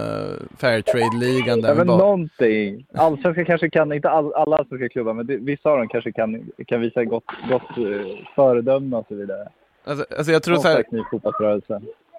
Fairtrade-ligan 0.58 1.62
där. 1.62 1.70
Ja, 1.70 1.76
men 1.76 1.88
bara- 1.88 1.98
någonting. 1.98 2.86
Allsvenska 2.94 3.46
kanske 3.46 3.70
kan, 3.70 3.94
inte 3.94 4.10
all, 4.10 4.34
alla 4.34 4.56
allsvenska 4.58 4.90
klubbar, 4.90 5.14
men 5.14 5.28
det, 5.28 5.38
vissa 5.38 5.70
av 5.70 5.78
dem 5.78 5.88
kanske 5.88 6.12
kan, 6.12 6.52
kan 6.68 6.82
visa 6.82 7.04
gott, 7.06 7.24
gott 7.50 7.78
eh, 7.78 8.18
föredöme 8.36 8.96
och 8.98 9.06
så 9.08 9.16
vidare. 9.16 9.48
Alltså, 9.84 10.06
alltså 10.18 10.32
jag 10.32 10.44
tror 10.44 10.56
så 10.56 10.68
här, 10.68 10.84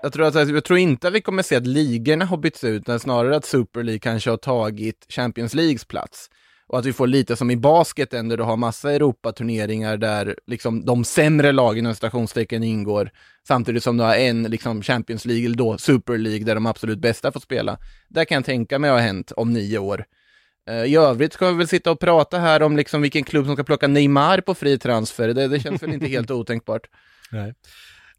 jag 0.03 0.13
tror, 0.13 0.27
att, 0.27 0.35
jag 0.49 0.65
tror 0.65 0.79
inte 0.79 1.09
att 1.09 1.15
vi 1.15 1.21
kommer 1.21 1.43
se 1.43 1.57
att 1.57 1.67
ligorna 1.67 2.25
har 2.25 2.37
bytts 2.37 2.65
ut, 2.65 2.81
utan 2.83 2.99
snarare 3.01 3.37
att 3.37 3.45
Super 3.45 3.83
League 3.83 3.99
kanske 3.99 4.31
har 4.31 4.37
tagit 4.37 5.07
Champions 5.09 5.55
Leagues 5.55 5.85
plats. 5.85 6.31
Och 6.73 6.79
att 6.79 6.87
vi 6.87 6.93
får 6.93 7.07
lite 7.07 7.37
som 7.37 7.51
i 7.51 7.57
basket 7.57 8.11
där 8.11 8.37
du 8.37 8.43
har 8.43 8.57
massa 8.57 8.93
Europaturneringar 8.93 9.97
där 9.97 10.37
liksom 10.47 10.85
de 10.85 11.05
sämre 11.05 11.53
lagen 11.53 11.95
stationstecken 11.95 12.63
ingår, 12.63 13.11
samtidigt 13.49 13.83
som 13.83 13.97
du 13.97 14.05
har 14.05 14.15
en 14.15 14.43
liksom 14.43 14.83
Champions 14.83 15.25
League, 15.25 15.45
eller 15.45 15.57
då 15.57 15.79
Super 15.79 16.19
League, 16.19 16.45
där 16.45 16.55
de 16.55 16.67
absolut 16.67 16.99
bästa 16.99 17.33
får 17.33 17.41
spela. 17.41 17.79
Där 18.09 18.25
kan 18.25 18.35
jag 18.35 18.45
tänka 18.45 18.79
mig 18.79 18.91
har 18.91 18.99
hänt 18.99 19.33
om 19.37 19.53
nio 19.53 19.79
år. 19.79 20.05
Eh, 20.69 20.85
I 20.85 20.97
övrigt 20.97 21.33
ska 21.33 21.51
vi 21.51 21.59
väl 21.59 21.69
sitta 21.69 21.91
och 21.91 22.01
prata 22.01 22.39
här 22.39 22.63
om 22.63 22.77
liksom 22.77 23.03
vilken 23.03 23.25
klubb 23.25 23.47
som 23.47 23.55
ska 23.55 23.65
plocka 23.65 23.89
Neymar 23.89 24.41
på 24.41 24.55
fri 24.55 24.79
transfer. 24.79 25.29
Det, 25.29 25.49
det 25.49 25.61
känns 25.61 25.83
väl 25.83 25.93
inte 25.93 26.07
helt 26.07 26.31
otänkbart. 26.41 26.87
Nej. 27.31 27.55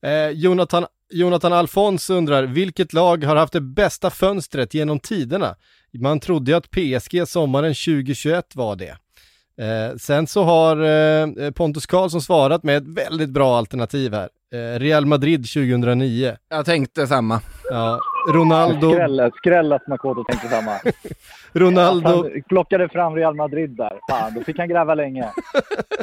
Eh, 0.04 0.30
Jonathan, 0.30 0.86
Jonathan 1.14 1.54
Alfons 1.54 2.10
undrar, 2.10 2.43
vilket 2.43 2.93
lag 2.93 3.24
har 3.24 3.36
haft 3.36 3.54
det 3.54 3.62
bästa 3.62 4.10
fönstret 4.10 4.74
genom 4.74 4.99
tiderna? 4.99 5.56
Man 5.99 6.20
trodde 6.20 6.51
ju 6.51 6.58
att 6.58 6.72
PSG 6.72 7.28
sommaren 7.28 7.74
2021 7.74 8.56
var 8.56 8.76
det. 8.76 8.97
Eh, 9.58 9.95
sen 9.97 10.28
så 10.28 10.43
har 10.43 10.78
eh, 10.78 11.51
Pontus 11.51 11.86
Karlsson 11.86 12.22
svarat 12.22 12.64
med 12.64 12.78
ett 12.78 12.88
väldigt 12.88 13.30
bra 13.30 13.58
alternativ 13.58 14.14
här. 14.14 14.30
Eh, 14.54 14.80
Real 14.80 15.06
Madrid 15.06 15.39
2009. 15.54 16.38
Jag 16.49 16.66
tänkte 16.66 17.08
samma. 17.08 17.41
Ja, 17.70 17.99
Ronaldo, 18.28 18.91
Skräll, 18.91 19.32
skräll 19.36 19.74
att 19.74 19.88
Makoto 19.88 20.24
tänkte 20.24 20.47
samma. 20.47 20.71
Ronaldo, 21.53 22.09
Han 22.09 22.41
plockade 22.49 22.89
fram 22.89 23.15
Real 23.15 23.36
Madrid 23.36 23.69
där. 23.69 23.99
Fan, 24.09 24.34
då 24.34 24.41
fick 24.41 24.57
han 24.59 24.69
gräva 24.69 24.95
länge. 24.95 25.32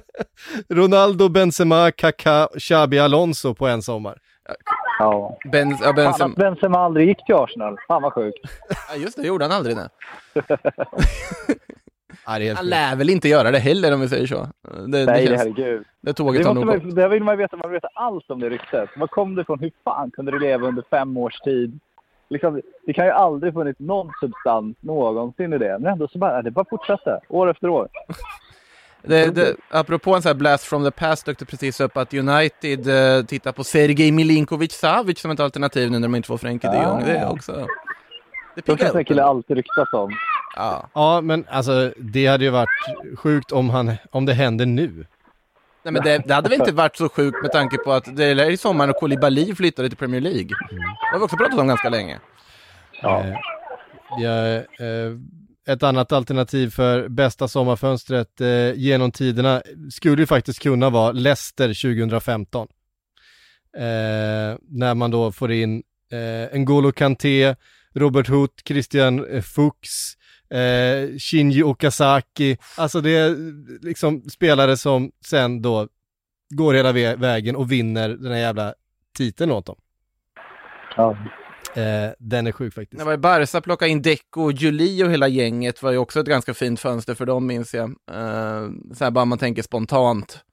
Ronaldo, 0.69 1.29
Benzema, 1.29 1.91
Kaká, 1.91 2.49
Xabi 2.59 2.99
Alonso 2.99 3.55
på 3.55 3.67
en 3.67 3.83
sommar. 3.83 4.19
Ja. 4.99 5.39
Ben, 5.53 5.71
ja, 5.71 5.77
Fan 5.77 5.95
Benzema. 5.95 6.31
att 6.31 6.37
Benzema 6.37 6.79
aldrig 6.79 7.09
gick 7.09 7.27
till 7.27 7.35
Arsenal. 7.35 7.77
Fan 7.89 8.03
vad 8.03 8.13
sjukt. 8.13 8.39
Ja, 8.91 8.97
just 8.97 9.17
det, 9.17 9.27
gjorde 9.27 9.45
han 9.45 9.53
aldrig 9.53 9.77
det. 9.77 9.89
Ja, 12.27 12.39
det 12.39 12.49
Han 12.57 12.67
lär 12.67 12.97
väl 12.97 13.11
inte 13.11 13.29
göra 13.29 13.51
det 13.51 13.59
heller 13.59 13.95
om 13.95 14.01
vi 14.01 14.09
säger 14.09 14.27
så. 14.27 14.47
Det, 14.89 15.05
Nej, 15.07 15.27
känns- 15.27 15.39
herregud. 15.41 15.85
det 16.01 16.13
tåget 16.13 16.45
Det, 16.45 16.55
man, 16.55 16.95
det 16.95 17.09
vill 17.09 17.23
man 17.23 17.39
veta. 17.39 17.57
Man 17.57 17.71
vill 17.71 17.75
veta 17.77 17.89
allt 17.95 18.31
om 18.31 18.41
det 18.41 18.49
ryktet. 18.51 18.91
Var 18.97 19.07
kom 19.07 19.35
det 19.35 19.43
ifrån? 19.43 19.59
Hur 19.61 19.73
fan 19.85 20.11
kunde 20.11 20.33
det 20.33 20.39
leva 20.39 20.69
under 20.69 20.85
fem 20.91 21.17
års 21.17 21.41
tid? 21.41 21.81
Liksom, 22.31 22.61
det 22.87 22.93
kan 22.93 23.05
ju 23.05 23.11
aldrig 23.11 23.53
funnits 23.53 23.81
någon 23.81 24.13
substans 24.21 24.77
någonsin 24.81 25.53
i 25.53 25.59
det. 25.59 25.79
Men 25.79 25.93
ändå 25.93 26.09
så 26.09 26.19
bara, 26.19 26.43
det 26.43 26.51
bara 26.51 26.65
fortsatte. 26.71 27.21
År 27.29 27.51
efter 27.51 27.69
år. 27.69 27.89
Det, 29.03 29.35
det, 29.35 29.57
apropå 29.71 30.15
en 30.15 30.23
sån 30.23 30.29
här 30.29 30.35
blast 30.35 30.65
from 30.65 30.85
the 30.85 30.91
past 30.91 31.27
dök 31.27 31.39
det 31.39 31.45
precis 31.45 31.81
upp 31.81 31.97
att 31.97 32.15
United 32.15 32.89
eh, 32.89 33.25
tittar 33.25 33.53
på 33.53 33.65
Sergej 33.65 34.13
Milinkovic 34.13 34.73
Savic 34.73 35.21
som 35.21 35.31
ett 35.31 35.41
alternativ 35.41 35.91
nu 35.91 35.99
när 35.99 36.09
de 36.09 36.15
inte 36.15 36.27
får 36.27 36.37
Frenkie 36.39 36.71
de 36.71 36.83
Jong. 36.83 37.05
Det 37.05 37.17
är 37.17 37.33
också... 37.33 37.67
Det 38.55 38.69
en 38.69 39.01
upp. 39.01 39.07
kille 39.07 39.25
alltid 39.25 39.57
ryktas 39.57 39.93
om. 39.93 40.11
Ja. 40.57 40.89
Ja, 40.95 41.21
men 41.21 41.45
alltså 41.51 41.93
det 41.97 42.27
hade 42.27 42.45
ju 42.45 42.51
varit 42.51 42.69
sjukt 43.19 43.53
om, 43.53 43.71
han, 43.71 43.93
om 44.11 44.27
det 44.27 44.33
händer 44.33 44.67
nu. 44.67 45.07
Nej, 45.83 45.93
men 45.93 46.03
det, 46.03 46.23
det 46.27 46.35
hade 46.35 46.49
väl 46.49 46.61
inte 46.61 46.73
varit 46.73 46.97
så 46.97 47.09
sjukt 47.09 47.43
med 47.43 47.53
tanke 47.53 47.79
på 47.79 47.93
att 47.93 48.17
det 48.17 48.25
är 48.25 48.51
i 48.51 48.57
sommaren 48.57 48.91
och 48.91 48.97
Koulibaly 48.97 49.55
flyttade 49.55 49.89
till 49.89 49.99
Premier 49.99 50.21
League. 50.21 50.49
Det 50.71 51.13
har 51.13 51.19
vi 51.19 51.25
också 51.25 51.37
pratat 51.37 51.59
om 51.59 51.69
ganska 51.69 51.89
länge. 51.89 52.19
Ja. 53.03 53.25
Ja, 54.19 54.55
eh, 54.55 54.65
ett 55.69 55.83
annat 55.83 56.13
alternativ 56.13 56.71
för 56.71 57.09
bästa 57.09 57.49
sommarfönstret 57.49 58.41
eh, 58.41 58.73
genom 58.75 59.13
tiderna 59.13 59.63
skulle 59.91 60.23
ju 60.23 60.27
faktiskt 60.27 60.63
kunna 60.63 60.91
vara 60.91 61.13
Leicester 61.13 61.69
2015. 61.69 62.69
Eh, 63.77 63.83
när 64.69 64.95
man 64.95 65.11
då 65.11 65.33
får 65.33 65.53
in 65.53 65.83
eh, 66.13 66.57
N'Golo 66.59 66.93
Kanté, 66.93 67.55
Robert 67.95 68.29
Huth, 68.29 68.55
Christian 68.65 69.27
eh, 69.35 69.43
Fuchs, 69.43 70.17
eh, 70.55 71.19
Shinji 71.19 71.63
Okazaki. 71.63 72.57
Alltså 72.77 73.01
det 73.01 73.11
är 73.11 73.37
liksom 73.85 74.23
spelare 74.23 74.77
som 74.77 75.11
sen 75.25 75.63
då 75.63 75.89
går 76.55 76.75
hela 76.75 76.93
vä- 76.93 77.21
vägen 77.21 77.57
och 77.57 77.73
vinner 77.73 78.09
den 78.09 78.33
här 78.33 78.39
jävla 78.39 78.75
titeln 79.17 79.51
åt 79.53 79.67
dem. 79.67 79.77
Ja. 80.97 81.17
Eh, 81.75 82.11
den 82.19 82.47
är 82.47 82.53
sjuk 82.53 82.75
faktiskt. 82.75 83.07
Ju 83.07 83.17
Barca 83.17 83.61
plocka 83.61 83.87
in 83.87 84.03
Deco 84.03 84.43
och 84.43 84.53
Juli 84.53 85.05
och 85.05 85.11
hela 85.11 85.29
gänget 85.29 85.83
var 85.83 85.91
ju 85.91 85.99
också 85.99 86.21
ett 86.21 86.27
ganska 86.27 86.55
fint 86.55 86.81
fönster 86.81 87.15
för 87.15 87.27
dem 87.27 87.47
minns 87.47 87.75
jag. 87.75 87.89
Uh, 87.91 88.71
så 88.95 89.05
här 89.05 89.11
bara 89.11 89.25
man 89.25 89.39
tänker 89.39 89.63
spontant. 89.63 90.45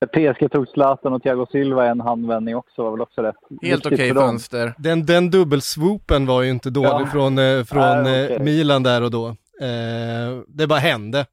PSG 0.00 0.50
tog 0.52 0.68
Zlatan 0.68 1.12
och 1.12 1.22
Thiago 1.22 1.46
Silva 1.52 1.86
i 1.86 1.88
en 1.88 2.00
handvändning 2.00 2.56
också, 2.56 2.82
var 2.82 2.90
väl 2.90 3.00
också 3.00 3.22
rätt 3.22 3.36
Helt 3.62 3.86
okej 3.86 3.94
okay 3.94 4.14
fönster. 4.14 4.74
Den, 4.78 5.06
den 5.06 5.30
dubbelswoopen 5.30 6.26
var 6.26 6.42
ju 6.42 6.50
inte 6.50 6.70
dålig 6.70 7.06
ja. 7.06 7.06
från, 7.12 7.38
eh, 7.38 7.64
från 7.64 8.02
Nej, 8.02 8.20
eh, 8.20 8.24
okej. 8.24 8.38
Milan 8.40 8.82
där 8.82 9.02
och 9.02 9.10
då. 9.10 9.26
Eh, 9.60 10.38
det 10.48 10.66
bara 10.66 10.78
hände. 10.78 11.26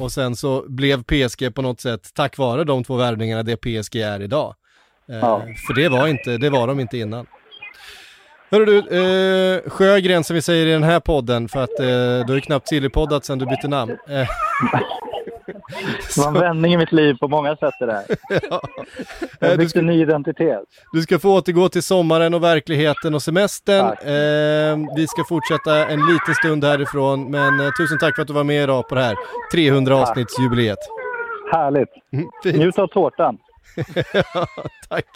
Och 0.00 0.12
sen 0.12 0.36
så 0.36 0.64
blev 0.68 1.02
PSG 1.02 1.54
på 1.54 1.62
något 1.62 1.80
sätt, 1.80 2.14
tack 2.14 2.38
vare 2.38 2.64
de 2.64 2.84
två 2.84 2.96
värvningarna, 2.96 3.42
det 3.42 3.56
PSG 3.56 3.96
är 3.96 4.22
idag. 4.22 4.54
Eh, 5.08 5.18
Ja. 5.18 5.42
För 5.66 5.74
det 5.74 5.88
var, 5.88 6.06
inte, 6.06 6.36
det 6.36 6.50
var 6.50 6.66
de 6.66 6.80
inte 6.80 6.98
innan. 6.98 7.26
Hörru 8.50 8.64
du, 8.64 8.78
eh, 8.78 9.70
Sjögren 9.70 10.24
som 10.24 10.34
vi 10.34 10.42
säger 10.42 10.66
i 10.66 10.70
den 10.70 10.82
här 10.82 11.00
podden, 11.00 11.48
för 11.48 11.64
att 11.64 11.80
eh, 11.80 11.86
du 11.86 12.24
har 12.28 12.34
ju 12.34 12.40
knappt 12.40 12.68
sillypoddat 12.68 13.24
sedan 13.24 13.38
du 13.38 13.46
bytte 13.46 13.68
namn. 13.68 13.96
Det 15.52 16.20
var 16.20 16.28
en 16.28 16.34
vändning 16.34 16.72
i 16.72 16.76
mitt 16.76 16.92
liv 16.92 17.14
på 17.14 17.28
många 17.28 17.56
sätt 17.56 17.74
det 17.80 17.86
där. 17.86 18.02
ja. 18.50 18.60
Jag 19.40 19.50
du, 19.50 19.56
bytte 19.56 19.70
ska, 19.70 19.80
ny 19.80 20.02
identitet. 20.02 20.62
du 20.92 21.02
ska 21.02 21.18
få 21.18 21.38
återgå 21.38 21.68
till 21.68 21.82
sommaren 21.82 22.34
och 22.34 22.42
verkligheten 22.42 23.14
och 23.14 23.22
semestern. 23.22 23.86
Eh, 23.86 24.94
vi 24.96 25.06
ska 25.08 25.24
fortsätta 25.28 25.86
en 25.86 26.00
liten 26.06 26.34
stund 26.34 26.64
härifrån, 26.64 27.30
men 27.30 27.60
eh, 27.60 27.70
tusen 27.80 27.98
tack 27.98 28.14
för 28.14 28.22
att 28.22 28.28
du 28.28 28.34
var 28.34 28.44
med 28.44 28.62
idag 28.62 28.88
på 28.88 28.94
det 28.94 29.00
här 29.00 29.16
300 29.52 29.98
Tack. 29.98 30.08
avsnittsjubileet. 30.08 30.78
Härligt. 31.52 31.88
Mm. 32.12 32.58
Njut 32.58 32.78
av 32.78 32.86
tårtan. 32.86 33.38
ja, 34.12 34.46
tack. 34.88 35.06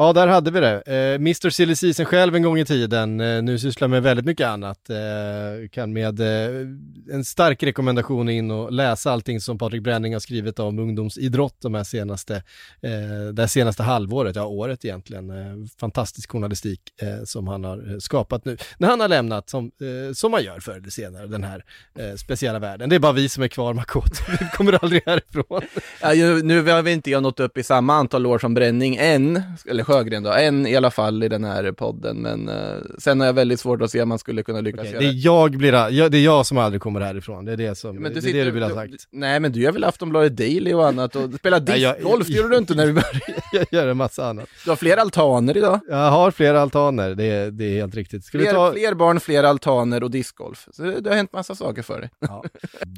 Ja, 0.00 0.12
där 0.12 0.26
hade 0.26 0.50
vi 0.50 0.60
det. 0.60 0.82
Eh, 0.86 1.14
Mr 1.14 1.50
Silly 1.50 1.76
Season 1.76 2.06
själv 2.06 2.34
en 2.34 2.42
gång 2.42 2.58
i 2.58 2.64
tiden, 2.64 3.20
eh, 3.20 3.42
nu 3.42 3.58
sysslar 3.58 3.88
med 3.88 4.02
väldigt 4.02 4.26
mycket 4.26 4.46
annat. 4.46 4.90
Eh, 4.90 5.68
kan 5.72 5.92
med 5.92 6.20
eh, 6.20 6.66
en 7.12 7.24
stark 7.24 7.62
rekommendation 7.62 8.28
in 8.28 8.50
och 8.50 8.72
läsa 8.72 9.12
allting 9.12 9.40
som 9.40 9.58
Patrik 9.58 9.82
Bränning 9.82 10.12
har 10.12 10.20
skrivit 10.20 10.58
om 10.58 10.78
ungdomsidrott 10.78 11.56
de 11.62 11.74
här 11.74 11.84
senaste, 11.84 12.36
eh, 12.82 13.32
det 13.32 13.42
här 13.42 13.46
senaste 13.46 13.82
halvåret, 13.82 14.36
ja 14.36 14.44
året 14.44 14.84
egentligen. 14.84 15.30
Eh, 15.30 15.66
fantastisk 15.80 16.30
journalistik 16.30 16.80
eh, 17.02 17.24
som 17.24 17.48
han 17.48 17.64
har 17.64 17.92
eh, 17.92 17.98
skapat 17.98 18.44
nu. 18.44 18.56
När 18.78 18.88
han 18.88 19.00
har 19.00 19.08
lämnat, 19.08 19.50
som, 19.50 19.64
eh, 19.64 20.12
som 20.12 20.30
man 20.30 20.44
gör 20.44 20.60
förr 20.60 20.76
eller 20.76 20.90
senare, 20.90 21.26
den 21.26 21.44
här 21.44 21.64
eh, 21.98 22.14
speciella 22.14 22.58
världen. 22.58 22.88
Det 22.88 22.96
är 22.96 23.00
bara 23.00 23.12
vi 23.12 23.28
som 23.28 23.42
är 23.42 23.48
kvar, 23.48 23.74
Makoto. 23.74 24.24
Vi 24.40 24.46
kommer 24.52 24.84
aldrig 24.84 25.02
härifrån. 25.06 25.62
Ja, 26.02 26.12
nu 26.42 26.62
har 26.62 26.82
vi 26.82 26.92
inte 26.92 27.20
nått 27.20 27.40
upp 27.40 27.58
i 27.58 27.62
samma 27.62 27.94
antal 27.94 28.26
år 28.26 28.38
som 28.38 28.54
Bränning 28.54 28.96
än, 28.96 29.42
eller 29.66 29.89
Sjögren 29.90 30.22
då, 30.22 30.32
än 30.32 30.66
i 30.66 30.76
alla 30.76 30.90
fall 30.90 31.22
i 31.22 31.28
den 31.28 31.44
här 31.44 31.72
podden, 31.72 32.16
men 32.16 32.48
eh, 32.48 32.78
sen 32.98 33.20
har 33.20 33.26
jag 33.26 33.34
väldigt 33.34 33.60
svårt 33.60 33.82
att 33.82 33.90
se 33.90 34.02
om 34.02 34.08
man 34.08 34.18
skulle 34.18 34.42
kunna 34.42 34.60
lyckas 34.60 34.80
Okej, 34.80 34.92
göra 34.92 35.00
det 35.02 35.08
är 35.08 35.24
jag 35.24 35.50
blir, 35.50 35.72
jag, 35.72 36.10
det 36.10 36.18
är 36.18 36.24
jag 36.24 36.46
som 36.46 36.58
aldrig 36.58 36.82
kommer 36.82 37.00
härifrån, 37.00 37.44
det 37.44 37.52
är 37.52 37.56
det 37.56 37.74
som, 37.74 37.96
Men 37.96 38.14
det, 38.14 38.18
är 38.18 38.32
det 38.32 38.44
du 38.44 38.50
vill 38.50 38.62
ha 38.62 38.70
sagt. 38.70 38.92
Nej, 39.10 39.40
men 39.40 39.52
du 39.52 39.60
gör 39.60 39.72
väl 39.72 39.84
Aftonbladet 39.84 40.36
Daily 40.36 40.72
och 40.72 40.88
annat 40.88 41.16
och 41.16 41.34
spelar 41.34 41.60
Nej, 41.60 41.80
jag- 41.80 41.96
discgolf, 41.96 42.26
det 42.26 42.32
gjorde 42.32 42.48
du 42.48 42.58
inte 42.58 42.74
när 42.74 42.86
vi 42.86 42.92
började. 42.92 43.20
jag 43.52 43.66
gör 43.70 43.88
en 43.88 43.96
massa 43.96 44.28
annat. 44.28 44.48
Du 44.64 44.70
har 44.70 44.76
fler 44.76 44.96
altaner 44.96 45.56
idag. 45.56 45.80
Jag 45.88 46.10
har 46.10 46.30
flera 46.30 46.60
altaner, 46.60 47.14
det 47.14 47.24
är, 47.24 47.50
det 47.50 47.64
är 47.64 47.74
helt 47.80 47.94
riktigt. 47.94 48.24
Ska 48.24 48.38
vi 48.38 48.44
Fler, 48.44 48.52
ta 48.52 48.72
fler 48.72 48.94
barn, 48.94 49.20
fler 49.20 49.44
altaner 49.44 50.02
och 50.02 50.10
discgolf. 50.10 50.68
Så 50.72 50.82
det, 50.82 51.00
det 51.00 51.10
har 51.10 51.16
hänt 51.16 51.32
massa 51.32 51.54
saker 51.54 51.82
för 51.82 52.00
dig. 52.00 52.10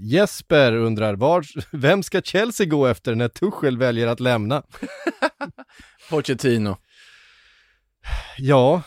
Jesper 0.00 0.72
undrar, 0.72 1.14
var, 1.14 1.44
vem 1.70 2.02
ska 2.02 2.20
Chelsea 2.20 2.66
gå 2.66 2.86
efter 2.86 3.14
när 3.14 3.28
Tuchel 3.28 3.78
väljer 3.78 4.06
att 4.06 4.20
lämna? 4.20 4.62
Pochettino. 6.12 6.76
Ja, 8.38 8.82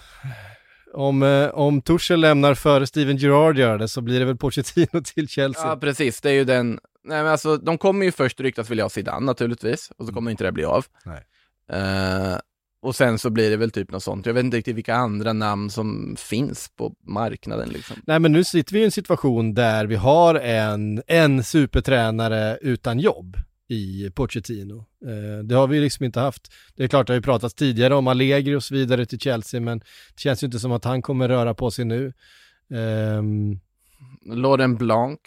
om, 0.94 1.24
eh, 1.24 1.50
om 1.50 1.82
Tuchel 1.82 2.20
lämnar 2.20 2.56
före 2.56 2.88
Steven 2.88 3.18
Gerrard 3.18 3.58
gör 3.58 3.78
det 3.78 3.88
så 3.88 4.02
blir 4.02 4.20
det 4.20 4.26
väl 4.26 4.38
Pochettino 4.38 5.02
till 5.16 5.28
Chelsea. 5.28 5.68
Ja, 5.68 5.78
precis. 5.78 6.22
Det 6.22 6.30
är 6.30 6.34
ju 6.34 6.44
den... 6.44 6.80
Nej, 7.04 7.24
men 7.24 7.32
alltså, 7.32 7.58
de 7.58 7.78
kommer 7.78 8.06
ju 8.06 8.12
först 8.12 8.40
ryktas 8.40 8.70
vilja 8.70 8.84
ha 8.84 8.90
Zidane 8.90 9.26
naturligtvis, 9.26 9.92
och 9.98 10.06
så 10.06 10.14
kommer 10.14 10.32
inte 10.32 10.44
det 10.44 10.52
bli 10.52 10.66
av. 10.66 10.86
Nej. 11.06 11.24
Eh, 11.72 12.38
och 12.82 12.96
sen 12.96 13.20
så 13.20 13.30
blir 13.30 13.50
det 13.50 13.58
väl 13.58 13.72
typ 13.72 13.92
något 13.92 14.04
sånt. 14.04 14.26
Jag 14.26 14.34
vet 14.34 14.44
inte 14.44 14.58
riktigt 14.58 14.76
vilka 14.76 14.96
andra 14.96 15.34
namn 15.34 15.70
som 15.70 16.16
finns 16.20 16.70
på 16.78 16.94
marknaden 17.08 17.70
liksom. 17.70 17.98
Nej 18.08 18.20
men 18.20 18.32
nu 18.32 18.44
sitter 18.44 18.74
vi 18.74 18.80
i 18.80 18.86
en 18.86 18.92
situation 18.92 19.54
där 19.54 19.86
vi 19.86 19.96
har 19.96 20.36
en, 20.36 21.02
en 21.08 21.44
supertränare 21.44 22.58
utan 22.62 23.00
jobb 23.00 23.38
i 23.68 24.10
Pochettino. 24.16 24.78
Eh, 25.06 25.44
det 25.44 25.56
har 25.56 25.68
vi 25.68 25.80
liksom 25.80 26.06
inte 26.06 26.20
haft. 26.20 26.54
Det 26.76 26.84
är 26.84 26.88
klart 26.88 27.08
det 27.08 27.14
har 27.14 27.18
ju 27.18 27.22
pratats 27.22 27.56
tidigare 27.56 27.96
om 27.96 28.08
Allegri 28.08 28.56
och 28.56 28.64
så 28.64 28.74
vidare 28.74 29.06
till 29.06 29.20
Chelsea 29.20 29.62
men 29.62 29.80
det 29.80 30.20
känns 30.20 30.44
ju 30.44 30.46
inte 30.46 30.60
som 30.60 30.72
att 30.72 30.86
han 30.86 31.02
kommer 31.02 31.28
röra 31.28 31.54
på 31.54 31.72
sig 31.72 31.86
nu. 31.86 32.14
Ehm, 32.74 33.60
Laurent 34.26 34.80
Blanc. 34.80 35.20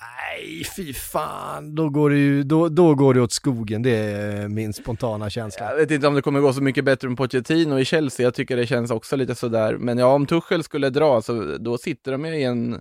nej, 0.00 0.64
fy 0.76 0.94
fan, 0.94 1.74
då 1.74 1.88
går 1.88 2.10
det 2.10 2.16
ju, 2.16 2.42
då, 2.42 2.68
då 2.68 2.94
går 2.94 3.14
det 3.14 3.20
åt 3.20 3.32
skogen. 3.32 3.82
Det 3.82 3.96
är 3.96 4.48
min 4.48 4.72
spontana 4.72 5.30
känsla. 5.30 5.70
Jag 5.70 5.76
vet 5.76 5.90
inte 5.90 6.06
om 6.06 6.14
det 6.14 6.22
kommer 6.22 6.40
gå 6.40 6.52
så 6.52 6.62
mycket 6.62 6.84
bättre 6.84 7.08
med 7.08 7.16
Pochettino 7.16 7.78
i 7.78 7.84
Chelsea. 7.84 8.24
Jag 8.24 8.34
tycker 8.34 8.56
det 8.56 8.66
känns 8.66 8.90
också 8.90 9.16
lite 9.16 9.34
sådär. 9.34 9.76
Men 9.76 9.98
ja, 9.98 10.06
om 10.06 10.26
Tuchel 10.26 10.64
skulle 10.64 10.90
dra 10.90 11.22
så 11.22 11.56
då 11.60 11.78
sitter 11.78 12.12
de 12.12 12.24
ju 12.24 12.34
i 12.34 12.44
en 12.44 12.80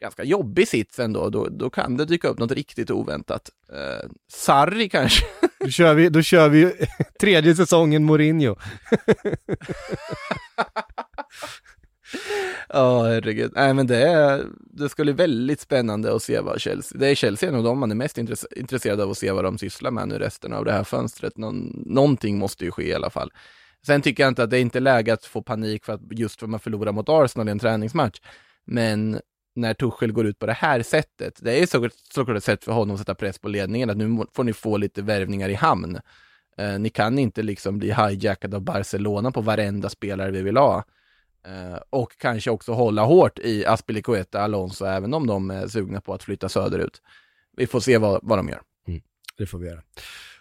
ganska 0.00 0.24
jobbig 0.24 0.68
sits 0.68 0.98
ändå. 0.98 1.30
Då, 1.30 1.48
då 1.48 1.70
kan 1.70 1.96
det 1.96 2.04
dyka 2.04 2.28
upp 2.28 2.38
något 2.38 2.52
riktigt 2.52 2.90
oväntat. 2.90 3.50
Eh, 3.72 4.10
Sarri 4.32 4.88
kanske? 4.88 5.26
Då 5.60 5.68
kör 5.68 5.94
vi, 5.94 6.08
då 6.08 6.22
kör 6.22 6.48
vi 6.48 6.72
tredje 7.20 7.54
säsongen 7.56 8.04
Mourinho. 8.04 8.56
Ja, 12.68 13.02
herregud. 13.02 13.52
Nej, 13.54 13.74
men 13.74 13.86
det, 13.86 14.08
är, 14.08 14.46
det 14.60 14.88
skulle 14.88 15.14
bli 15.14 15.24
väldigt 15.24 15.60
spännande 15.60 16.14
att 16.14 16.22
se 16.22 16.40
vad 16.40 16.60
Chelsea, 16.60 16.98
det 16.98 17.06
är 17.08 17.14
Chelsea 17.14 17.50
nog 17.50 17.64
de 17.64 17.78
man 17.78 17.90
är 17.90 17.94
mest 17.94 18.18
intresse, 18.18 18.46
intresserad 18.56 19.00
av 19.00 19.10
att 19.10 19.18
se 19.18 19.32
vad 19.32 19.44
de 19.44 19.58
sysslar 19.58 19.90
med 19.90 20.08
nu 20.08 20.18
resten 20.18 20.52
av 20.52 20.64
det 20.64 20.72
här 20.72 20.84
fönstret. 20.84 21.36
Någon, 21.38 21.82
någonting 21.86 22.38
måste 22.38 22.64
ju 22.64 22.70
ske 22.70 22.88
i 22.88 22.94
alla 22.94 23.10
fall. 23.10 23.32
Sen 23.86 24.02
tycker 24.02 24.22
jag 24.22 24.30
inte 24.30 24.42
att 24.42 24.50
det 24.50 24.58
är 24.58 24.60
inte 24.60 24.80
läge 24.80 25.12
att 25.12 25.24
få 25.24 25.42
panik 25.42 25.84
för 25.84 25.92
att 25.92 26.00
just 26.10 26.38
för 26.38 26.46
att 26.46 26.50
man 26.50 26.60
förlorar 26.60 26.92
mot 26.92 27.08
Arsenal 27.08 27.48
i 27.48 27.50
en 27.50 27.58
träningsmatch. 27.58 28.18
Men 28.64 29.20
när 29.58 29.74
Tuchel 29.74 30.12
går 30.12 30.26
ut 30.26 30.38
på 30.38 30.46
det 30.46 30.52
här 30.52 30.82
sättet, 30.82 31.38
det 31.42 31.62
är 31.62 31.66
såklart, 31.66 31.92
såklart 32.14 32.36
ett 32.36 32.44
sätt 32.44 32.64
för 32.64 32.72
honom 32.72 32.94
att 32.94 33.00
sätta 33.00 33.14
press 33.14 33.38
på 33.38 33.48
ledningen, 33.48 33.90
att 33.90 33.96
nu 33.96 34.24
får 34.32 34.44
ni 34.44 34.52
få 34.52 34.76
lite 34.76 35.02
värvningar 35.02 35.48
i 35.48 35.54
hamn. 35.54 35.98
Eh, 36.56 36.78
ni 36.78 36.90
kan 36.90 37.18
inte 37.18 37.42
liksom 37.42 37.78
bli 37.78 37.92
hijackade 37.92 38.56
av 38.56 38.62
Barcelona 38.62 39.30
på 39.30 39.40
varenda 39.40 39.88
spelare 39.88 40.30
vi 40.30 40.42
vill 40.42 40.56
ha. 40.56 40.84
Eh, 41.46 41.78
och 41.90 42.16
kanske 42.18 42.50
också 42.50 42.72
hålla 42.72 43.04
hårt 43.04 43.38
i 43.38 43.66
Aspilicueta, 43.66 44.42
Alonso, 44.42 44.84
även 44.84 45.14
om 45.14 45.26
de 45.26 45.50
är 45.50 45.66
sugna 45.66 46.00
på 46.00 46.14
att 46.14 46.22
flytta 46.22 46.48
söderut. 46.48 47.02
Vi 47.56 47.66
får 47.66 47.80
se 47.80 47.98
vad, 47.98 48.20
vad 48.22 48.38
de 48.38 48.48
gör. 48.48 48.60
Mm, 48.88 49.00
det 49.36 49.46
får 49.46 49.58
vi 49.58 49.68
göra. 49.68 49.82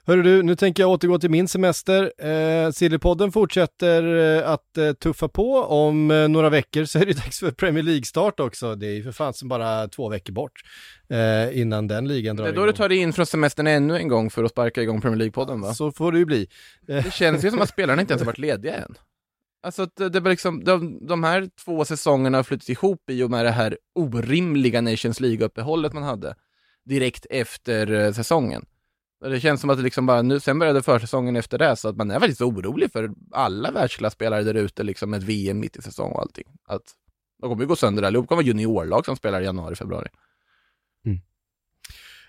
Hörru 0.08 0.24
du, 0.24 0.44
nu 0.44 0.56
tänker 0.56 0.84
jag 0.84 0.90
återgå 0.90 1.20
till 1.20 1.30
min 1.30 1.48
semester. 1.48 2.26
Eh, 2.28 2.72
Sillypodden 2.72 3.32
fortsätter 3.32 4.16
eh, 4.38 4.50
att 4.50 4.78
eh, 4.78 4.92
tuffa 4.94 5.28
på. 5.28 5.54
Om 5.58 6.12
eh, 6.12 6.28
några 6.28 6.50
veckor 6.50 6.86
så 6.86 7.00
är 7.00 7.06
det 7.06 7.14
dags 7.24 7.40
för 7.40 7.52
Premier 7.52 7.84
League-start 7.84 8.40
också. 8.40 8.76
Det 8.76 8.88
är 8.88 8.92
ju 8.92 9.04
för 9.04 9.12
fan 9.12 9.34
som 9.34 9.50
bara 9.50 9.88
två 9.88 10.10
veckor 10.10 10.34
bort 10.34 10.52
eh, 11.10 11.60
innan 11.62 11.88
den 11.88 12.08
ligan 12.08 12.36
drar 12.36 12.44
Det 12.46 12.50
är 12.52 12.54
då 12.54 12.62
igång. 12.62 12.68
du 12.68 12.74
tar 12.78 12.90
dig 12.90 12.98
in 12.98 13.14
från 13.14 13.26
semestern 13.26 13.68
ännu 13.68 13.98
en 13.98 14.08
gång 14.08 14.30
för 14.30 14.44
att 14.44 14.52
sparka 14.52 14.82
igång 14.82 15.02
Premier 15.02 15.20
League-podden 15.30 15.62
va? 15.62 15.74
Så 15.74 15.92
får 15.92 16.12
det 16.12 16.18
ju 16.20 16.26
bli. 16.26 16.48
Eh, 16.88 17.04
Det 17.04 17.14
känns 17.14 17.46
ju 17.46 17.50
som 17.50 17.62
att 17.62 17.70
spelarna 17.70 18.02
inte 18.02 18.14
ens 18.14 18.22
har 18.22 18.26
varit 18.26 18.38
lediga 18.38 18.76
än. 18.76 18.96
Alltså 19.64 19.82
att 19.82 19.96
det, 19.96 20.10
det 20.10 20.20
var 20.20 20.30
liksom, 20.30 20.64
de, 20.64 21.08
de 21.08 21.24
här 21.24 21.50
två 21.66 21.86
säsongerna 21.86 22.38
har 22.38 22.44
flutit 22.44 22.70
ihop 22.70 23.10
i 23.10 23.24
och 23.24 23.32
med 23.32 23.46
det 23.46 23.52
här 23.52 23.78
orimliga 23.96 24.82
Nations 24.82 25.20
League-uppehållet 25.20 25.94
man 25.94 26.04
hade 26.04 26.36
direkt 26.86 27.26
efter 27.30 27.92
eh, 27.92 28.12
säsongen. 28.14 28.66
Och 29.20 29.30
Det 29.30 29.40
känns 29.40 29.62
som 29.62 29.70
att 29.70 29.78
det 29.78 29.84
liksom 29.84 30.06
bara, 30.06 30.22
nu, 30.22 30.40
sen 30.40 30.60
började 30.60 30.84
försäsongen 30.84 31.36
efter 31.36 31.58
det, 31.58 31.76
så 31.76 31.90
att 31.90 31.96
man 31.96 32.12
är 32.12 32.20
väldigt 32.20 32.42
orolig 32.42 32.92
för 32.92 33.10
alla 33.32 33.72
världsklasspelare 33.72 34.44
där 34.44 34.54
ute, 34.54 34.84
liksom 34.84 35.14
ett 35.14 35.24
VM 35.24 35.60
mitt 35.60 35.78
i 35.78 35.82
säsong 35.82 36.12
och 36.12 36.22
allting. 36.22 36.48
Att 36.66 36.84
de 37.42 37.50
kommer 37.50 37.64
ju 37.64 37.68
gå 37.68 37.76
sönder 37.76 38.04
allihop, 38.04 38.24
det 38.24 38.28
kommer 38.28 38.44
vara 38.44 38.48
juniorlag 38.48 39.06
som 39.06 39.16
spelar 39.16 39.42
i 39.42 39.46
januari, 39.46 39.76
februari. 39.76 40.08
Mm. 41.06 41.20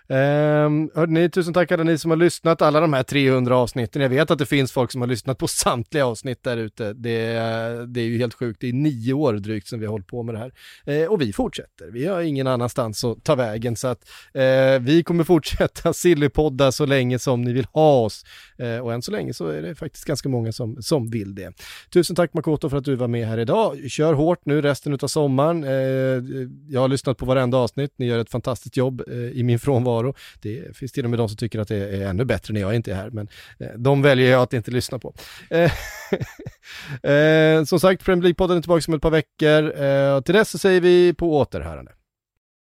Ehm, 0.09 0.65
um, 0.65 0.89
hörde 0.95 1.11
ni, 1.11 1.29
tusen 1.29 1.53
tack 1.53 1.71
alla 1.71 1.83
ni 1.83 1.97
som 1.97 2.11
har 2.11 2.15
lyssnat 2.17 2.61
alla 2.61 2.79
de 2.79 2.93
här 2.93 3.03
300 3.03 3.57
avsnitten. 3.57 4.01
Jag 4.01 4.09
vet 4.09 4.31
att 4.31 4.39
det 4.39 4.45
finns 4.45 4.71
folk 4.71 4.91
som 4.91 5.01
har 5.01 5.07
lyssnat 5.07 5.37
på 5.37 5.47
samtliga 5.47 6.05
avsnitt 6.05 6.43
där 6.43 6.57
ute. 6.57 6.93
Det, 6.93 7.11
är- 7.25 7.85
det 7.85 8.01
är 8.01 8.05
ju 8.05 8.17
helt 8.17 8.33
sjukt. 8.33 8.61
Det 8.61 8.69
är 8.69 8.73
nio 8.73 9.13
år 9.13 9.33
drygt 9.33 9.67
som 9.67 9.79
vi 9.79 9.85
har 9.85 9.91
hållit 9.91 10.07
på 10.07 10.23
med 10.23 10.35
det 10.35 10.39
här. 10.39 10.51
Eh, 10.85 11.07
och 11.07 11.21
vi 11.21 11.33
fortsätter. 11.33 11.91
Vi 11.91 12.05
har 12.07 12.21
ingen 12.21 12.47
annanstans 12.47 13.03
att 13.03 13.23
ta 13.23 13.35
vägen 13.35 13.75
så 13.75 13.87
att 13.87 14.09
eh, 14.33 14.79
vi 14.81 15.03
kommer 15.03 15.23
fortsätta 15.23 15.93
sillypodda 15.93 16.71
så 16.71 16.85
länge 16.85 17.19
som 17.19 17.41
ni 17.41 17.53
vill 17.53 17.67
ha 17.73 17.99
oss. 17.99 18.23
Eh, 18.57 18.77
och 18.77 18.93
än 18.93 19.01
så 19.01 19.11
länge 19.11 19.33
så 19.33 19.47
är 19.47 19.61
det 19.61 19.75
faktiskt 19.75 20.05
ganska 20.05 20.29
många 20.29 20.51
som, 20.51 20.81
som 20.81 21.09
vill 21.09 21.35
det. 21.35 21.53
Tusen 21.93 22.15
tack 22.15 22.33
Makoto 22.33 22.69
för 22.69 22.77
att 22.77 22.85
du 22.85 22.95
var 22.95 23.07
med 23.07 23.27
här 23.27 23.37
idag. 23.37 23.77
Kör 23.89 24.13
hårt 24.13 24.45
nu 24.45 24.61
resten 24.61 24.93
av 25.01 25.07
sommaren. 25.07 25.63
Eh, 25.63 26.23
jag 26.69 26.81
har 26.81 26.87
lyssnat 26.87 27.17
på 27.17 27.25
varenda 27.25 27.57
avsnitt. 27.57 27.91
Ni 27.97 28.05
gör 28.05 28.19
ett 28.19 28.29
fantastiskt 28.31 28.77
jobb 28.77 29.01
eh, 29.07 29.15
i 29.17 29.43
min 29.43 29.59
frånvaro 29.59 29.98
närvaro. 30.03 30.13
Det 30.41 30.77
finns 30.77 30.91
till 30.91 31.03
och 31.03 31.09
med 31.09 31.19
de 31.19 31.29
som 31.29 31.37
tycker 31.37 31.59
att 31.59 31.67
det 31.67 31.77
är 31.77 32.07
ännu 32.07 32.25
bättre 32.25 32.53
när 32.53 32.61
jag 32.61 32.75
inte 32.75 32.91
är 32.91 32.95
här, 32.95 33.09
men 33.09 33.27
eh, 33.59 33.67
de 33.77 34.01
väljer 34.01 34.31
jag 34.31 34.41
att 34.41 34.53
inte 34.53 34.71
lyssna 34.71 34.99
på. 34.99 35.13
Eh, 35.49 35.71
eh, 37.11 37.63
som 37.63 37.79
sagt, 37.79 38.05
Premier 38.05 38.33
League-podden 38.33 38.57
är 38.57 38.61
tillbaka 38.61 38.83
om 38.87 38.93
ett 38.93 39.01
par 39.01 39.11
veckor. 39.11 40.21
Till 40.21 40.35
dess 40.35 40.49
så 40.49 40.57
säger 40.57 40.81
vi 40.81 41.13
på 41.13 41.37
återhörande. 41.37 41.91